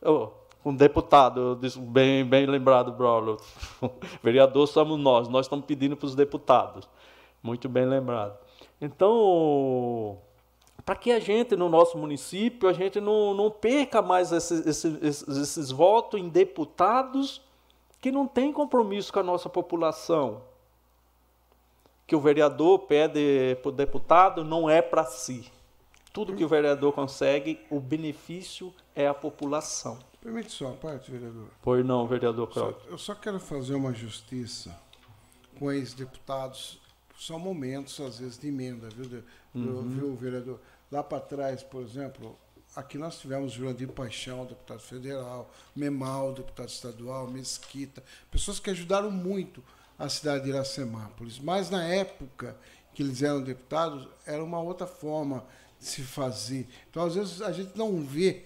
Oh, 0.00 0.30
um 0.64 0.74
deputado, 0.74 1.60
bem, 1.80 2.24
bem 2.24 2.46
lembrado, 2.46 2.90
Braulio. 2.90 3.36
Vereador 4.24 4.66
somos 4.66 4.98
nós, 4.98 5.28
nós 5.28 5.44
estamos 5.44 5.66
pedindo 5.66 5.94
para 5.94 6.06
os 6.06 6.14
deputados. 6.14 6.88
Muito 7.42 7.68
bem 7.68 7.84
lembrado. 7.84 8.38
Então, 8.80 10.22
para 10.84 10.96
que 10.96 11.12
a 11.12 11.20
gente, 11.20 11.54
no 11.54 11.68
nosso 11.68 11.96
município, 11.96 12.68
a 12.68 12.72
gente 12.72 13.00
não, 13.00 13.34
não 13.34 13.50
perca 13.50 14.02
mais 14.02 14.32
esses, 14.32 14.66
esses, 14.66 15.28
esses 15.28 15.70
votos 15.70 16.20
em 16.20 16.28
deputados 16.28 17.40
que 18.00 18.10
não 18.10 18.26
tem 18.26 18.52
compromisso 18.52 19.12
com 19.12 19.20
a 19.20 19.22
nossa 19.22 19.48
população. 19.48 20.42
Que 22.06 22.16
o 22.16 22.20
vereador 22.20 22.80
pede 22.80 23.56
para 23.62 23.68
o 23.68 23.72
deputado 23.72 24.44
não 24.44 24.68
é 24.68 24.82
para 24.82 25.04
si. 25.04 25.50
Tudo 26.12 26.34
que 26.34 26.44
o 26.44 26.48
vereador 26.48 26.92
consegue, 26.92 27.60
o 27.70 27.80
benefício 27.80 28.74
é 28.94 29.06
a 29.06 29.14
população. 29.14 29.98
Permite 30.20 30.50
só 30.50 30.66
uma 30.66 30.76
parte, 30.76 31.10
vereador? 31.10 31.48
Pois 31.62 31.84
não, 31.84 32.06
vereador 32.06 32.48
Cláudio. 32.48 32.80
Eu 32.88 32.98
só 32.98 33.14
quero 33.14 33.40
fazer 33.40 33.74
uma 33.74 33.94
justiça 33.94 34.76
com 35.58 35.70
ex-deputados. 35.70 36.80
São 37.18 37.38
momentos, 37.38 37.98
às 38.00 38.18
vezes, 38.18 38.38
de 38.38 38.48
emenda, 38.48 38.88
viu, 38.90 39.22
uhum. 39.54 39.88
viu 39.88 40.14
vereador? 40.16 40.60
Lá 40.90 41.02
para 41.02 41.20
trás, 41.20 41.62
por 41.62 41.82
exemplo, 41.82 42.36
Aqui 42.74 42.96
nós 42.96 43.18
tivemos 43.18 43.52
Jurandir 43.52 43.88
Paixão, 43.88 44.46
deputado 44.46 44.80
federal, 44.80 45.52
Memal, 45.76 46.32
deputado 46.32 46.70
estadual, 46.70 47.28
Mesquita, 47.28 48.02
pessoas 48.30 48.58
que 48.58 48.70
ajudaram 48.70 49.10
muito 49.10 49.62
a 49.98 50.08
cidade 50.08 50.44
de 50.44 50.50
Iracemápolis. 50.50 51.38
Mas 51.38 51.68
na 51.68 51.84
época 51.84 52.56
que 52.94 53.02
eles 53.02 53.22
eram 53.22 53.42
deputados, 53.42 54.08
era 54.26 54.42
uma 54.42 54.60
outra 54.60 54.86
forma 54.86 55.44
de 55.78 55.84
se 55.84 56.02
fazer. 56.02 56.66
Então, 56.90 57.04
às 57.04 57.14
vezes, 57.14 57.42
a 57.42 57.52
gente 57.52 57.76
não 57.76 58.02
vê, 58.02 58.44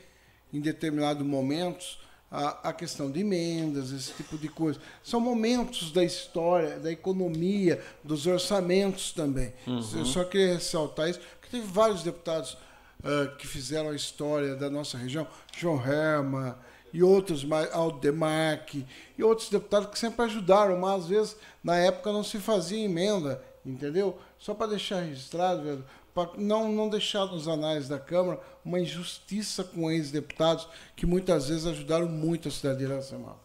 em 0.53 0.61
determinados 0.61 1.25
momentos, 1.25 2.01
a, 2.31 2.71
a, 2.71 2.73
questão 2.73 3.11
de 3.11 3.21
emendas, 3.21 3.93
esse 3.93 4.13
tipo 4.13 4.37
de 4.37 4.49
coisa. 4.49 4.81
São 5.03 5.21
momentos 5.21 5.93
da 5.93 6.05
história, 6.05 6.79
da 6.79 6.91
economia, 6.91 7.83
dos 8.03 8.27
orçamentos 8.27 9.13
também. 9.13 9.53
Uhum. 9.67 9.81
Eu 9.95 10.05
só 10.05 10.25
queria 10.25 10.55
ressaltar 10.55 11.09
isso, 11.09 11.21
porque 11.41 11.57
teve 11.57 11.67
vários 11.67 12.03
deputados 12.03 12.55
uh, 13.01 13.37
que 13.39 13.47
fizeram 13.47 13.91
a 13.91 13.95
história 13.97 14.57
da 14.57 14.69
nossa 14.69 14.99
região, 14.99 15.27
João 15.57 15.81
Herma 15.85 16.59
e 16.93 17.03
outros 17.03 17.45
mais, 17.45 17.73
Aldemarque 17.73 18.87
e 19.17 19.23
outros 19.23 19.49
deputados 19.49 19.91
que 19.91 19.99
sempre 19.99 20.25
ajudaram, 20.25 20.79
mas 20.79 21.05
às 21.05 21.09
vezes 21.09 21.37
na 21.63 21.77
época 21.77 22.13
não 22.13 22.25
se 22.25 22.39
fazia 22.39 22.85
emenda, 22.85 23.43
entendeu? 23.65 24.19
Só 24.39 24.55
para 24.55 24.69
deixar 24.69 25.01
registrado, 25.01 25.85
para 26.17 26.31
não, 26.39 26.73
não 26.73 26.89
deixar 26.89 27.27
nos 27.27 27.47
anais 27.47 27.89
da 27.89 27.99
Câmara 27.99 28.41
uma 28.65 28.81
injustiça 28.81 29.63
com 29.63 29.91
ex-deputados 29.91 30.67
que 30.97 31.05
muitas 31.05 31.51
vezes 31.51 31.67
ajudaram 31.67 32.09
muito 32.09 32.49
a 32.49 32.51
cidade 32.51 32.79
de 32.79 32.85
Iracema. 32.85 33.37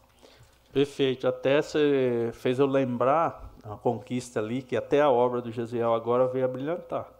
Perfeito. 0.71 1.27
Até 1.27 1.61
você 1.61 2.31
fez 2.33 2.59
eu 2.59 2.65
lembrar 2.65 3.53
a 3.61 3.75
conquista 3.75 4.39
ali, 4.39 4.61
que 4.61 4.77
até 4.77 5.01
a 5.01 5.09
obra 5.09 5.41
do 5.41 5.51
Gesiel 5.51 5.93
agora 5.93 6.29
veio 6.29 6.45
a 6.45 6.47
brilhantar. 6.47 7.11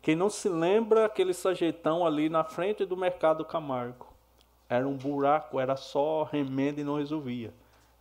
Quem 0.00 0.14
não 0.14 0.30
se 0.30 0.48
lembra 0.48 1.06
aquele 1.06 1.34
sajetão 1.34 2.06
ali 2.06 2.28
na 2.28 2.44
frente 2.44 2.84
do 2.84 2.96
mercado 2.96 3.44
Camargo? 3.44 4.06
Era 4.68 4.86
um 4.86 4.96
buraco, 4.96 5.58
era 5.58 5.74
só 5.74 6.22
remenda 6.22 6.80
e 6.80 6.84
não 6.84 6.98
resolvia. 6.98 7.52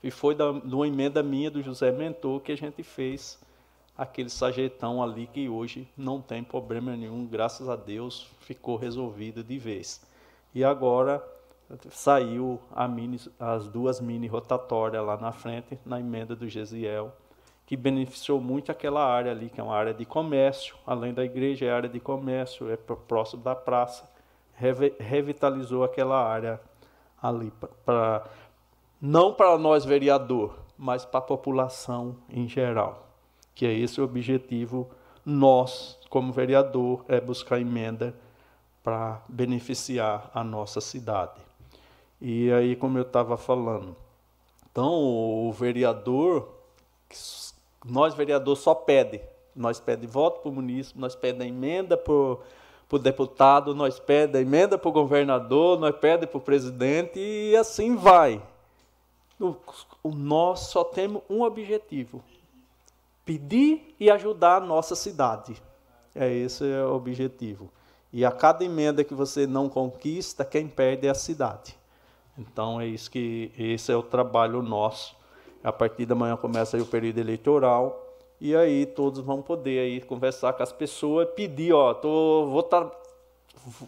E 0.03 0.11
foi 0.11 0.35
da, 0.35 0.51
de 0.51 0.75
uma 0.75 0.87
emenda 0.87 1.23
minha 1.23 1.49
do 1.49 1.63
José 1.63 1.91
Mentor 1.91 2.39
que 2.41 2.51
a 2.51 2.57
gente 2.57 2.83
fez 2.83 3.39
aquele 3.99 4.29
sajetão 4.29 5.03
ali 5.03 5.27
que 5.27 5.49
hoje 5.49 5.87
não 5.97 6.21
tem 6.21 6.43
problema 6.43 6.95
nenhum, 6.95 7.25
graças 7.25 7.67
a 7.67 7.75
Deus 7.75 8.27
ficou 8.39 8.77
resolvido 8.77 9.43
de 9.43 9.59
vez. 9.59 10.01
E 10.55 10.63
agora 10.63 11.21
saiu 11.91 12.59
mini, 12.89 13.19
as 13.39 13.67
duas 13.67 13.99
mini 13.99 14.25
rotatórias 14.25 15.05
lá 15.05 15.17
na 15.17 15.31
frente, 15.31 15.77
na 15.85 15.99
emenda 15.99 16.35
do 16.35 16.47
Gesiel 16.47 17.13
que 17.65 17.77
beneficiou 17.77 18.41
muito 18.41 18.71
aquela 18.71 19.05
área 19.05 19.31
ali, 19.31 19.47
que 19.47 19.61
é 19.61 19.63
uma 19.63 19.75
área 19.75 19.93
de 19.93 20.03
comércio, 20.03 20.75
além 20.87 21.13
da 21.13 21.23
igreja, 21.23 21.67
é 21.67 21.71
área 21.71 21.87
de 21.87 21.99
comércio, 21.99 22.67
é 22.71 22.75
próximo 22.75 23.43
da 23.43 23.53
praça. 23.53 24.09
revitalizou 24.99 25.83
aquela 25.83 26.19
área 26.19 26.59
ali, 27.21 27.53
para 27.85 28.25
não 28.99 29.31
para 29.35 29.55
nós 29.59 29.85
vereador, 29.85 30.57
mas 30.75 31.05
para 31.05 31.19
a 31.19 31.21
população 31.21 32.15
em 32.27 32.47
geral. 32.47 33.08
Que 33.59 33.65
é 33.65 33.73
esse 33.73 33.99
o 33.99 34.05
objetivo 34.05 34.89
nós, 35.25 35.99
como 36.09 36.31
vereador, 36.31 37.03
é 37.09 37.19
buscar 37.19 37.59
emenda 37.59 38.15
para 38.81 39.21
beneficiar 39.27 40.31
a 40.33 40.45
nossa 40.45 40.79
cidade. 40.79 41.41
E 42.21 42.49
aí, 42.53 42.73
como 42.77 42.97
eu 42.97 43.01
estava 43.01 43.35
falando, 43.35 43.97
então 44.71 44.93
o 44.93 45.51
vereador, 45.51 46.47
nós 47.83 48.13
vereador 48.13 48.55
só 48.55 48.73
pede, 48.73 49.19
nós 49.53 49.77
pede 49.77 50.07
voto 50.07 50.39
para 50.39 50.51
o 50.51 50.53
município, 50.53 51.01
nós 51.01 51.13
pede 51.13 51.45
emenda 51.45 51.97
para 51.97 52.13
o 52.13 52.97
deputado, 52.97 53.75
nós 53.75 53.99
pede 53.99 54.39
emenda 54.39 54.77
para 54.77 54.87
o 54.87 54.93
governador, 54.93 55.77
nós 55.77 55.93
pede 55.97 56.25
para 56.25 56.37
o 56.37 56.41
presidente 56.41 57.19
e 57.19 57.57
assim 57.57 57.97
vai. 57.97 58.41
O, 59.37 59.53
o, 60.01 60.11
nós 60.11 60.61
só 60.61 60.81
temos 60.81 61.21
um 61.29 61.41
objetivo: 61.41 62.23
pedir 63.25 63.95
e 63.99 64.09
ajudar 64.09 64.57
a 64.57 64.65
nossa 64.65 64.95
cidade. 64.95 65.61
É 66.15 66.31
esse 66.31 66.69
é 66.69 66.83
o 66.83 66.95
objetivo. 66.95 67.71
E 68.11 68.25
a 68.25 68.31
cada 68.31 68.63
emenda 68.63 69.03
que 69.03 69.13
você 69.13 69.45
não 69.45 69.69
conquista, 69.69 70.43
quem 70.43 70.67
perde 70.67 71.07
é 71.07 71.11
a 71.11 71.15
cidade. 71.15 71.77
Então 72.37 72.81
é 72.81 72.87
isso 72.87 73.11
que 73.11 73.51
esse 73.57 73.91
é 73.91 73.95
o 73.95 74.01
trabalho 74.01 74.61
nosso. 74.61 75.15
A 75.63 75.71
partir 75.71 76.05
da 76.05 76.15
manhã 76.15 76.37
começa 76.37 76.77
o 76.77 76.85
período 76.85 77.19
eleitoral 77.19 78.17
e 78.39 78.55
aí 78.55 78.85
todos 78.85 79.19
vão 79.19 79.41
poder 79.41 79.79
aí 79.79 80.01
conversar 80.01 80.53
com 80.53 80.63
as 80.63 80.71
pessoas, 80.71 81.27
pedir, 81.35 81.73
ó, 81.73 81.93
tô, 81.93 82.47
vou, 82.47 82.69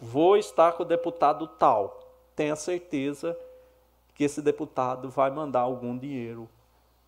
vou 0.02 0.38
estar 0.38 0.74
com 0.74 0.84
o 0.84 0.86
deputado 0.86 1.48
tal. 1.48 2.00
Tenha 2.36 2.56
certeza 2.56 3.38
que 4.14 4.26
esse 4.26 4.42
deputado 4.42 5.10
vai 5.10 5.32
mandar 5.32 5.62
algum 5.62 5.98
dinheiro 5.98 6.50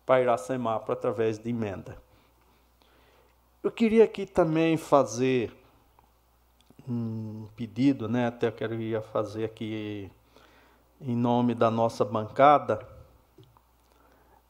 para 0.06 0.22
Iracemapa 0.22 0.94
através 0.94 1.38
de 1.38 1.50
emenda. 1.50 1.96
Eu 3.64 3.72
queria 3.72 4.04
aqui 4.04 4.26
também 4.26 4.76
fazer 4.76 5.50
um 6.86 7.46
pedido, 7.56 8.06
né? 8.10 8.26
Até 8.26 8.48
eu 8.48 8.52
queria 8.52 9.00
fazer 9.00 9.46
aqui 9.46 10.10
em 11.00 11.16
nome 11.16 11.54
da 11.54 11.70
nossa 11.70 12.04
bancada. 12.04 12.86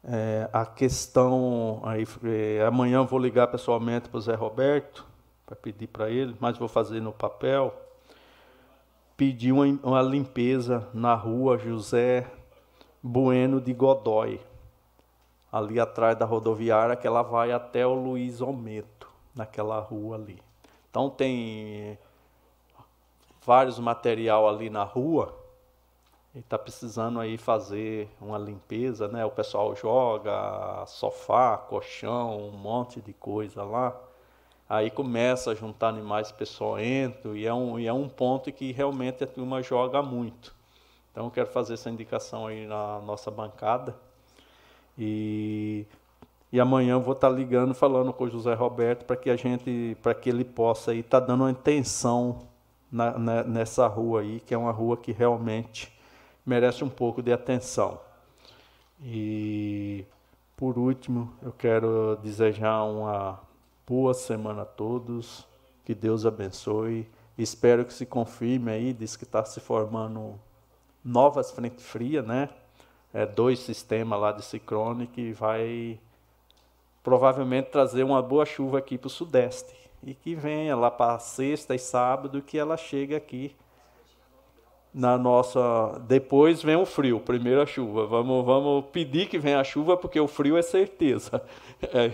É, 0.03 0.51
a 0.53 0.67
questão 0.67 1.81
aí 1.85 2.05
é, 2.25 2.67
amanhã 2.67 3.05
vou 3.05 3.21
ligar 3.21 3.47
pessoalmente 3.47 4.09
para 4.09 4.19
o 4.19 4.21
Zé 4.21 4.35
Roberto 4.35 5.07
para 5.47 5.55
pedir 5.55 5.87
para 5.87 6.11
ele, 6.11 6.35
mas 6.41 6.59
vou 6.59 6.67
fazer 6.67 7.01
no 7.01 7.13
papel. 7.13 7.73
Pedir 9.17 9.53
uma, 9.53 9.65
uma 9.85 10.03
limpeza 10.03 10.89
na 10.93 11.15
rua 11.15 11.57
José 11.57 12.29
Bueno 13.01 13.61
de 13.61 13.73
Godói, 13.73 14.41
ali 15.53 15.79
atrás 15.79 16.19
da 16.19 16.25
rodoviária, 16.25 16.97
que 16.97 17.07
ela 17.07 17.23
vai 17.23 17.53
até 17.53 17.87
o 17.87 17.95
Luiz 17.95 18.41
Ometo, 18.41 18.94
naquela 19.35 19.79
rua 19.81 20.17
ali. 20.17 20.41
Então 20.91 21.11
tem 21.11 21.99
vários 23.45 23.79
material 23.79 24.49
ali 24.49 24.71
na 24.71 24.85
rua 24.85 25.37
e 26.35 26.39
está 26.39 26.59
precisando 26.59 27.21
aí 27.21 27.37
fazer 27.37 28.09
uma 28.21 28.39
limpeza, 28.39 29.07
né? 29.09 29.25
O 29.25 29.31
pessoal 29.31 29.75
joga 29.77 30.85
sofá, 30.87 31.57
colchão, 31.57 32.49
um 32.49 32.53
monte 32.53 33.01
de 33.01 33.13
coisa 33.13 33.63
lá. 33.63 33.95
Aí 34.69 34.91
começa 34.91 35.51
a 35.51 35.55
juntar 35.55 35.89
animais 35.89 36.33
peçonhentos 36.33 37.37
e 37.37 37.47
é 37.47 37.53
um, 37.53 37.79
e 37.79 37.87
é 37.87 37.93
um 37.93 38.09
ponto 38.09 38.51
que 38.51 38.73
realmente 38.73 39.23
a 39.23 39.27
turma 39.27 39.63
joga 39.63 40.03
muito. 40.03 40.55
Então 41.13 41.27
eu 41.27 41.31
quero 41.31 41.47
fazer 41.49 41.75
essa 41.75 41.91
indicação 41.91 42.47
aí 42.47 42.67
na 42.67 42.99
nossa 43.01 43.31
bancada. 43.31 43.95
E, 44.99 45.87
e 46.55 46.61
amanhã 46.61 46.93
eu 46.93 47.01
vou 47.01 47.15
estar 47.15 47.31
tá 47.31 47.35
ligando, 47.35 47.75
falando 47.75 48.13
com 48.13 48.23
o 48.23 48.31
José 48.31 48.55
Roberto 48.55 49.05
para 49.05 49.17
que 49.17 49.29
a 49.29 49.35
gente, 49.35 49.97
para 50.01 50.15
que 50.15 50.31
ele 50.31 50.45
possa 50.45 50.95
estar 50.95 51.21
tá 51.21 51.27
dando 51.27 51.41
uma 51.41 51.51
atenção 51.51 52.47
na, 52.93 53.19
na, 53.19 53.43
nessa 53.43 53.89
rua 53.89 54.21
aí, 54.21 54.39
que 54.39 54.55
é 54.55 54.57
uma 54.57 54.71
rua 54.71 54.97
que 54.97 55.11
realmente 55.11 55.93
merece 56.47 56.85
um 56.85 56.89
pouco 56.89 57.21
de 57.21 57.33
atenção. 57.33 57.99
E 59.03 60.05
por 60.57 60.79
último, 60.79 61.29
eu 61.43 61.51
quero 61.51 62.17
desejar 62.23 62.85
uma 62.85 63.41
boa 63.85 64.15
semana 64.15 64.63
a 64.63 64.65
todos, 64.65 65.45
que 65.85 65.93
Deus 65.93 66.25
abençoe. 66.25 67.11
Espero 67.37 67.85
que 67.85 67.93
se 67.93 68.07
confirme 68.07 68.71
aí, 68.71 68.93
diz 68.93 69.17
que 69.17 69.25
está 69.25 69.45
se 69.45 69.59
formando 69.59 70.39
novas 71.05 71.51
frente 71.51 71.83
fria, 71.83 72.23
né? 72.23 72.49
É, 73.13 73.27
dois 73.27 73.59
sistemas 73.59 74.21
lá 74.21 74.31
de 74.31 74.45
ciclone 74.45 75.09
que 75.09 75.33
vai 75.33 75.99
provavelmente 77.05 77.67
trazer 77.67 78.03
uma 78.03 78.23
boa 78.23 78.47
chuva 78.47 78.79
aqui 78.79 78.97
para 78.97 79.09
o 79.09 79.11
sudeste. 79.11 79.75
E 80.03 80.15
que 80.15 80.35
venha 80.35 80.75
lá 80.75 80.91
para 80.91 81.19
sexta 81.19 81.75
e 81.75 81.79
sábado 81.79 82.43
que 82.43 82.59
ela 82.59 82.77
chega 82.77 83.17
aqui 83.17 83.55
na 84.93 85.19
nossa 85.19 85.99
depois 86.07 86.63
vem 86.63 86.77
o 86.77 86.87
frio 86.87 87.21
primeiro 87.21 87.61
a 87.61 87.67
chuva. 87.67 88.07
Vamos 88.07 88.45
vamos 88.45 88.87
pedir 88.87 89.29
que 89.29 89.39
venha 89.39 89.61
a 89.61 89.65
chuva 89.65 89.97
porque 89.97 90.19
o 90.19 90.27
frio 90.27 90.57
é 90.57 90.63
certeza. 90.63 91.43
É. 91.93 92.11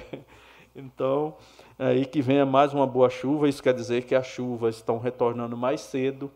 então 0.75 1.37
é 1.79 1.87
aí 1.89 2.07
que 2.07 2.21
venha 2.21 2.45
mais 2.45 2.73
uma 2.75 2.87
boa 2.87 3.11
chuva. 3.11 3.49
Isso 3.49 3.63
quer 3.63 3.75
dizer 3.75 4.05
que 4.05 4.15
as 4.15 4.27
chuvas 4.27 4.77
estão 4.77 4.99
retornando 4.99 5.57
mais 5.57 5.81
cedo 5.81 6.31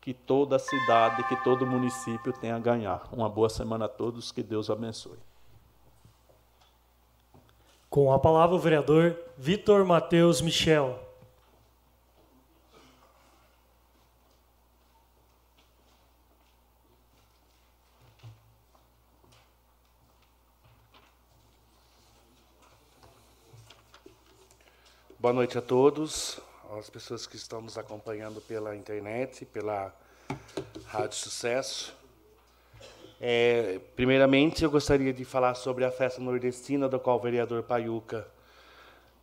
que 0.00 0.14
toda 0.14 0.56
a 0.56 0.58
cidade 0.58 1.22
que 1.28 1.36
todo 1.44 1.66
município 1.66 2.32
tenha 2.32 2.56
a 2.56 2.58
ganhar. 2.58 3.02
Uma 3.12 3.28
boa 3.28 3.48
semana 3.48 3.84
a 3.86 3.88
todos 3.88 4.32
que 4.32 4.42
Deus 4.42 4.70
abençoe 4.70 5.27
com 7.90 8.12
a 8.12 8.18
palavra 8.18 8.54
o 8.54 8.58
vereador 8.58 9.18
Vitor 9.36 9.84
Matheus 9.84 10.40
Michel. 10.40 10.98
Boa 25.18 25.32
noite 25.32 25.58
a 25.58 25.62
todos, 25.62 26.38
as 26.78 26.88
pessoas 26.88 27.26
que 27.26 27.36
estão 27.36 27.60
nos 27.60 27.76
acompanhando 27.76 28.40
pela 28.42 28.76
internet, 28.76 29.44
pela 29.44 29.92
Rádio 30.86 31.16
Sucesso. 31.16 31.97
É, 33.20 33.80
primeiramente, 33.96 34.62
eu 34.62 34.70
gostaria 34.70 35.12
de 35.12 35.24
falar 35.24 35.54
sobre 35.54 35.84
a 35.84 35.90
festa 35.90 36.20
nordestina, 36.20 36.88
da 36.88 36.98
qual 36.98 37.16
o 37.16 37.20
vereador 37.20 37.64
Paiuca 37.64 38.26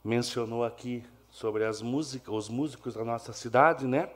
mencionou 0.03 0.65
aqui 0.65 1.03
sobre 1.29 1.63
as 1.63 1.81
músicas, 1.81 2.33
os 2.33 2.49
músicos 2.49 2.93
da 2.95 3.05
nossa 3.05 3.31
cidade, 3.31 3.85
né? 3.87 4.09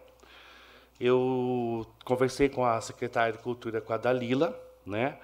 Eu 1.00 1.88
conversei 2.04 2.50
com 2.50 2.66
a 2.66 2.80
secretária 2.82 3.32
de 3.32 3.40
Cultura, 3.40 3.80
com 3.80 3.94
a 3.94 3.98
Dalila, 3.98 4.60
né? 4.86 5.18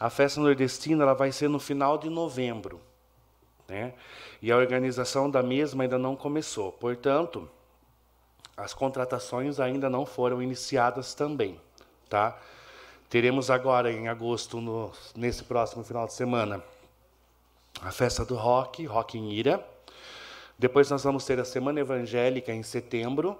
A 0.00 0.08
festa 0.08 0.40
nordestina 0.40 1.02
ela 1.02 1.14
vai 1.14 1.30
ser 1.30 1.48
no 1.48 1.58
final 1.58 1.98
de 1.98 2.08
novembro, 2.08 2.80
né? 3.68 3.92
E 4.40 4.50
a 4.50 4.56
organização 4.56 5.30
da 5.30 5.42
mesma 5.42 5.82
ainda 5.84 5.98
não 5.98 6.16
começou. 6.16 6.72
Portanto, 6.72 7.48
as 8.56 8.72
contratações 8.72 9.60
ainda 9.60 9.90
não 9.90 10.06
foram 10.06 10.42
iniciadas 10.42 11.12
também, 11.12 11.60
tá? 12.08 12.38
Teremos 13.08 13.50
agora, 13.50 13.90
em 13.90 14.06
agosto, 14.06 14.60
no, 14.60 14.92
nesse 15.16 15.42
próximo 15.42 15.82
final 15.82 16.06
de 16.06 16.12
semana, 16.12 16.62
a 17.80 17.90
festa 17.90 18.24
do 18.24 18.34
rock, 18.34 18.84
Rock 18.84 19.16
em 19.16 19.32
Ira. 19.32 19.66
Depois 20.58 20.90
nós 20.90 21.04
vamos 21.04 21.24
ter 21.24 21.38
a 21.40 21.44
Semana 21.44 21.80
Evangélica 21.80 22.52
em 22.52 22.62
setembro. 22.62 23.38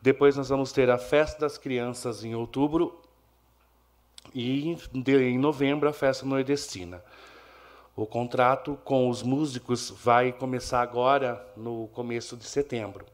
Depois 0.00 0.36
nós 0.36 0.48
vamos 0.48 0.72
ter 0.72 0.88
a 0.88 0.96
Festa 0.96 1.40
das 1.40 1.58
Crianças 1.58 2.24
em 2.24 2.34
outubro. 2.34 3.00
E 4.34 4.78
em 5.06 5.38
novembro 5.38 5.88
a 5.88 5.92
Festa 5.92 6.24
Nordestina. 6.24 7.04
O 7.94 8.06
contrato 8.06 8.78
com 8.84 9.10
os 9.10 9.22
músicos 9.22 9.90
vai 9.90 10.32
começar 10.32 10.80
agora, 10.80 11.46
no 11.54 11.88
começo 11.88 12.34
de 12.36 12.44
setembro. 12.44 13.04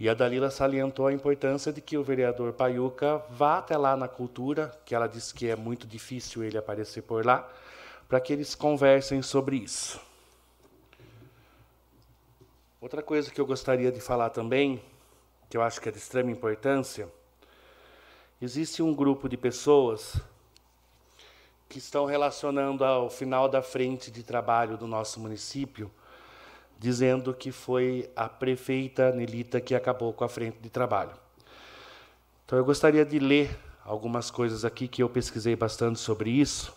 E 0.00 0.08
a 0.08 0.14
Dalila 0.14 0.50
salientou 0.50 1.06
a 1.06 1.12
importância 1.12 1.70
de 1.70 1.82
que 1.82 1.98
o 1.98 2.02
vereador 2.02 2.54
Paiuca 2.54 3.18
vá 3.28 3.58
até 3.58 3.76
lá 3.76 3.94
na 3.94 4.08
cultura, 4.08 4.74
que 4.86 4.94
ela 4.94 5.06
disse 5.06 5.34
que 5.34 5.46
é 5.46 5.54
muito 5.54 5.86
difícil 5.86 6.42
ele 6.42 6.56
aparecer 6.56 7.02
por 7.02 7.26
lá, 7.26 7.46
para 8.08 8.18
que 8.18 8.32
eles 8.32 8.54
conversem 8.54 9.20
sobre 9.20 9.56
isso. 9.56 10.00
Outra 12.80 13.02
coisa 13.02 13.30
que 13.30 13.38
eu 13.38 13.44
gostaria 13.44 13.92
de 13.92 14.00
falar 14.00 14.30
também, 14.30 14.82
que 15.50 15.56
eu 15.58 15.60
acho 15.60 15.78
que 15.78 15.90
é 15.90 15.92
de 15.92 15.98
extrema 15.98 16.30
importância, 16.30 17.06
existe 18.40 18.82
um 18.82 18.94
grupo 18.94 19.28
de 19.28 19.36
pessoas 19.36 20.18
que 21.68 21.76
estão 21.76 22.06
relacionando 22.06 22.86
ao 22.86 23.10
final 23.10 23.50
da 23.50 23.60
frente 23.60 24.10
de 24.10 24.22
trabalho 24.22 24.78
do 24.78 24.86
nosso 24.86 25.20
município 25.20 25.90
dizendo 26.80 27.34
que 27.34 27.52
foi 27.52 28.08
a 28.16 28.26
prefeita 28.26 29.12
Nelita 29.12 29.60
que 29.60 29.74
acabou 29.74 30.14
com 30.14 30.24
a 30.24 30.28
frente 30.30 30.56
de 30.62 30.70
trabalho. 30.70 31.12
Então 32.46 32.58
eu 32.58 32.64
gostaria 32.64 33.04
de 33.04 33.18
ler 33.18 33.54
algumas 33.84 34.30
coisas 34.30 34.64
aqui 34.64 34.88
que 34.88 35.02
eu 35.02 35.08
pesquisei 35.10 35.54
bastante 35.54 35.98
sobre 35.98 36.30
isso, 36.30 36.72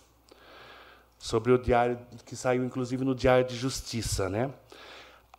sobre 1.18 1.54
o 1.54 1.58
diário 1.58 1.98
que 2.26 2.36
saiu 2.36 2.66
inclusive 2.66 3.06
no 3.06 3.16
Diário 3.16 3.48
de 3.48 3.56
Justiça, 3.56 4.28
né? 4.28 4.52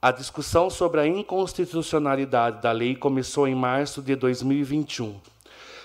A 0.01 0.11
discussão 0.11 0.71
sobre 0.71 1.01
a 1.01 1.07
inconstitucionalidade 1.07 2.63
da 2.63 2.73
lei 2.73 2.97
começou 2.97 3.47
em 3.47 3.55
março 3.55 4.01
de 4.01 4.17
2021, 4.17 5.21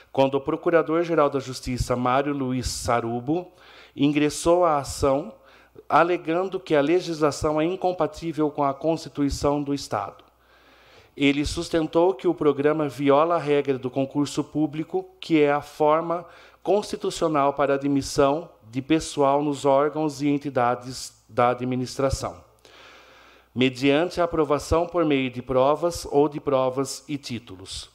quando 0.09 0.35
o 0.35 0.41
Procurador-Geral 0.41 1.29
da 1.29 1.39
Justiça, 1.39 1.97
Mário 1.97 2.33
Luiz 2.33 2.67
Sarubo, 2.67 3.51
ingressou 3.93 4.63
a 4.63 4.77
ação 4.77 5.33
alegando 5.89 6.59
que 6.59 6.75
a 6.75 6.81
legislação 6.81 7.59
é 7.59 7.65
incompatível 7.65 8.51
com 8.51 8.63
a 8.63 8.75
Constituição 8.75 9.63
do 9.63 9.73
Estado. 9.73 10.23
Ele 11.17 11.43
sustentou 11.43 12.13
que 12.13 12.27
o 12.27 12.33
programa 12.33 12.87
viola 12.87 13.35
a 13.35 13.39
regra 13.39 13.77
do 13.77 13.89
concurso 13.89 14.43
público, 14.43 15.09
que 15.19 15.41
é 15.41 15.51
a 15.51 15.61
forma 15.61 16.23
constitucional 16.61 17.53
para 17.53 17.73
admissão 17.73 18.49
de 18.69 18.81
pessoal 18.81 19.41
nos 19.41 19.65
órgãos 19.65 20.21
e 20.21 20.27
entidades 20.27 21.11
da 21.27 21.49
administração, 21.49 22.37
mediante 23.53 24.21
a 24.21 24.25
aprovação 24.25 24.85
por 24.85 25.03
meio 25.03 25.31
de 25.31 25.41
provas 25.41 26.05
ou 26.09 26.29
de 26.29 26.39
provas 26.39 27.03
e 27.07 27.17
títulos. 27.17 27.89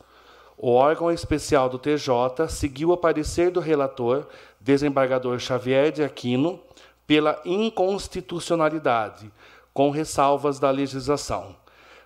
O 0.58 0.72
órgão 0.72 1.10
especial 1.10 1.68
do 1.68 1.78
TJ 1.78 2.48
seguiu 2.48 2.90
o 2.90 2.96
parecer 2.96 3.50
do 3.50 3.60
relator, 3.60 4.26
desembargador 4.60 5.38
Xavier 5.38 5.92
de 5.92 6.02
Aquino, 6.02 6.60
pela 7.06 7.40
inconstitucionalidade, 7.44 9.30
com 9.72 9.90
ressalvas 9.90 10.58
da 10.58 10.70
legislação. 10.70 11.56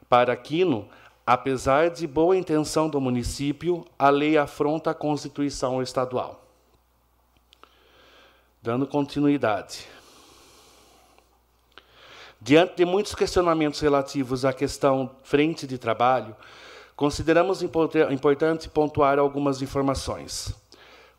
Para 0.09 0.33
Aquino, 0.33 0.89
apesar 1.27 1.91
de 1.91 2.07
boa 2.07 2.37
intenção 2.37 2.89
do 2.89 3.01
município, 3.01 3.85
a 3.99 4.09
lei 4.09 4.39
afronta 4.39 4.91
a 4.91 4.95
Constituição 4.95 5.83
estadual. 5.83 6.45
Dando 8.63 8.87
continuidade. 8.87 9.87
Diante 12.41 12.77
de 12.77 12.85
muitos 12.85 13.15
questionamentos 13.15 13.81
relativos 13.81 14.45
à 14.45 14.53
questão 14.53 15.11
frente 15.23 15.67
de 15.67 15.77
trabalho, 15.77 16.35
consideramos 16.97 17.63
importante 17.63 18.69
pontuar 18.69 19.19
algumas 19.19 19.61
informações. 19.61 20.55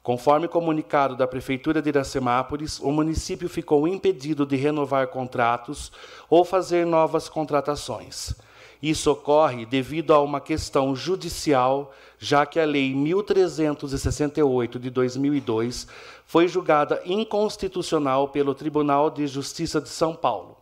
Conforme 0.09 0.47
comunicado 0.47 1.15
da 1.15 1.27
Prefeitura 1.27 1.83
de 1.83 1.89
Iracemápolis, 1.89 2.79
o 2.79 2.91
município 2.91 3.47
ficou 3.47 3.87
impedido 3.87 4.43
de 4.43 4.55
renovar 4.55 5.05
contratos 5.09 5.91
ou 6.27 6.43
fazer 6.43 6.83
novas 6.83 7.29
contratações. 7.29 8.33
Isso 8.81 9.11
ocorre 9.11 9.67
devido 9.67 10.11
a 10.11 10.19
uma 10.19 10.41
questão 10.41 10.95
judicial, 10.95 11.93
já 12.17 12.43
que 12.43 12.59
a 12.59 12.65
Lei 12.65 12.91
1368 12.91 14.79
de 14.79 14.89
2002 14.89 15.87
foi 16.25 16.47
julgada 16.47 16.99
inconstitucional 17.05 18.29
pelo 18.29 18.55
Tribunal 18.55 19.11
de 19.11 19.27
Justiça 19.27 19.79
de 19.79 19.89
São 19.89 20.15
Paulo. 20.15 20.57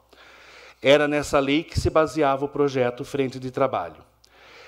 Era 0.82 1.08
nessa 1.08 1.40
lei 1.40 1.64
que 1.64 1.80
se 1.80 1.90
baseava 1.90 2.44
o 2.44 2.50
projeto 2.50 3.06
Frente 3.06 3.40
de 3.40 3.50
Trabalho. 3.50 4.04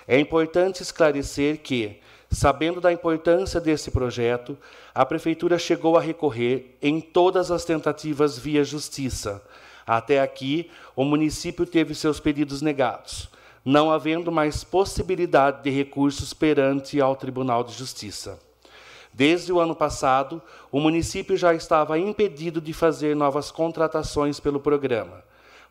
É 0.07 0.17
importante 0.17 0.81
esclarecer 0.81 1.57
que, 1.57 1.99
Sabendo 2.31 2.79
da 2.79 2.93
importância 2.93 3.59
desse 3.59 3.89
projeto, 3.89 4.55
a 4.93 5.03
Prefeitura 5.03 5.57
chegou 5.57 5.97
a 5.97 6.01
recorrer 6.01 6.77
em 6.79 7.01
todas 7.01 7.49
as 7.49 7.65
tentativas 7.65 8.37
via 8.37 8.63
justiça. 8.63 9.43
Até 9.85 10.21
aqui, 10.21 10.69
o 10.95 11.03
município 11.03 11.65
teve 11.65 11.95
seus 11.95 12.19
pedidos 12.19 12.61
negados, 12.61 13.29
não 13.65 13.91
havendo 13.91 14.31
mais 14.31 14.63
possibilidade 14.63 15.63
de 15.63 15.71
recursos 15.71 16.31
perante 16.31 17.01
ao 17.01 17.15
Tribunal 17.15 17.63
de 17.63 17.73
Justiça. 17.73 18.39
Desde 19.11 19.51
o 19.51 19.59
ano 19.59 19.75
passado, 19.75 20.39
o 20.71 20.79
município 20.79 21.35
já 21.35 21.55
estava 21.55 21.97
impedido 21.97 22.61
de 22.61 22.73
fazer 22.73 23.15
novas 23.15 23.49
contratações 23.49 24.39
pelo 24.39 24.59
programa. 24.59 25.23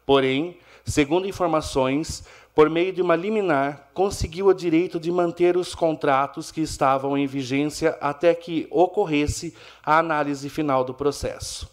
Porém, 0.04 0.58
segundo 0.84 1.28
informações, 1.28 2.24
por 2.58 2.68
meio 2.68 2.92
de 2.92 3.00
uma 3.00 3.14
liminar, 3.14 3.88
conseguiu 3.94 4.48
o 4.48 4.52
direito 4.52 4.98
de 4.98 5.12
manter 5.12 5.56
os 5.56 5.76
contratos 5.76 6.50
que 6.50 6.60
estavam 6.60 7.16
em 7.16 7.24
vigência 7.24 7.96
até 8.00 8.34
que 8.34 8.66
ocorresse 8.68 9.54
a 9.80 9.96
análise 9.96 10.48
final 10.48 10.82
do 10.82 10.92
processo. 10.92 11.70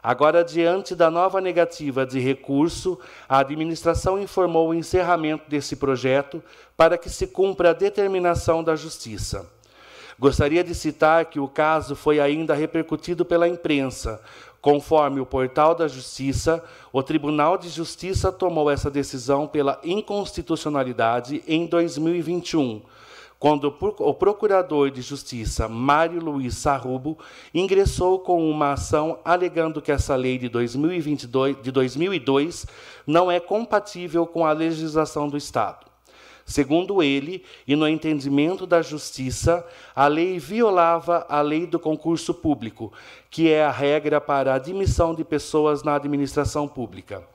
Agora, 0.00 0.44
diante 0.44 0.94
da 0.94 1.10
nova 1.10 1.40
negativa 1.40 2.06
de 2.06 2.20
recurso, 2.20 3.00
a 3.28 3.40
administração 3.40 4.16
informou 4.16 4.68
o 4.68 4.74
encerramento 4.74 5.50
desse 5.50 5.74
projeto 5.74 6.40
para 6.76 6.96
que 6.96 7.10
se 7.10 7.26
cumpra 7.26 7.70
a 7.70 7.72
determinação 7.72 8.62
da 8.62 8.76
Justiça. 8.76 9.50
Gostaria 10.18 10.64
de 10.64 10.74
citar 10.74 11.26
que 11.26 11.40
o 11.40 11.46
caso 11.46 11.96
foi 11.96 12.20
ainda 12.20 12.54
repercutido 12.54 13.24
pela 13.24 13.46
imprensa, 13.46 14.22
Conforme 14.66 15.20
o 15.20 15.24
portal 15.24 15.76
da 15.76 15.86
Justiça, 15.86 16.60
o 16.92 17.00
Tribunal 17.00 17.56
de 17.56 17.68
Justiça 17.68 18.32
tomou 18.32 18.68
essa 18.68 18.90
decisão 18.90 19.46
pela 19.46 19.78
inconstitucionalidade 19.84 21.40
em 21.46 21.66
2021, 21.66 22.82
quando 23.38 23.72
o 24.00 24.12
Procurador 24.12 24.90
de 24.90 25.02
Justiça, 25.02 25.68
Mário 25.68 26.18
Luiz 26.20 26.56
Sarrubo, 26.56 27.16
ingressou 27.54 28.18
com 28.18 28.50
uma 28.50 28.72
ação 28.72 29.20
alegando 29.24 29.80
que 29.80 29.92
essa 29.92 30.16
lei 30.16 30.36
de, 30.36 30.48
2022, 30.48 31.62
de 31.62 31.70
2002 31.70 32.66
não 33.06 33.30
é 33.30 33.38
compatível 33.38 34.26
com 34.26 34.44
a 34.44 34.50
legislação 34.50 35.28
do 35.28 35.36
Estado. 35.36 35.86
Segundo 36.46 37.02
ele, 37.02 37.44
e 37.66 37.74
no 37.74 37.88
entendimento 37.88 38.68
da 38.68 38.80
justiça, 38.80 39.66
a 39.96 40.06
lei 40.06 40.38
violava 40.38 41.26
a 41.28 41.40
lei 41.40 41.66
do 41.66 41.76
concurso 41.76 42.32
público, 42.32 42.92
que 43.28 43.50
é 43.50 43.64
a 43.64 43.70
regra 43.72 44.20
para 44.20 44.52
a 44.52 44.54
admissão 44.54 45.12
de 45.12 45.24
pessoas 45.24 45.82
na 45.82 45.96
administração 45.96 46.68
pública. 46.68 47.26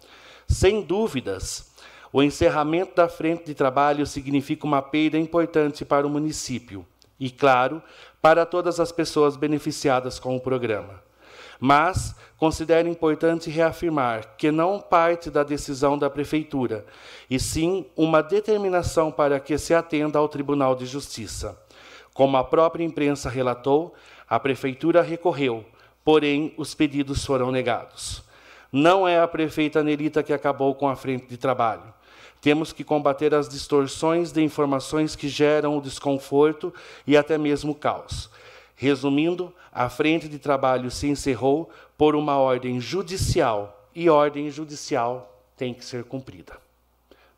Sem 0.48 0.82
dúvidas, 0.82 1.74
o 2.14 2.24
encerramento 2.24 2.96
da 2.96 3.10
frente 3.10 3.44
de 3.44 3.54
trabalho 3.54 4.08
significa 4.08 4.66
uma 4.66 4.82
perda 4.82 5.18
importante 5.18 5.84
para 5.84 6.08
o 6.08 6.10
município 6.10 6.86
e, 7.20 7.30
claro, 7.30 7.84
para 8.22 8.46
todas 8.46 8.80
as 8.80 8.94
pessoas 8.94 9.36
beneficiadas 9.36 10.20
com 10.20 10.38
o 10.38 10.40
programa 10.40 11.02
mas 11.62 12.16
considero 12.42 12.90
importante 12.90 13.52
reafirmar 13.52 14.36
que 14.36 14.50
não 14.50 14.80
parte 14.80 15.30
da 15.30 15.44
decisão 15.44 15.96
da 15.96 16.10
Prefeitura, 16.10 16.84
e 17.30 17.40
sim 17.40 17.86
uma 17.96 18.24
determinação 18.24 19.12
para 19.12 19.40
que 19.40 19.60
se 19.60 19.76
atenda 19.76 20.18
ao 20.18 20.28
Tribunal 20.28 20.76
de 20.76 20.88
Justiça. 20.88 21.56
Como 22.16 22.36
a 22.36 22.44
própria 22.44 22.84
imprensa 22.84 23.30
relatou, 23.30 23.94
a 24.28 24.40
Prefeitura 24.40 25.04
recorreu, 25.04 25.64
porém 26.04 26.52
os 26.58 26.74
pedidos 26.74 27.24
foram 27.24 27.52
negados. 27.52 28.24
Não 28.72 29.08
é 29.08 29.20
a 29.20 29.28
prefeita 29.28 29.84
Nelita 29.84 30.24
que 30.24 30.34
acabou 30.34 30.74
com 30.74 30.90
a 30.90 30.96
frente 30.96 31.28
de 31.28 31.38
trabalho. 31.38 31.94
Temos 32.42 32.74
que 32.74 32.84
combater 32.84 33.36
as 33.36 33.48
distorções 33.48 34.32
de 34.32 34.42
informações 34.42 35.16
que 35.16 35.30
geram 35.30 35.78
o 35.78 35.82
desconforto 35.82 36.74
e 37.06 37.16
até 37.16 37.38
mesmo 37.38 37.74
o 37.74 37.76
caos. 37.76 38.32
Resumindo, 38.76 39.54
a 39.72 39.90
frente 39.90 40.28
de 40.28 40.40
trabalho 40.40 40.90
se 40.90 41.08
encerrou 41.08 41.70
por 42.02 42.16
uma 42.16 42.36
ordem 42.36 42.82
judicial 42.82 43.88
e 43.94 44.10
ordem 44.10 44.50
judicial 44.50 45.40
tem 45.56 45.72
que 45.72 45.86
ser 45.86 46.04
cumprida. 46.04 46.60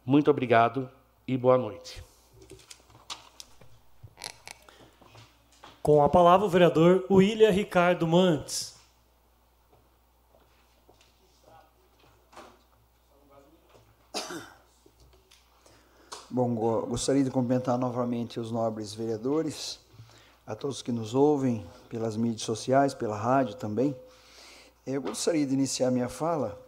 Muito 0.06 0.32
obrigado 0.32 0.90
e 1.28 1.36
boa 1.36 1.58
noite. 1.58 2.02
Com 5.82 6.02
a 6.02 6.08
palavra 6.08 6.46
o 6.46 6.50
vereador 6.50 7.06
William 7.12 7.50
Ricardo 7.50 8.08
Mantes. 8.08 8.78
Bom, 16.30 16.56
gostaria 16.88 17.26
de 17.26 17.30
cumprimentar 17.30 17.78
novamente 17.78 18.40
os 18.40 18.50
nobres 18.50 18.94
vereadores 18.94 19.78
a 20.48 20.56
todos 20.56 20.82
que 20.82 20.94
nos 20.94 21.14
ouvem 21.14 21.68
pelas 21.90 22.16
mídias 22.16 22.44
sociais, 22.44 22.94
pela 22.94 23.18
rádio 23.18 23.56
também. 23.56 23.94
Eu 24.86 25.02
gostaria 25.02 25.46
de 25.46 25.54
iniciar 25.54 25.90
minha 25.92 26.10
fala 26.10 26.62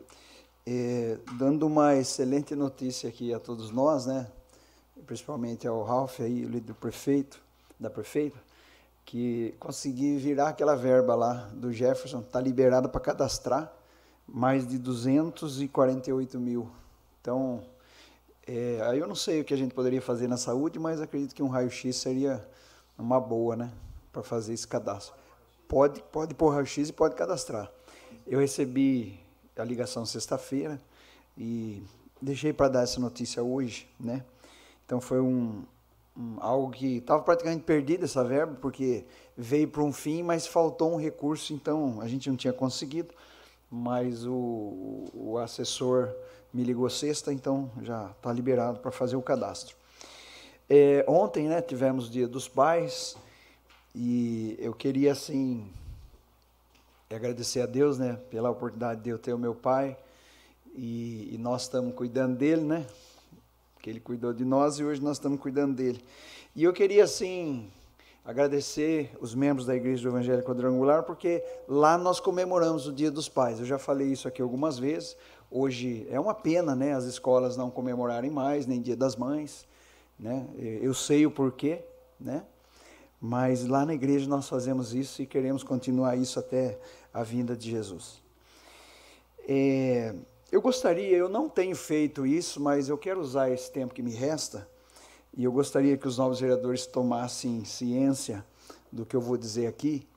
eh, 0.66 1.18
dando 1.38 1.68
uma 1.68 1.98
excelente 1.98 2.56
notícia 2.56 3.10
aqui 3.10 3.34
a 3.34 3.40
todos 3.42 3.72
nós, 3.72 4.06
né? 4.06 4.26
principalmente 5.06 5.68
ao 5.68 5.84
Ralph, 5.84 6.22
aí, 6.22 6.46
do 6.46 6.74
prefeito, 6.74 7.42
da 7.78 7.90
prefeita, 7.90 8.38
que 9.04 9.54
consegui 9.60 10.16
virar 10.16 10.48
aquela 10.48 10.78
verba 10.78 11.14
lá 11.14 11.50
do 11.54 11.74
Jefferson, 11.74 12.22
está 12.22 12.40
liberada 12.40 12.88
para 12.88 13.02
cadastrar 13.02 13.74
mais 14.26 14.66
de 14.66 14.78
248 14.78 16.40
mil. 16.40 16.72
Então, 17.20 17.66
é, 18.48 18.80
aí 18.84 18.98
eu 18.98 19.08
não 19.08 19.16
sei 19.16 19.42
o 19.42 19.44
que 19.44 19.54
a 19.54 19.58
gente 19.58 19.74
poderia 19.74 20.02
fazer 20.02 20.30
na 20.30 20.38
saúde, 20.38 20.80
mas 20.80 21.02
acredito 21.02 21.36
que 21.36 21.44
um 21.44 21.50
raio-x 21.50 21.94
seria 21.98 22.48
uma 22.98 23.20
boa, 23.20 23.58
né? 23.58 23.74
Para 24.14 24.24
fazer 24.24 24.54
esse 24.54 24.66
cadastro. 24.66 25.14
Pode, 25.68 26.02
pode 26.14 26.34
pôr 26.34 26.52
raio-x 26.52 26.88
e 26.88 26.94
pode 26.94 27.14
cadastrar. 27.16 27.70
Eu 28.28 28.40
recebi 28.40 29.20
a 29.56 29.64
ligação 29.64 30.04
sexta-feira 30.04 30.82
e 31.38 31.84
deixei 32.20 32.52
para 32.52 32.70
dar 32.70 32.82
essa 32.82 33.00
notícia 33.00 33.44
hoje, 33.44 33.88
né? 34.00 34.24
Então 34.84 35.00
foi 35.00 35.22
um, 35.22 35.64
um 36.18 36.38
algo 36.40 36.72
que 36.72 36.98
estava 36.98 37.22
praticamente 37.22 37.64
perdido 37.64 38.06
essa 38.06 38.24
verba, 38.24 38.58
porque 38.60 39.06
veio 39.38 39.68
para 39.68 39.84
um 39.84 39.94
fim, 39.94 40.24
mas 40.24 40.48
faltou 40.48 40.94
um 40.94 40.98
recurso, 40.98 41.54
então 41.54 42.02
a 42.02 42.08
gente 42.08 42.28
não 42.30 42.36
tinha 42.36 42.54
conseguido. 42.54 43.14
Mas 43.70 44.26
o, 44.26 45.06
o 45.14 45.38
assessor 45.38 46.14
me 46.54 46.64
ligou 46.64 46.90
sexta, 46.90 47.32
então 47.32 47.70
já 47.82 48.12
está 48.12 48.32
liberado 48.34 48.80
para 48.80 48.92
fazer 48.92 49.16
o 49.16 49.22
cadastro. 49.22 49.76
É, 50.68 51.06
ontem 51.08 51.48
né, 51.48 51.62
tivemos 51.62 52.08
o 52.08 52.10
Dia 52.10 52.28
dos 52.28 52.48
Pais 52.48 53.16
E 53.94 54.56
eu 54.58 54.74
queria, 54.74 55.12
assim, 55.12 55.72
agradecer 57.14 57.62
a 57.62 57.66
Deus, 57.66 58.00
né, 58.00 58.18
pela 58.30 58.50
oportunidade 58.50 59.02
de 59.02 59.10
eu 59.10 59.20
ter 59.20 59.34
o 59.34 59.38
meu 59.38 59.54
pai. 59.54 59.98
E, 60.74 61.36
e 61.36 61.38
nós 61.38 61.64
estamos 61.64 61.94
cuidando 61.94 62.36
dele, 62.36 62.62
né? 62.62 62.86
Que 63.82 63.90
ele 63.90 64.00
cuidou 64.00 64.34
de 64.34 64.44
nós 64.44 64.80
e 64.80 64.84
hoje 64.84 65.02
nós 65.02 65.18
estamos 65.18 65.40
cuidando 65.40 65.76
dele. 65.76 66.04
E 66.56 66.64
eu 66.64 66.74
queria, 66.74 67.04
assim, 67.04 67.70
agradecer 68.26 69.16
os 69.22 69.36
membros 69.36 69.66
da 69.66 69.76
Igreja 69.76 70.02
do 70.02 70.10
Evangelho 70.10 70.44
Quadrangular, 70.44 71.04
porque 71.04 71.44
lá 71.68 71.98
nós 71.98 72.20
comemoramos 72.20 72.88
o 72.88 72.94
Dia 72.94 73.12
dos 73.12 73.30
Pais. 73.30 73.60
Eu 73.60 73.66
já 73.66 73.78
falei 73.78 74.08
isso 74.08 74.28
aqui 74.28 74.42
algumas 74.42 74.80
vezes. 74.80 75.16
Hoje 75.50 76.08
é 76.10 76.20
uma 76.20 76.34
pena, 76.34 76.76
né, 76.76 76.94
as 76.94 77.06
escolas 77.06 77.56
não 77.56 77.70
comemorarem 77.70 78.32
mais, 78.32 78.66
nem 78.66 78.82
Dia 78.82 78.96
das 78.96 79.16
Mães, 79.16 79.68
né? 80.20 80.48
Eu 80.58 80.94
sei 80.94 81.26
o 81.26 81.32
porquê, 81.32 81.86
né? 82.20 82.44
Mas 83.28 83.66
lá 83.66 83.84
na 83.88 83.96
igreja 83.96 84.30
nós 84.30 84.48
fazemos 84.48 84.94
isso 84.94 85.20
e 85.20 85.26
queremos 85.26 85.64
continuar 85.64 86.16
isso 86.16 86.38
até 86.38 86.78
a 87.12 87.24
vinda 87.24 87.58
de 87.58 87.72
Jesus. 87.72 88.22
É, 89.48 90.14
eu 90.52 90.62
gostaria, 90.62 91.18
eu 91.18 91.28
não 91.28 91.50
tenho 91.50 91.76
feito 91.76 92.24
isso, 92.24 92.62
mas 92.62 92.88
eu 92.88 93.00
quero 93.00 93.20
usar 93.20 93.50
esse 93.50 93.72
tempo 93.72 93.96
que 93.96 94.04
me 94.04 94.14
resta 94.14 94.70
e 95.36 95.44
eu 95.44 95.52
gostaria 95.52 95.98
que 95.98 96.08
os 96.08 96.20
novos 96.20 96.40
vereadores 96.40 96.86
tomassem 96.86 97.66
ciência 97.66 98.46
do 98.92 99.08
que 99.08 99.16
eu 99.16 99.22
vou 99.22 99.38
dizer 99.38 99.66
aqui. 99.66 100.08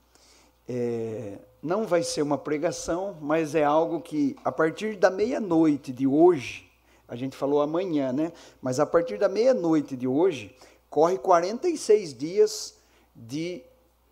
É, 0.67 1.39
não 1.63 1.87
vai 1.87 2.03
ser 2.03 2.21
uma 2.21 2.37
pregação, 2.37 3.17
mas 3.19 3.55
é 3.55 3.63
algo 3.63 4.01
que, 4.01 4.35
a 4.45 4.51
partir 4.51 4.95
da 4.95 5.09
meia-noite 5.09 5.91
de 5.91 6.05
hoje, 6.05 6.69
a 7.07 7.15
gente 7.15 7.35
falou 7.35 7.59
amanhã, 7.59 8.13
né? 8.13 8.31
Mas 8.61 8.79
a 8.79 8.85
partir 8.85 9.17
da 9.17 9.27
meia-noite 9.27 9.97
de 9.97 10.07
hoje, 10.07 10.55
corre 10.91 11.17
46 11.17 12.13
dias 12.13 12.78
de 13.19 13.61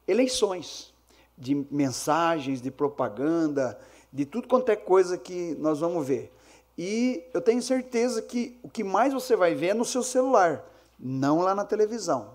eleições, 0.08 0.94
de 1.38 1.56
mensagens, 1.72 2.62
de 2.62 2.70
propaganda, 2.70 3.80
de 4.12 4.26
tudo 4.26 4.48
quanto 4.48 4.70
é 4.70 4.76
coisa 4.76 5.18
que 5.18 5.56
nós 5.60 5.80
vamos 5.80 6.06
ver. 6.06 6.34
E 6.78 7.24
eu 7.34 7.42
tenho 7.42 7.62
certeza 7.62 8.22
que 8.22 8.60
o 8.62 8.70
que 8.70 8.84
mais 8.84 9.14
você 9.14 9.36
vai 9.36 9.56
ver 9.56 9.68
é 9.68 9.74
no 9.74 9.86
seu 9.86 10.04
celular, 10.04 10.64
não 11.00 11.40
lá 11.40 11.56
na 11.56 11.66
televisão. 11.66 12.32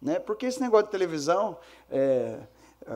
Né? 0.00 0.18
Porque 0.18 0.46
esse 0.46 0.60
negócio 0.60 0.86
de 0.86 0.92
televisão, 0.92 1.56
é, 1.90 2.38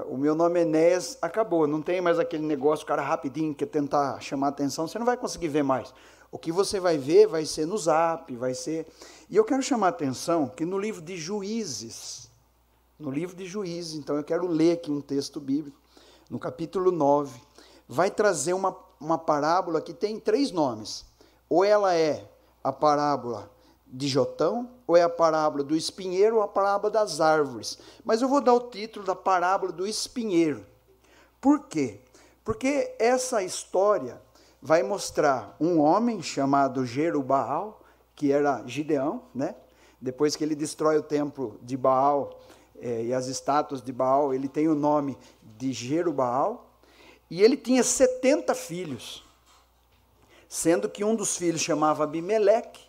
o 0.06 0.16
meu 0.16 0.34
nome 0.34 0.60
é 0.60 0.62
Enéas, 0.62 1.18
acabou. 1.20 1.66
Não 1.66 1.82
tem 1.82 2.00
mais 2.00 2.18
aquele 2.18 2.44
negócio, 2.44 2.84
o 2.84 2.86
cara 2.86 3.02
rapidinho 3.02 3.54
quer 3.54 3.66
tentar 3.66 4.20
chamar 4.20 4.48
atenção, 4.48 4.88
você 4.88 4.98
não 4.98 5.06
vai 5.06 5.16
conseguir 5.16 5.48
ver 5.48 5.62
mais. 5.62 5.92
O 6.30 6.38
que 6.38 6.50
você 6.50 6.80
vai 6.80 6.96
ver 6.96 7.26
vai 7.26 7.44
ser 7.44 7.66
no 7.66 7.76
zap, 7.76 8.34
vai 8.36 8.54
ser. 8.54 8.86
E 9.28 9.36
eu 9.36 9.44
quero 9.44 9.62
chamar 9.62 9.88
a 9.88 9.90
atenção 9.90 10.48
que 10.48 10.64
no 10.64 10.78
livro 10.78 11.02
de 11.02 11.16
Juízes, 11.16 12.30
no 13.02 13.10
livro 13.10 13.34
de 13.34 13.46
Juízes, 13.46 13.94
então 13.94 14.16
eu 14.16 14.22
quero 14.22 14.46
ler 14.46 14.74
aqui 14.74 14.88
um 14.88 15.00
texto 15.00 15.40
bíblico, 15.40 15.76
no 16.30 16.38
capítulo 16.38 16.92
9, 16.92 17.36
vai 17.88 18.08
trazer 18.08 18.52
uma, 18.52 18.76
uma 19.00 19.18
parábola 19.18 19.80
que 19.80 19.92
tem 19.92 20.20
três 20.20 20.52
nomes. 20.52 21.04
Ou 21.48 21.64
ela 21.64 21.96
é 21.96 22.30
a 22.62 22.72
parábola 22.72 23.50
de 23.88 24.06
Jotão, 24.06 24.70
ou 24.86 24.96
é 24.96 25.02
a 25.02 25.08
parábola 25.08 25.64
do 25.64 25.74
espinheiro, 25.74 26.36
ou 26.36 26.42
a 26.42 26.48
parábola 26.48 26.92
das 26.92 27.20
árvores. 27.20 27.76
Mas 28.04 28.22
eu 28.22 28.28
vou 28.28 28.40
dar 28.40 28.54
o 28.54 28.70
título 28.70 29.04
da 29.04 29.16
parábola 29.16 29.72
do 29.72 29.84
espinheiro. 29.84 30.64
Por 31.40 31.66
quê? 31.66 32.00
Porque 32.44 32.94
essa 33.00 33.42
história 33.42 34.22
vai 34.60 34.84
mostrar 34.84 35.56
um 35.58 35.80
homem 35.80 36.22
chamado 36.22 36.86
Jerubaal, 36.86 37.82
que 38.14 38.30
era 38.30 38.62
Gideão, 38.64 39.24
né? 39.34 39.56
Depois 40.00 40.36
que 40.36 40.44
ele 40.44 40.54
destrói 40.54 40.98
o 40.98 41.02
templo 41.02 41.58
de 41.62 41.76
Baal 41.76 42.38
é, 42.82 43.04
e 43.04 43.14
as 43.14 43.28
estátuas 43.28 43.80
de 43.80 43.92
Baal, 43.92 44.34
ele 44.34 44.48
tem 44.48 44.66
o 44.66 44.74
nome 44.74 45.16
de 45.56 45.72
Jerubaal. 45.72 46.68
E 47.30 47.40
ele 47.40 47.56
tinha 47.56 47.82
70 47.82 48.54
filhos, 48.54 49.24
sendo 50.48 50.88
que 50.88 51.04
um 51.04 51.14
dos 51.14 51.36
filhos 51.36 51.62
chamava 51.62 52.04
Abimeleque 52.04 52.82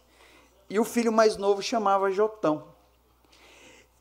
e 0.69 0.79
o 0.79 0.83
filho 0.83 1.13
mais 1.13 1.37
novo 1.37 1.61
chamava 1.61 2.11
Jotão. 2.11 2.65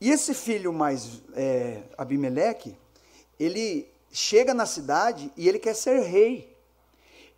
E 0.01 0.09
esse 0.09 0.33
filho 0.33 0.73
mais 0.73 1.21
é, 1.33 1.83
Abimeleque, 1.97 2.75
ele 3.39 3.87
chega 4.11 4.53
na 4.53 4.65
cidade 4.65 5.31
e 5.37 5.47
ele 5.47 5.59
quer 5.59 5.75
ser 5.75 6.01
rei. 6.01 6.57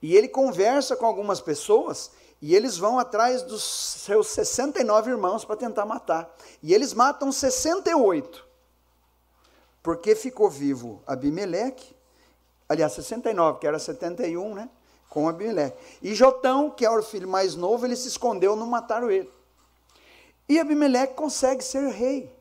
E 0.02 0.16
ele 0.16 0.30
conversa 0.30 0.96
com 0.96 1.06
algumas 1.06 1.42
pessoas 1.42 2.12
e 2.42 2.56
eles 2.56 2.78
vão 2.78 2.98
atrás 3.00 3.42
dos 3.44 3.64
seus 3.64 4.28
69 4.28 5.12
irmãos 5.12 5.44
para 5.44 5.56
tentar 5.56 5.86
matar. 5.86 6.34
E 6.62 6.74
eles 6.74 6.94
matam 6.94 7.32
68. 7.32 8.45
Porque 9.86 10.16
ficou 10.16 10.50
vivo 10.50 11.04
Abimeleque, 11.06 11.96
aliás, 12.68 12.94
69, 12.94 13.60
que 13.60 13.68
era 13.68 13.78
71, 13.78 14.56
né? 14.56 14.68
Com 15.08 15.30
Abimeleque. 15.30 15.78
E 16.02 16.16
Jotão, 16.16 16.72
que 16.72 16.84
era 16.84 17.00
o 17.00 17.04
filho 17.04 17.28
mais 17.28 17.54
novo, 17.54 17.86
ele 17.86 17.96
se 17.96 18.08
escondeu, 18.08 18.56
não 18.56 18.66
mataram 18.66 19.12
ele. 19.12 19.32
E 20.50 20.60
Abimeleque 20.60 21.14
consegue 21.14 21.64
ser 21.64 21.88
rei. 21.90 22.36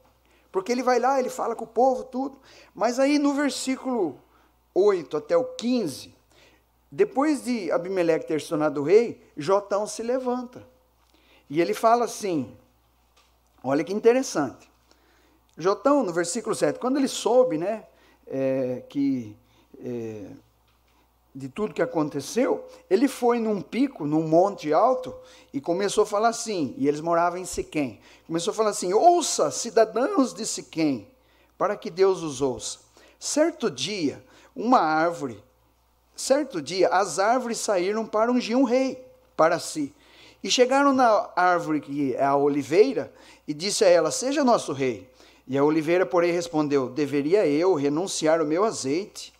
Porque 0.50 0.72
ele 0.72 0.82
vai 0.82 0.98
lá, 0.98 1.20
ele 1.20 1.28
fala 1.28 1.54
com 1.54 1.64
o 1.64 1.68
povo, 1.68 2.04
tudo. 2.04 2.38
Mas 2.74 2.98
aí 2.98 3.18
no 3.18 3.34
versículo 3.34 4.18
8 4.74 5.14
até 5.14 5.36
o 5.36 5.44
15, 5.44 6.14
depois 6.90 7.44
de 7.44 7.70
Abimeleque 7.70 8.26
ter 8.26 8.40
se 8.40 8.48
tornado 8.48 8.82
rei, 8.82 9.22
Jotão 9.36 9.86
se 9.86 10.02
levanta. 10.02 10.66
E 11.50 11.60
ele 11.60 11.74
fala 11.74 12.06
assim: 12.06 12.56
olha 13.62 13.84
que 13.84 13.92
interessante. 13.92 14.72
Jotão, 15.56 16.02
no 16.02 16.12
versículo 16.12 16.54
7, 16.54 16.78
quando 16.78 16.96
ele 16.96 17.08
soube 17.08 17.58
né, 17.58 17.84
é, 18.26 18.82
que 18.88 19.36
é, 19.82 20.26
de 21.34 21.48
tudo 21.48 21.74
que 21.74 21.82
aconteceu, 21.82 22.66
ele 22.88 23.08
foi 23.08 23.38
num 23.38 23.60
pico, 23.60 24.06
num 24.06 24.26
monte 24.26 24.72
alto, 24.72 25.14
e 25.52 25.60
começou 25.60 26.04
a 26.04 26.06
falar 26.06 26.28
assim, 26.28 26.74
e 26.76 26.88
eles 26.88 27.00
moravam 27.00 27.38
em 27.38 27.44
Siquém. 27.44 28.00
Começou 28.26 28.52
a 28.52 28.54
falar 28.54 28.70
assim: 28.70 28.92
ouça, 28.92 29.50
cidadãos 29.50 30.32
de 30.34 30.46
Siquém, 30.46 31.08
para 31.56 31.76
que 31.76 31.90
Deus 31.90 32.22
os 32.22 32.40
ouça. 32.40 32.78
Certo 33.18 33.70
dia, 33.70 34.24
uma 34.54 34.80
árvore 34.80 35.42
Certo 36.16 36.62
dia, 36.62 36.88
as 36.88 37.18
árvores 37.18 37.58
saíram 37.58 38.06
para 38.06 38.30
ungir 38.30 38.56
um 38.56 38.62
rei 38.62 39.04
para 39.36 39.58
si. 39.58 39.92
E 40.42 40.50
chegaram 40.50 40.92
na 40.92 41.30
árvore 41.34 41.80
que 41.80 42.14
é 42.14 42.24
a 42.24 42.36
oliveira 42.36 43.12
e 43.48 43.54
disse 43.54 43.84
a 43.84 43.88
ela: 43.88 44.10
Seja 44.10 44.44
nosso 44.44 44.72
rei. 44.72 45.10
E 45.46 45.58
a 45.58 45.64
oliveira, 45.64 46.06
porém, 46.06 46.32
respondeu: 46.32 46.88
Deveria 46.88 47.46
eu 47.46 47.74
renunciar 47.74 48.40
o 48.40 48.46
meu 48.46 48.64
azeite, 48.64 49.32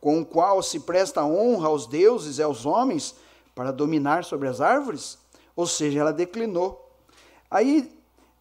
com 0.00 0.20
o 0.20 0.26
qual 0.26 0.62
se 0.62 0.80
presta 0.80 1.24
honra 1.24 1.68
aos 1.68 1.86
deuses 1.86 2.38
e 2.38 2.42
aos 2.42 2.64
homens, 2.64 3.14
para 3.54 3.72
dominar 3.72 4.24
sobre 4.24 4.46
as 4.48 4.60
árvores? 4.60 5.18
Ou 5.56 5.66
seja, 5.66 6.00
ela 6.00 6.12
declinou. 6.12 6.88
Aí, 7.50 7.90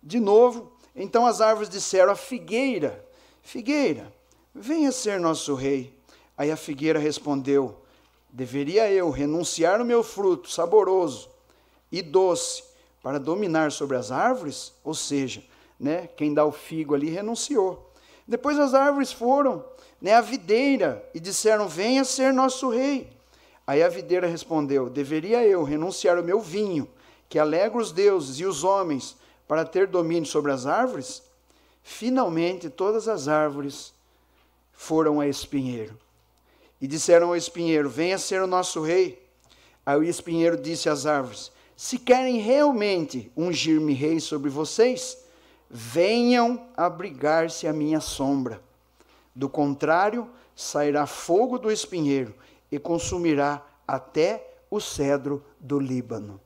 de 0.03 0.19
novo, 0.19 0.72
então 0.95 1.26
as 1.26 1.41
árvores 1.41 1.69
disseram 1.69 2.11
à 2.11 2.15
figueira: 2.15 3.03
Figueira, 3.41 4.14
venha 4.53 4.91
ser 4.91 5.19
nosso 5.19 5.56
rei. 5.56 5.98
Aí 6.38 6.52
a 6.52 6.57
figueira 6.57 6.99
respondeu: 6.99 7.81
Deveria 8.30 8.91
eu 8.91 9.10
renunciar 9.10 9.81
o 9.81 9.85
meu 9.85 10.03
fruto 10.03 10.52
saboroso 10.52 11.30
e 11.91 12.03
doce 12.03 12.64
para 13.02 13.19
dominar 13.19 13.72
sobre 13.72 13.98
as 13.98 14.11
árvores? 14.11 14.73
Ou 14.84 14.94
seja, 14.94 15.44
né, 15.79 16.07
quem 16.15 16.33
dá 16.33 16.45
o 16.45 16.51
figo 16.51 16.95
ali 16.95 17.09
renunciou. 17.09 17.91
Depois 18.27 18.59
as 18.59 18.73
árvores 18.73 19.11
foram 19.11 19.63
né, 20.01 20.13
à 20.13 20.21
videira 20.21 21.07
e 21.13 21.19
disseram: 21.19 21.67
Venha 21.67 22.03
ser 22.03 22.33
nosso 22.33 22.69
rei. 22.69 23.09
Aí 23.65 23.81
a 23.81 23.89
videira 23.89 24.27
respondeu: 24.27 24.89
Deveria 24.89 25.43
eu 25.45 25.63
renunciar 25.63 26.19
o 26.19 26.23
meu 26.23 26.39
vinho, 26.39 26.89
que 27.29 27.39
alegra 27.39 27.77
os 27.77 27.91
deuses 27.91 28.39
e 28.39 28.45
os 28.45 28.63
homens, 28.63 29.15
para 29.47 29.65
ter 29.65 29.87
domínio 29.87 30.25
sobre 30.25 30.51
as 30.51 30.65
árvores? 30.65 31.23
Finalmente 31.83 32.69
todas 32.69 33.07
as 33.07 33.29
árvores 33.29 33.93
foram 34.73 35.21
a 35.21 35.27
espinheiro 35.27 35.97
e 36.81 36.87
disseram 36.87 37.27
ao 37.27 37.35
espinheiro: 37.35 37.89
Venha 37.89 38.17
ser 38.17 38.41
o 38.41 38.47
nosso 38.47 38.81
rei. 38.81 39.25
Aí 39.85 39.97
o 39.97 40.03
espinheiro 40.03 40.57
disse 40.57 40.89
às 40.89 41.05
árvores: 41.05 41.51
Se 41.75 41.97
querem 41.97 42.39
realmente 42.39 43.31
ungir-me 43.35 43.93
rei 43.93 44.19
sobre 44.19 44.49
vocês, 44.49 45.17
venham 45.69 46.68
abrigar-se 46.76 47.68
à 47.68 47.73
minha 47.73 47.99
sombra. 47.99 48.61
Do 49.35 49.49
contrário, 49.49 50.30
sairá 50.56 51.06
fogo 51.06 51.60
do 51.60 51.72
espinheiro 51.72 52.34
e 52.72 52.80
consumirá 52.80 53.65
até 53.88 54.56
o 54.69 54.80
cedro 54.80 55.44
do 55.60 55.80
Líbano. 55.80 56.41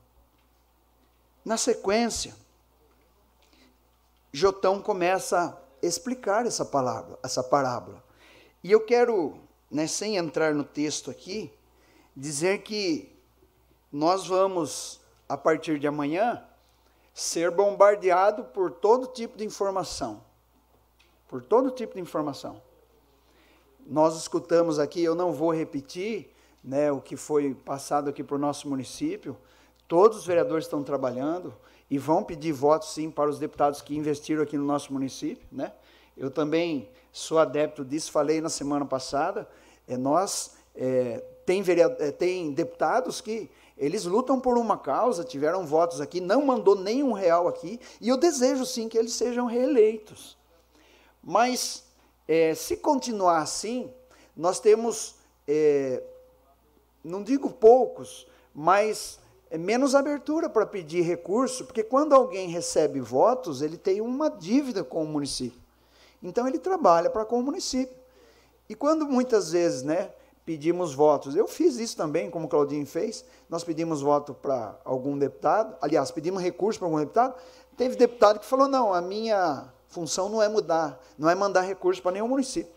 Na 1.43 1.57
sequência, 1.57 2.35
Jotão 4.31 4.81
começa 4.81 5.57
a 5.81 5.85
explicar 5.85 6.45
essa 6.45 6.64
palavra, 6.64 7.18
essa 7.23 7.43
parábola. 7.43 8.03
E 8.64 8.72
eu 8.72 8.85
quero 8.85 9.39
né, 9.69 9.88
sem 9.88 10.18
entrar 10.18 10.53
no 10.53 10.64
texto 10.64 11.10
aqui, 11.10 11.52
dizer 12.15 12.61
que 12.61 13.11
nós 13.91 14.27
vamos, 14.27 15.02
a 15.27 15.35
partir 15.35 15.80
de 15.80 15.88
amanhã, 15.88 16.43
ser 17.13 17.51
bombardeado 17.51 18.45
por 18.45 18.71
todo 18.71 19.07
tipo 19.07 19.38
de 19.38 19.45
informação. 19.45 20.23
por 21.27 21.41
todo 21.41 21.71
tipo 21.71 21.95
de 21.95 22.01
informação. 22.01 22.61
Nós 23.88 24.17
escutamos 24.17 24.79
aqui, 24.79 25.01
eu 25.01 25.15
não 25.15 25.31
vou 25.31 25.53
repetir 25.53 26.29
né, 26.61 26.91
o 26.91 26.99
que 26.99 27.15
foi 27.15 27.53
passado 27.53 28.09
aqui 28.09 28.21
para 28.21 28.35
o 28.35 28.39
nosso 28.39 28.67
município, 28.67 29.38
todos 29.88 30.19
os 30.19 30.25
vereadores 30.25 30.65
estão 30.65 30.83
trabalhando 30.83 31.53
e 31.89 31.97
vão 31.97 32.23
pedir 32.23 32.51
votos 32.51 32.93
sim 32.93 33.09
para 33.09 33.29
os 33.29 33.39
deputados 33.39 33.81
que 33.81 33.95
investiram 33.95 34.43
aqui 34.43 34.57
no 34.57 34.65
nosso 34.65 34.93
município. 34.93 35.47
Né? 35.51 35.71
Eu 36.17 36.29
também 36.29 36.89
sou 37.11 37.39
adepto 37.39 37.83
disso, 37.83 38.11
falei 38.11 38.39
na 38.41 38.49
semana 38.49 38.85
passada, 38.85 39.47
é, 39.88 39.97
nós 39.97 40.55
é, 40.75 41.23
tem, 41.45 41.63
é, 41.99 42.11
tem 42.11 42.51
deputados 42.51 43.19
que 43.19 43.49
eles 43.77 44.06
lutam 44.06 44.39
por 44.39 44.57
uma 44.57 44.77
causa, 44.77 45.23
tiveram 45.23 45.65
votos 45.65 45.99
aqui, 45.99 46.19
não 46.22 46.45
mandou 46.45 46.76
nenhum 46.76 47.11
real 47.11 47.48
aqui, 47.48 47.80
e 47.99 48.10
eu 48.10 48.18
desejo 48.18 48.65
sim 48.65 48.88
que 48.88 48.98
eles 48.98 49.14
sejam 49.14 49.45
reeleitos. 49.45 50.38
Mas, 51.23 51.84
é, 52.27 52.53
se 52.53 52.77
continuar 52.77 53.39
assim, 53.39 53.91
nós 54.35 54.60
temos, 54.60 55.15
é, 55.48 56.03
não 57.03 57.23
digo 57.23 57.49
poucos, 57.49 58.27
mas 58.53 59.19
é 59.49 59.57
menos 59.57 59.95
abertura 59.95 60.49
para 60.49 60.65
pedir 60.65 61.02
recurso, 61.02 61.65
porque 61.65 61.84
quando 61.84 62.14
alguém 62.14 62.49
recebe 62.49 62.99
votos, 62.99 63.61
ele 63.61 63.77
tem 63.77 63.99
uma 63.99 64.30
dívida 64.30 64.84
com 64.84 65.03
o 65.03 65.07
município. 65.07 65.60
Então, 66.23 66.48
ele 66.48 66.60
trabalha 66.60 67.10
para 67.10 67.26
com 67.26 67.39
o 67.39 67.43
município. 67.43 67.95
E 68.69 68.76
quando 68.76 69.06
muitas 69.06 69.52
vezes, 69.52 69.84
né, 69.84 70.11
pedimos 70.45 70.93
votos. 70.93 71.35
Eu 71.35 71.47
fiz 71.47 71.77
isso 71.77 71.95
também, 71.95 72.30
como 72.30 72.45
o 72.45 72.49
Claudinho 72.49 72.85
fez. 72.85 73.23
Nós 73.49 73.63
pedimos 73.63 74.01
voto 74.01 74.34
para 74.34 74.77
algum 74.84 75.18
deputado, 75.18 75.76
aliás, 75.81 76.11
pedimos 76.11 76.41
recurso 76.41 76.80
para 76.80 76.88
algum 76.88 76.99
deputado. 76.99 77.35
Teve 77.77 77.95
deputado 77.95 78.39
que 78.39 78.45
falou: 78.45 78.68
não, 78.68 78.93
a 78.93 79.01
minha 79.01 79.72
função 79.88 80.30
não 80.30 80.41
é 80.41 80.47
mudar, 80.47 80.99
não 81.18 81.30
é 81.30 81.35
mandar 81.35 81.61
recurso 81.61 82.01
para 82.01 82.11
nenhum 82.11 82.27
município. 82.27 82.72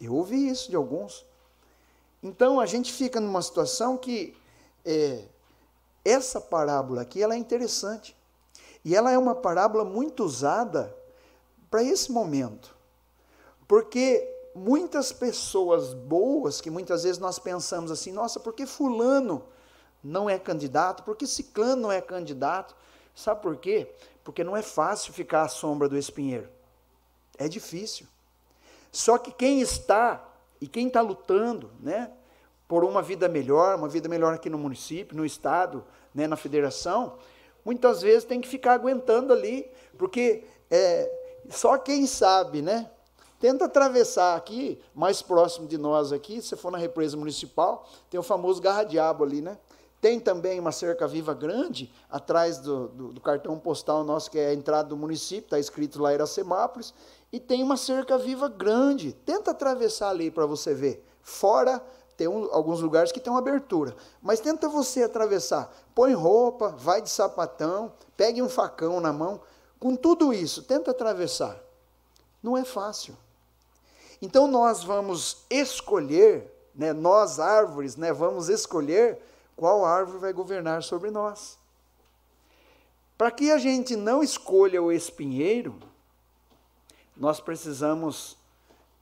Eu 0.00 0.14
ouvi 0.14 0.48
isso 0.48 0.70
de 0.70 0.76
alguns. 0.76 1.26
Então 2.22 2.60
a 2.60 2.66
gente 2.66 2.92
fica 2.92 3.20
numa 3.20 3.42
situação 3.42 3.96
que 3.96 4.36
é, 4.84 5.24
essa 6.04 6.40
parábola 6.40 7.02
aqui 7.02 7.22
ela 7.22 7.34
é 7.34 7.38
interessante. 7.38 8.16
E 8.84 8.96
ela 8.96 9.10
é 9.10 9.18
uma 9.18 9.34
parábola 9.34 9.84
muito 9.84 10.24
usada 10.24 10.94
para 11.70 11.82
esse 11.82 12.10
momento. 12.10 12.74
Porque 13.68 14.26
muitas 14.60 15.10
pessoas 15.10 15.94
boas 15.94 16.60
que 16.60 16.68
muitas 16.68 17.04
vezes 17.04 17.18
nós 17.18 17.38
pensamos 17.38 17.90
assim, 17.90 18.12
nossa, 18.12 18.38
por 18.38 18.52
que 18.52 18.66
fulano 18.66 19.42
não 20.04 20.28
é 20.28 20.38
candidato? 20.38 21.02
Por 21.02 21.16
que 21.16 21.26
ciclano 21.26 21.80
não 21.82 21.92
é 21.92 21.98
candidato? 22.02 22.76
Sabe 23.14 23.40
por 23.40 23.56
quê? 23.56 23.90
Porque 24.22 24.44
não 24.44 24.54
é 24.54 24.60
fácil 24.60 25.14
ficar 25.14 25.42
à 25.42 25.48
sombra 25.48 25.88
do 25.88 25.96
espinheiro. 25.96 26.46
É 27.38 27.48
difícil. 27.48 28.06
Só 28.92 29.16
que 29.16 29.32
quem 29.32 29.62
está 29.62 30.22
e 30.60 30.66
quem 30.66 30.88
está 30.88 31.00
lutando, 31.00 31.70
né, 31.80 32.10
por 32.68 32.84
uma 32.84 33.00
vida 33.00 33.30
melhor, 33.30 33.76
uma 33.78 33.88
vida 33.88 34.10
melhor 34.10 34.34
aqui 34.34 34.50
no 34.50 34.58
município, 34.58 35.16
no 35.16 35.24
estado, 35.24 35.82
né, 36.14 36.26
na 36.26 36.36
federação, 36.36 37.16
muitas 37.64 38.02
vezes 38.02 38.24
tem 38.24 38.42
que 38.42 38.48
ficar 38.48 38.74
aguentando 38.74 39.32
ali, 39.32 39.70
porque 39.96 40.44
é, 40.70 41.10
só 41.48 41.78
quem 41.78 42.06
sabe, 42.06 42.60
né, 42.60 42.90
Tenta 43.40 43.64
atravessar 43.64 44.36
aqui, 44.36 44.78
mais 44.94 45.22
próximo 45.22 45.66
de 45.66 45.78
nós 45.78 46.12
aqui, 46.12 46.42
se 46.42 46.54
for 46.56 46.70
na 46.70 46.76
represa 46.76 47.16
municipal, 47.16 47.88
tem 48.10 48.20
o 48.20 48.22
famoso 48.22 48.60
garra-diabo 48.60 49.24
ali, 49.24 49.40
né? 49.40 49.56
Tem 49.98 50.20
também 50.20 50.60
uma 50.60 50.72
cerca 50.72 51.08
viva 51.08 51.32
grande, 51.32 51.90
atrás 52.10 52.58
do, 52.58 52.88
do, 52.88 53.12
do, 53.14 53.20
cartão 53.20 53.58
postal 53.58 54.04
nosso, 54.04 54.30
que 54.30 54.38
é 54.38 54.48
a 54.48 54.54
entrada 54.54 54.90
do 54.90 54.96
município, 54.96 55.46
está 55.46 55.58
escrito 55.58 56.00
lá 56.02 56.12
Iracemápolis, 56.12 56.92
e 57.32 57.40
tem 57.40 57.62
uma 57.62 57.78
cerca 57.78 58.18
viva 58.18 58.46
grande. 58.46 59.12
Tenta 59.12 59.52
atravessar 59.52 60.10
ali 60.10 60.30
para 60.30 60.44
você 60.44 60.74
ver. 60.74 61.06
Fora, 61.22 61.82
tem 62.18 62.28
um, 62.28 62.46
alguns 62.52 62.82
lugares 62.82 63.10
que 63.10 63.20
tem 63.20 63.32
uma 63.32 63.38
abertura, 63.38 63.96
mas 64.20 64.40
tenta 64.40 64.68
você 64.68 65.02
atravessar. 65.02 65.74
Põe 65.94 66.12
roupa, 66.12 66.68
vai 66.76 67.00
de 67.00 67.08
sapatão, 67.08 67.90
pegue 68.18 68.42
um 68.42 68.48
facão 68.50 69.00
na 69.00 69.14
mão. 69.14 69.40
Com 69.78 69.96
tudo 69.96 70.30
isso, 70.30 70.62
tenta 70.62 70.90
atravessar. 70.90 71.58
Não 72.42 72.56
é 72.56 72.64
fácil. 72.64 73.16
Então 74.20 74.46
nós 74.46 74.84
vamos 74.84 75.44
escolher, 75.48 76.50
né, 76.74 76.92
nós 76.92 77.40
árvores, 77.40 77.96
né, 77.96 78.12
vamos 78.12 78.48
escolher 78.48 79.18
qual 79.56 79.84
árvore 79.84 80.18
vai 80.18 80.32
governar 80.32 80.82
sobre 80.82 81.10
nós. 81.10 81.58
Para 83.16 83.30
que 83.30 83.50
a 83.50 83.58
gente 83.58 83.96
não 83.96 84.22
escolha 84.22 84.82
o 84.82 84.90
espinheiro, 84.90 85.78
nós 87.16 87.40
precisamos 87.40 88.36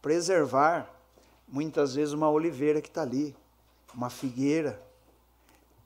preservar 0.03 0.93
muitas 1.47 1.95
vezes 1.95 2.13
uma 2.13 2.31
oliveira 2.31 2.81
que 2.81 2.89
está 2.89 3.03
ali, 3.03 3.35
uma 3.95 4.11
figueira. 4.11 4.81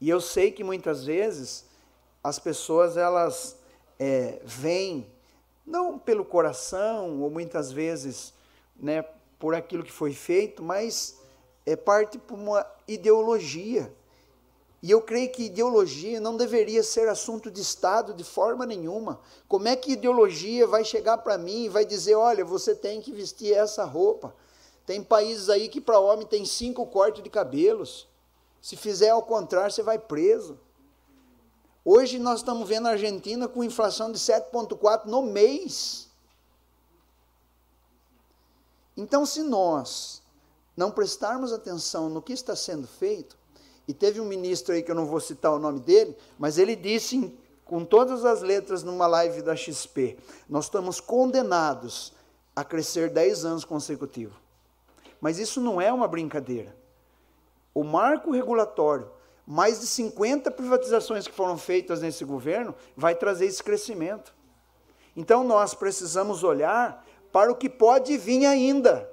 E 0.00 0.09
eu 0.09 0.20
sei 0.20 0.50
que 0.50 0.64
muitas 0.64 1.04
vezes 1.04 1.66
as 2.24 2.38
pessoas 2.38 2.96
elas 2.96 3.56
é, 3.98 4.40
vêm 4.44 5.06
não 5.66 5.98
pelo 5.98 6.24
coração 6.24 7.20
ou 7.20 7.30
muitas 7.30 7.70
vezes, 7.70 8.32
né, 8.76 9.04
por 9.43 9.56
aquilo 9.56 9.82
que 9.82 9.90
foi 9.90 10.12
feito, 10.12 10.62
mas 10.62 11.19
é 11.66 11.74
parte 11.74 12.16
por 12.16 12.39
uma 12.39 12.64
ideologia. 12.86 13.93
E 14.81 14.89
eu 14.89 15.02
creio 15.02 15.32
que 15.32 15.47
ideologia 15.47 16.20
não 16.20 16.36
deveria 16.36 16.81
ser 16.85 17.09
assunto 17.09 17.51
de 17.51 17.60
Estado 17.60 18.14
de 18.14 18.23
forma 18.23 18.64
nenhuma. 18.64 19.19
Como 19.48 19.66
é 19.66 19.74
que 19.74 19.94
ideologia 19.94 20.64
vai 20.64 20.85
chegar 20.85 21.19
para 21.19 21.36
mim 21.36 21.64
e 21.64 21.69
vai 21.69 21.85
dizer: 21.85 22.14
olha, 22.14 22.44
você 22.44 22.73
tem 22.73 23.01
que 23.01 23.10
vestir 23.10 23.52
essa 23.52 23.85
roupa? 23.85 24.32
Tem 24.86 25.02
países 25.02 25.51
aí 25.51 25.69
que 25.69 25.81
para 25.81 25.98
homem 25.98 26.24
tem 26.24 26.44
cinco 26.44 26.86
cortes 26.86 27.20
de 27.20 27.28
cabelos. 27.28 28.06
Se 28.60 28.77
fizer 28.77 29.10
ao 29.10 29.24
contrário, 29.24 29.73
você 29.73 29.82
vai 29.82 29.98
preso. 29.98 30.56
Hoje 31.85 32.20
nós 32.20 32.39
estamos 32.39 32.69
vendo 32.69 32.86
a 32.86 32.93
Argentina 32.93 33.48
com 33.48 33.64
inflação 33.64 34.12
de 34.12 34.20
7,4 34.20 35.06
no 35.06 35.20
mês. 35.20 36.11
Então, 38.97 39.24
se 39.24 39.43
nós 39.43 40.23
não 40.77 40.90
prestarmos 40.90 41.52
atenção 41.52 42.09
no 42.09 42.23
que 42.23 42.32
está 42.32 42.56
sendo 42.56 42.86
feito, 42.86 43.36
e 43.86 43.93
teve 43.93 44.20
um 44.20 44.24
ministro 44.24 44.74
aí 44.74 44.82
que 44.82 44.90
eu 44.90 44.94
não 44.94 45.06
vou 45.06 45.20
citar 45.20 45.52
o 45.52 45.59
nome 45.59 45.81
dele, 45.81 46.16
mas 46.39 46.59
ele 46.59 46.77
disse 46.77 47.36
com 47.64 47.85
todas 47.85 48.24
as 48.24 48.43
letras 48.43 48.82
numa 48.82 49.06
live 49.06 49.43
da 49.43 49.56
XP: 49.56 50.19
nós 50.48 50.64
estamos 50.64 51.01
condenados 51.01 52.12
a 52.55 52.64
crescer 52.64 53.10
10 53.10 53.44
anos 53.44 53.64
consecutivos. 53.64 54.36
Mas 55.20 55.39
isso 55.39 55.60
não 55.60 55.81
é 55.81 55.93
uma 55.93 56.09
brincadeira. 56.09 56.77
O 57.74 57.82
marco 57.82 58.32
regulatório, 58.32 59.10
mais 59.47 59.81
de 59.81 59.86
50 59.86 60.51
privatizações 60.51 61.27
que 61.27 61.35
foram 61.35 61.56
feitas 61.56 62.01
nesse 62.01 62.24
governo, 62.24 62.74
vai 62.97 63.14
trazer 63.14 63.47
esse 63.47 63.62
crescimento. 63.62 64.35
Então 65.16 65.44
nós 65.44 65.74
precisamos 65.74 66.43
olhar 66.43 67.06
para 67.32 67.50
o 67.50 67.56
que 67.56 67.68
pode 67.68 68.16
vir 68.18 68.44
ainda. 68.44 69.10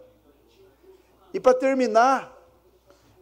E 1.33 1.39
para 1.39 1.53
terminar, 1.53 2.37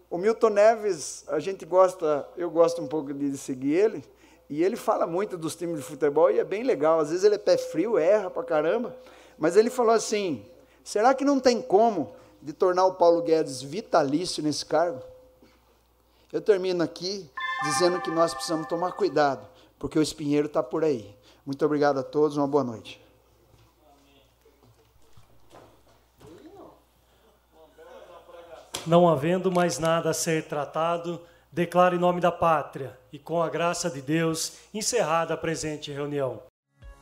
o 0.10 0.18
Milton 0.18 0.49
Neves, 0.49 1.24
a 1.28 1.40
gente 1.40 1.65
gosta, 1.65 2.28
eu 2.36 2.49
gosto 2.49 2.82
um 2.82 2.88
pouco 2.88 3.14
de 3.14 3.38
seguir 3.38 3.74
ele, 3.74 4.03
e 4.49 4.64
ele 4.64 4.76
fala 4.76 5.06
muito 5.06 5.38
dos 5.38 5.56
times 5.56 5.78
de 5.78 5.84
futebol 5.84 6.32
e 6.32 6.40
é 6.40 6.44
bem 6.44 6.64
legal. 6.64 6.99
Às 6.99 7.10
vezes 7.10 7.24
ele 7.26 7.36
é 7.36 7.38
pé 7.38 7.57
frio, 7.57 7.98
erra 7.98 8.30
pra 8.30 8.44
caramba, 8.44 8.95
mas 9.38 9.56
ele 9.56 9.69
falou 9.69 9.94
assim: 9.94 10.45
será 10.84 11.14
que 11.14 11.26
não 11.26 11.40
tem 11.40 11.61
como 11.61 12.14
de 12.41 12.53
tornar 12.53 12.86
o 12.86 12.95
Paulo 12.95 13.22
Guedes 13.22 13.61
vitalício 13.61 14.41
nesse 14.41 14.65
cargo? 14.65 15.02
Eu 16.32 16.41
termino 16.41 16.84
aqui 16.84 17.30
dizendo 17.65 18.02
que 18.02 18.10
nós 18.10 18.34
precisamos 18.34 18.68
tomar 18.68 18.94
cuidado, 18.94 19.45
porque 19.78 19.99
o 19.99 20.02
espinheiro 20.02 20.48
está 20.48 20.64
por 20.64 20.84
aí. 20.84 21.15
Muito 21.45 21.65
obrigado 21.65 21.99
a 21.99 22.03
todos, 22.03 22.38
uma 22.38 22.48
boa 22.48 22.64
noite. 22.64 23.06
Não 28.88 29.08
havendo 29.08 29.52
mais 29.52 29.78
nada 29.78 30.10
a 30.12 30.14
ser 30.14 30.46
tratado, 30.46 31.22
declaro 31.52 31.96
em 31.96 32.00
nome 32.00 32.22
da 32.22 32.32
pátria 32.32 32.98
e 33.12 33.20
com 33.20 33.44
a 33.44 33.50
graça 33.50 33.90
de 33.90 34.02
Deus 34.02 34.54
encerrada 34.74 35.34
a 35.34 35.38
presente 35.38 35.92
reunião. 35.92 36.42